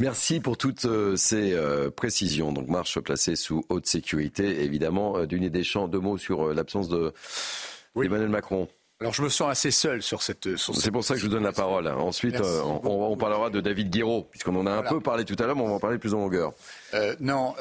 Merci 0.00 0.40
pour 0.40 0.56
toutes 0.56 0.84
euh, 0.84 1.16
ces 1.16 1.52
euh, 1.52 1.90
précisions. 1.90 2.52
Donc 2.52 2.68
marche 2.68 2.98
placée 3.00 3.36
sous 3.36 3.64
haute 3.68 3.86
sécurité, 3.86 4.62
évidemment. 4.62 5.18
Euh, 5.18 5.26
Denis 5.26 5.50
Deschamps, 5.50 5.88
deux 5.88 6.00
mots 6.00 6.18
sur 6.18 6.52
l'absence 6.52 6.88
de 6.88 7.12
Emmanuel 7.96 8.28
Macron. 8.28 8.68
Alors 9.00 9.12
je 9.12 9.22
me 9.22 9.28
sens 9.28 9.50
assez 9.50 9.70
seul 9.70 10.02
sur 10.02 10.22
cette. 10.22 10.56
c'est 10.56 10.90
pour 10.90 11.04
ça 11.04 11.14
que 11.14 11.20
je 11.20 11.26
vous 11.26 11.30
donne 11.30 11.42
la 11.42 11.52
parole. 11.52 11.86
Ensuite, 11.88 12.40
on, 12.40 13.16
parlera 13.16 13.50
de 13.50 13.60
David 13.60 13.90
Guiraud, 13.90 14.26
puisqu'on 14.30 14.56
en 14.56 14.66
a 14.66 14.70
un 14.70 14.82
peu 14.82 15.00
parlé 15.00 15.26
tout 15.26 15.36
à 15.38 15.46
l'heure, 15.46 15.54
mais 15.54 15.62
on 15.62 15.68
va 15.68 15.74
en 15.74 15.80
parler 15.80 15.98
plus 15.98 16.14
en 16.14 16.20
longueur. 16.20 16.54
non, 17.20 17.54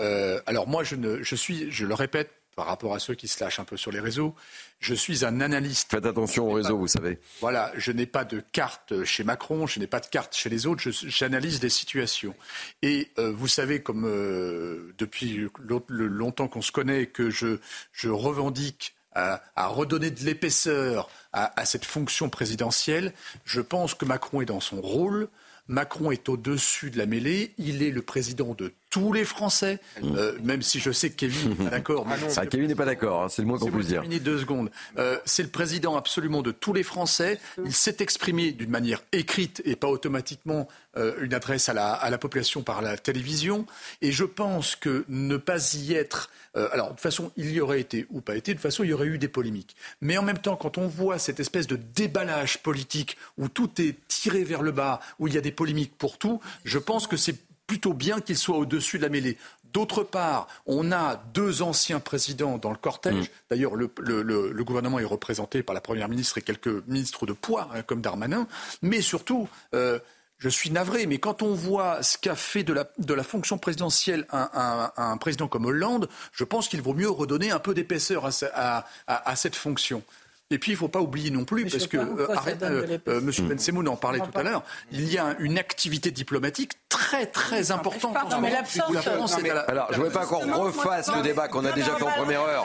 alors 0.45 0.67
moi 0.67 0.85
je, 0.85 0.95
ne, 0.95 1.21
je 1.21 1.35
suis, 1.35 1.69
je 1.71 1.85
le 1.85 1.93
répète, 1.93 2.31
par 2.55 2.67
rapport 2.67 2.95
à 2.95 2.99
ceux 2.99 3.15
qui 3.15 3.27
se 3.27 3.43
lâchent 3.43 3.59
un 3.59 3.65
peu 3.65 3.77
sur 3.77 3.91
les 3.91 3.99
réseaux. 3.99 4.33
Je 4.79 4.93
suis 4.93 5.25
un 5.25 5.41
analyste. 5.41 5.89
Faites 5.91 6.05
attention 6.05 6.47
aux 6.47 6.53
réseaux, 6.53 6.77
vous 6.77 6.87
savez. 6.87 7.19
Voilà, 7.41 7.71
je 7.75 7.91
n'ai 7.91 8.05
pas 8.05 8.25
de 8.25 8.43
carte 8.51 9.03
chez 9.03 9.23
Macron, 9.23 9.67
je 9.67 9.79
n'ai 9.79 9.87
pas 9.87 9.99
de 9.99 10.07
carte 10.07 10.35
chez 10.35 10.49
les 10.49 10.67
autres, 10.67 10.83
j'analyse 10.91 11.59
des 11.59 11.69
situations. 11.69 12.35
Et 12.81 13.11
euh, 13.17 13.31
vous 13.31 13.47
savez, 13.47 13.81
comme 13.81 14.05
euh, 14.05 14.93
depuis 14.97 15.47
longtemps 15.89 16.47
qu'on 16.47 16.61
se 16.61 16.71
connaît, 16.71 17.07
que 17.07 17.29
je, 17.29 17.57
je 17.93 18.09
revendique 18.09 18.95
à, 19.13 19.41
redonner 19.55 20.11
de 20.11 20.19
l'épaisseur 20.25 21.09
à, 21.31 21.59
à 21.59 21.65
cette 21.65 21.85
fonction 21.85 22.29
présidentielle, 22.29 23.13
je 23.45 23.61
pense 23.61 23.93
que 23.93 24.03
Macron 24.03 24.41
est 24.41 24.45
dans 24.45 24.59
son 24.59 24.81
rôle. 24.81 25.29
Macron 25.67 26.11
est 26.11 26.29
au-dessus 26.29 26.91
de 26.91 26.97
la 26.97 27.07
mêlée, 27.07 27.53
il 27.57 27.81
est 27.81 27.89
le 27.89 28.03
président 28.03 28.53
de 28.53 28.73
tous 28.95 29.11
les 29.11 29.25
Français, 29.25 29.81
euh, 30.01 30.37
même 30.41 30.61
si 30.61 30.79
je 30.79 30.89
sais 30.89 31.09
que 31.09 31.15
Kevin 31.15 31.49
n'est 31.49 31.55
pas 31.55 31.69
d'accord. 31.69 32.07
Ah, 32.37 32.45
Kevin 32.45 32.69
n'est 32.69 32.75
pas 32.75 32.85
d'accord, 32.85 33.23
hein, 33.23 33.27
c'est 33.27 33.41
le 33.41 33.47
moins 33.49 33.59
qu'on 33.59 33.69
puisse 33.69 33.87
dire. 33.87 34.03
deux 34.21 34.39
secondes. 34.39 34.71
Euh, 34.97 35.17
c'est 35.25 35.43
le 35.43 35.49
président 35.49 35.97
absolument 35.97 36.41
de 36.41 36.51
tous 36.51 36.71
les 36.71 36.83
Français. 36.83 37.37
Il 37.65 37.73
s'est 37.73 37.97
exprimé 37.99 38.53
d'une 38.53 38.69
manière 38.69 39.01
écrite 39.11 39.61
et 39.65 39.75
pas 39.75 39.89
automatiquement 39.89 40.69
euh, 40.95 41.13
une 41.19 41.33
adresse 41.33 41.67
à 41.67 41.73
la, 41.73 41.91
à 41.91 42.09
la, 42.09 42.17
population 42.17 42.63
par 42.63 42.81
la 42.81 42.97
télévision. 42.97 43.65
Et 44.01 44.13
je 44.13 44.23
pense 44.23 44.77
que 44.77 45.03
ne 45.09 45.35
pas 45.35 45.73
y 45.73 45.93
être. 45.93 46.31
alors, 46.53 46.85
de 46.85 46.91
toute 46.91 47.01
façon, 47.01 47.33
il 47.35 47.51
y 47.51 47.59
aurait 47.59 47.81
été 47.81 48.07
ou 48.11 48.21
pas 48.21 48.37
été, 48.37 48.53
de 48.53 48.57
toute 48.57 48.63
façon, 48.63 48.85
il 48.85 48.91
y 48.91 48.93
aurait 48.93 49.07
eu 49.07 49.17
des 49.17 49.27
polémiques. 49.27 49.75
Mais 49.99 50.17
en 50.17 50.23
même 50.23 50.37
temps, 50.37 50.55
quand 50.55 50.77
on 50.77 50.87
voit 50.87 51.19
cette 51.19 51.41
espèce 51.41 51.67
de 51.67 51.75
déballage 51.75 52.63
politique 52.63 53.17
où 53.37 53.49
tout 53.49 53.69
est 53.81 53.97
tiré 54.07 54.45
vers 54.45 54.61
le 54.61 54.71
bas, 54.71 55.01
où 55.19 55.27
il 55.27 55.33
y 55.33 55.37
a 55.37 55.41
des 55.41 55.51
polémiques 55.51 55.97
pour 55.97 56.17
tout, 56.17 56.39
je 56.63 56.79
pense 56.79 57.07
que 57.07 57.17
c'est 57.17 57.35
plutôt 57.67 57.93
bien 57.93 58.21
qu'il 58.21 58.37
soit 58.37 58.57
au-dessus 58.57 58.97
de 58.97 59.03
la 59.03 59.09
mêlée. 59.09 59.37
D'autre 59.73 60.03
part, 60.03 60.47
on 60.65 60.93
a 60.93 61.21
deux 61.33 61.61
anciens 61.61 61.99
présidents 61.99 62.57
dans 62.57 62.71
le 62.71 62.77
cortège. 62.77 63.25
Mm. 63.25 63.29
D'ailleurs, 63.49 63.75
le, 63.75 64.63
gouvernement 64.63 64.99
est 64.99 65.05
représenté 65.05 65.63
par 65.63 65.73
la 65.73 65.81
Première 65.81 66.07
ministre 66.07 66.37
et 66.37 66.41
quelques 66.41 66.87
ministres 66.87 67.25
de 67.25 67.33
poids, 67.33 67.69
hein, 67.73 67.81
comme 67.81 67.99
Darmanin. 67.99 68.47
Mais 68.81 69.01
surtout, 69.01 69.49
euh, 69.73 69.99
je 70.37 70.49
suis 70.49 70.69
navré, 70.69 71.07
mais 71.07 71.17
quand 71.17 71.41
on 71.41 71.53
voit 71.53 72.03
ce 72.03 72.17
qu'a 72.17 72.35
fait 72.35 72.63
de 72.63 72.73
la, 72.73 73.23
fonction 73.23 73.57
présidentielle 73.57 74.25
un, 74.31 75.17
président 75.17 75.47
comme 75.47 75.65
Hollande, 75.65 76.09
je 76.31 76.43
pense 76.43 76.67
qu'il 76.67 76.81
vaut 76.81 76.93
mieux 76.93 77.09
redonner 77.09 77.51
un 77.51 77.59
peu 77.59 77.73
d'épaisseur 77.73 78.29
à, 78.53 79.35
cette 79.35 79.55
fonction. 79.55 80.03
Et 80.51 80.59
puis, 80.59 80.73
il 80.73 80.75
ne 80.75 80.79
faut 80.79 80.87
pas 80.87 81.01
oublier 81.01 81.31
non 81.31 81.43
plus, 81.43 81.65
parce 81.65 81.87
que, 81.87 81.97
euh, 81.97 82.31
arrête, 82.35 82.61
euh, 82.61 82.99
euh, 83.07 83.19
M. 83.19 83.31
Ben 83.47 83.57
Semoun 83.57 83.87
en 83.87 83.95
parlait 83.95 84.19
tout 84.19 84.37
à 84.37 84.43
l'heure, 84.43 84.63
il 84.91 85.11
y 85.11 85.17
a 85.17 85.35
une 85.39 85.57
activité 85.57 86.11
diplomatique 86.11 86.73
très, 86.87 87.25
très 87.25 87.71
importante 87.71 88.15
en 88.15 88.29
ce 88.29 89.69
Alors, 89.69 89.87
je 89.89 89.97
ne 89.97 90.03
voudrais 90.03 90.13
pas 90.13 90.27
qu'on 90.27 90.53
refasse 90.53 91.13
le 91.15 91.23
débat 91.23 91.47
qu'on 91.47 91.65
a 91.65 91.71
déjà 91.71 91.95
fait 91.95 92.03
en 92.03 92.11
première 92.11 92.41
heure. 92.41 92.63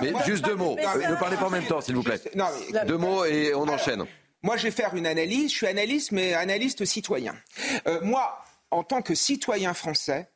Mais 0.00 0.12
juste 0.26 0.44
deux 0.44 0.54
mots. 0.54 0.76
Ne 0.76 1.18
parlez 1.18 1.36
pas 1.36 1.46
en 1.46 1.50
même 1.50 1.66
temps, 1.66 1.80
s'il 1.80 1.96
vous 1.96 2.04
plaît. 2.04 2.20
Deux 2.86 2.98
mots 2.98 3.24
et 3.24 3.52
on 3.54 3.68
enchaîne. 3.68 4.04
Moi, 4.42 4.56
je 4.56 4.64
vais 4.64 4.70
faire 4.70 4.94
une 4.94 5.06
analyse. 5.06 5.50
Je 5.50 5.56
suis 5.56 5.66
analyste, 5.66 6.12
mais 6.12 6.34
analyste 6.34 6.84
citoyen. 6.84 7.34
moi, 8.02 8.44
en 8.70 8.84
tant 8.84 9.02
que 9.02 9.16
citoyen 9.16 9.74
français, 9.74 10.30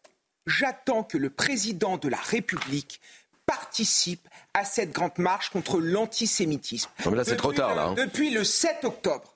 j'attends 0.47 1.05
que 1.05 1.17
le 1.17 1.31
président 1.31 1.97
de 1.97 2.09
la 2.09 2.19
République 2.19 3.01
participe 3.47 4.27
à 4.55 4.65
cette 4.65 4.93
grande 4.93 5.17
marche 5.19 5.51
contre 5.51 5.81
l'antisémitisme. 5.81 6.91
là, 7.11 7.25
c'est 7.25 7.37
trop 7.37 7.53
tard, 7.53 7.75
là. 7.75 7.87
Hein. 7.87 7.95
Depuis 7.95 8.31
le 8.31 8.45
7 8.45 8.85
octobre, 8.85 9.35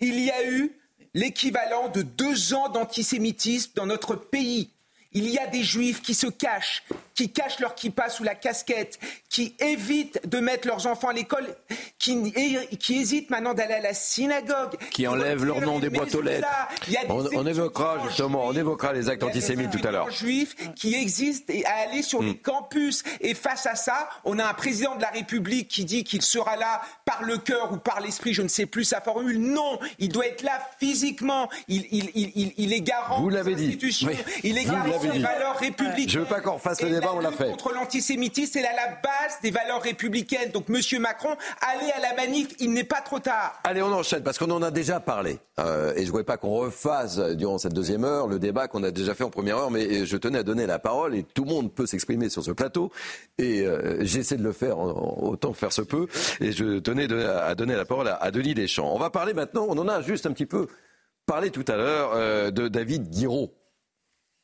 il 0.00 0.18
y 0.20 0.30
a 0.30 0.46
eu 0.46 0.72
l'équivalent 1.14 1.88
de 1.88 2.02
deux 2.02 2.54
ans 2.54 2.68
d'antisémitisme 2.68 3.72
dans 3.74 3.86
notre 3.86 4.14
pays. 4.14 4.70
Il 5.12 5.28
y 5.28 5.38
a 5.38 5.48
des 5.48 5.64
juifs 5.64 6.02
qui 6.02 6.14
se 6.14 6.28
cachent, 6.28 6.84
qui 7.14 7.32
cachent 7.32 7.58
leur 7.58 7.74
kippa 7.74 8.08
sous 8.08 8.22
la 8.22 8.36
casquette, 8.36 9.00
qui 9.28 9.56
évitent 9.58 10.20
de 10.28 10.38
mettre 10.38 10.68
leurs 10.68 10.86
enfants 10.86 11.08
à 11.08 11.12
l'école, 11.12 11.48
qui, 11.98 12.32
qui 12.78 13.00
hésitent 13.00 13.28
maintenant 13.28 13.52
d'aller 13.52 13.74
à 13.74 13.80
la 13.80 13.94
synagogue. 13.94 14.76
Qui 14.92 15.08
enlèvent 15.08 15.44
leur 15.44 15.60
nom 15.62 15.80
des 15.80 15.90
boîtes 15.90 16.14
aux 16.14 16.22
lettres. 16.22 16.46
On, 17.08 17.44
évoquera 17.44 17.98
justement, 18.06 18.46
on 18.46 18.52
évoquera 18.52 18.92
les 18.92 19.08
actes 19.08 19.24
antisémites 19.24 19.70
tout 19.70 19.86
à 19.86 19.90
l'heure. 19.90 20.10
juifs 20.12 20.54
qui 20.76 20.94
existent 20.94 21.52
et 21.52 21.64
à 21.64 21.88
aller 21.88 22.02
sur 22.02 22.22
les 22.22 22.34
hmm. 22.34 22.38
campus. 22.38 23.02
Et 23.20 23.34
face 23.34 23.66
à 23.66 23.74
ça, 23.74 24.08
on 24.24 24.38
a 24.38 24.44
un 24.44 24.54
président 24.54 24.94
de 24.94 25.02
la 25.02 25.10
République 25.10 25.66
qui 25.66 25.84
dit 25.84 26.04
qu'il 26.04 26.22
sera 26.22 26.54
là 26.54 26.82
par 27.04 27.24
le 27.24 27.36
cœur 27.38 27.72
ou 27.72 27.78
par 27.78 28.00
l'esprit, 28.00 28.32
je 28.32 28.42
ne 28.42 28.48
sais 28.48 28.66
plus 28.66 28.84
sa 28.84 29.00
formule. 29.00 29.40
Non, 29.40 29.80
il 29.98 30.10
doit 30.10 30.26
être 30.26 30.42
là 30.42 30.60
physiquement. 30.78 31.48
Il, 31.66 31.84
il, 31.90 32.10
il, 32.14 32.52
il 32.56 32.72
est 32.72 32.80
garant 32.80 33.20
Vous 33.20 33.28
l'avez 33.28 33.56
dit. 33.56 33.76
Il 34.44 34.56
est 34.56 34.64
garant 34.64 34.99
républicaines. 35.08 36.08
Je 36.08 36.18
veux 36.18 36.24
pas 36.24 36.40
qu'on 36.40 36.54
refasse 36.54 36.82
le 36.82 36.90
débat 36.90 37.08
Contre 37.38 37.72
l'antisémitisme, 37.72 38.52
c'est 38.52 38.66
à 38.66 38.74
la 38.74 38.88
base 39.02 39.40
des 39.42 39.50
valeurs 39.50 39.82
républicaines. 39.82 40.50
Donc, 40.50 40.68
Monsieur 40.68 40.98
Macron, 40.98 41.36
allez 41.60 41.90
à 41.92 42.00
la 42.00 42.14
manif, 42.14 42.48
il 42.58 42.72
n'est 42.72 42.84
pas 42.84 43.00
trop 43.00 43.18
tard. 43.18 43.60
Allez, 43.64 43.82
on 43.82 43.92
enchaîne, 43.92 44.22
parce 44.22 44.38
qu'on 44.38 44.50
en 44.50 44.62
a 44.62 44.70
déjà 44.70 45.00
parlé. 45.00 45.38
Euh, 45.58 45.92
et 45.94 46.00
je 46.00 46.06
ne 46.06 46.10
voulais 46.10 46.24
pas 46.24 46.36
qu'on 46.36 46.56
refasse, 46.56 47.18
durant 47.18 47.58
cette 47.58 47.74
deuxième 47.74 48.04
heure, 48.04 48.26
le 48.26 48.38
débat 48.38 48.68
qu'on 48.68 48.82
a 48.82 48.90
déjà 48.90 49.14
fait 49.14 49.24
en 49.24 49.30
première 49.30 49.58
heure, 49.58 49.70
mais 49.70 50.06
je 50.06 50.16
tenais 50.16 50.38
à 50.38 50.42
donner 50.42 50.66
la 50.66 50.78
parole, 50.78 51.14
et 51.14 51.22
tout 51.22 51.44
le 51.44 51.50
monde 51.50 51.72
peut 51.72 51.86
s'exprimer 51.86 52.28
sur 52.28 52.42
ce 52.42 52.50
plateau. 52.50 52.90
Et 53.38 53.62
euh, 53.62 54.04
j'essaie 54.04 54.36
de 54.36 54.42
le 54.42 54.52
faire 54.52 54.78
autant 54.78 55.52
faire 55.52 55.72
se 55.72 55.82
peut. 55.82 56.06
Et 56.40 56.52
je 56.52 56.78
tenais 56.78 57.12
à 57.12 57.54
donner 57.54 57.76
la 57.76 57.84
parole 57.84 58.08
à, 58.08 58.30
Denis 58.30 58.54
Deschamps. 58.54 58.94
On 58.94 58.98
va 58.98 59.10
parler 59.10 59.34
maintenant, 59.34 59.66
on 59.68 59.78
en 59.78 59.88
a 59.88 60.02
juste 60.02 60.26
un 60.26 60.32
petit 60.32 60.46
peu 60.46 60.66
parlé 61.26 61.50
tout 61.50 61.64
à 61.68 61.76
l'heure, 61.76 62.10
euh, 62.14 62.50
de 62.50 62.68
David 62.68 63.08
Guiraud. 63.10 63.54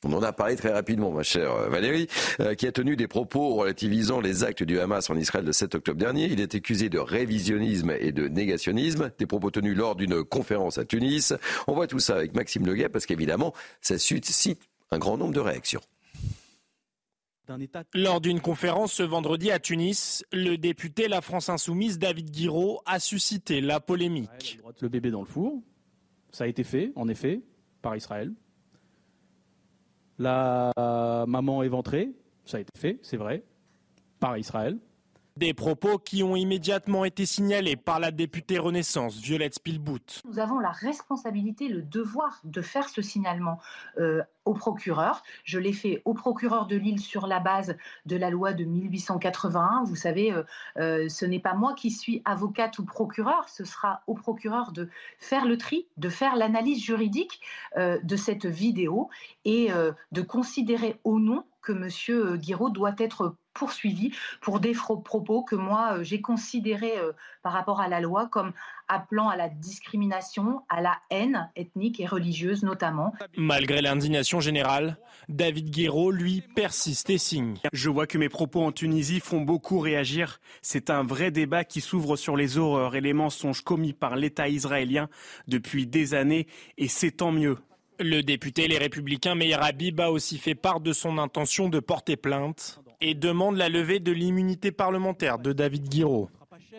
On 0.07 0.13
en 0.13 0.23
a 0.23 0.33
parlé 0.33 0.55
très 0.55 0.71
rapidement, 0.71 1.11
ma 1.11 1.25
chère 1.25 1.53
euh, 1.53 1.69
Valérie, 1.69 2.07
euh, 2.39 2.55
qui 2.55 2.69
a 2.69 2.73
tenu 2.73 2.95
des 2.95 3.09
propos 3.09 3.57
relativisant 3.57 4.21
les 4.21 4.45
actes 4.45 4.63
du 4.63 4.79
Hamas 4.79 5.11
en 5.11 5.17
Israël 5.17 5.45
le 5.45 5.53
7 5.53 5.75
octobre 5.75 5.99
dernier. 5.99 6.27
Il 6.27 6.41
est 6.41 6.55
accusé 6.55 6.89
de 6.89 7.01
révisionnisme 7.01 7.91
et 7.99 8.13
de 8.13 8.29
négationnisme, 8.29 9.11
des 9.19 9.27
propos 9.27 9.51
tenus 9.51 9.77
lors 9.77 9.97
d'une 9.97 10.23
conférence 10.23 10.79
à 10.79 10.85
Tunis. 10.85 11.35
On 11.67 11.75
voit 11.75 11.89
tout 11.89 11.99
ça 11.99 12.15
avec 12.15 12.37
Maxime 12.37 12.67
Leguet 12.67 12.89
parce 12.89 13.05
qu'évidemment, 13.05 13.53
ça 13.81 13.99
suscite 13.99 14.61
un 14.93 14.99
grand 14.99 15.17
nombre 15.17 15.35
de 15.35 15.41
réactions. 15.41 15.81
Lors 17.93 18.21
d'une 18.21 18.41
conférence 18.41 18.93
ce 18.93 19.03
vendredi 19.03 19.51
à 19.51 19.59
Tunis, 19.59 20.25
le 20.33 20.57
député 20.57 21.09
La 21.09 21.21
France 21.21 21.49
Insoumise 21.49 21.99
David 21.99 22.31
Guiraud 22.31 22.81
a 22.87 23.01
suscité 23.01 23.61
la 23.61 23.81
polémique. 23.81 24.61
Le 24.81 24.89
bébé 24.89 25.11
dans 25.11 25.21
le 25.21 25.27
four, 25.27 25.61
ça 26.31 26.45
a 26.45 26.47
été 26.47 26.63
fait, 26.63 26.93
en 26.95 27.09
effet, 27.09 27.41
par 27.83 27.97
Israël. 27.97 28.33
La 30.19 30.73
maman 31.27 31.63
éventrée, 31.63 32.11
ça 32.45 32.57
a 32.57 32.61
été 32.61 32.73
fait, 32.79 32.99
c'est 33.03 33.17
vrai, 33.17 33.43
par 34.19 34.39
Israël. 34.39 34.79
Des 35.37 35.53
propos 35.53 35.99
qui 35.99 36.23
ont 36.23 36.35
immédiatement 36.35 37.05
été 37.05 37.27
signalés 37.27 37.77
par 37.77 38.01
la 38.01 38.11
députée 38.11 38.59
Renaissance, 38.59 39.21
Violette 39.21 39.57
Spielbout. 39.57 40.23
Nous 40.25 40.39
avons 40.39 40.59
la 40.59 40.71
responsabilité, 40.71 41.69
le 41.69 41.83
devoir 41.83 42.41
de 42.45 42.63
faire 42.63 42.89
ce 42.89 43.03
signalement 43.03 43.59
euh, 43.99 44.23
au 44.47 44.55
procureur. 44.55 45.23
Je 45.45 45.59
l'ai 45.59 45.75
fait 45.75 46.01
au 46.07 46.15
procureur 46.15 46.67
de 46.67 46.77
Lille 46.77 47.01
sur 47.01 47.27
la 47.27 47.39
base 47.39 47.77
de 48.07 48.17
la 48.17 48.31
loi 48.31 48.55
de 48.55 48.65
1881. 48.65 49.85
Vous 49.85 49.95
savez, 49.95 50.33
euh, 50.33 50.43
euh, 50.79 51.07
ce 51.11 51.27
n'est 51.27 51.39
pas 51.39 51.53
moi 51.53 51.75
qui 51.75 51.91
suis 51.91 52.23
avocate 52.25 52.79
ou 52.79 52.87
procureur, 52.87 53.47
ce 53.51 53.67
sera 53.67 54.01
au 54.07 54.15
procureur 54.15 54.73
de 54.73 54.89
faire 55.19 55.45
le 55.45 55.59
tri, 55.59 55.87
de 55.99 56.09
faire 56.09 56.35
l'analyse 56.37 56.83
juridique 56.83 57.43
de 57.77 58.17
cette 58.17 58.47
vidéo 58.47 59.11
et 59.45 59.69
de 60.13 60.23
considérer 60.23 60.99
au 61.05 61.19
nom 61.19 61.45
que 61.67 61.73
M. 61.73 62.39
Guiraud 62.39 62.71
doit 62.71 62.95
être 62.99 63.35
poursuivi 63.53 64.13
pour 64.41 64.61
des 64.61 64.73
propos 64.73 65.43
que 65.43 65.57
moi 65.57 65.95
euh, 65.95 66.05
j'ai 66.05 66.21
considérés 66.21 66.99
euh, 66.99 67.13
par 67.43 67.53
rapport 67.53 67.81
à 67.81 67.89
la 67.89 68.01
loi 68.01 68.29
comme 68.29 68.53
appelant 68.87 69.29
à 69.29 69.37
la 69.37 69.49
discrimination, 69.49 70.63
à 70.69 70.81
la 70.81 70.99
haine 71.11 71.51
ethnique 71.57 71.99
et 71.99 72.07
religieuse 72.07 72.63
notamment. 72.63 73.13
Malgré 73.37 73.83
l'indignation 73.83 74.39
générale, 74.41 74.99
David 75.29 75.71
Guéraud, 75.71 76.13
lui, 76.13 76.43
persiste 76.55 77.11
et 77.11 77.19
signe. 77.19 77.57
Je 77.73 77.91
vois 77.91 78.07
que 78.07 78.19
mes 78.19 78.29
propos 78.29 78.63
en 78.63 78.71
Tunisie 78.71 79.19
font 79.19 79.41
beaucoup 79.41 79.81
réagir. 79.81 80.39
C'est 80.63 80.91
un 80.91 81.03
vrai 81.03 81.33
débat 81.33 81.65
qui 81.65 81.81
s'ouvre 81.81 82.17
sur 82.17 82.37
les 82.37 82.59
horreurs 82.59 82.95
et 82.95 83.01
les 83.01 83.15
mensonges 83.15 83.63
commis 83.63 83.93
par 83.93 84.15
l'État 84.15 84.49
israélien 84.49 85.09
depuis 85.49 85.87
des 85.87 86.15
années 86.15 86.47
et 86.79 86.87
c'est 86.87 87.11
tant 87.11 87.33
mieux. 87.33 87.59
Le 87.99 88.21
député 88.21 88.69
Les 88.69 88.77
Républicains 88.77 89.35
Meir 89.35 89.63
Habib 89.63 90.01
a 90.01 90.11
aussi 90.11 90.37
fait 90.37 90.55
part 90.55 90.81
de 90.81 90.93
son 90.93 91.17
intention 91.17 91.71
de 91.71 91.81
porter 91.81 92.17
plainte 92.17 92.79
et 93.01 93.15
demande 93.15 93.57
la 93.57 93.71
levée 93.71 94.01
de 94.01 94.13
l'immunité 94.13 94.71
parlementaire 94.71 95.39
de 95.39 95.55
David 95.55 95.89
Guiraud. 95.89 96.29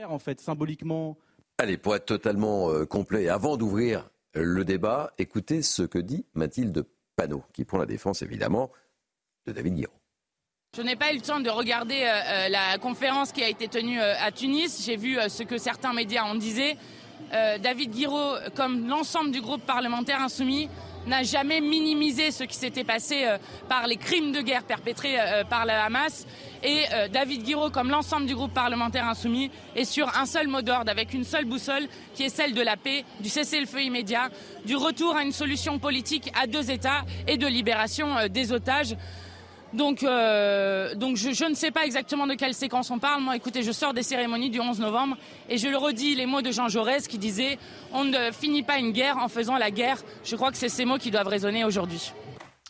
en 0.07 0.19
fait, 0.19 0.39
symboliquement. 0.39 1.17
Allez, 1.57 1.77
pour 1.77 1.95
être 1.95 2.05
totalement 2.05 2.69
euh, 2.69 2.85
complet, 2.85 3.29
avant 3.29 3.57
d'ouvrir 3.57 4.09
le 4.35 4.63
débat, 4.63 5.11
écoutez 5.17 5.63
ce 5.63 5.81
que 5.81 5.97
dit 5.97 6.23
Mathilde 6.35 6.85
Panot, 7.15 7.43
qui 7.51 7.65
prend 7.65 7.79
la 7.79 7.87
défense 7.87 8.21
évidemment 8.21 8.69
de 9.47 9.53
David 9.53 9.73
Guiraud. 9.73 9.93
Je 10.75 10.83
n'ai 10.83 10.95
pas 10.95 11.11
eu 11.11 11.15
le 11.15 11.21
temps 11.21 11.39
de 11.39 11.49
regarder 11.49 12.03
euh, 12.03 12.45
euh, 12.45 12.49
la 12.49 12.77
conférence 12.77 13.31
qui 13.31 13.41
a 13.41 13.49
été 13.49 13.67
tenue 13.67 13.99
à 13.99 14.31
Tunis. 14.31 14.83
J'ai 14.85 14.97
vu 14.97 15.17
ce 15.29 15.41
que 15.41 15.57
certains 15.57 15.93
médias 15.93 16.25
en 16.25 16.35
disaient. 16.35 16.77
David 17.31 17.91
Guiraud, 17.91 18.35
comme 18.55 18.87
l'ensemble 18.87 19.31
du 19.31 19.41
groupe 19.41 19.65
parlementaire 19.65 20.21
insoumis, 20.21 20.69
n'a 21.07 21.23
jamais 21.23 21.61
minimisé 21.61 22.31
ce 22.31 22.43
qui 22.43 22.55
s'était 22.55 22.83
passé 22.83 23.23
euh, 23.25 23.37
par 23.67 23.87
les 23.87 23.97
crimes 23.97 24.31
de 24.31 24.41
guerre 24.41 24.63
perpétrés 24.63 25.19
euh, 25.19 25.43
par 25.43 25.65
la 25.65 25.85
Hamas. 25.85 26.25
Et 26.63 26.83
euh, 26.93 27.07
David 27.07 27.43
Guiraud, 27.43 27.69
comme 27.69 27.89
l'ensemble 27.89 28.25
du 28.25 28.35
groupe 28.35 28.53
parlementaire 28.53 29.05
insoumis, 29.05 29.49
est 29.75 29.85
sur 29.85 30.15
un 30.17 30.25
seul 30.25 30.47
mot 30.47 30.61
d'ordre, 30.61 30.91
avec 30.91 31.13
une 31.13 31.23
seule 31.23 31.45
boussole, 31.45 31.87
qui 32.13 32.23
est 32.23 32.29
celle 32.29 32.53
de 32.53 32.61
la 32.61 32.77
paix, 32.77 33.05
du 33.19 33.29
cessez-le-feu 33.29 33.81
immédiat, 33.81 34.29
du 34.65 34.75
retour 34.75 35.15
à 35.15 35.23
une 35.23 35.31
solution 35.31 35.79
politique 35.79 36.31
à 36.39 36.47
deux 36.47 36.69
États 36.71 37.03
et 37.27 37.37
de 37.37 37.47
libération 37.47 38.27
des 38.29 38.51
otages. 38.51 38.95
Donc, 39.73 40.03
euh, 40.03 40.93
je, 41.15 41.49
ne 41.49 41.53
sais 41.53 41.71
pas 41.71 41.85
exactement 41.85 42.25
de 42.25 42.35
quelle 42.35 42.53
séquence 42.53 42.89
on 42.89 42.99
parle. 42.99 43.21
Moi, 43.21 43.35
écoutez, 43.35 43.63
je 43.63 43.71
sors 43.71 43.93
des 43.93 44.03
cérémonies 44.03 44.49
du 44.49 44.59
11 44.59 44.79
novembre 44.79 45.17
et 45.49 45.57
je 45.57 45.67
le 45.67 45.77
redis 45.77 46.15
les 46.15 46.25
mots 46.25 46.41
de 46.41 46.51
Jean 46.51 46.69
Jaurès 46.69 47.07
qui 47.07 47.17
disait 47.17 47.57
On 47.93 48.05
ne 48.05 48.31
finit 48.31 48.63
pas 48.63 48.77
une 48.77 48.91
guerre 48.91 49.17
en 49.17 49.27
faisant 49.27 49.57
la 49.57 49.71
guerre. 49.71 50.01
Je 50.23 50.35
crois 50.35 50.51
que 50.51 50.57
c'est 50.57 50.69
ces 50.69 50.85
mots 50.85 50.97
qui 50.97 51.11
doivent 51.11 51.27
résonner 51.27 51.65
aujourd'hui. 51.65 52.13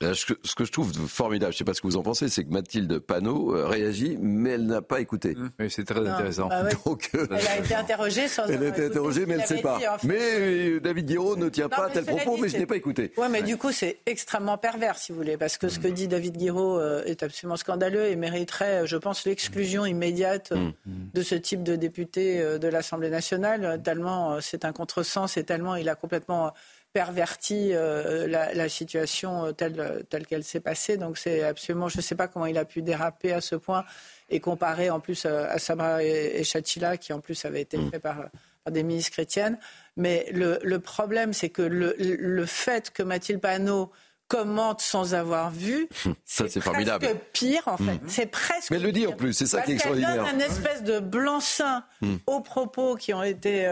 Euh, 0.03 0.13
ce 0.13 0.25
que, 0.25 0.65
je 0.65 0.71
trouve 0.71 0.93
formidable, 1.07 1.51
je 1.51 1.55
ne 1.55 1.59
sais 1.59 1.63
pas 1.63 1.73
ce 1.73 1.81
que 1.81 1.87
vous 1.87 1.97
en 1.97 2.03
pensez, 2.03 2.29
c'est 2.29 2.43
que 2.43 2.51
Mathilde 2.51 2.99
Panot 2.99 3.55
euh, 3.55 3.65
réagit, 3.65 4.17
mais 4.21 4.51
elle 4.51 4.67
n'a 4.67 4.83
pas 4.83 4.99
écouté. 4.99 5.33
Mmh. 5.33 5.49
Oui, 5.59 5.71
c'est 5.71 5.85
très 5.85 6.07
intéressant. 6.07 6.49
Bah 6.49 6.63
elle 7.13 7.47
a 7.47 7.57
été 7.57 7.73
interrogée 7.73 8.27
sans 8.27 8.45
Elle 8.45 8.63
a 8.63 8.67
été 8.67 8.85
interrogée, 8.85 9.25
mais 9.25 9.35
elle 9.35 9.41
ne 9.41 9.45
sait 9.45 9.61
pas. 9.61 9.79
mais 10.03 10.79
David 10.79 11.07
Guiraud 11.07 11.35
ne 11.35 11.49
tient 11.49 11.69
pas 11.69 11.87
à 11.87 11.89
tel 11.89 12.05
propos, 12.05 12.37
mais 12.37 12.49
je 12.49 12.57
n'ai 12.57 12.67
pas 12.67 12.75
écouté. 12.75 13.11
Oui, 13.17 13.27
mais 13.31 13.41
du 13.41 13.57
coup, 13.57 13.71
c'est 13.71 13.99
extrêmement 14.05 14.57
pervers, 14.57 14.97
si 14.97 15.11
vous 15.11 15.17
voulez, 15.17 15.37
parce 15.37 15.57
que 15.57 15.67
ce 15.67 15.79
que 15.79 15.87
dit 15.87 16.07
David 16.07 16.37
Guiraud 16.37 16.79
est 17.05 17.23
absolument 17.23 17.57
scandaleux 17.57 18.05
et 18.05 18.15
mériterait, 18.15 18.85
je 18.85 18.97
pense, 18.97 19.25
l'exclusion 19.25 19.85
immédiate 19.85 20.51
mmh. 20.51 20.71
de 21.13 21.21
ce 21.23 21.35
type 21.35 21.63
de 21.63 21.75
député 21.75 22.59
de 22.59 22.67
l'Assemblée 22.67 23.09
nationale, 23.09 23.81
tellement 23.83 24.39
c'est 24.41 24.63
un 24.63 24.73
contresens 24.73 25.37
et 25.37 25.43
tellement 25.43 25.75
il 25.75 25.89
a 25.89 25.95
complètement 25.95 26.53
perverti 26.97 27.69
euh, 27.73 28.25
la, 28.25 28.69
situation 28.69 29.45
euh, 29.45 29.51
telle, 29.51 30.03
telle 30.09 30.25
qu'elle 30.25 30.43
s'est 30.43 30.59
passée. 30.59 30.97
Donc 30.97 31.19
c'est 31.19 31.43
absolument, 31.43 31.89
je 31.89 31.97
ne 31.97 32.01
sais 32.01 32.15
pas 32.15 32.27
comment 32.27 32.47
il 32.47 32.57
a 32.57 32.65
pu 32.65 32.81
déraper 32.81 33.33
à 33.33 33.39
ce 33.39 33.55
point 33.55 33.85
et 34.29 34.39
comparer 34.39 34.89
en 34.89 34.99
plus 34.99 35.25
euh, 35.25 35.45
à 35.47 35.59
Sabra 35.59 36.03
et, 36.03 36.43
Chachila, 36.43 36.97
qui 36.97 37.13
en 37.13 37.19
plus 37.19 37.45
avaient 37.45 37.61
été 37.61 37.77
mm. 37.77 37.91
faits 37.91 38.01
par, 38.01 38.29
des 38.71 38.81
ministres 38.81 39.11
chrétiennes. 39.11 39.59
Mais 39.95 40.25
le, 40.33 40.77
problème, 40.79 41.33
c'est 41.33 41.49
que 41.49 41.61
le, 41.61 42.45
fait 42.47 42.89
que 42.89 43.03
Mathilde 43.03 43.41
Panot 43.41 43.91
commente 44.27 44.81
sans 44.81 45.13
avoir 45.13 45.51
vu, 45.51 45.87
ça 46.25 46.49
c'est 46.49 46.59
formidable. 46.59 47.07
pire 47.31 47.61
en 47.67 47.77
fait. 47.77 47.83
Mm. 47.83 48.07
C'est 48.07 48.25
presque. 48.25 48.71
Mais 48.71 48.77
elle 48.77 48.83
le 48.83 48.91
dit 48.91 49.05
en 49.05 49.13
plus, 49.13 49.33
c'est 49.33 49.45
ça 49.45 49.61
qui 49.61 49.71
est 49.71 49.75
extraordinaire. 49.75 50.25
Elle 50.27 50.31
donne 50.31 50.41
un 50.41 50.45
espèce 50.45 50.83
de 50.83 50.99
blanc-seing 50.99 51.83
mm. 52.01 52.15
aux 52.25 52.41
propos 52.41 52.95
qui 52.95 53.13
ont 53.13 53.23
été 53.23 53.69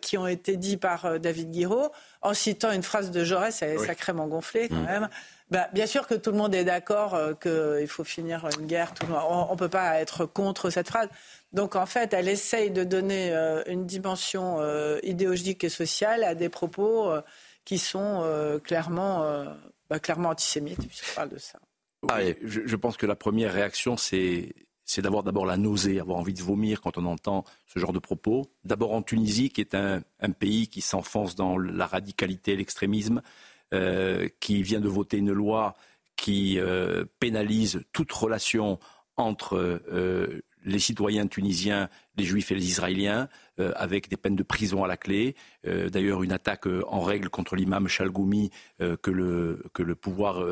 qui 0.00 0.16
ont 0.16 0.28
été 0.28 0.56
dits 0.56 0.76
par 0.76 1.18
David 1.18 1.50
Guiraud 1.50 1.90
en 2.22 2.34
citant 2.34 2.72
une 2.72 2.82
phrase 2.82 3.10
de 3.10 3.24
Jaurès, 3.24 3.62
elle 3.62 3.76
est 3.76 3.86
sacrément 3.86 4.26
gonflée 4.26 4.68
quand 4.68 4.76
mm. 4.76 4.86
même. 4.86 5.08
Bah, 5.50 5.68
bien 5.74 5.86
sûr 5.86 6.06
que 6.06 6.14
tout 6.14 6.30
le 6.30 6.38
monde 6.38 6.54
est 6.54 6.64
d'accord 6.64 7.14
euh, 7.14 7.34
qu'il 7.34 7.86
faut 7.86 8.04
finir 8.04 8.48
une 8.58 8.66
guerre. 8.66 8.94
on 9.28 9.52
ne 9.52 9.58
peut 9.58 9.68
pas 9.68 10.00
être 10.00 10.24
contre 10.24 10.70
cette 10.70 10.88
phrase. 10.88 11.08
Donc 11.52 11.76
en 11.76 11.84
fait, 11.84 12.14
elle 12.14 12.28
essaye 12.28 12.70
de 12.70 12.84
donner 12.84 13.34
euh, 13.34 13.62
une 13.66 13.84
dimension 13.84 14.60
euh, 14.60 14.98
idéologique 15.02 15.62
et 15.62 15.68
sociale 15.68 16.24
à 16.24 16.34
des 16.34 16.48
propos 16.48 17.12
qui 17.66 17.78
sont 17.78 18.24
clairement, 18.64 19.44
bah, 19.90 19.98
clairement 19.98 20.30
antisémites, 20.30 20.86
puisqu'on 20.88 21.14
parle 21.14 21.28
de 21.28 21.38
ça. 21.38 21.58
Ah, 22.08 22.20
je, 22.42 22.76
pense 22.76 22.96
que 22.96 23.06
la 23.06 23.14
première 23.14 23.52
réaction, 23.52 23.96
c'est 23.96 24.54
c'est 24.92 25.00
d'avoir 25.00 25.22
d'abord 25.22 25.46
la 25.46 25.56
nausée, 25.56 26.00
avoir 26.00 26.18
envie 26.18 26.34
de 26.34 26.42
vomir 26.42 26.82
quand 26.82 26.98
on 26.98 27.06
entend 27.06 27.44
ce 27.66 27.78
genre 27.78 27.94
de 27.94 27.98
propos. 27.98 28.50
D'abord 28.64 28.92
en 28.92 29.00
Tunisie, 29.00 29.48
qui 29.48 29.62
est 29.62 29.74
un, 29.74 30.02
pays 30.38 30.68
qui 30.68 30.82
s'enfonce 30.82 31.34
dans 31.34 31.56
la 31.56 31.86
radicalité 31.86 32.56
l'extrémisme, 32.56 33.22
euh, 33.72 34.28
qui 34.38 34.62
vient 34.62 34.80
de 34.80 34.88
voter 34.88 35.16
une 35.16 35.32
loi 35.32 35.76
qui 36.16 36.58
euh, 36.58 37.06
pénalise 37.20 37.82
toute 37.92 38.12
relation 38.12 38.78
entre 39.16 39.56
euh, 39.56 40.42
les 40.62 40.78
citoyens 40.78 41.26
tunisiens, 41.26 41.88
les 42.18 42.24
juifs 42.24 42.52
et 42.52 42.54
les 42.54 42.66
israéliens, 42.66 43.28
avec 43.76 44.08
des 44.08 44.16
peines 44.16 44.36
de 44.36 44.42
prison 44.42 44.84
à 44.84 44.88
la 44.88 44.96
clé. 44.96 45.34
D'ailleurs, 45.64 46.22
une 46.22 46.32
attaque 46.32 46.66
en 46.86 47.00
règle 47.00 47.28
contre 47.28 47.56
l'imam 47.56 47.88
Chalgoumi 47.88 48.50
que, 48.78 49.10
le, 49.10 49.62
que 49.72 49.82
le 49.82 49.94
pouvoir 49.94 50.42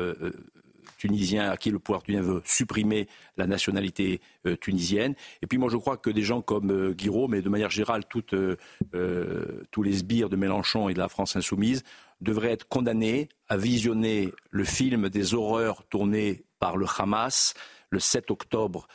tunisien 1.01 1.49
à 1.49 1.57
qui 1.57 1.71
le 1.71 1.79
pouvoir 1.79 2.03
tunisien 2.03 2.21
veut 2.21 2.43
supprimer 2.45 3.07
la 3.35 3.47
nationalité 3.47 4.21
euh, 4.45 4.55
tunisienne. 4.55 5.15
Et 5.41 5.47
puis 5.47 5.57
moi 5.57 5.67
je 5.71 5.77
crois 5.77 5.97
que 5.97 6.11
des 6.11 6.21
gens 6.21 6.43
comme 6.43 6.69
euh, 6.69 6.93
Guiraud, 6.93 7.27
mais 7.27 7.41
de 7.41 7.49
manière 7.49 7.71
générale 7.71 8.03
euh, 8.33 9.63
tous 9.71 9.81
les 9.81 9.93
sbires 9.93 10.29
de 10.29 10.35
Mélenchon 10.35 10.89
et 10.89 10.93
de 10.93 10.99
la 10.99 11.09
France 11.09 11.35
insoumise, 11.35 11.83
devraient 12.21 12.51
être 12.51 12.67
condamnés 12.67 13.29
à 13.49 13.57
visionner 13.57 14.31
le 14.51 14.63
film 14.63 15.09
des 15.09 15.33
horreurs 15.33 15.83
tournées 15.87 16.43
par 16.59 16.77
le 16.77 16.85
Hamas 16.99 17.55
le 17.89 17.99
7 17.99 18.31
octobre, 18.31 18.87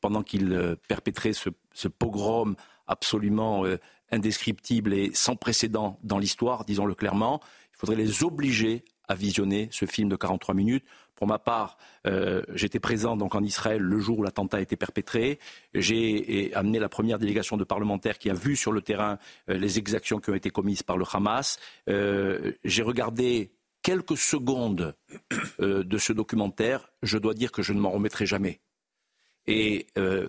pendant 0.00 0.22
qu'il 0.22 0.78
perpétrait 0.88 1.34
ce, 1.34 1.50
ce, 1.74 1.86
pogrom 1.86 2.54
absolument 2.86 3.66
indescriptible 4.10 4.94
et 4.94 5.10
sans 5.12 5.36
précédent 5.36 5.98
dans 6.02 6.16
l'histoire, 6.16 6.64
disons-le 6.64 6.94
clairement. 6.94 7.40
Il 7.74 7.78
faudrait 7.78 7.96
les 7.96 8.24
obliger 8.24 8.84
à 9.06 9.14
visionner 9.14 9.68
ce 9.70 9.84
film 9.84 10.08
de 10.08 10.16
43 10.16 10.54
minutes 10.54 10.84
pour 11.22 11.28
ma 11.28 11.38
part, 11.38 11.78
euh, 12.08 12.42
j'étais 12.52 12.80
présent 12.80 13.16
donc 13.16 13.36
en 13.36 13.44
Israël 13.44 13.80
le 13.80 14.00
jour 14.00 14.18
où 14.18 14.22
l'attentat 14.24 14.56
a 14.56 14.60
été 14.60 14.74
perpétré. 14.74 15.38
J'ai 15.72 16.50
amené 16.52 16.80
la 16.80 16.88
première 16.88 17.20
délégation 17.20 17.56
de 17.56 17.62
parlementaires 17.62 18.18
qui 18.18 18.28
a 18.28 18.34
vu 18.34 18.56
sur 18.56 18.72
le 18.72 18.82
terrain 18.82 19.20
euh, 19.48 19.56
les 19.56 19.78
exactions 19.78 20.18
qui 20.18 20.30
ont 20.30 20.34
été 20.34 20.50
commises 20.50 20.82
par 20.82 20.96
le 20.96 21.04
Hamas. 21.12 21.60
Euh, 21.88 22.50
j'ai 22.64 22.82
regardé 22.82 23.52
quelques 23.82 24.16
secondes 24.16 24.96
de 25.60 25.98
ce 25.98 26.12
documentaire. 26.12 26.90
Je 27.04 27.18
dois 27.18 27.34
dire 27.34 27.52
que 27.52 27.62
je 27.62 27.72
ne 27.72 27.78
m'en 27.78 27.90
remettrai 27.90 28.26
jamais. 28.26 28.58
Et 29.46 29.86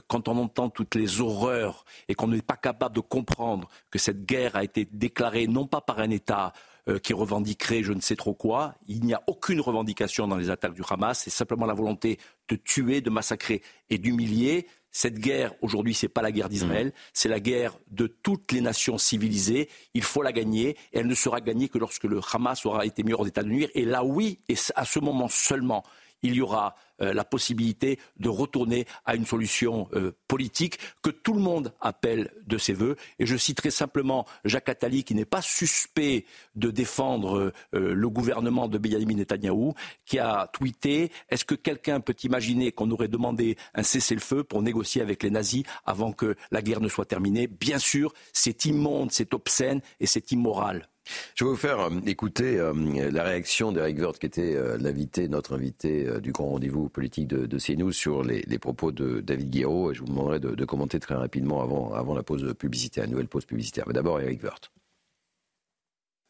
quand 0.08 0.28
on 0.28 0.38
entend 0.38 0.70
toutes 0.70 0.94
les 0.94 1.22
horreurs 1.22 1.86
et 2.08 2.14
qu'on 2.14 2.28
n'est 2.28 2.42
pas 2.42 2.56
capable 2.56 2.96
de 2.96 3.02
comprendre 3.02 3.68
que 3.90 3.98
cette 3.98 4.26
guerre 4.26 4.56
a 4.56 4.64
été 4.64 4.86
déclarée 4.92 5.48
non 5.48 5.66
pas 5.66 5.82
par 5.82 6.00
un 6.00 6.10
État 6.12 6.54
euh, 6.90 7.00
qui 7.00 7.14
revendiquerait 7.14 7.84
je 7.84 7.94
ne 7.94 8.02
sais 8.02 8.16
trop 8.16 8.34
quoi. 8.34 8.76
Il 8.88 9.06
n'y 9.06 9.14
a 9.14 9.22
aucune 9.28 9.62
revendication 9.62 10.28
dans 10.28 10.36
les 10.36 10.50
attaques 10.50 10.74
du 10.74 10.82
Hamas. 10.90 11.20
C'est 11.20 11.30
simplement 11.30 11.66
la 11.66 11.74
volonté 11.74 12.20
de 12.50 12.56
tuer, 12.56 13.02
de 13.02 13.10
massacrer 13.10 13.62
et 13.90 13.98
d'humilier. 13.98 14.68
Cette 14.92 15.18
guerre, 15.18 15.54
aujourd'hui, 15.62 15.94
ce 15.94 16.06
n'est 16.06 16.10
pas 16.10 16.22
la 16.22 16.32
guerre 16.32 16.50
d'Israël, 16.50 16.88
mmh. 16.88 16.92
c'est 17.14 17.30
la 17.30 17.40
guerre 17.40 17.80
de 17.90 18.06
toutes 18.06 18.52
les 18.52 18.62
nations 18.62 18.98
civilisées. 18.98 19.70
Il 19.94 20.04
faut 20.04 20.22
la 20.22 20.32
gagner. 20.32 20.78
Et 20.92 21.00
elle 21.00 21.08
ne 21.08 21.16
sera 21.16 21.42
gagnée 21.42 21.68
que 21.70 21.80
lorsque 21.80 22.04
le 22.04 22.20
Hamas 22.32 22.66
aura 22.66 22.86
été 22.86 23.02
mis 23.04 23.14
hors 23.14 23.26
d'état 23.26 23.44
de 23.44 23.50
nuire. 23.50 23.70
Et 23.74 23.86
là, 23.86 24.04
oui, 24.04 24.40
et 24.50 24.56
à 24.76 24.86
ce 24.86 25.00
moment 25.00 25.30
seulement, 25.30 25.84
il 26.24 26.36
y 26.36 26.42
aura 26.42 26.76
euh, 27.02 27.14
la 27.14 27.24
possibilité 27.24 28.00
de 28.18 28.30
retourner 28.30 28.86
à 29.06 29.16
une 29.16 29.26
solution 29.26 29.88
euh, 29.94 30.12
politique 30.28 30.80
que 31.02 31.10
tout 31.10 31.34
le 31.34 31.42
monde 31.42 31.74
appelle 31.82 32.32
de 32.48 32.58
ses 32.58 32.74
voeux. 32.74 32.96
Et 33.20 33.26
je 33.26 33.36
citerai 33.36 33.72
simplement 33.72 34.26
Jacques 34.46 34.70
Attali, 34.70 35.04
qui 35.04 35.16
n'est 35.16 35.26
pas 35.26 35.42
suspect 35.42 36.26
de 36.56 36.72
défendre 36.72 37.52
euh, 37.74 37.94
le 37.94 38.10
gouvernement 38.10 38.68
de 38.68 38.78
Benjamin 38.78 39.16
Netanyahou, 39.16 39.74
qui 40.06 40.20
a 40.20 40.50
tweeté 40.54 41.12
Est-ce 41.30 41.46
que 41.46 41.56
quelqu'un 41.56 42.00
peut 42.00 42.16
imaginer 42.24 42.72
qu'on 42.72 42.92
aurait 42.92 43.08
demandé 43.08 43.58
un 43.74 43.84
cessez-le-feu 43.84 44.44
pour 44.44 44.62
négocier 44.62 45.02
avec 45.02 45.24
les 45.24 45.30
nazis 45.30 45.64
avant 45.86 46.14
que 46.14 46.36
la 46.52 46.62
guerre 46.62 46.82
ne 46.82 46.90
soit 46.90 47.06
terminée? 47.06 47.48
Bien 47.48 47.80
sûr, 47.80 48.14
c'est 48.32 48.66
immonde, 48.66 49.12
c'est 49.12 49.34
obscène 49.34 49.82
et 50.00 50.06
c'est 50.06 50.32
immoral. 50.32 50.88
Je 51.36 51.44
vais 51.44 51.50
vous 51.50 51.58
faire 51.58 51.80
euh, 51.80 51.90
écouter 52.06 52.60
euh, 52.60 52.74
la 53.12 53.24
réaction 53.24 53.72
d'Eric 53.72 54.00
Woerth, 54.00 54.20
qui 54.20 54.26
était 54.26 54.56
euh, 54.56 54.78
l'invité, 54.78 55.28
notre 55.28 55.54
invité 55.54 56.08
du 56.22 56.32
grand 56.32 56.50
rendez-vous 56.50 56.90
politique 56.90 57.28
de, 57.28 57.46
de 57.46 57.58
CNews, 57.58 57.92
sur 57.92 58.24
les, 58.24 58.60
propos 58.60 58.92
de 58.92 59.20
David 59.20 59.50
Guiraud. 59.50 59.92
Et 59.92 59.94
je 59.94 60.00
vous 60.02 60.08
demanderai 60.08 60.40
de, 60.40 60.66
commenter 60.66 61.00
très 61.00 61.16
rapidement 61.16 61.62
avant, 61.62 62.14
la 62.14 62.24
pause 62.24 62.54
publicitaire, 62.58 63.04
la 63.04 63.10
nouvelle 63.10 63.28
pause 63.28 63.46
publicitaire. 63.46 63.84
Mais 63.88 63.94
d'abord, 63.94 64.20
Eric 64.20 64.44
Woerth 64.44 64.72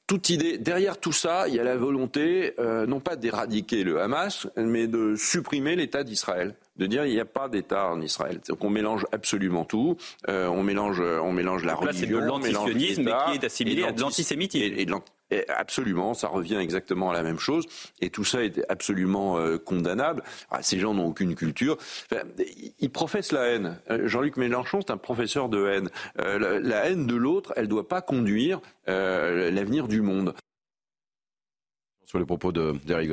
toute 0.06 0.30
idée, 0.30 0.58
derrière 0.58 1.00
tout 1.00 1.14
ça, 1.14 1.48
il 1.48 1.56
y 1.56 1.60
a 1.60 1.64
la 1.64 1.78
volonté, 1.78 2.54
non 2.60 3.00
pas 3.00 3.16
d'éradiquer 3.16 3.84
le 3.84 4.00
Hamas, 4.02 4.48
mais 4.58 4.86
de 4.86 5.16
supprimer 5.16 5.76
l'État 5.76 6.04
d'Israël 6.04 6.56
de 6.76 6.86
dire 6.86 7.06
il 7.06 7.14
n'y 7.14 7.20
a 7.20 7.26
pas 7.26 7.50
d'État 7.50 7.88
en 7.90 8.02
Israël. 8.02 8.40
Donc 8.48 8.64
on 8.64 8.70
mélange 8.70 9.06
absolument 9.12 9.66
tout. 9.66 9.98
Euh, 10.28 10.48
on 10.48 10.64
mélange, 10.64 11.00
on 11.00 11.32
mélange 11.32 11.64
la 11.64 11.76
religion. 11.76 12.00
c'est 12.00 12.08
de 12.08 12.18
l'antisionisme 12.18 13.06
qui 13.06 13.36
est 13.36 13.44
assimilé 13.44 13.84
à 13.84 13.92
de 13.92 14.02
l'antisémitisme. 14.02 15.00
absolument, 15.50 16.14
ça 16.14 16.28
revient 16.28 16.56
exactement 16.56 17.12
à 17.12 17.14
la 17.14 17.24
même 17.24 17.40
chose. 17.40 17.66
Et 18.02 18.10
tout 18.10 18.26
ça 18.26 18.44
est 18.44 18.64
absolument 18.70 19.38
euh, 19.38 19.58
condamnable. 19.58 20.24
Ah, 20.50 20.64
ces 20.64 20.80
gens 20.80 20.94
n'ont 20.94 21.08
aucune 21.08 21.36
culture. 21.36 21.78
ils 22.80 22.92
professent 22.92 23.32
la 23.32 23.46
haine. 23.48 23.80
Euh, 23.90 24.08
Jean-Luc 24.08 24.38
Mélenchon, 24.38 24.82
c'est 24.82 24.92
un 24.92 24.98
professeur 24.98 25.50
de 25.50 25.68
haine. 25.68 25.90
la, 26.16 26.90
haine 26.90 27.06
de 27.08 27.16
l'autre, 27.16 27.54
elle 27.56 27.66
ne 27.66 27.70
doit 27.70 27.88
pas 27.88 28.02
conduire 28.02 28.60
l'avenir 28.88 29.88
du 29.88 30.02
monde. 30.02 30.34
Sur 32.06 32.20
les 32.20 32.26
propos 32.26 32.52
de 32.52 32.76
Derry 32.86 33.10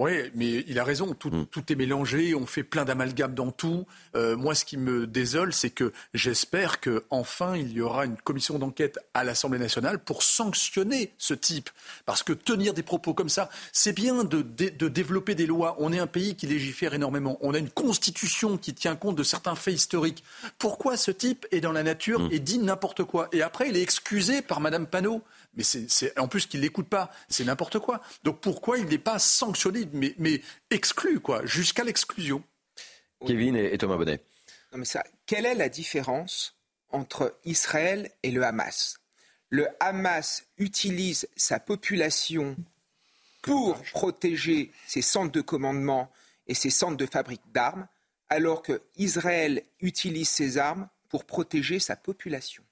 oui, 0.00 0.30
mais 0.34 0.64
il 0.66 0.78
a 0.78 0.84
raison. 0.84 1.10
Hmm. 1.10 1.44
Tout, 1.50 1.70
est 1.70 1.74
mélangé. 1.74 2.34
On 2.34 2.46
fait 2.46 2.62
plein 2.62 2.86
d'amalgames 2.86 3.34
dans 3.34 3.50
tout. 3.50 3.86
Euh, 4.16 4.34
moi, 4.34 4.54
ce 4.54 4.64
qui 4.64 4.78
me 4.78 5.06
désole, 5.06 5.52
c'est 5.52 5.68
que 5.68 5.92
j'espère 6.14 6.80
qu'enfin 6.80 7.54
il 7.54 7.70
y 7.72 7.82
aura 7.82 8.06
une 8.06 8.16
commission 8.16 8.58
d'enquête 8.58 8.98
à 9.12 9.24
l'Assemblée 9.24 9.58
nationale 9.58 9.98
pour 9.98 10.22
sanctionner 10.22 11.12
ce 11.18 11.34
type. 11.34 11.68
Parce 12.06 12.22
que 12.22 12.32
tenir 12.32 12.72
des 12.72 12.82
propos 12.82 13.12
comme 13.12 13.28
ça, 13.28 13.50
c'est 13.74 13.92
bien 13.92 14.24
de, 14.24 14.40
développer 14.88 15.34
des 15.34 15.46
lois. 15.46 15.76
On 15.78 15.92
est 15.92 15.98
un 15.98 16.06
pays 16.06 16.34
qui 16.34 16.46
légifère 16.46 16.94
énormément. 16.94 17.36
On 17.42 17.52
a 17.52 17.58
une 17.58 17.68
constitution 17.68 18.56
qui 18.56 18.72
tient 18.72 18.96
compte 18.96 19.16
de 19.16 19.22
certains 19.22 19.54
faits 19.54 19.74
historiques. 19.74 20.24
Pourquoi 20.58 20.96
ce 20.96 21.10
type 21.10 21.46
est 21.50 21.60
dans 21.60 21.72
la 21.72 21.82
nature 21.82 22.20
hmm. 22.20 22.28
et 22.32 22.38
dit 22.38 22.58
n'importe 22.58 23.04
quoi? 23.04 23.28
Et 23.32 23.42
après, 23.42 23.68
il 23.68 23.76
est 23.76 23.82
excusé 23.82 24.40
par 24.40 24.60
Madame 24.60 24.86
Panot 24.86 25.22
mais 25.54 25.64
c'est 25.64 26.18
en 26.18 26.28
plus 26.28 26.46
qu'il 26.46 26.60
l'écoute 26.60 26.88
pas, 26.88 27.10
c'est 27.28 27.44
n'importe 27.44 27.78
quoi. 27.78 28.00
Donc 28.22 28.40
pourquoi 28.40 28.78
il 28.78 28.86
n'est 28.86 28.98
pas 28.98 29.18
sanctionné, 29.18 29.88
mais, 29.92 30.14
mais 30.18 30.40
exclu, 30.70 31.20
quoi, 31.20 31.44
jusqu'à 31.44 31.84
l'exclusion? 31.84 32.42
Kevin 33.26 33.56
et, 33.56 33.76
Thomas 33.76 33.96
Bonnet. 33.96 34.22
Non 34.72 34.78
mais 34.78 34.84
ça, 34.84 35.04
quelle 35.26 35.46
est 35.46 35.54
la 35.54 35.68
différence 35.68 36.56
entre 36.90 37.36
Israël 37.44 38.10
et 38.22 38.30
le 38.30 38.44
Hamas? 38.44 38.98
Le 39.48 39.66
Hamas 39.80 40.44
utilise 40.58 41.28
sa 41.36 41.58
population 41.58 42.56
pour 43.42 43.82
protéger 43.82 44.70
ses 44.86 45.02
centres 45.02 45.32
de 45.32 45.40
commandement 45.40 46.12
et 46.46 46.54
ses 46.54 46.70
centres 46.70 46.96
de 46.96 47.06
fabrique 47.06 47.42
d'armes, 47.52 47.88
alors 48.28 48.62
qu'Israël 48.62 49.64
utilise 49.80 50.28
ses 50.28 50.56
armes 50.56 50.88
pour 51.08 51.24
protéger 51.24 51.80
sa 51.80 51.96
population. 51.96 52.62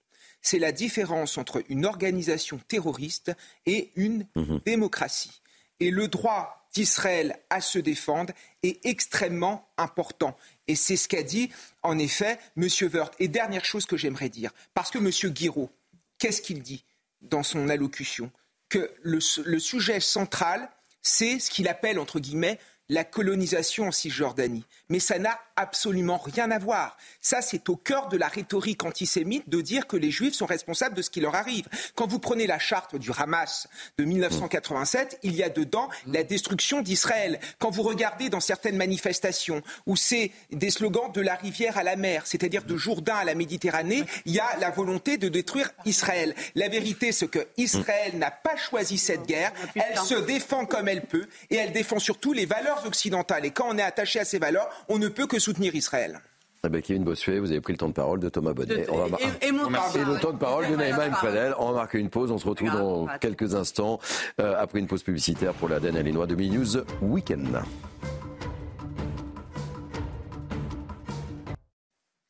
C'est 0.43 0.59
la 0.59 0.73
différence 0.73 1.39
entre 1.39 1.63
une 1.69 1.85
organisation 1.85 2.59
terroriste 2.69 3.33
et 3.67 3.91
une 3.97 4.27
mhm. 4.37 4.61
démocratie. 4.65 5.43
Et 5.81 5.91
le 5.91 6.09
droit 6.09 6.59
d'Israël 6.75 7.39
à 7.51 7.61
se 7.61 7.79
défendre 7.79 8.33
est 8.63 8.85
extrêmement 8.85 9.69
important. 9.77 10.37
Et 10.67 10.75
c'est 10.75 10.97
ce 10.97 11.09
qu'a 11.09 11.23
dit, 11.23 11.51
en 11.83 11.99
effet, 11.99 12.39
M. 12.57 12.69
Wörth. 12.93 13.15
Et 13.19 13.29
dernière 13.29 13.65
chose 13.65 13.87
que 13.87 13.97
j'aimerais 13.97 14.29
dire, 14.29 14.53
parce 14.75 14.91
que 14.91 14.99
M. 14.99 15.33
Guiraud, 15.33 15.71
qu'est-ce 16.19 16.43
qu'il 16.43 16.63
dit 16.63 16.85
dans 17.21 17.43
son 17.43 17.69
allocution? 17.69 18.31
Que 18.69 18.93
le, 19.03 19.19
le 19.45 19.59
sujet 19.59 20.01
central, 20.01 20.69
c'est 21.01 21.39
ce 21.39 21.51
qu'il 21.51 21.69
appelle, 21.69 21.99
entre 21.99 22.21
guillemets, 22.21 22.59
la 22.89 23.05
colonisation 23.05 23.89
en 23.89 23.93
Cisjordanie. 23.93 24.65
Mais 24.89 25.01
ça 25.01 25.19
n'a 25.19 25.39
absolument 25.59 26.19
rien 26.19 26.51
à 26.53 26.59
voir. 26.59 26.97
Ça, 27.21 27.43
c'est 27.43 27.69
au 27.69 27.77
cœur 27.77 28.09
de 28.09 28.17
la 28.17 28.29
rhétorique 28.29 28.85
antisémite 28.85 29.49
de 29.49 29.61
dire 29.61 29.89
que 29.89 29.97
les 29.97 30.13
Juifs 30.13 30.35
sont 30.35 30.47
responsables 30.47 30.95
de 30.95 31.03
ce 31.03 31.11
qui 31.11 31.21
leur 31.21 31.35
arrive. 31.35 31.67
Quand 31.97 32.07
vous 32.07 32.21
prenez 32.21 32.47
la 32.47 32.61
charte 32.61 32.95
du 32.95 33.11
Hamas 33.17 33.67
de 33.99 34.05
1987, 34.05 35.19
il 35.25 35.35
y 35.35 35.43
a 35.43 35.49
dedans 35.49 35.89
la 36.07 36.23
destruction 36.23 36.81
d'Israël. 36.81 37.41
Quand 37.59 37.71
vous 37.71 37.83
regardez 37.83 38.29
dans 38.29 38.41
certaines 38.41 38.77
manifestations 38.77 39.63
où 39.87 39.97
c'est 39.97 40.31
des 40.53 40.71
slogans 40.71 41.11
de 41.13 41.21
la 41.21 41.35
rivière 41.35 41.77
à 41.77 41.83
la 41.83 41.97
mer, 41.97 42.23
c'est-à-dire 42.25 42.63
de 42.63 42.77
Jourdain 42.77 43.17
à 43.17 43.25
la 43.25 43.35
Méditerranée, 43.35 44.05
il 44.27 44.35
y 44.35 44.41
a 44.41 44.57
la 44.61 44.71
volonté 44.71 45.19
de 45.19 45.29
détruire 45.29 45.71
Israël. 45.85 46.37
La 46.55 46.69
vérité, 46.69 47.11
c'est 47.11 47.29
que 47.29 47.47
Israël 47.57 48.17
n'a 48.17 48.31
pas 48.31 48.57
choisi 48.57 48.97
cette 48.97 49.27
guerre. 49.27 49.53
Elle 49.75 49.99
se 49.99 50.15
défend 50.15 50.67
comme 50.67 50.87
elle 50.87 51.03
peut 51.03 51.27
et 51.51 51.57
elle 51.57 51.73
défend 51.73 51.99
surtout 51.99 52.33
les 52.33 52.47
valeurs 52.47 52.87
occidentales. 52.87 53.45
Et 53.45 53.51
quand 53.51 53.67
on 53.69 53.77
est 53.77 53.83
attaché 53.83 54.21
à 54.21 54.25
ces 54.25 54.39
valeurs, 54.39 54.71
on 54.89 54.99
ne 54.99 55.09
peut 55.09 55.27
que 55.27 55.41
soutenir 55.49 55.75
Israël. 55.75 56.21
Eh 56.63 56.69
ben, 56.69 56.83
Kevin 56.83 57.05
Bossuet, 57.05 57.39
vous 57.39 57.51
avez 57.53 57.63
pris 57.63 57.73
le 57.73 57.79
temps 57.79 57.89
de 57.89 57.95
parole 57.95 58.21
de 58.21 58.29
Thomas 58.29 58.53
Bonnet. 58.53 58.85
on 58.91 59.07
va 59.07 59.17
et, 59.41 59.51
le 59.51 60.21
temps 60.21 60.33
de 60.33 60.39
parole 60.39 60.69
de 60.69 60.77
Naïma 60.77 61.09
Mfadel. 61.09 61.55
On 61.59 61.69
va 61.69 61.73
marquer 61.73 61.99
une 61.99 62.11
pause. 62.11 62.31
On 62.31 62.37
se 62.37 62.47
retrouve 62.47 62.71
dans 62.71 63.07
quelques 63.19 63.55
instants 63.55 63.99
euh, 64.41 64.55
après 64.59 64.79
une 64.79 64.87
pause 64.87 65.03
publicitaire 65.03 65.55
pour 65.55 65.71
la 65.71 65.81
dernière 65.81 66.05
Noix 66.13 66.27
de 66.27 66.35
News 66.35 66.85
Weekend. 67.01 67.63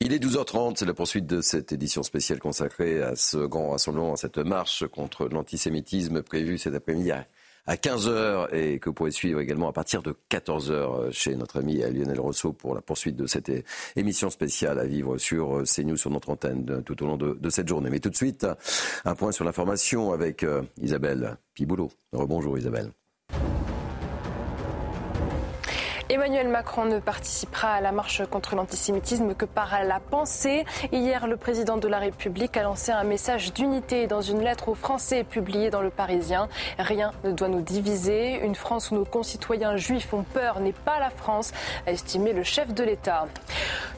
Il 0.00 0.12
est 0.12 0.24
12h30, 0.24 0.76
c'est 0.76 0.86
la 0.86 0.94
poursuite 0.94 1.26
de 1.26 1.40
cette 1.40 1.72
édition 1.72 2.04
spéciale 2.04 2.38
consacrée 2.38 3.02
à 3.02 3.16
ce 3.16 3.38
grand 3.38 3.70
rassemblement, 3.72 4.12
à 4.12 4.16
cette 4.16 4.38
marche 4.38 4.86
contre 4.86 5.28
l'antisémitisme 5.28 6.22
prévue 6.22 6.56
cet 6.56 6.74
après-midi 6.74 7.10
à 7.10 7.26
15h 7.66 8.54
et 8.54 8.78
que 8.78 8.88
vous 8.88 8.94
pourrez 8.94 9.10
suivre 9.10 9.40
également 9.40 9.68
à 9.68 9.72
partir 9.72 10.02
de 10.02 10.14
14h 10.30 10.70
euh, 10.72 11.10
chez 11.10 11.36
notre 11.36 11.58
ami 11.58 11.76
Lionel 11.76 12.20
Rousseau 12.20 12.52
pour 12.52 12.74
la 12.74 12.80
poursuite 12.80 13.16
de 13.16 13.26
cette 13.26 13.50
émission 13.96 14.30
spéciale 14.30 14.78
à 14.78 14.86
vivre 14.86 15.18
sur 15.18 15.58
euh, 15.58 15.64
CNews, 15.64 15.96
sur 15.96 16.10
notre 16.10 16.30
antenne 16.30 16.66
euh, 16.70 16.80
tout 16.80 17.02
au 17.02 17.06
long 17.06 17.16
de, 17.16 17.34
de 17.34 17.50
cette 17.50 17.68
journée. 17.68 17.90
Mais 17.90 18.00
tout 18.00 18.10
de 18.10 18.16
suite, 18.16 18.46
un 19.04 19.14
point 19.14 19.32
sur 19.32 19.44
l'information 19.44 20.12
avec 20.12 20.44
Isabelle 20.80 21.36
Piboulot. 21.54 21.90
Rebonjour 22.12 22.58
Isabelle. 22.58 22.90
Emmanuel 26.10 26.48
Macron 26.48 26.86
ne 26.86 27.00
participera 27.00 27.68
à 27.68 27.80
la 27.82 27.92
marche 27.92 28.24
contre 28.24 28.56
l'antisémitisme 28.56 29.34
que 29.34 29.44
par 29.44 29.84
la 29.84 30.00
pensée. 30.00 30.64
Hier, 30.90 31.26
le 31.26 31.36
président 31.36 31.76
de 31.76 31.86
la 31.86 31.98
République 31.98 32.56
a 32.56 32.62
lancé 32.62 32.92
un 32.92 33.04
message 33.04 33.52
d'unité 33.52 34.06
dans 34.06 34.22
une 34.22 34.40
lettre 34.40 34.70
aux 34.70 34.74
Français 34.74 35.22
publiée 35.22 35.68
dans 35.68 35.82
le 35.82 35.90
Parisien. 35.90 36.48
Rien 36.78 37.12
ne 37.24 37.32
doit 37.32 37.48
nous 37.48 37.60
diviser. 37.60 38.40
Une 38.42 38.54
France 38.54 38.90
où 38.90 38.94
nos 38.94 39.04
concitoyens 39.04 39.76
juifs 39.76 40.14
ont 40.14 40.22
peur 40.22 40.60
n'est 40.60 40.72
pas 40.72 40.98
la 40.98 41.10
France, 41.10 41.52
a 41.86 41.92
estimé 41.92 42.32
le 42.32 42.42
chef 42.42 42.72
de 42.72 42.84
l'État. 42.84 43.26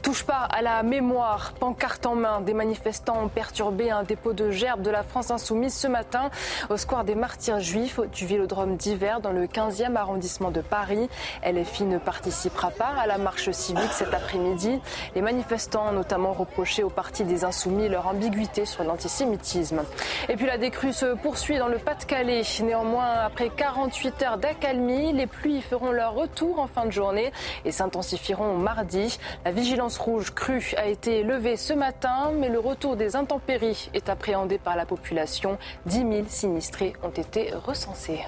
Touche 0.03 0.25
pas 0.25 0.49
à 0.51 0.63
la 0.63 0.83
mémoire. 0.83 1.53
Pancarte 1.61 2.07
en 2.07 2.17
main, 2.17 2.41
des 2.41 2.55
manifestants 2.55 3.23
ont 3.23 3.29
perturbé 3.29 3.91
un 3.91 4.03
dépôt 4.03 4.33
de 4.33 4.51
gerbes 4.51 4.83
de 4.83 4.91
la 4.91 5.05
France 5.05 5.31
insoumise 5.31 5.75
ce 5.75 5.87
matin 5.87 6.31
au 6.71 6.77
square 6.77 7.05
des 7.05 7.15
martyrs 7.15 7.61
juifs 7.61 8.01
du 8.13 8.27
Vélodrome 8.27 8.77
d'hiver 8.77 9.21
dans 9.21 9.31
le 9.31 9.47
15e 9.47 9.95
arrondissement 9.95 10.51
de 10.51 10.61
Paris. 10.61 11.09
LFI 11.45 11.85
ne 11.85 12.00
participera 12.01 12.71
pas 12.71 12.93
à 12.99 13.07
la 13.07 13.19
marche 13.19 13.51
civique 13.51 13.93
cet 13.93 14.13
après-midi. 14.15 14.81
Les 15.15 15.23
manifestants 15.23 15.89
ont 15.89 15.93
notamment 15.93 16.33
reproché 16.33 16.83
au 16.83 16.91
Parti 16.91 17.25
des 17.25 17.45
Insoumis 17.45 17.89
leur 17.89 18.07
ambiguïté 18.09 18.67
sur 18.67 18.85
l'antisémitisme. 18.85 19.83
Et 20.29 20.37
puis 20.37 20.47
la 20.47 20.59
décrue 20.59 20.93
se 20.93 21.15
poursuit 21.15 21.59
dans 21.59 21.69
le 21.69 21.79
Pas-de-Calais. 21.79 22.43
Néanmoins, 22.63 23.11
après 23.25 23.51
48 23.51 24.23
heures 24.23 24.39
d'accalmie, 24.39 25.13
les 25.13 25.27
pluies 25.27 25.63
feront 25.63 25.93
leur 25.93 26.15
retour 26.15 26.59
en 26.59 26.67
fin 26.67 26.87
de 26.87 26.91
journée 26.91 27.33
et 27.65 27.73
s'intensifieront 27.73 28.57
mardi. 28.57 29.19
La 29.45 29.53
vigilance 29.53 29.99
rouge 29.99 30.33
crue 30.35 30.75
a 30.77 30.87
été 30.87 31.23
levée 31.23 31.57
ce 31.57 31.73
matin, 31.73 32.33
mais 32.37 32.49
le 32.49 32.59
retour 32.59 32.97
des 32.97 33.17
intempéries 33.17 33.91
est 33.95 34.09
appréhendé 34.09 34.59
par 34.59 34.77
la 34.77 34.87
population. 34.87 35.59
10 35.87 35.99
000 35.99 36.13
sinistrés 36.29 36.95
ont 37.03 37.11
été 37.11 37.53
recensés. 37.55 38.21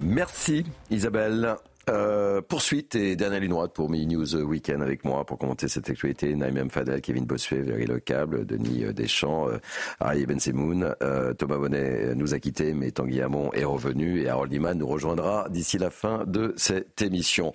Merci 0.00 0.64
Isabelle. 0.90 1.56
Euh, 1.88 2.40
poursuite 2.42 2.94
et 2.94 3.16
dernière 3.16 3.40
ligne 3.40 3.50
droite 3.50 3.72
pour 3.72 3.88
Mini 3.88 4.14
News 4.14 4.36
Weekend 4.36 4.82
avec 4.82 5.04
moi 5.04 5.24
pour 5.24 5.38
commenter 5.38 5.68
cette 5.68 5.88
actualité. 5.88 6.34
Naïm 6.34 6.70
Fadel, 6.70 7.00
Kevin 7.00 7.24
Bossuet, 7.24 7.62
Véry 7.62 7.86
Lecable, 7.86 8.44
Denis 8.44 8.84
euh, 8.84 8.92
Deschamps, 8.92 9.48
euh, 9.48 9.58
Ari 9.98 10.26
Bensemoun. 10.26 10.94
Euh, 11.02 11.32
Thomas 11.34 11.56
Bonnet 11.56 12.14
nous 12.14 12.34
a 12.34 12.38
quittés, 12.38 12.74
mais 12.74 12.90
Tanguy 12.90 13.22
Hamon 13.22 13.50
est 13.52 13.64
revenu 13.64 14.20
et 14.20 14.28
Harold 14.28 14.52
Liman 14.52 14.78
nous 14.78 14.86
rejoindra 14.86 15.48
d'ici 15.48 15.78
la 15.78 15.90
fin 15.90 16.24
de 16.26 16.52
cette 16.56 17.00
émission. 17.02 17.52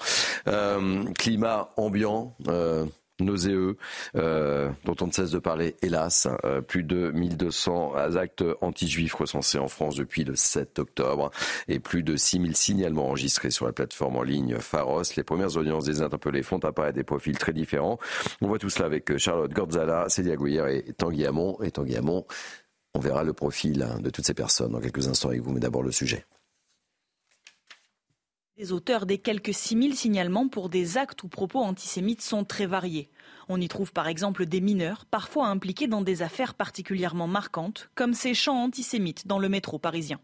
climat 1.18 1.72
ambiant 1.78 2.36
nauséeux, 3.20 3.78
euh, 4.16 4.70
dont 4.84 4.96
on 5.02 5.08
ne 5.08 5.12
cesse 5.12 5.32
de 5.32 5.40
parler, 5.40 5.76
hélas. 5.82 6.28
Euh, 6.44 6.62
plus 6.62 6.84
de 6.84 7.12
1200 7.12 7.94
actes 8.16 8.44
anti-juifs 8.62 9.14
recensés 9.14 9.58
en 9.58 9.68
France 9.68 9.96
depuis 9.96 10.24
le 10.24 10.36
7 10.36 10.80
octobre 10.80 11.32
et 11.68 11.80
plus 11.80 12.04
de 12.04 12.16
6000 12.16 12.56
signalements 12.56 13.08
enregistrés 13.08 13.52
sur 13.52 13.66
la 13.66 13.74
plateforme 13.74 14.18
en 14.18 14.24
ligne 14.24 14.58
Pharos. 14.60 15.04
Les 15.16 15.24
premières 15.24 15.56
audiences 15.58 15.86
des 15.86 16.02
interpellés 16.02 16.44
font 16.44 16.60
apparaître 16.60 16.96
des 16.96 17.04
profils 17.04 17.38
très 17.38 17.54
différents. 17.54 18.00
On 18.42 18.48
voit 18.48 18.60
tout 18.60 18.70
cela 18.70 18.86
avec 18.86 19.18
Charlotte 19.18 19.54
Gordzala, 19.54 20.10
Célia 20.10 20.36
Gouillère 20.36 20.68
et 20.68 20.84
Tanguy 20.98 21.26
Hamon. 21.26 21.58
Et 21.62 21.72
Tanguy 21.72 21.96
Hamon, 21.96 22.26
on 22.94 23.00
verra 23.00 23.24
le 23.24 23.34
profil 23.34 23.88
de 24.00 24.10
toutes 24.10 24.26
ces 24.26 24.34
personnes 24.34 24.72
dans 24.72 24.80
quelques 24.80 25.08
instants 25.08 25.30
avec 25.30 25.42
vous, 25.42 25.52
mais 25.52 25.60
d'abord 25.60 25.84
le 25.84 25.92
sujet. 25.92 26.26
Les 28.58 28.72
auteurs 28.72 29.06
des 29.06 29.18
quelques 29.18 29.54
6000 29.54 29.98
signalements 29.98 30.48
pour 30.48 30.70
des 30.70 30.98
actes 30.98 31.24
ou 31.24 31.28
propos 31.28 31.60
antisémites 31.60 32.22
sont 32.22 32.46
très 32.46 32.66
variés. 32.66 33.10
On 33.50 33.60
y 33.60 33.68
trouve 33.68 33.92
par 33.92 34.08
exemple 34.08 34.46
des 34.46 34.62
mineurs, 34.62 35.04
parfois 35.04 35.48
impliqués 35.48 35.88
dans 35.88 36.02
des 36.02 36.22
affaires 36.22 36.54
particulièrement 36.54 37.28
marquantes, 37.28 37.90
comme 37.96 38.14
ces 38.14 38.34
chants 38.34 38.64
antisémites 38.64 39.28
dans 39.28 39.40
le 39.40 39.50
métro 39.50 39.78
parisien. 39.78 40.22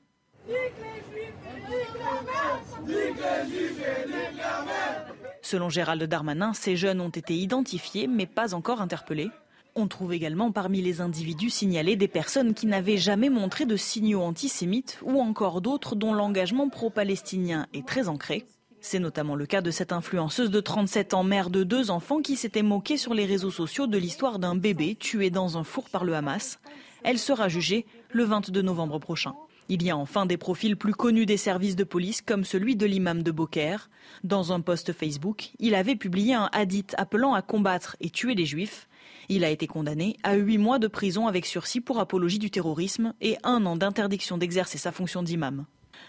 Selon 5.41 5.67
Gérald 5.67 6.01
Darmanin, 6.01 6.53
ces 6.53 6.77
jeunes 6.77 7.01
ont 7.01 7.09
été 7.09 7.35
identifiés 7.35 8.07
mais 8.07 8.27
pas 8.27 8.53
encore 8.53 8.79
interpellés. 8.79 9.29
On 9.73 9.87
trouve 9.87 10.11
également 10.11 10.51
parmi 10.51 10.81
les 10.81 10.99
individus 10.99 11.49
signalés 11.49 11.95
des 11.95 12.09
personnes 12.09 12.53
qui 12.53 12.67
n'avaient 12.67 12.97
jamais 12.97 13.29
montré 13.29 13.65
de 13.65 13.77
signaux 13.77 14.21
antisémites 14.21 14.99
ou 15.01 15.21
encore 15.21 15.61
d'autres 15.61 15.95
dont 15.95 16.13
l'engagement 16.13 16.67
pro-palestinien 16.67 17.67
est 17.73 17.87
très 17.87 18.09
ancré. 18.09 18.45
C'est 18.81 18.99
notamment 18.99 19.35
le 19.35 19.45
cas 19.45 19.61
de 19.61 19.71
cette 19.71 19.93
influenceuse 19.93 20.49
de 20.49 20.59
37 20.59 21.13
ans, 21.13 21.23
mère 21.23 21.49
de 21.49 21.63
deux 21.63 21.89
enfants, 21.89 22.21
qui 22.21 22.35
s'était 22.35 22.63
moquée 22.63 22.97
sur 22.97 23.13
les 23.13 23.25
réseaux 23.25 23.51
sociaux 23.51 23.87
de 23.87 23.97
l'histoire 23.97 24.39
d'un 24.39 24.55
bébé 24.55 24.95
tué 24.95 25.29
dans 25.29 25.57
un 25.57 25.63
four 25.63 25.89
par 25.89 26.03
le 26.03 26.15
Hamas. 26.15 26.59
Elle 27.03 27.19
sera 27.19 27.47
jugée 27.47 27.85
le 28.09 28.25
22 28.25 28.61
novembre 28.61 28.99
prochain. 28.99 29.35
Il 29.69 29.83
y 29.83 29.89
a 29.89 29.95
enfin 29.95 30.25
des 30.25 30.35
profils 30.35 30.75
plus 30.75 30.93
connus 30.93 31.25
des 31.25 31.37
services 31.37 31.77
de 31.77 31.85
police, 31.85 32.21
comme 32.21 32.43
celui 32.43 32.75
de 32.75 32.85
l'imam 32.85 33.23
de 33.23 33.31
Beaucaire. 33.31 33.89
Dans 34.25 34.51
un 34.51 34.59
post 34.59 34.91
Facebook, 34.91 35.51
il 35.59 35.75
avait 35.75 35.95
publié 35.95 36.33
un 36.33 36.49
hadith 36.51 36.93
appelant 36.97 37.33
à 37.33 37.41
combattre 37.41 37.95
et 38.01 38.09
tuer 38.09 38.35
les 38.35 38.45
juifs. 38.45 38.89
Il 39.29 39.43
a 39.43 39.49
été 39.49 39.67
condamné 39.67 40.17
à 40.23 40.35
huit 40.35 40.57
mois 40.57 40.79
de 40.79 40.87
prison 40.87 41.27
avec 41.27 41.45
sursis 41.45 41.81
pour 41.81 41.99
apologie 41.99 42.39
du 42.39 42.51
terrorisme 42.51 43.13
et 43.21 43.37
un 43.43 43.65
an 43.65 43.75
d'interdiction 43.75 44.37
d'exercer 44.37 44.77
sa 44.77 44.91
fonction 44.91 45.23
d'imam. 45.23 45.65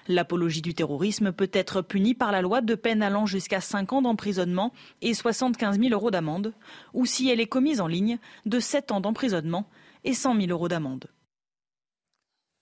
L'apologie 0.09 0.63
du 0.63 0.75
terrorisme 0.75 1.33
peut 1.33 1.51
être 1.53 1.83
punie 1.83 2.15
par 2.15 2.33
la 2.33 2.43
loi 2.43 2.61
de 2.61 2.75
peine 2.75 3.03
allant 3.03 3.27
jusqu'à 3.27 3.61
5 3.61 3.93
ans 3.93 4.03
d'emprisonnement 4.03 4.73
et 5.01 5.15
75 5.15 5.79
000 5.79 5.93
euros 5.93 6.11
d'amende, 6.11 6.55
ou 6.93 7.07
si 7.07 7.29
elle 7.29 7.41
est 7.41 7.47
commise 7.47 7.81
en 7.81 7.87
ligne, 7.87 8.19
de 8.47 8.59
7 8.59 8.93
ans 8.93 9.01
d'emprisonnement 9.01 9.69
et 10.05 10.15
100 10.15 10.37
000 10.37 10.47
euros 10.51 10.69
d'amende. 10.69 11.07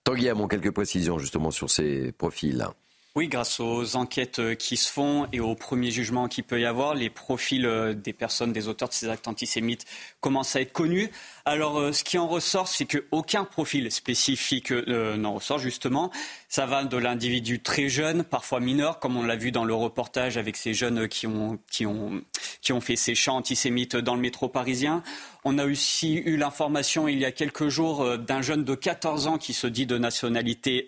Tanguy 0.03 0.29
quelques 0.49 0.71
précisions 0.71 1.19
justement 1.19 1.51
sur 1.51 1.69
ces 1.69 2.11
profils. 2.11 2.65
Oui, 3.13 3.27
grâce 3.27 3.59
aux 3.59 3.97
enquêtes 3.97 4.39
euh, 4.39 4.55
qui 4.55 4.77
se 4.77 4.89
font 4.89 5.27
et 5.33 5.41
aux 5.41 5.53
premiers 5.53 5.91
jugements 5.91 6.29
qu'il 6.29 6.45
peut 6.45 6.61
y 6.61 6.65
avoir, 6.65 6.95
les 6.95 7.09
profils 7.09 7.65
euh, 7.65 7.93
des 7.93 8.13
personnes, 8.13 8.53
des 8.53 8.69
auteurs 8.69 8.87
de 8.87 8.93
ces 8.93 9.09
actes 9.09 9.27
antisémites 9.27 9.85
commencent 10.21 10.55
à 10.55 10.61
être 10.61 10.71
connus. 10.71 11.11
Alors, 11.43 11.77
euh, 11.77 11.91
ce 11.91 12.05
qui 12.05 12.17
en 12.17 12.25
ressort, 12.25 12.69
c'est 12.69 12.85
qu'aucun 12.85 13.43
profil 13.43 13.91
spécifique 13.91 14.71
n'en 14.71 15.33
ressort, 15.33 15.59
justement. 15.59 16.09
Ça 16.47 16.65
va 16.65 16.85
de 16.85 16.95
l'individu 16.95 17.59
très 17.59 17.89
jeune, 17.89 18.23
parfois 18.23 18.61
mineur, 18.61 18.99
comme 18.99 19.17
on 19.17 19.23
l'a 19.23 19.35
vu 19.35 19.51
dans 19.51 19.65
le 19.65 19.73
reportage 19.73 20.37
avec 20.37 20.55
ces 20.55 20.73
jeunes 20.73 21.09
qui 21.09 21.27
ont, 21.27 21.59
qui 21.69 21.85
ont, 21.85 22.21
qui 22.61 22.71
ont 22.71 22.79
fait 22.79 22.95
ces 22.95 23.13
chants 23.13 23.35
antisémites 23.35 23.97
dans 23.97 24.15
le 24.15 24.21
métro 24.21 24.47
parisien. 24.47 25.03
On 25.43 25.57
a 25.57 25.65
aussi 25.65 26.15
eu 26.15 26.37
l'information 26.37 27.07
il 27.07 27.19
y 27.19 27.25
a 27.25 27.31
quelques 27.31 27.67
jours 27.67 28.17
d'un 28.17 28.41
jeune 28.41 28.63
de 28.63 28.75
14 28.75 29.27
ans 29.27 29.37
qui 29.37 29.53
se 29.53 29.65
dit 29.65 29.85
de 29.85 29.97
nationalité 29.97 30.87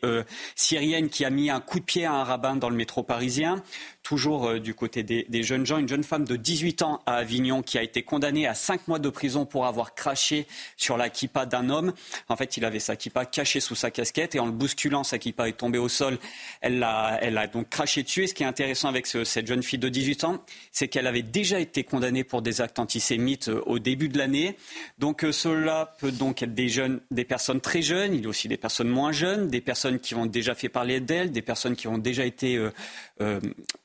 syrienne 0.55 1.09
qui 1.09 1.25
a 1.25 1.31
mis 1.31 1.49
un 1.49 1.59
coup 1.59 1.80
de 1.80 1.85
pied 1.85 2.05
à 2.05 2.13
un 2.13 2.23
rabbin 2.23 2.55
dans 2.55 2.69
le 2.69 2.75
métro 2.75 3.01
parisien. 3.01 3.63
Toujours 4.03 4.49
euh, 4.49 4.59
du 4.59 4.73
côté 4.73 5.01
des, 5.01 5.43
jeunes 5.43 5.65
gens, 5.65 5.77
une 5.77 5.88
jeune 5.88 6.03
femme 6.03 6.25
de 6.25 6.35
18 6.35 6.81
ans 6.81 7.01
à 7.05 7.15
Avignon 7.15 7.61
qui 7.61 7.77
a 7.77 7.84
été 7.84 8.03
condamnée 8.03 8.45
à 8.45 8.53
5 8.53 8.89
mois 8.89 8.99
de 8.99 9.09
prison 9.09 9.45
pour 9.45 9.65
avoir 9.65 9.95
craché 9.95 10.45
sur 10.75 10.97
la 10.97 11.09
kippa 11.09 11.45
d'un 11.45 11.69
homme. 11.69 11.93
En 12.27 12.35
fait, 12.35 12.57
il 12.57 12.65
avait 12.65 12.80
sa 12.80 12.97
kippa 12.97 13.25
cachée 13.25 13.61
sous 13.61 13.75
sa 13.75 13.91
casquette 13.91 14.35
et 14.35 14.39
en 14.39 14.45
le 14.45 14.51
bousculant, 14.51 15.05
sa 15.05 15.19
kippa 15.19 15.47
est 15.47 15.53
tombée 15.53 15.77
au 15.77 15.88
sol. 15.88 16.17
Elle 16.59 16.80
l'a, 16.80 17.17
elle 17.21 17.38
a 17.38 17.47
donc 17.47 17.69
craché 17.69 18.03
dessus. 18.03 18.23
Et 18.23 18.27
ce 18.27 18.34
qui 18.34 18.43
est 18.43 18.45
intéressant 18.45 18.89
avec 18.89 19.07
cette 19.07 19.47
jeune 19.47 19.63
fille 19.63 19.80
de 19.80 19.88
18 19.88 20.25
ans, 20.25 20.43
c'est 20.73 20.89
qu'elle 20.89 21.07
avait 21.07 21.21
déjà 21.21 21.61
été 21.61 21.85
condamnée 21.85 22.25
pour 22.25 22.41
des 22.41 22.59
actes 22.59 22.80
antisémites 22.80 23.47
euh, 23.47 23.63
au 23.65 23.80
début 23.80 24.09
de 24.09 24.17
l'année. 24.17 24.57
Donc 24.99 25.23
euh, 25.23 25.31
cela 25.31 25.95
peut 25.99 26.11
donc 26.11 26.43
être 26.43 26.53
des 26.53 26.67
jeunes, 26.67 26.99
des 27.09 27.23
personnes 27.23 27.61
très 27.61 27.81
jeunes. 27.81 28.13
Il 28.13 28.23
y 28.23 28.25
a 28.25 28.30
aussi 28.30 28.49
des 28.49 28.57
personnes 28.57 28.89
moins 28.89 29.13
jeunes, 29.13 29.47
des 29.47 29.61
personnes 29.61 29.99
qui 29.99 30.13
ont 30.13 30.25
déjà 30.25 30.55
fait 30.55 30.67
parler 30.67 30.99
d'elles, 30.99 31.31
des 31.31 31.41
personnes 31.41 31.77
qui 31.77 31.88
ont 31.88 31.97
déjà 31.97 32.25
été 32.25 32.59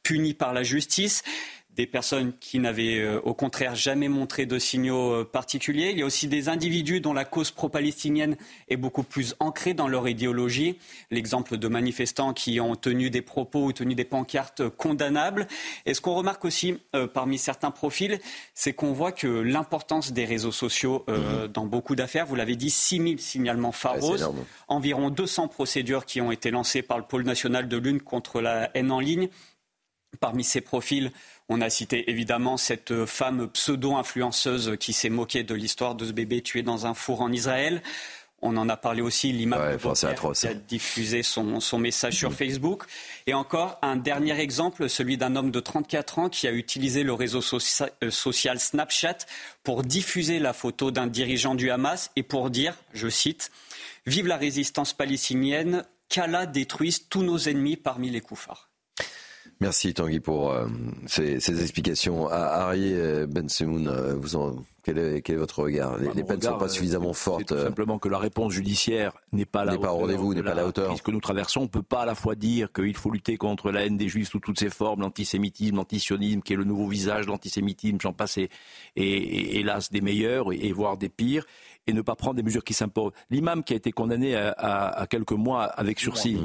punis 0.08 0.32
par 0.32 0.54
la 0.54 0.62
justice 0.62 1.22
des 1.78 1.86
personnes 1.86 2.32
qui 2.40 2.58
n'avaient 2.58 2.98
euh, 2.98 3.20
au 3.20 3.34
contraire 3.34 3.76
jamais 3.76 4.08
montré 4.08 4.46
de 4.46 4.58
signaux 4.58 5.12
euh, 5.12 5.24
particuliers. 5.24 5.90
Il 5.92 5.98
y 5.98 6.02
a 6.02 6.06
aussi 6.06 6.26
des 6.26 6.48
individus 6.48 7.00
dont 7.00 7.12
la 7.12 7.24
cause 7.24 7.52
pro-palestinienne 7.52 8.36
est 8.68 8.78
beaucoup 8.78 9.04
plus 9.04 9.36
ancrée 9.38 9.74
dans 9.74 9.86
leur 9.86 10.08
idéologie. 10.08 10.76
L'exemple 11.12 11.56
de 11.56 11.68
manifestants 11.68 12.32
qui 12.32 12.58
ont 12.58 12.74
tenu 12.74 13.10
des 13.10 13.22
propos 13.22 13.66
ou 13.66 13.72
tenu 13.72 13.94
des 13.94 14.04
pancartes 14.04 14.68
condamnables. 14.70 15.46
Et 15.86 15.94
ce 15.94 16.00
qu'on 16.00 16.14
remarque 16.14 16.46
aussi 16.46 16.80
euh, 16.96 17.06
parmi 17.06 17.38
certains 17.38 17.70
profils, 17.70 18.18
c'est 18.54 18.72
qu'on 18.72 18.92
voit 18.92 19.12
que 19.12 19.28
l'importance 19.28 20.12
des 20.12 20.24
réseaux 20.24 20.52
sociaux 20.52 21.04
mhm. 21.06 21.48
dans 21.48 21.66
beaucoup 21.66 21.94
d'affaires, 21.94 22.26
vous 22.26 22.34
l'avez 22.34 22.56
dit, 22.56 22.70
6 22.70 22.96
000 22.96 23.08
signalements 23.18 23.72
pharos, 23.72 24.16
environ 24.66 25.10
200 25.10 25.46
procédures 25.46 26.06
qui 26.06 26.20
ont 26.20 26.32
été 26.32 26.50
lancées 26.50 26.82
par 26.82 26.98
le 26.98 27.04
pôle 27.04 27.22
national 27.22 27.68
de 27.68 27.76
l'une 27.76 28.00
contre 28.00 28.40
la 28.40 28.70
haine 28.74 28.90
en 28.90 29.00
ligne. 29.00 29.28
Parmi 30.20 30.44
ces 30.44 30.60
profils, 30.60 31.12
on 31.48 31.60
a 31.60 31.70
cité 31.70 32.10
évidemment 32.10 32.56
cette 32.56 33.04
femme 33.06 33.48
pseudo-influenceuse 33.48 34.76
qui 34.78 34.92
s'est 34.92 35.10
moquée 35.10 35.42
de 35.42 35.54
l'histoire 35.54 35.94
de 35.94 36.04
ce 36.04 36.12
bébé 36.12 36.42
tué 36.42 36.62
dans 36.62 36.86
un 36.86 36.94
four 36.94 37.20
en 37.20 37.32
Israël. 37.32 37.82
On 38.40 38.56
en 38.56 38.68
a 38.68 38.76
parlé 38.76 39.02
aussi, 39.02 39.32
l'imam 39.32 39.60
ouais, 39.60 39.94
qui 40.32 40.46
a 40.46 40.54
diffusé 40.54 41.24
son, 41.24 41.60
message 41.78 42.14
sur 42.14 42.32
Facebook. 42.32 42.84
Et 43.26 43.34
encore 43.34 43.78
un 43.82 43.96
dernier 43.96 44.38
exemple, 44.38 44.88
celui 44.88 45.16
d'un 45.16 45.34
homme 45.34 45.50
de 45.50 45.58
34 45.58 46.18
ans 46.20 46.28
qui 46.28 46.46
a 46.46 46.52
utilisé 46.52 47.02
le 47.02 47.12
réseau 47.12 47.40
euh, 47.40 48.10
social 48.10 48.60
Snapchat 48.60 49.18
pour 49.64 49.82
diffuser 49.82 50.38
la 50.38 50.52
photo 50.52 50.92
d'un 50.92 51.08
dirigeant 51.08 51.56
du 51.56 51.70
Hamas 51.70 52.12
et 52.14 52.22
pour 52.22 52.50
dire, 52.50 52.74
je 52.92 53.08
cite, 53.08 53.50
Vive 54.06 54.28
la 54.28 54.36
résistance 54.36 54.92
palestinienne, 54.92 55.84
qu'Allah 56.08 56.46
détruise 56.46 57.08
tous 57.08 57.22
nos 57.22 57.38
ennemis 57.38 57.76
parmi 57.76 58.08
les 58.08 58.20
koufars. 58.20 58.67
Merci 59.60 59.92
Tanguy 59.92 60.20
pour 60.20 60.52
euh, 60.52 60.66
ces, 61.06 61.60
explications. 61.60 62.28
Harry 62.28 62.94
Ben 63.26 63.48
Semoun, 63.48 63.88
euh, 63.88 64.14
vous 64.14 64.36
en, 64.36 64.64
quel, 64.94 64.98
est, 64.98 65.34
votre 65.34 65.62
regard? 65.62 65.98
Les, 65.98 66.24
peines 66.24 66.38
ne 66.38 66.42
sont 66.42 66.58
pas 66.58 66.64
euh, 66.64 66.68
suffisamment 66.68 67.12
fortes. 67.12 67.46
Tout 67.46 67.58
simplement 67.58 67.98
que 67.98 68.08
la 68.08 68.18
réponse 68.18 68.52
judiciaire 68.52 69.12
n'est 69.32 69.44
pas 69.44 69.64
là. 69.64 69.72
N'est 69.72 69.78
pas 69.78 69.92
au 69.92 69.98
rendez-vous, 69.98 70.32
n'est 70.32 70.42
pas 70.42 70.52
à 70.52 70.54
la 70.54 70.66
hauteur. 70.66 70.96
Ce 70.96 71.02
que 71.02 71.10
nous 71.10 71.20
traversons, 71.20 71.60
on 71.60 71.64
ne 71.64 71.68
peut 71.68 71.82
pas 71.82 72.02
à 72.02 72.06
la 72.06 72.14
fois 72.14 72.34
dire 72.34 72.72
qu'il 72.72 72.96
faut 72.96 73.10
lutter 73.10 73.36
contre 73.36 73.70
la 73.70 73.84
haine 73.84 73.96
des 73.96 74.08
juifs 74.08 74.30
sous 74.30 74.38
toutes 74.38 74.58
ses 74.58 74.70
formes, 74.70 75.00
l'antisémitisme, 75.00 75.76
l'antisionisme, 75.76 76.40
qui 76.40 76.54
est 76.54 76.56
le 76.56 76.64
nouveau 76.64 76.88
visage 76.88 77.26
de 77.26 77.30
l'antisémitisme, 77.30 77.98
j'en 78.00 78.12
passe, 78.12 78.38
et, 78.38 78.48
hélas 78.96 79.90
des 79.90 80.00
meilleurs, 80.00 80.52
et, 80.52 80.72
voire 80.72 80.96
des 80.96 81.08
pires, 81.08 81.44
et 81.86 81.92
ne 81.92 82.00
pas 82.00 82.14
prendre 82.14 82.36
des 82.36 82.42
mesures 82.42 82.64
qui 82.64 82.74
s'imposent. 82.74 83.12
L'imam 83.30 83.64
qui 83.64 83.74
a 83.74 83.76
été 83.76 83.92
condamné 83.92 84.36
à, 84.36 85.06
quelques 85.10 85.32
mois 85.32 85.64
avec 85.64 85.98
sursis. 85.98 86.38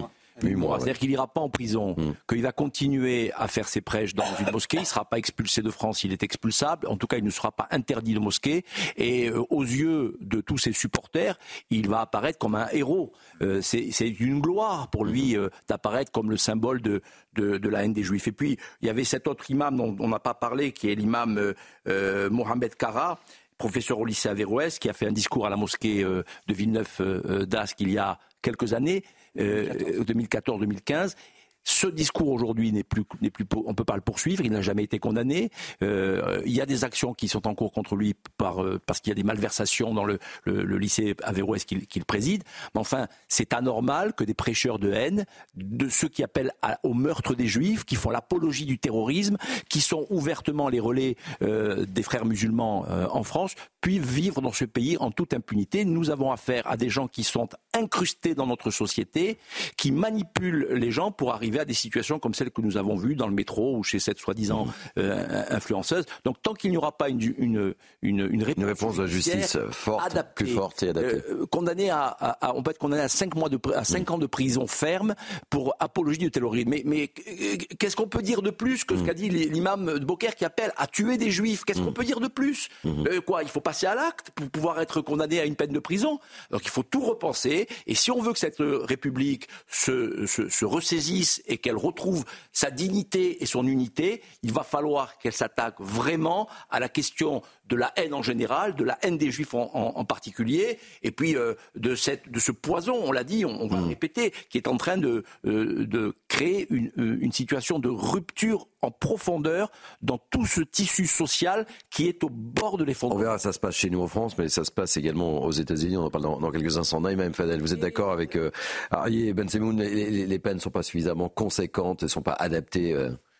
C'est-à-dire 0.43 0.99
qu'il 0.99 1.09
n'ira 1.09 1.27
pas 1.27 1.41
en 1.41 1.49
prison, 1.49 1.95
mm. 1.97 2.13
qu'il 2.27 2.41
va 2.41 2.51
continuer 2.51 3.31
à 3.33 3.47
faire 3.47 3.67
ses 3.67 3.81
prêches 3.81 4.13
dans 4.13 4.25
une 4.39 4.51
mosquée, 4.51 4.77
il 4.77 4.81
ne 4.81 4.85
sera 4.85 5.05
pas 5.05 5.17
expulsé 5.17 5.61
de 5.61 5.69
France, 5.69 6.03
il 6.03 6.11
est 6.11 6.23
expulsable, 6.23 6.87
en 6.87 6.97
tout 6.97 7.07
cas 7.07 7.17
il 7.17 7.23
ne 7.23 7.29
sera 7.29 7.51
pas 7.51 7.67
interdit 7.71 8.13
de 8.13 8.19
mosquée, 8.19 8.65
et 8.97 9.29
euh, 9.29 9.43
aux 9.49 9.63
yeux 9.63 10.17
de 10.21 10.41
tous 10.41 10.57
ses 10.57 10.73
supporters, 10.73 11.37
il 11.69 11.89
va 11.89 12.01
apparaître 12.01 12.39
comme 12.39 12.55
un 12.55 12.67
héros. 12.71 13.13
Euh, 13.41 13.61
c'est 13.61 14.07
une 14.19 14.41
gloire 14.41 14.89
pour 14.89 15.05
lui 15.05 15.37
euh, 15.37 15.49
d'apparaître 15.67 16.11
comme 16.11 16.29
le 16.29 16.37
symbole 16.37 16.81
de, 16.81 17.01
de, 17.35 17.69
la 17.69 17.83
haine 17.83 17.93
des 17.93 18.03
juifs. 18.03 18.27
Et 18.27 18.31
puis 18.31 18.57
il 18.81 18.87
y 18.87 18.89
avait 18.89 19.03
cet 19.03 19.27
autre 19.27 19.49
imam 19.49 19.77
dont 19.77 19.95
on 19.99 20.07
n'a 20.07 20.19
pas 20.19 20.33
parlé, 20.33 20.71
qui 20.71 20.91
est 20.91 20.95
l'imam 20.95 21.53
Mohamed 21.85 22.75
Kara, 22.75 23.19
professeur 23.57 23.99
au 23.99 24.05
lycée 24.05 24.29
Averroès, 24.29 24.77
qui 24.79 24.89
a 24.89 24.93
fait 24.93 25.07
un 25.07 25.11
discours 25.11 25.45
à 25.45 25.49
la 25.49 25.55
mosquée 25.55 26.03
de 26.03 26.53
Villeneuve 26.53 27.45
d'Ascq 27.47 27.81
il 27.81 27.91
y 27.91 27.97
a 27.97 28.19
quelques 28.43 28.73
années, 28.73 29.03
2014-2015. 29.35 31.15
Euh, 31.63 31.83
ce 31.83 31.87
discours 31.87 32.29
aujourd'hui 32.29 32.71
n'est 32.71 32.83
plus, 32.83 33.03
n'est 33.21 33.29
plus, 33.29 33.45
peut 33.45 33.83
pas 33.83 33.95
le 33.95 34.01
poursuivre. 34.01 34.45
Il 34.45 34.51
n'a 34.51 34.61
jamais 34.61 34.83
été 34.83 34.99
condamné. 34.99 35.49
Euh, 35.81 36.41
il 36.45 36.53
y 36.53 36.61
a 36.61 36.65
des 36.65 36.83
actions 36.83 37.13
qui 37.13 37.27
sont 37.27 37.47
en 37.47 37.55
cours 37.55 37.71
contre 37.71 37.95
lui 37.95 38.15
euh, 38.41 38.79
parce 38.85 38.99
qu'il 38.99 39.11
y 39.11 39.13
a 39.13 39.15
des 39.15 39.23
malversations 39.23 39.93
dans 39.93 40.05
le, 40.05 40.19
lycée 40.45 41.15
Averroès 41.23 41.65
qu'il, 41.65 42.05
préside. 42.05 42.43
Mais 42.73 42.81
enfin, 42.81 43.07
c'est 43.27 43.53
anormal 43.53 44.13
que 44.13 44.23
des 44.23 44.33
prêcheurs 44.33 44.79
de 44.79 44.91
haine, 44.91 45.25
de 45.55 45.89
ceux 45.89 46.07
qui 46.07 46.23
appellent 46.23 46.51
au 46.83 46.93
meurtre 46.93 47.35
des 47.35 47.47
juifs, 47.47 47.85
qui 47.85 47.95
font 47.95 48.09
l'apologie 48.09 48.65
du 48.65 48.77
terrorisme, 48.77 49.37
qui 49.69 49.81
sont 49.81 50.05
ouvertement 50.09 50.69
les 50.69 50.79
relais 50.79 51.15
des 51.41 52.03
frères 52.03 52.25
musulmans 52.25 52.85
en 53.11 53.23
France, 53.23 53.55
puissent 53.81 54.01
vivre 54.01 54.41
dans 54.41 54.51
ce 54.51 54.65
pays 54.65 54.97
en 54.97 55.11
toute 55.11 55.33
impunité. 55.33 55.85
Nous 55.85 56.09
avons 56.09 56.31
affaire 56.31 56.67
à 56.67 56.77
des 56.77 56.89
gens 56.89 57.07
qui 57.07 57.23
sont 57.23 57.49
incrustés 57.73 58.35
dans 58.35 58.47
notre 58.47 58.71
société, 58.71 59.37
qui 59.77 59.91
manipulent 59.91 60.67
les 60.71 60.91
gens 60.91 61.11
pour 61.11 61.33
arriver 61.33 61.52
à 61.59 61.65
des 61.65 61.73
situations 61.73 62.19
comme 62.19 62.33
celles 62.33 62.51
que 62.51 62.61
nous 62.61 62.77
avons 62.77 62.95
vues 62.95 63.15
dans 63.15 63.27
le 63.27 63.33
métro 63.33 63.77
ou 63.77 63.83
chez 63.83 63.99
cette 63.99 64.19
soi-disant 64.19 64.67
euh, 64.97 65.43
influenceuse. 65.49 66.05
Donc 66.25 66.41
tant 66.41 66.53
qu'il 66.53 66.71
n'y 66.71 66.77
aura 66.77 66.97
pas 66.97 67.09
une, 67.09 67.21
une, 67.37 67.73
une, 68.01 68.43
réponse, 68.63 68.97
de 68.97 69.03
la 69.03 69.07
justice 69.07 69.57
forte, 69.71 70.15
plus 70.35 70.47
forte 70.47 70.83
et 70.83 70.89
adaptée. 70.89 71.21
Euh, 71.29 71.45
condamné 71.47 71.89
à, 71.89 72.37
on 72.55 72.63
peut 72.63 72.71
être 72.71 72.77
condamné 72.77 73.03
à 73.03 73.07
5 73.07 73.35
mois 73.35 73.49
de 73.49 73.59
à 73.75 73.83
cinq 73.83 74.11
ans 74.11 74.17
de 74.17 74.25
prison 74.25 74.67
ferme 74.67 75.15
pour 75.49 75.75
apologie 75.79 76.17
du 76.17 76.31
terrorisme. 76.31 76.69
Mais, 76.69 76.83
mais 76.85 77.07
qu'est-ce 77.07 77.95
qu'on 77.95 78.07
peut 78.07 78.21
dire 78.21 78.41
de 78.41 78.49
plus 78.49 78.83
que 78.83 78.95
ce 78.95 79.01
mm. 79.01 79.05
qu'a 79.05 79.13
dit 79.13 79.29
l'imam 79.29 79.99
de 79.99 80.05
Beaucaire 80.05 80.35
qui 80.35 80.45
appelle 80.45 80.73
à 80.77 80.87
tuer 80.87 81.17
des 81.17 81.31
juifs? 81.31 81.63
Qu'est-ce 81.63 81.81
qu'on 81.81 81.93
peut 81.93 82.03
dire 82.03 82.19
de 82.19 82.27
plus? 82.27 82.69
Euh, 82.85 83.21
Quoi 83.21 83.43
Il 83.43 83.49
faut 83.49 83.61
passer 83.61 83.85
à 83.85 83.95
l'acte 83.95 84.31
pour 84.31 84.49
pouvoir 84.49 84.81
être 84.81 85.01
condamné 85.01 85.39
à 85.39 85.45
une 85.45 85.55
peine 85.55 85.71
de 85.71 85.79
prison? 85.79 86.19
Donc 86.51 86.61
il 86.65 86.69
faut 86.69 86.83
tout 86.83 87.01
repenser. 87.01 87.67
Et 87.87 87.95
si 87.95 88.11
on 88.11 88.21
veut 88.21 88.33
que 88.33 88.39
cette 88.39 88.57
République 88.59 89.47
se, 89.69 90.25
se, 90.25 90.49
se 90.49 90.65
ressaisisse 90.65 91.41
et 91.45 91.57
qu'elle 91.57 91.77
retrouve 91.77 92.25
sa 92.51 92.71
dignité 92.71 93.43
et 93.43 93.45
son 93.45 93.67
unité, 93.67 94.21
il 94.43 94.51
va 94.51 94.63
falloir 94.63 95.17
qu'elle 95.17 95.33
s'attaque 95.33 95.75
vraiment 95.79 96.47
à 96.69 96.79
la 96.79 96.89
question 96.89 97.41
de 97.67 97.75
la 97.75 97.93
haine 97.95 98.13
en 98.13 98.21
général, 98.21 98.75
de 98.75 98.83
la 98.83 98.97
haine 99.01 99.17
des 99.17 99.31
juifs 99.31 99.53
en, 99.53 100.05
particulier, 100.05 100.79
et 101.01 101.11
puis 101.11 101.35
euh, 101.35 101.53
de, 101.75 101.95
cette, 101.95 102.29
de 102.29 102.39
ce 102.39 102.51
poison, 102.51 102.95
on 103.03 103.11
l'a 103.11 103.23
dit, 103.23 103.45
on, 103.45 103.67
va 103.67 103.77
le 103.77 103.83
mm. 103.83 103.87
répéter, 103.87 104.33
qui 104.49 104.57
est 104.57 104.67
en 104.67 104.77
train 104.77 104.97
de, 104.97 105.23
euh, 105.45 105.85
de 105.85 106.13
créer 106.27 106.67
une, 106.69 106.91
euh, 106.97 107.17
une, 107.21 107.31
situation 107.31 107.79
de 107.79 107.89
rupture 107.89 108.67
en 108.81 108.91
profondeur 108.91 109.71
dans 110.01 110.17
tout 110.17 110.45
ce 110.45 110.61
tissu 110.61 111.07
social 111.07 111.65
qui 111.89 112.07
est 112.07 112.23
au 112.23 112.29
bord 112.29 112.77
de 112.77 112.83
l'effondrement. 112.83 113.21
On 113.21 113.23
verra, 113.23 113.39
ça 113.39 113.53
se 113.53 113.59
passe 113.59 113.75
chez 113.75 113.89
nous 113.89 114.01
en 114.01 114.07
France, 114.07 114.37
mais 114.37 114.49
ça 114.49 114.63
se 114.65 114.71
passe 114.71 114.97
également 114.97 115.43
aux 115.43 115.51
États-Unis. 115.51 115.97
On 115.97 116.05
en 116.05 116.09
parle 116.09 116.23
dans, 116.23 116.51
quelques 116.51 116.77
instants. 116.77 117.01
Naïma 117.01 117.31
Fadel, 117.31 117.61
vous 117.61 117.73
êtes 117.73 117.79
d'accord 117.79 118.11
avec 118.11 118.35
euh, 118.35 118.51
Arié 118.91 119.29
et 119.29 119.33
Ben 119.33 119.47
Semoun 119.47 119.79
les, 119.79 120.27
les, 120.27 120.39
peines 120.39 120.55
ne 120.55 120.61
sont 120.61 120.69
pas 120.69 120.83
suffisamment 120.83 121.29
conséquentes, 121.29 122.03
elles 122.03 122.07
ne 122.07 122.11
sont 122.11 122.21
pas 122.21 122.33
adaptées 122.33 122.95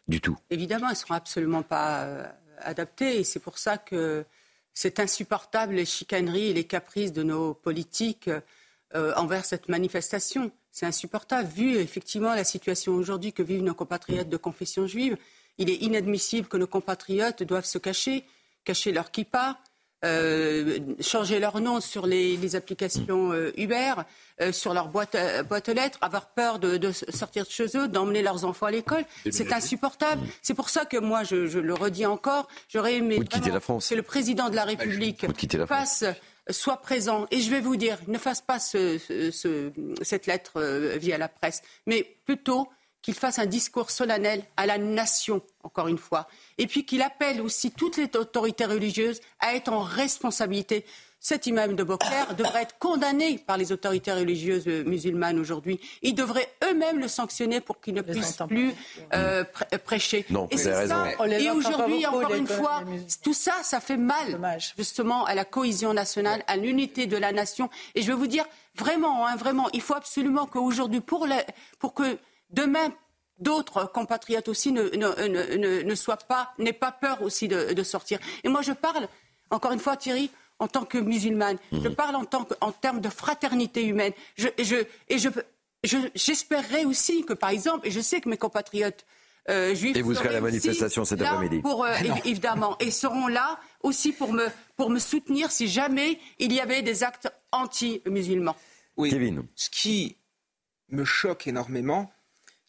du 0.07 0.21
tout? 0.21 0.37
Évidemment, 0.49 0.87
elles 0.87 0.93
ne 0.93 0.97
seront 0.97 1.15
absolument 1.15 1.63
pas 1.63 2.33
Et 3.01 3.23
c'est 3.23 3.39
pour 3.39 3.57
ça 3.57 3.77
que 3.77 4.25
c'est 4.73 4.99
insupportable 4.99 5.75
les 5.75 5.85
chicaneries 5.85 6.49
et 6.49 6.53
les 6.53 6.63
caprices 6.63 7.13
de 7.13 7.23
nos 7.23 7.53
politiques 7.53 8.29
euh, 8.95 9.13
envers 9.15 9.45
cette 9.45 9.69
manifestation. 9.69 10.51
C'est 10.71 10.85
insupportable. 10.85 11.47
Vu 11.47 11.75
effectivement 11.77 12.33
la 12.33 12.43
situation 12.43 12.93
aujourd'hui 12.93 13.33
que 13.33 13.43
vivent 13.43 13.63
nos 13.63 13.75
compatriotes 13.75 14.29
de 14.29 14.37
confession 14.37 14.87
juive, 14.87 15.17
il 15.57 15.69
est 15.69 15.75
inadmissible 15.75 16.47
que 16.47 16.57
nos 16.57 16.67
compatriotes 16.67 17.43
doivent 17.43 17.65
se 17.65 17.77
cacher, 17.77 18.25
cacher 18.63 18.91
leur 18.91 19.11
kippa, 19.11 19.59
changer 20.99 21.39
leur 21.39 21.59
nom 21.61 21.79
sur 21.79 22.05
les, 22.05 22.55
applications 22.55 23.31
Uber, 23.57 23.93
sur 24.51 24.73
leur 24.73 24.89
boîte, 24.89 25.15
boîte 25.47 25.69
aux 25.69 25.73
lettres, 25.73 25.97
avoir 26.01 26.27
peur 26.27 26.59
de, 26.59 26.91
sortir 26.91 27.45
de 27.45 27.49
chez 27.49 27.67
eux, 27.75 27.87
d'emmener 27.87 28.21
leurs 28.21 28.45
enfants 28.45 28.65
à 28.67 28.71
l'école. 28.71 29.05
C'est 29.31 29.53
insupportable. 29.53 30.21
C'est 30.41 30.53
pour 30.53 30.69
ça 30.69 30.85
que 30.85 30.97
moi, 30.97 31.23
je, 31.23 31.35
le 31.35 31.73
redis 31.73 32.05
encore, 32.05 32.47
j'aurais 32.69 32.95
aimé 32.95 33.19
que 33.19 33.95
le 33.95 34.01
président 34.01 34.49
de 34.49 34.55
la 34.55 34.65
République 34.65 35.25
fasse 35.67 36.03
soit 36.49 36.77
présent. 36.77 37.25
Et 37.31 37.39
je 37.39 37.49
vais 37.49 37.61
vous 37.61 37.75
dire, 37.75 37.97
ne 38.07 38.17
fasse 38.17 38.41
pas 38.41 38.59
cette 38.59 40.27
lettre 40.27 40.61
via 40.97 41.17
la 41.17 41.27
presse, 41.27 41.61
mais 41.85 42.17
plutôt 42.25 42.69
qu'il 43.03 43.13
fasse 43.13 43.37
un 43.37 43.45
discours 43.45 43.91
solennel 43.91 44.43
à 44.57 44.65
la 44.65 44.79
nation, 44.79 45.41
encore 45.61 45.89
une 45.89 45.99
fois, 45.99 46.27
et 46.57 46.65
puis 46.65 46.85
qu'il 46.85 47.03
appelle 47.03 47.41
aussi 47.41 47.69
toutes 47.69 47.97
les 47.97 48.09
autorités 48.17 48.65
religieuses 48.65 49.19
à 49.39 49.53
être 49.53 49.71
en 49.71 49.81
responsabilité. 49.81 50.85
Cet 51.19 51.47
imam 51.47 51.75
de 51.75 51.83
Beauclerc 51.83 52.35
devrait 52.37 52.63
être 52.63 52.77
condamné 52.79 53.37
par 53.37 53.57
les 53.57 53.71
autorités 53.71 54.11
religieuses 54.11 54.67
musulmanes 54.67 55.39
aujourd'hui. 55.39 55.79
Ils 56.01 56.15
devraient 56.15 56.49
eux-mêmes 56.65 56.99
le 56.99 57.07
sanctionner 57.07 57.61
pour 57.61 57.79
qu'il 57.79 57.93
ne 57.93 58.01
puisse 58.01 58.37
plus 58.47 58.73
euh, 59.13 59.45
prêcher. 59.85 60.25
Non, 60.29 60.47
et 60.51 60.57
c'est 60.57 60.87
ça. 60.87 61.07
Et 61.39 61.49
aujourd'hui, 61.49 62.05
encore 62.05 62.33
une 62.33 62.47
fois, 62.47 62.83
tout 63.21 63.33
ça, 63.33 63.53
ça 63.63 63.79
fait 63.79 63.97
mal, 63.97 64.39
justement, 64.77 65.25
à 65.25 65.35
la 65.35 65.45
cohésion 65.45 65.93
nationale, 65.93 66.43
à 66.47 66.57
l'unité 66.57 67.05
de 67.05 67.17
la 67.17 67.31
nation. 67.31 67.69
Et 67.95 68.01
je 68.01 68.11
veux 68.11 68.17
vous 68.17 68.27
dire, 68.27 68.45
vraiment, 68.75 69.25
hein, 69.25 69.35
vraiment, 69.37 69.69
il 69.71 69.81
faut 69.81 69.95
absolument 69.95 70.45
qu'aujourd'hui, 70.45 71.01
pour, 71.01 71.27
pour 71.79 71.93
que 71.93 72.17
demain, 72.53 72.93
d'autres 73.39 73.91
compatriotes 73.91 74.47
aussi 74.47 74.71
ne, 74.71 74.83
ne, 74.83 75.95
soient 75.95 76.17
pas, 76.17 76.53
n'aient 76.59 76.73
pas 76.73 76.91
peur 76.91 77.21
aussi 77.21 77.47
de, 77.47 77.83
sortir. 77.83 78.19
Et 78.43 78.49
moi, 78.49 78.61
je 78.61 78.71
parle, 78.71 79.07
encore 79.49 79.71
une 79.71 79.79
fois, 79.79 79.97
Thierry, 79.97 80.31
en 80.59 80.67
tant 80.67 80.85
que 80.85 80.97
musulmane, 80.97 81.57
je 81.71 81.89
mhm. 81.89 81.95
parle 81.95 82.15
en, 82.15 82.25
tant 82.25 82.45
que, 82.45 82.53
en 82.61 82.71
termes 82.71 83.01
de 83.01 83.09
fraternité 83.09 83.83
humaine. 83.83 84.13
Je, 84.37 84.47
et 84.57 84.63
je, 84.63 84.77
et 85.09 85.17
je, 85.17 85.29
j'espérerais 86.15 86.85
aussi 86.85 87.25
que, 87.25 87.33
par 87.33 87.49
exemple, 87.49 87.87
et 87.87 87.91
je 87.91 87.99
sais 87.99 88.21
que 88.21 88.29
mes 88.29 88.37
compatriotes 88.37 89.05
euh, 89.49 89.75
juifs. 89.75 89.97
Et 89.97 90.01
vous 90.01 90.15
serez 90.15 90.29
à 90.29 90.33
la 90.33 90.41
manifestation 90.41 91.03
cet 91.03 91.21
après-midi. 91.21 91.59
Pour, 91.61 91.83
euh, 91.83 91.93
évidemment. 92.23 92.77
Et 92.79 92.91
seront 92.91 93.27
là 93.27 93.59
aussi 93.81 94.13
pour 94.13 94.31
me, 94.31 94.47
pour 94.77 94.89
me 94.89 94.99
soutenir 94.99 95.51
si 95.51 95.67
jamais 95.67 96.19
il 96.39 96.53
y 96.53 96.61
avait 96.61 96.81
des 96.81 97.03
actes 97.03 97.29
anti-musulmans. 97.51 98.55
Oui. 98.95 99.09
Kevin. 99.09 99.45
Ce 99.55 99.69
qui 99.69 100.15
me 100.89 101.03
choque 101.03 101.47
énormément, 101.47 102.11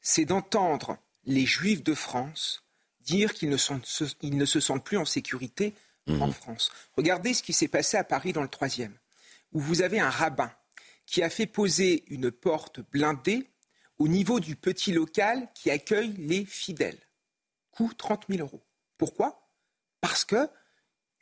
c'est 0.04 0.26
d'entendre 0.26 0.98
les 1.24 1.46
Juifs 1.46 1.82
de 1.82 1.94
France 1.94 2.62
dire 3.00 3.34
qu'ils 3.34 3.50
ne, 3.50 3.56
se 3.56 4.60
sentent 4.60 4.84
plus 4.84 4.98
en 4.98 5.04
sécurité 5.04 5.74
en 6.06 6.26
mhm. 6.26 6.32
France. 6.32 6.70
Regardez 6.96 7.34
ce 7.34 7.42
qui 7.42 7.52
s'est 7.52 7.68
passé 7.68 7.96
à 7.96 8.04
Paris 8.04 8.32
dans 8.32 8.42
le 8.42 8.48
troisième, 8.48 8.96
où 9.52 9.60
vous 9.60 9.82
avez 9.82 9.98
un 9.98 10.10
rabbin 10.10 10.52
qui 11.06 11.22
a 11.22 11.30
fait 11.30 11.46
poser 11.46 12.04
une 12.08 12.30
porte 12.30 12.80
blindée 12.92 13.48
au 13.98 14.06
niveau 14.06 14.40
du 14.40 14.56
petit 14.56 14.92
local 14.92 15.48
qui 15.54 15.70
accueille 15.70 16.12
les 16.18 16.44
fidèles. 16.44 17.00
Coût 17.70 17.92
30 17.96 18.26
000 18.28 18.40
euros. 18.40 18.62
Pourquoi? 18.98 19.48
Parce 20.00 20.24
que 20.24 20.48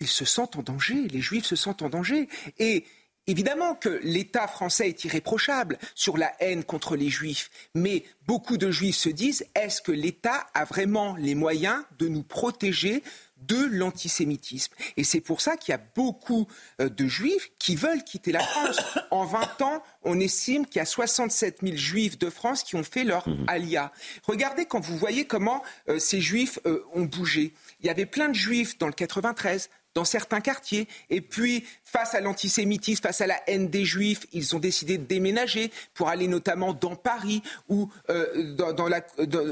ils 0.00 0.08
se 0.08 0.24
sentent 0.24 0.56
en 0.56 0.62
danger, 0.62 1.06
les 1.08 1.20
Juifs 1.20 1.46
se 1.46 1.54
sentent 1.54 1.82
en 1.82 1.88
danger. 1.88 2.28
Et 2.58 2.84
Évidemment 3.28 3.76
que 3.76 4.00
l'État 4.02 4.48
français 4.48 4.88
est 4.88 5.04
irréprochable 5.04 5.78
sur 5.94 6.18
la 6.18 6.32
haine 6.40 6.64
contre 6.64 6.96
les 6.96 7.08
juifs, 7.08 7.50
mais 7.72 8.04
beaucoup 8.26 8.56
de 8.56 8.70
juifs 8.72 8.96
se 8.96 9.08
disent 9.08 9.46
est-ce 9.54 9.80
que 9.80 9.92
l'État 9.92 10.46
a 10.54 10.64
vraiment 10.64 11.14
les 11.16 11.36
moyens 11.36 11.84
de 11.98 12.08
nous 12.08 12.24
protéger 12.24 13.04
de 13.36 13.64
l'antisémitisme? 13.70 14.72
Et 14.96 15.04
c'est 15.04 15.20
pour 15.20 15.40
ça 15.40 15.56
qu'il 15.56 15.70
y 15.70 15.74
a 15.74 15.80
beaucoup 15.94 16.48
euh, 16.80 16.88
de 16.88 17.06
juifs 17.06 17.50
qui 17.60 17.76
veulent 17.76 18.02
quitter 18.02 18.32
la 18.32 18.40
France. 18.40 18.80
En 19.12 19.26
20 19.26 19.60
ans, 19.62 19.82
on 20.04 20.18
estime 20.18 20.64
qu'il 20.64 20.76
y 20.76 20.80
a 20.80 20.86
67 20.86 21.58
000 21.62 21.76
juifs 21.76 22.18
de 22.18 22.30
France 22.30 22.62
qui 22.62 22.76
ont 22.76 22.82
fait 22.82 23.04
leur 23.04 23.28
mmh. 23.28 23.44
alia. 23.46 23.92
Regardez 24.22 24.64
quand 24.64 24.80
vous 24.80 24.96
voyez 24.96 25.26
comment 25.26 25.62
euh, 25.88 25.98
ces 25.98 26.20
juifs 26.20 26.58
euh, 26.64 26.82
ont 26.94 27.02
bougé. 27.02 27.52
Il 27.80 27.86
y 27.86 27.90
avait 27.90 28.06
plein 28.06 28.30
de 28.30 28.34
juifs 28.34 28.78
dans 28.78 28.86
le 28.86 28.94
93, 28.94 29.68
dans 29.94 30.04
certains 30.04 30.40
quartiers. 30.40 30.88
Et 31.10 31.20
puis, 31.20 31.64
face 31.84 32.14
à 32.14 32.20
l'antisémitisme, 32.20 33.02
face 33.02 33.20
à 33.20 33.26
la 33.26 33.40
haine 33.46 33.68
des 33.68 33.84
juifs, 33.84 34.26
ils 34.32 34.56
ont 34.56 34.58
décidé 34.58 34.98
de 34.98 35.04
déménager 35.04 35.70
pour 35.94 36.08
aller 36.08 36.28
notamment 36.28 36.72
dans 36.72 36.96
Paris 36.96 37.42
ou, 37.68 37.90
euh, 38.10 38.54
dans, 38.54 38.88
la, 38.88 39.02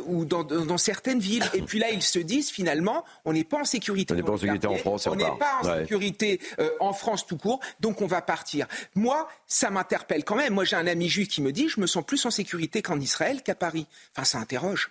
ou 0.06 0.24
dans, 0.24 0.78
certaines 0.78 1.20
villes. 1.20 1.44
Et 1.54 1.62
puis 1.62 1.78
là, 1.78 1.90
ils 1.90 2.02
se 2.02 2.18
disent 2.18 2.50
finalement, 2.50 3.04
on 3.24 3.32
n'est 3.32 3.44
pas 3.44 3.58
en 3.58 3.64
sécurité. 3.64 4.14
On 4.14 4.16
n'est 4.16 4.22
pas 4.22 4.32
en 4.32 4.38
sécurité 4.38 4.66
en 4.66 4.76
France. 4.76 5.06
On 5.06 5.16
n'est 5.16 5.24
pas 5.38 5.60
en 5.62 5.78
sécurité 5.78 6.40
euh, 6.58 6.70
en 6.80 6.92
France 6.92 7.26
tout 7.26 7.36
court, 7.36 7.60
donc 7.80 8.00
on 8.00 8.06
va 8.06 8.22
partir. 8.22 8.66
Moi, 8.94 9.28
ça 9.46 9.70
m'interpelle 9.70 10.24
quand 10.24 10.36
même. 10.36 10.54
Moi, 10.54 10.64
j'ai 10.64 10.76
un 10.76 10.86
ami 10.86 11.08
juif 11.08 11.28
qui 11.28 11.42
me 11.42 11.52
dit, 11.52 11.68
je 11.68 11.80
me 11.80 11.86
sens 11.86 12.04
plus 12.04 12.24
en 12.26 12.30
sécurité 12.30 12.82
qu'en 12.82 12.98
Israël 13.00 13.42
qu'à 13.42 13.54
Paris. 13.54 13.86
Enfin, 14.14 14.24
ça 14.24 14.38
interroge. 14.38 14.90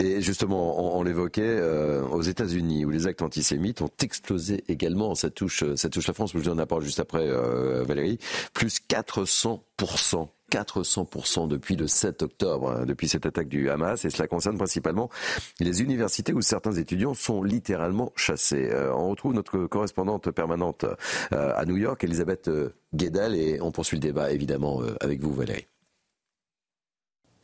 Et 0.00 0.20
justement, 0.20 0.96
on, 0.98 1.02
l'évoquait 1.04 1.42
euh, 1.44 2.02
aux 2.02 2.22
États-Unis, 2.22 2.84
où 2.84 2.90
les 2.90 3.06
actes 3.06 3.22
antisémites 3.22 3.80
ont 3.80 3.90
explosé 4.02 4.64
également. 4.68 5.14
Ça 5.14 5.30
touche, 5.30 5.62
ça 5.76 5.88
touche 5.88 6.08
la 6.08 6.14
France. 6.14 6.32
Je 6.34 6.38
vous 6.38 6.48
en 6.48 6.66
parle 6.66 6.82
juste 6.82 6.98
après, 6.98 7.28
euh, 7.28 7.84
Valérie. 7.84 8.18
Plus 8.52 8.80
400 8.80 9.62
400% 10.50 11.48
depuis 11.48 11.74
le 11.74 11.88
7 11.88 12.22
octobre, 12.22 12.70
hein, 12.70 12.84
depuis 12.86 13.08
cette 13.08 13.26
attaque 13.26 13.48
du 13.48 13.70
Hamas, 13.70 14.04
et 14.04 14.10
cela 14.10 14.28
concerne 14.28 14.56
principalement 14.56 15.10
les 15.58 15.82
universités 15.82 16.32
où 16.32 16.42
certains 16.42 16.72
étudiants 16.72 17.14
sont 17.14 17.42
littéralement 17.42 18.12
chassés. 18.14 18.68
Euh, 18.70 18.94
on 18.94 19.10
retrouve 19.10 19.34
notre 19.34 19.66
correspondante 19.66 20.30
permanente 20.30 20.84
à 21.32 21.64
New 21.64 21.76
York, 21.76 22.04
Elisabeth 22.04 22.50
Guédal, 22.94 23.34
et 23.34 23.60
on 23.60 23.72
poursuit 23.72 23.96
le 23.96 24.02
débat 24.02 24.30
évidemment 24.30 24.80
avec 25.00 25.20
vous, 25.22 25.34
Valérie. 25.34 25.66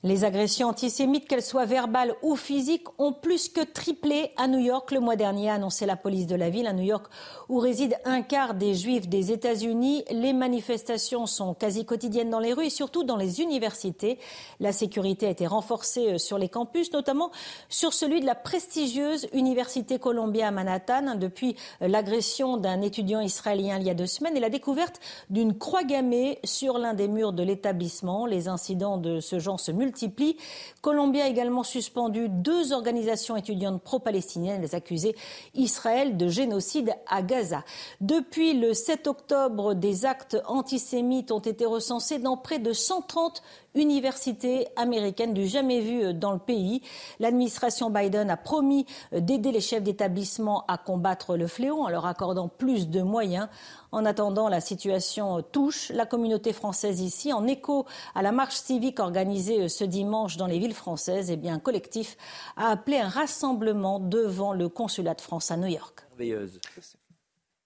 Les 0.02 0.24
agressions 0.24 0.68
antisémites, 0.68 1.28
qu'elles 1.28 1.42
soient 1.42 1.66
verbales 1.66 2.14
ou 2.22 2.34
physiques, 2.34 2.86
ont 2.96 3.12
plus 3.12 3.50
que 3.50 3.60
triplé 3.60 4.30
à 4.38 4.48
New 4.48 4.58
York 4.58 4.92
le 4.92 5.00
mois 5.00 5.14
dernier, 5.14 5.50
a 5.50 5.54
annoncé 5.54 5.84
la 5.84 5.96
police 5.96 6.26
de 6.26 6.36
la 6.36 6.48
ville. 6.48 6.66
À 6.66 6.72
New 6.72 6.84
York, 6.84 7.04
où 7.50 7.58
réside 7.58 7.98
un 8.06 8.22
quart 8.22 8.54
des 8.54 8.74
juifs 8.74 9.10
des 9.10 9.30
États-Unis, 9.30 10.04
les 10.10 10.32
manifestations 10.32 11.26
sont 11.26 11.52
quasi 11.52 11.84
quotidiennes 11.84 12.30
dans 12.30 12.38
les 12.38 12.54
rues 12.54 12.66
et 12.66 12.70
surtout 12.70 13.04
dans 13.04 13.18
les 13.18 13.42
universités. 13.42 14.18
La 14.58 14.72
sécurité 14.72 15.26
a 15.26 15.30
été 15.30 15.46
renforcée 15.46 16.14
euh, 16.14 16.18
sur 16.18 16.38
les 16.38 16.48
campus, 16.48 16.94
notamment 16.94 17.30
sur 17.68 17.92
celui 17.92 18.20
de 18.20 18.26
la 18.26 18.34
prestigieuse 18.34 19.28
Université 19.34 19.98
Columbia 19.98 20.48
à 20.48 20.50
Manhattan, 20.50 21.16
depuis 21.16 21.56
euh, 21.82 21.88
l'agression 21.88 22.56
d'un 22.56 22.80
étudiant 22.80 23.20
israélien 23.20 23.76
il 23.78 23.86
y 23.86 23.90
a 23.90 23.94
deux 23.94 24.06
semaines 24.06 24.36
et 24.36 24.40
la 24.40 24.48
découverte 24.48 24.98
d'une 25.28 25.58
croix 25.58 25.84
gammée 25.84 26.38
sur 26.42 26.78
l'un 26.78 26.94
des 26.94 27.06
murs 27.06 27.34
de 27.34 27.42
l'établissement. 27.42 28.24
Les 28.24 28.48
incidents 28.48 28.96
de 28.96 29.20
ce 29.20 29.38
genre 29.38 29.60
se 29.60 29.70
multiplient 29.70 29.89
multiplie. 29.90 30.36
Colombie 30.82 31.20
a 31.20 31.26
également 31.26 31.64
suspendu 31.64 32.28
deux 32.28 32.72
organisations 32.72 33.36
étudiantes 33.36 33.82
pro-palestiniennes. 33.82 34.62
Les 34.62 34.74
accusées 34.76 35.16
Israël 35.54 36.16
de 36.16 36.28
génocide 36.28 36.94
à 37.08 37.22
Gaza. 37.22 37.64
Depuis 38.00 38.54
le 38.54 38.72
7 38.72 39.08
octobre, 39.08 39.74
des 39.74 40.06
actes 40.06 40.38
antisémites 40.46 41.32
ont 41.32 41.40
été 41.40 41.66
recensés 41.66 42.18
dans 42.18 42.36
près 42.36 42.60
de 42.60 42.72
130 42.72 43.42
université 43.74 44.68
américaine 44.76 45.34
du 45.34 45.46
jamais 45.46 45.80
vu 45.80 46.14
dans 46.14 46.32
le 46.32 46.38
pays. 46.38 46.82
L'administration 47.18 47.90
Biden 47.90 48.30
a 48.30 48.36
promis 48.36 48.86
d'aider 49.12 49.52
les 49.52 49.60
chefs 49.60 49.82
d'établissement 49.82 50.64
à 50.66 50.78
combattre 50.78 51.36
le 51.36 51.46
fléau 51.46 51.82
en 51.82 51.88
leur 51.88 52.06
accordant 52.06 52.48
plus 52.48 52.88
de 52.88 53.02
moyens. 53.02 53.48
En 53.92 54.04
attendant, 54.04 54.48
la 54.48 54.60
situation 54.60 55.42
touche 55.42 55.90
la 55.90 56.06
communauté 56.06 56.52
française 56.52 57.00
ici. 57.00 57.32
En 57.32 57.46
écho 57.46 57.86
à 58.14 58.22
la 58.22 58.32
marche 58.32 58.56
civique 58.56 59.00
organisée 59.00 59.68
ce 59.68 59.84
dimanche 59.84 60.36
dans 60.36 60.46
les 60.46 60.58
villes 60.58 60.74
françaises, 60.74 61.30
eh 61.30 61.36
bien, 61.36 61.54
un 61.54 61.58
collectif 61.58 62.16
a 62.56 62.68
appelé 62.70 62.98
un 62.98 63.08
rassemblement 63.08 63.98
devant 63.98 64.52
le 64.52 64.68
consulat 64.68 65.14
de 65.14 65.20
France 65.20 65.50
à 65.50 65.56
New 65.56 65.68
York. 65.68 66.06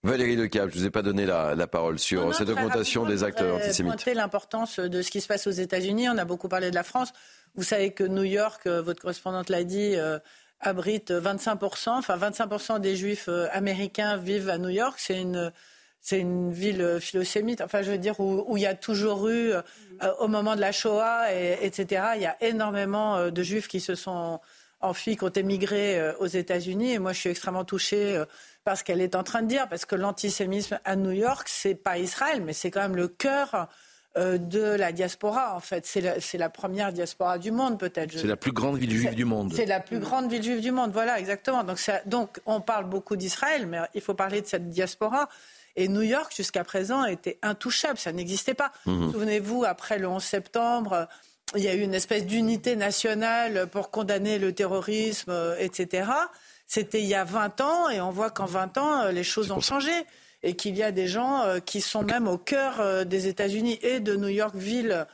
Valérie 0.05 0.37
Lecap, 0.37 0.69
je 0.69 0.75
ne 0.75 0.81
vous 0.81 0.87
ai 0.87 0.91
pas 0.91 1.01
donné 1.01 1.25
la, 1.25 1.67
parole 1.67 1.99
sur 1.99 2.35
cette 2.35 2.51
augmentation 2.51 3.07
des 3.07 3.25
actes 3.25 3.41
antisémites. 3.41 4.05
l'importance 4.05 4.79
de 4.79 5.01
ce 5.01 5.11
qui 5.11 5.23
se 5.23 5.27
passe 5.27 5.47
aux 5.47 5.51
États-Unis. 5.51 6.11
On 6.11 6.19
a 6.19 6.27
beaucoup 6.27 6.49
parlé 6.49 6.69
de 6.69 6.75
la 6.75 6.83
France. 6.83 7.11
Vous 7.55 7.63
savez 7.63 7.93
que 7.93 8.05
New 8.05 8.23
York, 8.23 8.67
euh, 8.67 8.83
votre 8.83 9.01
correspondante 9.01 9.49
l'a 9.49 9.65
dit, 9.65 9.95
euh, 9.97 10.19
abrite 10.61 11.11
25%, 11.11 11.89
enfin 11.89 12.19
25% 12.19 12.81
des 12.81 12.97
juifs 12.97 13.29
euh, 13.29 13.47
américains 13.51 14.19
vivent 14.19 14.51
à 14.51 14.59
New 14.59 14.69
York. 14.69 14.97
C'est 14.99 15.19
une, 15.19 15.51
c'est 16.03 16.19
une 16.19 16.53
ville 16.53 16.99
philosémite, 17.01 17.63
enfin 17.63 17.81
je 17.81 17.91
veux 17.91 17.99
dire, 17.99 18.21
où, 18.21 18.59
il 18.59 18.63
y 18.63 18.67
a 18.67 18.75
toujours 18.75 19.27
eu, 19.31 19.53
au 20.21 20.29
moment 20.29 20.55
de 20.55 20.61
la 20.61 20.71
Shoah, 20.71 21.33
etc., 21.33 22.03
il 22.17 22.21
y 22.21 22.27
a 22.27 22.37
énormément 22.43 23.31
de 23.31 23.43
juifs 23.43 23.69
qui 23.69 23.81
se 23.81 23.95
sont 23.95 24.39
enfuis, 24.83 25.17
qui 25.17 25.25
ont 25.25 25.31
émigré 25.31 26.13
aux 26.19 26.27
États-Unis. 26.27 26.93
Et 26.93 26.99
moi, 26.99 27.15
je 27.15 27.21
suis 27.21 27.31
extrêmement 27.31 27.65
touchée 27.65 28.23
parce 28.65 28.83
qu'elle 28.83 29.01
est 29.01 29.15
en 29.15 29.23
train 29.23 29.43
de 29.43 29.49
dire, 29.49 29.69
parce 29.69 29.85
que 29.85 29.95
l'antisémisme 29.95 30.81
à 30.85 30.97
New 30.97 31.11
York, 31.11 31.49
c'est 31.49 31.75
pas 31.75 31.99
Israël, 31.99 32.43
mais 32.43 32.53
c'est 32.53 32.71
quand 32.71 32.81
même 32.81 32.97
le 32.97 33.09
cœur 33.09 33.69
euh, 34.17 34.39
de 34.39 34.63
la 34.63 34.93
diaspora, 34.93 35.55
en 35.55 35.61
fait. 35.61 35.85
C'est 35.87 36.01
la, 36.01 36.15
la, 36.35 36.49
première 36.49 36.93
diaspora 36.93 37.39
du 37.39 37.51
monde, 37.51 37.79
peut-être. 37.79 38.17
C'est 38.17 38.27
la 38.27 38.37
plus 38.37 38.53
grande 38.53 38.79
ville 38.79 38.91
juive 38.91 39.15
du 39.15 39.25
monde. 39.25 39.53
C'est 39.55 39.67
la 39.67 39.81
plus 39.81 39.99
grande 39.99 40.31
ville 40.31 40.43
juive 40.43 40.61
du 40.61 40.71
monde, 40.71 40.93
voilà, 40.93 41.19
exactement. 41.19 41.65
Donc, 41.65 41.79
donc 42.07 42.41
on 42.47 42.61
parle 42.61 42.89
beaucoup 42.89 43.17
d'Israël, 43.17 43.67
mais 43.67 43.79
il 43.95 44.01
faut 44.01 44.15
parler 44.15 44.41
de 44.41 44.47
cette 44.47 44.71
diaspora. 44.71 45.29
Et 45.77 45.89
New 45.89 46.03
York, 46.03 46.33
jusqu'à 46.35 46.63
présent, 46.65 47.05
était 47.05 47.39
intouchable, 47.43 47.99
ça 47.99 48.13
n'existait 48.13 48.55
pas. 48.55 48.73
Mhm. 48.87 49.13
Souvenez-vous, 49.13 49.65
après 49.65 49.99
le 49.99 50.07
11 50.07 50.23
septembre, 50.23 51.09
il 51.57 51.63
y 51.63 51.69
a 51.69 51.75
eu 51.75 51.81
une 51.81 51.95
espèce 51.95 52.25
d'unité 52.25 52.77
nationale 52.77 53.67
pour 53.71 53.91
condamner 53.91 54.39
le 54.39 54.53
terrorisme, 54.53 55.31
euh, 55.31 55.57
etc. 55.59 56.09
C'était 56.67 57.01
il 57.01 57.07
y 57.07 57.15
a 57.15 57.25
20 57.25 57.61
ans, 57.61 57.91
et 57.91 58.01
on 58.01 58.11
voit 58.11 58.31
qu'en 58.31 58.47
20 58.47 58.79
ans, 58.79 59.03
euh, 59.03 59.13
les 59.13 59.25
choses 59.25 59.51
ont 59.51 59.61
changé 59.61 59.93
et 60.43 60.57
qu'il 60.57 60.77
y 60.77 60.83
a 60.83 60.93
des 60.93 61.07
gens 61.07 61.43
euh, 61.43 61.59
qui 61.61 61.81
sont 61.81 62.03
même 62.03 62.29
au 62.29 62.39
cœur 62.39 62.81
euh, 62.81 63.05
des 63.05 63.29
États-Unis 63.29 63.79
et 63.83 64.01
de 64.01 64.17
New 64.17 64.29
York, 64.29 64.55
ville 64.55 65.07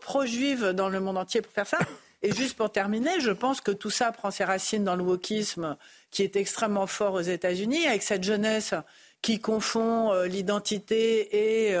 pro-juive 0.00 0.70
dans 0.70 0.88
le 0.88 1.00
monde 1.00 1.16
entier 1.16 1.42
pour 1.42 1.52
faire 1.52 1.66
ça. 1.66 1.78
Et 2.22 2.32
juste 2.32 2.56
pour 2.56 2.70
terminer, 2.70 3.20
je 3.20 3.30
pense 3.30 3.60
que 3.60 3.70
tout 3.70 3.90
ça 3.90 4.12
prend 4.12 4.30
ses 4.30 4.44
racines 4.44 4.84
dans 4.84 4.96
le 4.96 5.02
wokisme 5.02 5.76
qui 6.10 6.22
est 6.22 6.36
extrêmement 6.36 6.86
fort 6.86 7.14
aux 7.14 7.20
États-Unis, 7.20 7.86
avec 7.86 8.02
cette 8.02 8.24
jeunesse 8.24 8.74
qui 9.22 9.38
confond 9.38 10.12
l'identité 10.24 11.70
et, 11.70 11.76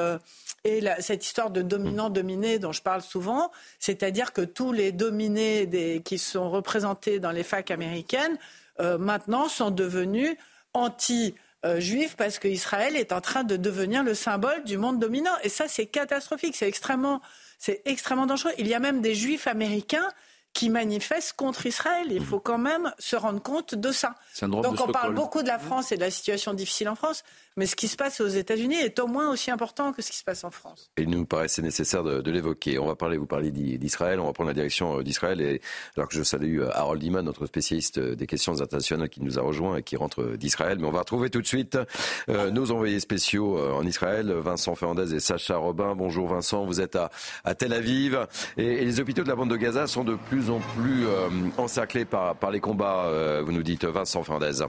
et 0.64 0.82
cette 1.00 1.24
histoire 1.24 1.50
de 1.50 1.62
dominant-dominé 1.62 2.58
dont 2.58 2.72
je 2.72 2.82
parle 2.82 3.02
souvent, 3.02 3.50
c'est-à-dire 3.78 4.32
que 4.32 4.42
tous 4.42 4.72
les 4.72 4.92
dominés 4.92 5.66
des, 5.66 6.02
qui 6.04 6.18
sont 6.18 6.50
représentés 6.50 7.18
dans 7.18 7.32
les 7.32 7.42
facs 7.42 7.70
américaines 7.70 8.36
maintenant 8.78 9.48
sont 9.48 9.70
devenus 9.70 10.36
anti- 10.74 11.34
euh, 11.66 11.78
juifs 11.78 12.16
parce 12.16 12.38
qu'Israël 12.38 12.96
est 12.96 13.12
en 13.12 13.20
train 13.20 13.44
de 13.44 13.56
devenir 13.56 14.02
le 14.02 14.14
symbole 14.14 14.64
du 14.64 14.78
monde 14.78 14.98
dominant. 14.98 15.34
Et 15.42 15.50
ça, 15.50 15.68
c'est 15.68 15.84
catastrophique, 15.84 16.56
c'est 16.56 16.66
extrêmement, 16.66 17.20
c'est 17.58 17.82
extrêmement 17.84 18.24
dangereux. 18.24 18.52
Il 18.56 18.66
y 18.66 18.72
a 18.72 18.78
même 18.78 19.02
des 19.02 19.14
juifs 19.14 19.46
américains 19.46 20.08
qui 20.54 20.70
manifestent 20.70 21.34
contre 21.34 21.66
Israël. 21.66 22.06
Il 22.10 22.24
faut 22.24 22.40
quand 22.40 22.58
même 22.58 22.92
se 22.98 23.14
rendre 23.14 23.42
compte 23.42 23.74
de 23.74 23.92
ça. 23.92 24.14
Donc 24.62 24.80
on 24.80 24.86
parle 24.92 25.14
beaucoup 25.14 25.42
de 25.42 25.48
la 25.48 25.58
France 25.58 25.92
et 25.92 25.96
de 25.96 26.00
la 26.00 26.10
situation 26.10 26.54
difficile 26.54 26.88
en 26.88 26.94
France, 26.96 27.24
mais 27.60 27.66
ce 27.66 27.76
qui 27.76 27.88
se 27.88 27.96
passe 27.96 28.22
aux 28.22 28.26
États-Unis 28.26 28.76
est 28.76 28.98
au 29.00 29.06
moins 29.06 29.30
aussi 29.30 29.50
important 29.50 29.92
que 29.92 30.00
ce 30.00 30.10
qui 30.10 30.16
se 30.16 30.24
passe 30.24 30.44
en 30.44 30.50
France. 30.50 30.90
il 30.96 31.10
nous 31.10 31.26
paraissait 31.26 31.60
nécessaire 31.60 32.02
de, 32.02 32.30
l'évoquer. 32.30 32.78
On 32.78 32.86
va 32.86 32.96
parler, 32.96 33.18
vous 33.18 33.26
parlez 33.26 33.50
d'Israël, 33.50 34.18
on 34.18 34.24
va 34.24 34.32
prendre 34.32 34.48
la 34.48 34.54
direction 34.54 34.98
euh, 34.98 35.02
d'Israël. 35.02 35.42
Et 35.42 35.60
alors 35.94 36.08
que 36.08 36.14
je 36.14 36.22
salue 36.22 36.60
euh, 36.60 36.70
Harold 36.72 37.02
Iman, 37.02 37.22
notre 37.22 37.44
spécialiste 37.44 37.98
euh, 37.98 38.14
des 38.14 38.26
questions 38.26 38.62
internationales 38.62 39.10
qui 39.10 39.22
nous 39.22 39.38
a 39.38 39.42
rejoint 39.42 39.76
et 39.76 39.82
qui 39.82 39.96
rentre 39.96 40.38
d'Israël. 40.38 40.78
Mais 40.78 40.86
on 40.86 40.90
va 40.90 41.00
retrouver 41.00 41.28
tout 41.28 41.42
de 41.42 41.46
suite 41.46 41.76
nos 42.28 42.70
envoyés 42.70 42.98
spéciaux 42.98 43.58
en 43.58 43.84
Israël, 43.84 44.32
Vincent 44.32 44.74
Fernandez 44.74 45.14
et 45.14 45.20
Sacha 45.20 45.56
Robin. 45.56 45.94
Bonjour 45.94 46.28
Vincent, 46.28 46.64
vous 46.64 46.80
êtes 46.80 46.96
à, 46.96 47.54
Tel 47.54 47.74
Aviv 47.74 48.26
et, 48.56 48.84
les 48.84 49.00
hôpitaux 49.00 49.22
de 49.22 49.28
la 49.28 49.34
bande 49.34 49.50
de 49.50 49.56
Gaza 49.56 49.86
sont 49.86 50.04
de 50.04 50.14
plus 50.14 50.48
en 50.48 50.60
plus 50.60 51.04
encerclés 51.58 52.06
par, 52.06 52.36
par 52.36 52.50
les 52.50 52.60
combats. 52.60 53.42
vous 53.42 53.52
nous 53.52 53.62
dites 53.62 53.84
Vincent 53.84 54.22
Fernandez. 54.22 54.64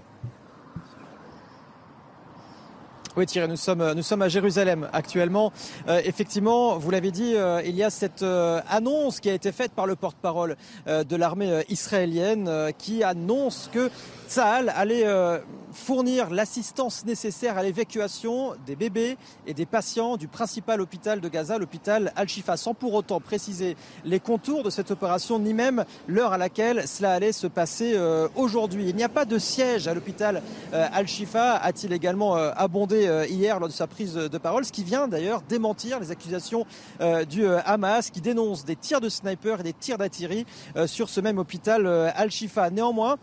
Oui 3.18 3.26
Thierry, 3.26 3.50
nous 3.50 3.58
sommes, 3.58 3.92
nous 3.94 4.04
sommes 4.04 4.22
à 4.22 4.30
Jérusalem 4.30 4.88
actuellement. 4.94 5.52
Euh, 5.90 6.00
effectivement, 6.06 6.78
vous 6.78 6.92
l'avez 6.92 7.12
dit, 7.12 7.34
euh, 7.36 7.62
il 7.66 7.76
y 7.76 7.84
a 7.84 7.90
cette 7.90 8.22
euh, 8.22 8.62
annonce 8.70 9.20
qui 9.20 9.30
a 9.30 9.34
été 9.34 9.52
faite 9.52 9.74
par 9.74 9.86
le 9.86 9.98
porte-parole 9.98 10.56
de 10.88 11.16
l'armée 11.18 11.64
israélienne 11.68 12.72
qui 12.78 13.04
annonce 13.04 13.70
que 13.74 13.90
Tsahal 14.30 14.72
allait 14.76 15.06
fournir 15.72 16.30
l'assistance 16.30 17.06
nécessaire 17.06 17.58
à 17.58 17.64
l'évacuation 17.64 18.54
des 18.66 18.76
bébés 18.76 19.18
et 19.48 19.54
des 19.54 19.66
patients 19.66 20.18
du 20.18 20.28
principal 20.28 20.82
hôpital 20.82 21.22
de 21.22 21.30
Gaza, 21.30 21.58
l'hôpital 21.58 22.12
Al-Shifa, 22.16 22.58
sans 22.58 22.74
pour 22.74 22.94
autant 22.94 23.20
préciser 23.20 23.76
les 24.06 24.20
contours 24.20 24.64
de 24.64 24.70
cette 24.70 24.92
opération, 24.92 25.40
ni 25.40 25.54
même 25.54 25.86
l'heure 26.08 26.34
à 26.34 26.38
laquelle 26.38 26.88
cela 26.88 27.14
allait 27.14 27.32
se 27.32 27.48
passer 27.48 27.94
euh, 27.96 28.28
aujourd'hui. 28.36 28.90
Il 28.90 28.96
n'y 28.96 29.04
a 29.04 29.10
pas 29.10 29.26
de 29.26 29.38
siège 29.38 29.88
à 29.88 29.94
l'hôpital 29.94 30.42
euh, 30.74 30.88
Al-Shifa, 30.92 31.58
a-t-il 31.58 31.94
également 31.94 32.38
euh, 32.38 32.52
abondé 33.08 33.32
hier 33.32 33.60
lors 33.60 33.70
de 33.70 33.74
sa 33.74 33.88
prise 33.88 34.16
de 34.16 34.38
parole, 34.38 34.66
ce 34.66 34.72
qui 34.72 34.84
vient 34.84 35.08
d'ailleurs 35.08 35.42
démentir 35.48 36.00
les 36.00 36.12
accusations 36.12 36.66
du 37.30 37.46
Hamas 37.48 38.10
qui 38.10 38.22
dénonce 38.22 38.66
des 38.66 38.76
tirs 38.76 39.02
de 39.02 39.10
sniper 39.10 39.60
et 39.60 39.64
des 39.64 39.74
tirs 39.74 39.98
d'artillerie 39.98 40.46
sur 40.86 41.10
ce 41.10 41.22
même 41.22 41.38
hôpital 41.38 41.88
Al-Shifa. 42.16 42.70
Néanmoins, 42.70 43.18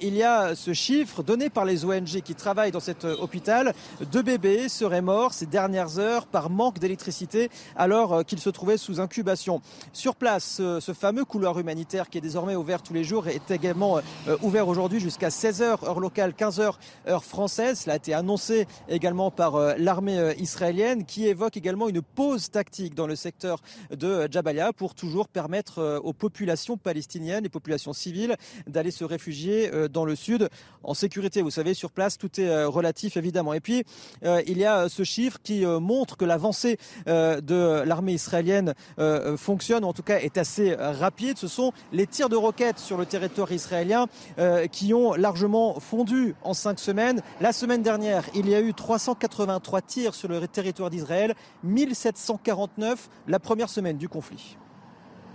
il 0.00 0.14
y 0.14 0.22
a 0.22 0.54
ce 0.54 0.72
chiffre 0.72 1.22
donné 1.22 1.50
par 1.50 1.64
les 1.64 1.84
ONG 1.84 2.20
qui 2.22 2.34
travaillent 2.34 2.72
dans 2.72 2.80
cet 2.80 3.04
euh, 3.04 3.16
hôpital. 3.18 3.74
Deux 4.12 4.22
bébés 4.22 4.68
seraient 4.68 5.02
morts 5.02 5.32
ces 5.32 5.46
dernières 5.46 5.98
heures 5.98 6.26
par 6.26 6.50
manque 6.50 6.78
d'électricité 6.78 7.50
alors 7.76 8.12
euh, 8.12 8.22
qu'ils 8.22 8.40
se 8.40 8.50
trouvaient 8.50 8.76
sous 8.76 9.00
incubation. 9.00 9.60
Sur 9.92 10.16
place, 10.16 10.60
ce 10.80 10.92
fameux 10.92 11.24
couloir 11.24 11.58
humanitaire 11.58 12.10
qui 12.10 12.18
est 12.18 12.20
désormais 12.20 12.56
ouvert 12.56 12.82
tous 12.82 12.94
les 12.94 13.04
jours 13.04 13.28
est 13.28 13.50
également 13.50 13.98
euh, 14.28 14.36
ouvert 14.42 14.68
aujourd'hui 14.68 15.00
jusqu'à 15.00 15.28
16h 15.28 15.84
heure 15.84 16.00
locale, 16.00 16.34
15h 16.38 16.72
heure 17.08 17.24
française. 17.24 17.80
Cela 17.80 17.94
a 17.94 17.96
été 17.96 18.14
annoncé 18.14 18.66
également 18.88 19.13
par 19.30 19.76
l'armée 19.78 20.34
israélienne 20.38 21.04
qui 21.04 21.26
évoque 21.26 21.56
également 21.56 21.88
une 21.88 22.02
pause 22.02 22.50
tactique 22.50 22.94
dans 22.94 23.06
le 23.06 23.16
secteur 23.16 23.60
de 23.90 24.28
Jabalia 24.30 24.72
pour 24.72 24.94
toujours 24.94 25.28
permettre 25.28 26.00
aux 26.02 26.12
populations 26.12 26.76
palestiniennes, 26.76 27.44
les 27.44 27.48
populations 27.48 27.92
civiles, 27.92 28.36
d'aller 28.66 28.90
se 28.90 29.04
réfugier 29.04 29.70
dans 29.88 30.04
le 30.04 30.16
sud 30.16 30.48
en 30.82 30.94
sécurité. 30.94 31.42
Vous 31.42 31.50
savez, 31.50 31.74
sur 31.74 31.90
place, 31.90 32.18
tout 32.18 32.40
est 32.40 32.48
euh, 32.48 32.68
relatif 32.68 33.16
évidemment. 33.16 33.54
Et 33.54 33.60
puis, 33.60 33.84
euh, 34.24 34.42
il 34.46 34.58
y 34.58 34.64
a 34.64 34.80
euh, 34.80 34.88
ce 34.88 35.02
chiffre 35.02 35.38
qui 35.42 35.64
montre 35.64 36.16
que 36.16 36.24
l'avancée 36.24 36.78
de 37.06 37.82
l'armée 37.84 38.12
israélienne 38.12 38.74
fonctionne, 39.36 39.84
en 39.84 39.92
tout 39.92 40.02
cas 40.02 40.18
est 40.18 40.38
assez 40.38 40.74
rapide. 40.74 41.38
Ce 41.38 41.48
sont 41.48 41.72
les 41.92 42.06
tirs 42.06 42.28
de 42.28 42.36
roquettes 42.36 42.78
sur 42.78 42.96
le 42.96 43.06
territoire 43.06 43.50
israélien 43.52 44.06
qui 44.70 44.94
ont 44.94 45.14
largement 45.14 45.78
fondu 45.80 46.34
en 46.42 46.54
cinq 46.54 46.78
semaines. 46.78 47.22
La 47.40 47.52
semaine 47.52 47.82
dernière, 47.82 48.24
il 48.34 48.48
y 48.48 48.54
a 48.54 48.60
eu 48.60 48.74
383 49.04 49.82
tirs 49.82 50.14
sur 50.14 50.28
le 50.28 50.48
territoire 50.48 50.88
d'Israël, 50.88 51.34
1749 51.62 53.10
la 53.28 53.38
première 53.38 53.68
semaine 53.68 53.98
du 53.98 54.08
conflit. 54.08 54.56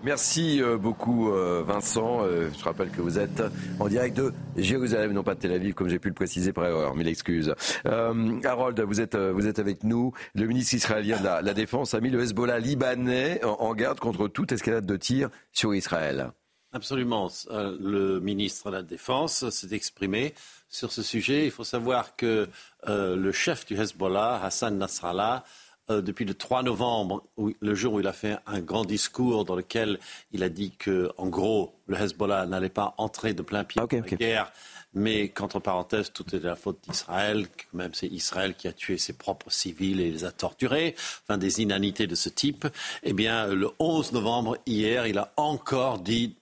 Merci 0.04 0.60
euh, 0.62 0.78
beaucoup 0.78 1.30
euh, 1.30 1.62
Vincent. 1.68 2.22
Euh, 2.24 2.50
je 2.58 2.64
rappelle 2.64 2.90
que 2.90 3.02
vous 3.02 3.20
êtes 3.20 3.44
en 3.80 3.88
direct 3.88 4.18
de 4.18 4.34
Jérusalem, 4.56 5.12
non 5.12 5.24
pas 5.24 5.36
de 5.36 5.42
Tel 5.42 5.52
Aviv, 5.52 5.74
comme 5.76 5.90
j'ai 5.90 6.00
pu 6.00 6.08
le 6.08 6.16
préciser 6.16 6.52
par 6.52 6.66
erreur. 6.66 6.96
Mille 6.96 7.10
excuses. 7.10 7.54
Harold, 7.86 8.80
vous 8.80 9.02
êtes, 9.02 9.16
vous 9.16 9.46
êtes 9.46 9.60
avec 9.60 9.84
nous. 9.84 10.14
Le 10.34 10.48
ministre 10.48 10.74
israélien 10.74 11.20
de 11.20 11.24
la, 11.46 11.54
Défense 11.54 11.94
a 11.94 12.00
mis 12.00 12.10
le 12.10 12.22
Hezbollah 12.22 12.60
libanais 12.60 13.42
en, 13.44 13.76
garde 13.76 14.00
contre 14.00 14.28
toute 14.28 14.52
escalade 14.52 14.86
de 14.86 14.96
tir 14.96 15.30
sur 15.52 15.76
Israël. 15.76 16.32
Absolument. 16.72 17.30
Le 17.50 18.20
ministre 18.20 18.70
de 18.70 18.76
la 18.76 18.84
Défense 18.84 19.50
s'est 19.50 19.76
exprimé 19.76 20.36
sur 20.70 20.92
ce 20.92 21.02
sujet. 21.02 21.46
Il 21.46 21.52
faut 21.52 21.64
savoir 21.64 22.16
que 22.16 22.48
le 22.86 23.32
chef 23.32 23.66
du 23.66 23.76
Hezbollah, 23.76 24.44
Hassan 24.44 24.78
Nasrallah, 24.78 25.44
euh, 25.90 26.02
depuis 26.02 26.26
le 26.26 26.36
3 26.36 26.62
novembre, 26.62 27.24
le 27.38 27.74
jour 27.74 27.94
où 27.94 28.00
il 28.00 28.06
a 28.06 28.14
fait 28.14 28.38
un 28.46 28.60
grand 28.60 28.86
discours 28.86 29.44
dans 29.44 29.56
lequel 29.56 30.00
il 30.32 30.44
a 30.44 30.50
dit 30.50 30.72
que, 30.78 31.12
en 31.18 31.28
gros, 31.28 31.74
le 31.88 31.98
Hezbollah 31.98 32.46
n'allait 32.46 32.70
pas 32.70 32.94
entrer 32.98 33.34
de 33.34 33.42
plein 33.42 33.64
pied 33.64 33.82
dans 33.82 33.88
la 33.92 34.02
guerre, 34.02 34.52
mais 34.94 35.30
qu'entre 35.30 35.60
parenthèses, 35.60 36.12
tout 36.14 36.36
est 36.36 36.40
de 36.40 36.48
la 36.48 36.56
faute 36.56 36.78
d'Israël, 36.88 37.48
que 37.48 37.64
même 37.74 37.94
c'est 37.96 38.08
Israël 38.08 38.54
qui 38.54 38.68
a 38.68 38.74
tué 38.74 39.00
ses 39.00 39.14
propres 39.14 39.52
civils 39.52 40.00
et 40.00 40.12
les 40.12 40.26
a 40.26 40.32
torturés, 40.32 40.96
enfin 41.24 41.40
des 41.40 41.60
inanités 41.60 42.06
de 42.06 42.16
ce 42.16 42.30
type. 42.30 42.68
Eh 43.02 43.14
bien, 43.14 43.48
le 43.48 43.72
11 43.80 44.12
novembre, 44.12 44.58
hier, 44.68 45.08
il 45.08 45.18
a 45.18 45.34
encore 45.38 46.00
dit 46.00 46.36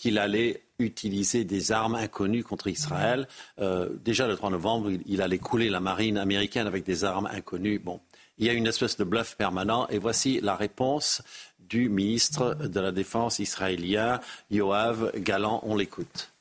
qu'il 0.00 0.18
allait 0.18 0.62
utiliser 0.78 1.44
des 1.44 1.72
armes 1.72 1.94
inconnues 1.94 2.42
contre 2.42 2.68
Israël. 2.68 3.28
Euh, 3.58 3.90
déjà 4.02 4.26
le 4.26 4.34
3 4.34 4.48
novembre, 4.48 4.90
il, 4.90 5.02
il, 5.04 5.20
allait 5.20 5.38
couler 5.38 5.68
la 5.68 5.80
marine 5.80 6.16
américaine 6.16 6.66
avec 6.66 6.84
des 6.84 7.04
armes 7.04 7.28
inconnues. 7.30 7.78
Bon, 7.78 8.00
il 8.38 8.46
y 8.46 8.48
a 8.48 8.54
une 8.54 8.66
espèce 8.66 8.96
de 8.96 9.04
bluff 9.04 9.36
permanent. 9.36 9.86
Et 9.88 9.98
voici 9.98 10.40
la 10.40 10.56
réponse 10.56 11.20
du 11.58 11.90
ministre 11.90 12.54
de 12.54 12.80
la 12.80 12.92
Défense 12.92 13.40
israélien, 13.40 14.20
Yoav 14.50 15.12
Galant. 15.18 15.60
On 15.64 15.76
l'écoute. 15.76 16.32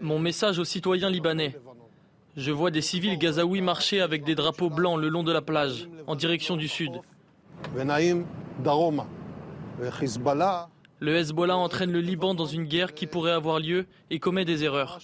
Mon 0.00 0.20
message 0.20 0.60
aux 0.60 0.64
citoyens 0.64 1.10
libanais. 1.10 1.56
Je 2.36 2.52
vois 2.52 2.70
des 2.70 2.82
civils 2.82 3.18
gazaouis 3.18 3.62
marcher 3.62 4.00
avec 4.00 4.22
des 4.22 4.36
drapeaux 4.36 4.70
blancs 4.70 5.00
le 5.00 5.08
long 5.08 5.24
de 5.24 5.32
la 5.32 5.42
plage, 5.42 5.88
en 6.06 6.14
direction 6.14 6.56
du 6.56 6.68
sud. 6.68 6.92
Le 11.00 11.16
Hezbollah 11.16 11.56
entraîne 11.56 11.90
le 11.90 12.00
Liban 12.00 12.34
dans 12.34 12.46
une 12.46 12.64
guerre 12.64 12.94
qui 12.94 13.06
pourrait 13.06 13.32
avoir 13.32 13.58
lieu 13.58 13.86
et 14.10 14.20
commet 14.20 14.44
des 14.44 14.62
erreurs. 14.62 15.00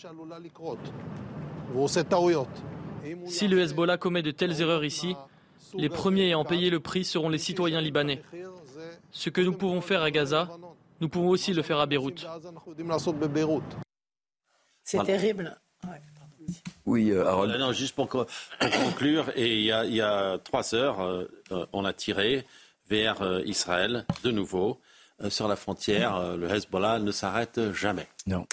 Si 3.26 3.48
le 3.48 3.60
Hezbollah 3.60 3.96
commet 3.96 4.22
de 4.22 4.30
telles 4.30 4.60
erreurs 4.60 4.84
ici, 4.84 5.16
les 5.74 5.88
premiers 5.88 6.32
à 6.32 6.38
en 6.38 6.44
payer 6.44 6.70
le 6.70 6.80
prix 6.80 7.04
seront 7.04 7.28
les 7.28 7.38
citoyens 7.38 7.80
libanais. 7.80 8.22
Ce 9.10 9.30
que 9.30 9.40
nous 9.40 9.54
pouvons 9.54 9.80
faire 9.80 10.02
à 10.02 10.10
Gaza, 10.10 10.48
nous 11.00 11.08
pouvons 11.08 11.30
aussi 11.30 11.52
le 11.52 11.62
faire 11.62 11.80
à 11.80 11.86
Beyrouth. 11.86 12.26
C'est 14.84 15.02
terrible. 15.04 15.56
Oui, 16.86 17.10
euh, 17.10 17.26
Harold. 17.26 17.58
Non, 17.58 17.72
juste 17.72 17.94
pour, 17.94 18.08
conclure, 18.08 19.26
et 19.36 19.58
il 19.58 19.64
y, 19.64 20.00
a, 20.00 20.38
trois 20.38 20.74
heures, 20.74 21.26
on 21.72 21.84
a 21.84 21.92
tiré 21.92 22.46
vers 22.88 23.40
Israël 23.44 24.04
de 24.24 24.30
nouveau. 24.30 24.80
sur 25.28 25.48
la 25.48 25.56
frontière, 25.56 26.36
le 26.36 26.48
Hezbollah 26.48 26.98
ne 26.98 27.10
s'arrête 27.12 27.72
jamais. 27.72 28.06
Non. 28.26 28.46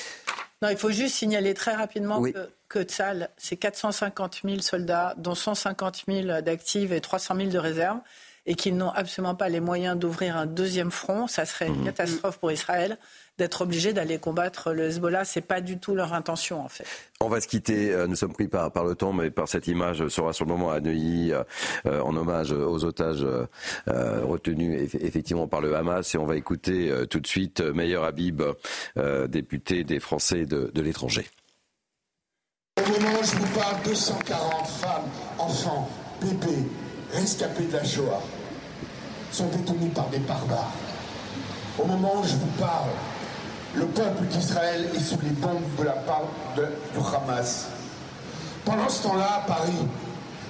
Non, 0.62 0.70
il 0.70 0.78
faut 0.78 0.92
juste 0.92 1.16
signaler 1.16 1.54
très 1.54 1.76
rapidement 1.76 2.22
que, 2.24 2.50
que 2.70 2.84
Tzal, 2.84 3.30
c'est 3.38 3.58
450 3.58 4.42
000 4.44 4.62
soldats, 4.62 5.14
dont 5.18 5.36
150 5.36 6.06
000 6.08 6.42
d'actifs 6.42 6.92
et 6.92 7.02
300 7.02 7.36
000 7.36 7.50
de 7.50 7.58
réserves 7.58 8.00
et 8.46 8.56
qu'ils 8.56 8.78
n'ont 8.78 8.92
absolument 8.92 9.36
pas 9.36 9.50
les 9.50 9.60
moyens 9.60 9.98
d'ouvrir 9.98 10.38
un 10.38 10.46
deuxième 10.46 10.92
front, 10.92 11.28
ça 11.28 11.46
serait 11.46 11.68
une 11.68 11.82
mmh. 11.82 11.86
catastrophe 11.86 12.38
pour 12.38 12.52
Israël 12.52 12.98
d'être 13.38 13.62
obligé 13.62 13.94
d'aller 13.94 14.18
combattre 14.18 14.72
le 14.72 14.86
Hezbollah. 14.86 15.26
C'est 15.26 15.42
pas 15.42 15.62
du 15.62 15.78
tout 15.78 15.96
leur 15.96 16.14
intention, 16.14 16.64
en 16.64 16.70
fait. 16.70 16.86
On 17.20 17.28
va 17.28 17.42
se 17.42 17.48
quitter. 17.48 17.92
Euh, 17.92 18.08
nous 18.08 18.16
sommes 18.16 18.34
pris 18.34 18.48
par, 18.48 18.72
par 18.72 18.86
le 18.86 18.96
temps, 18.96 19.14
mais 19.14 19.32
par 19.32 19.48
cette 19.48 19.68
image 19.68 20.08
sera 20.08 20.34
sur 20.34 20.46
le 20.46 20.52
moment 20.52 20.72
à 20.72 20.80
Neuilly, 20.80 21.32
euh, 21.32 21.44
euh, 21.86 22.02
en 22.02 22.16
hommage 22.16 22.52
aux 22.52 22.84
otages 22.84 23.26
retenus 23.88 24.94
effectivement 24.94 25.48
par 25.48 25.62
le 25.62 25.76
Hamas. 25.76 26.16
Et 26.16 26.18
on 26.18 26.26
va 26.26 26.36
écouter 26.36 26.92
tout 27.10 27.20
de 27.20 27.28
suite 27.28 27.62
Meyer 27.62 27.98
Habib, 27.98 28.42
député 29.28 29.84
des 29.84 30.00
Français 30.00 30.46
de, 30.46 30.72
de 30.74 30.82
l'étranger. 30.82 31.26
Au 32.78 32.90
moment 32.90 33.20
où 33.22 33.24
je 33.24 33.36
vous 33.36 33.60
parle, 33.60 33.82
240 33.86 34.68
femmes, 34.68 35.10
enfants, 35.40 35.90
bébés, 36.22 36.68
rescapés 37.14 37.66
de 37.66 37.74
la 37.74 37.84
Shoah, 37.84 38.22
sont 39.32 39.48
détenus 39.48 39.94
par 39.94 40.10
des 40.10 40.20
barbares. 40.20 40.74
Au 41.80 41.86
moment 41.86 42.22
où 42.22 42.24
je 42.24 42.36
vous 42.36 42.52
parle, 42.60 42.90
le 43.76 43.86
peuple 43.86 44.24
d'Israël 44.26 44.90
est 44.96 45.00
sous 45.00 45.20
les 45.22 45.32
bombes 45.32 45.64
de 45.78 45.84
la 45.84 45.92
part 45.94 46.24
du 46.56 47.00
Hamas. 47.00 47.68
Pendant 48.64 48.90
ce 48.90 49.04
temps-là, 49.04 49.42
à 49.44 49.48
Paris, 49.48 49.72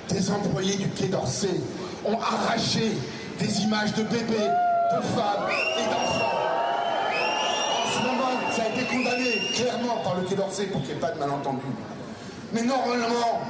des 0.09 0.31
employés 0.31 0.75
du 0.77 0.87
Quai 0.89 1.07
d'Orsay 1.07 1.59
ont 2.05 2.19
arraché 2.19 2.91
des 3.39 3.61
images 3.61 3.93
de 3.93 4.03
bébés, 4.03 4.49
de 4.95 5.01
femmes 5.01 5.49
et 5.49 5.83
d'enfants. 5.85 6.35
En 7.83 7.91
ce 7.91 8.05
moment, 8.05 8.53
ça 8.55 8.63
a 8.63 8.69
été 8.69 8.85
condamné 8.85 9.51
clairement 9.53 9.97
par 10.03 10.15
le 10.15 10.21
Quai 10.21 10.35
d'Orsay 10.35 10.65
pour 10.67 10.81
qu'il 10.81 10.91
n'y 10.91 10.97
ait 10.97 11.01
pas 11.01 11.11
de 11.11 11.19
malentendu. 11.19 11.65
Mais 12.53 12.61
normalement, 12.61 13.41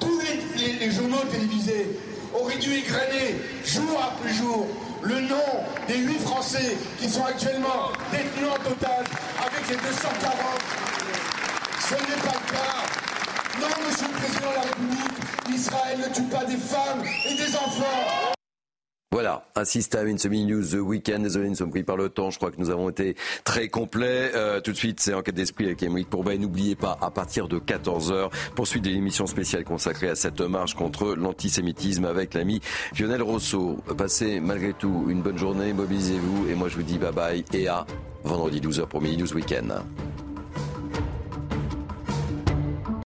tous 0.00 0.20
les 0.56 0.90
journaux 0.90 1.22
télévisés 1.30 1.98
aurait 2.34 2.56
dû 2.58 2.72
égrainer 2.74 3.40
jour 3.64 4.00
après 4.02 4.32
jour 4.32 4.66
le 5.04 5.20
nom 5.20 5.64
des 5.86 5.98
huit 5.98 6.18
Français 6.20 6.76
qui 6.98 7.08
sont 7.08 7.24
actuellement 7.24 7.92
détenus 8.10 8.48
en 8.50 8.68
total 8.68 9.04
avec 9.38 9.68
les 9.68 9.76
240. 9.76 10.34
Ce 11.80 11.94
n'est 11.94 12.22
pas 12.22 12.38
le 12.40 12.52
cas. 12.52 13.60
Non, 13.60 13.86
Monsieur 13.86 14.06
le 14.06 14.18
Président 14.18 14.50
de 14.50 14.54
la 14.54 14.62
République, 14.62 15.54
Israël 15.54 15.98
ne 15.98 16.14
tue 16.14 16.22
pas 16.22 16.44
des 16.44 16.56
femmes 16.56 17.02
et 17.26 17.34
des 17.34 17.54
enfants. 17.54 18.33
Voilà, 19.14 19.46
ainsi 19.54 19.80
se 19.80 19.88
termine 19.88 20.18
ce 20.18 20.26
mini 20.26 20.44
news 20.44 20.64
The 20.72 20.80
Weekend. 20.80 21.22
Désolé, 21.22 21.48
nous 21.48 21.54
sommes 21.54 21.70
pris 21.70 21.84
par 21.84 21.96
le 21.96 22.08
temps. 22.08 22.32
Je 22.32 22.36
crois 22.38 22.50
que 22.50 22.58
nous 22.58 22.70
avons 22.70 22.90
été 22.90 23.14
très 23.44 23.68
complets. 23.68 24.32
Euh, 24.34 24.60
tout 24.60 24.72
de 24.72 24.76
suite, 24.76 24.98
c'est 24.98 25.14
Enquête 25.14 25.36
d'esprit 25.36 25.66
avec 25.66 25.84
Émeric 25.84 26.10
Pourbet. 26.10 26.36
N'oubliez 26.36 26.74
pas, 26.74 26.98
à 27.00 27.12
partir 27.12 27.46
de 27.46 27.60
14h, 27.60 28.32
poursuite 28.56 28.82
de 28.82 28.90
l'émission 28.90 29.28
spéciale 29.28 29.62
consacrée 29.62 30.08
à 30.08 30.16
cette 30.16 30.40
marche 30.40 30.74
contre 30.74 31.14
l'antisémitisme 31.14 32.06
avec 32.06 32.34
l'ami 32.34 32.60
Lionel 32.98 33.22
Rousseau. 33.22 33.76
Passez 33.96 34.40
malgré 34.40 34.72
tout 34.72 35.06
une 35.08 35.22
bonne 35.22 35.38
journée, 35.38 35.72
mobilisez-vous. 35.72 36.48
Et 36.50 36.56
moi, 36.56 36.68
je 36.68 36.74
vous 36.74 36.82
dis 36.82 36.98
bye 36.98 37.12
bye 37.12 37.44
et 37.52 37.68
à 37.68 37.86
vendredi 38.24 38.60
12h 38.60 38.88
pour 38.88 39.00
mini 39.00 39.18
news 39.18 39.32
Weekend. 39.32 39.74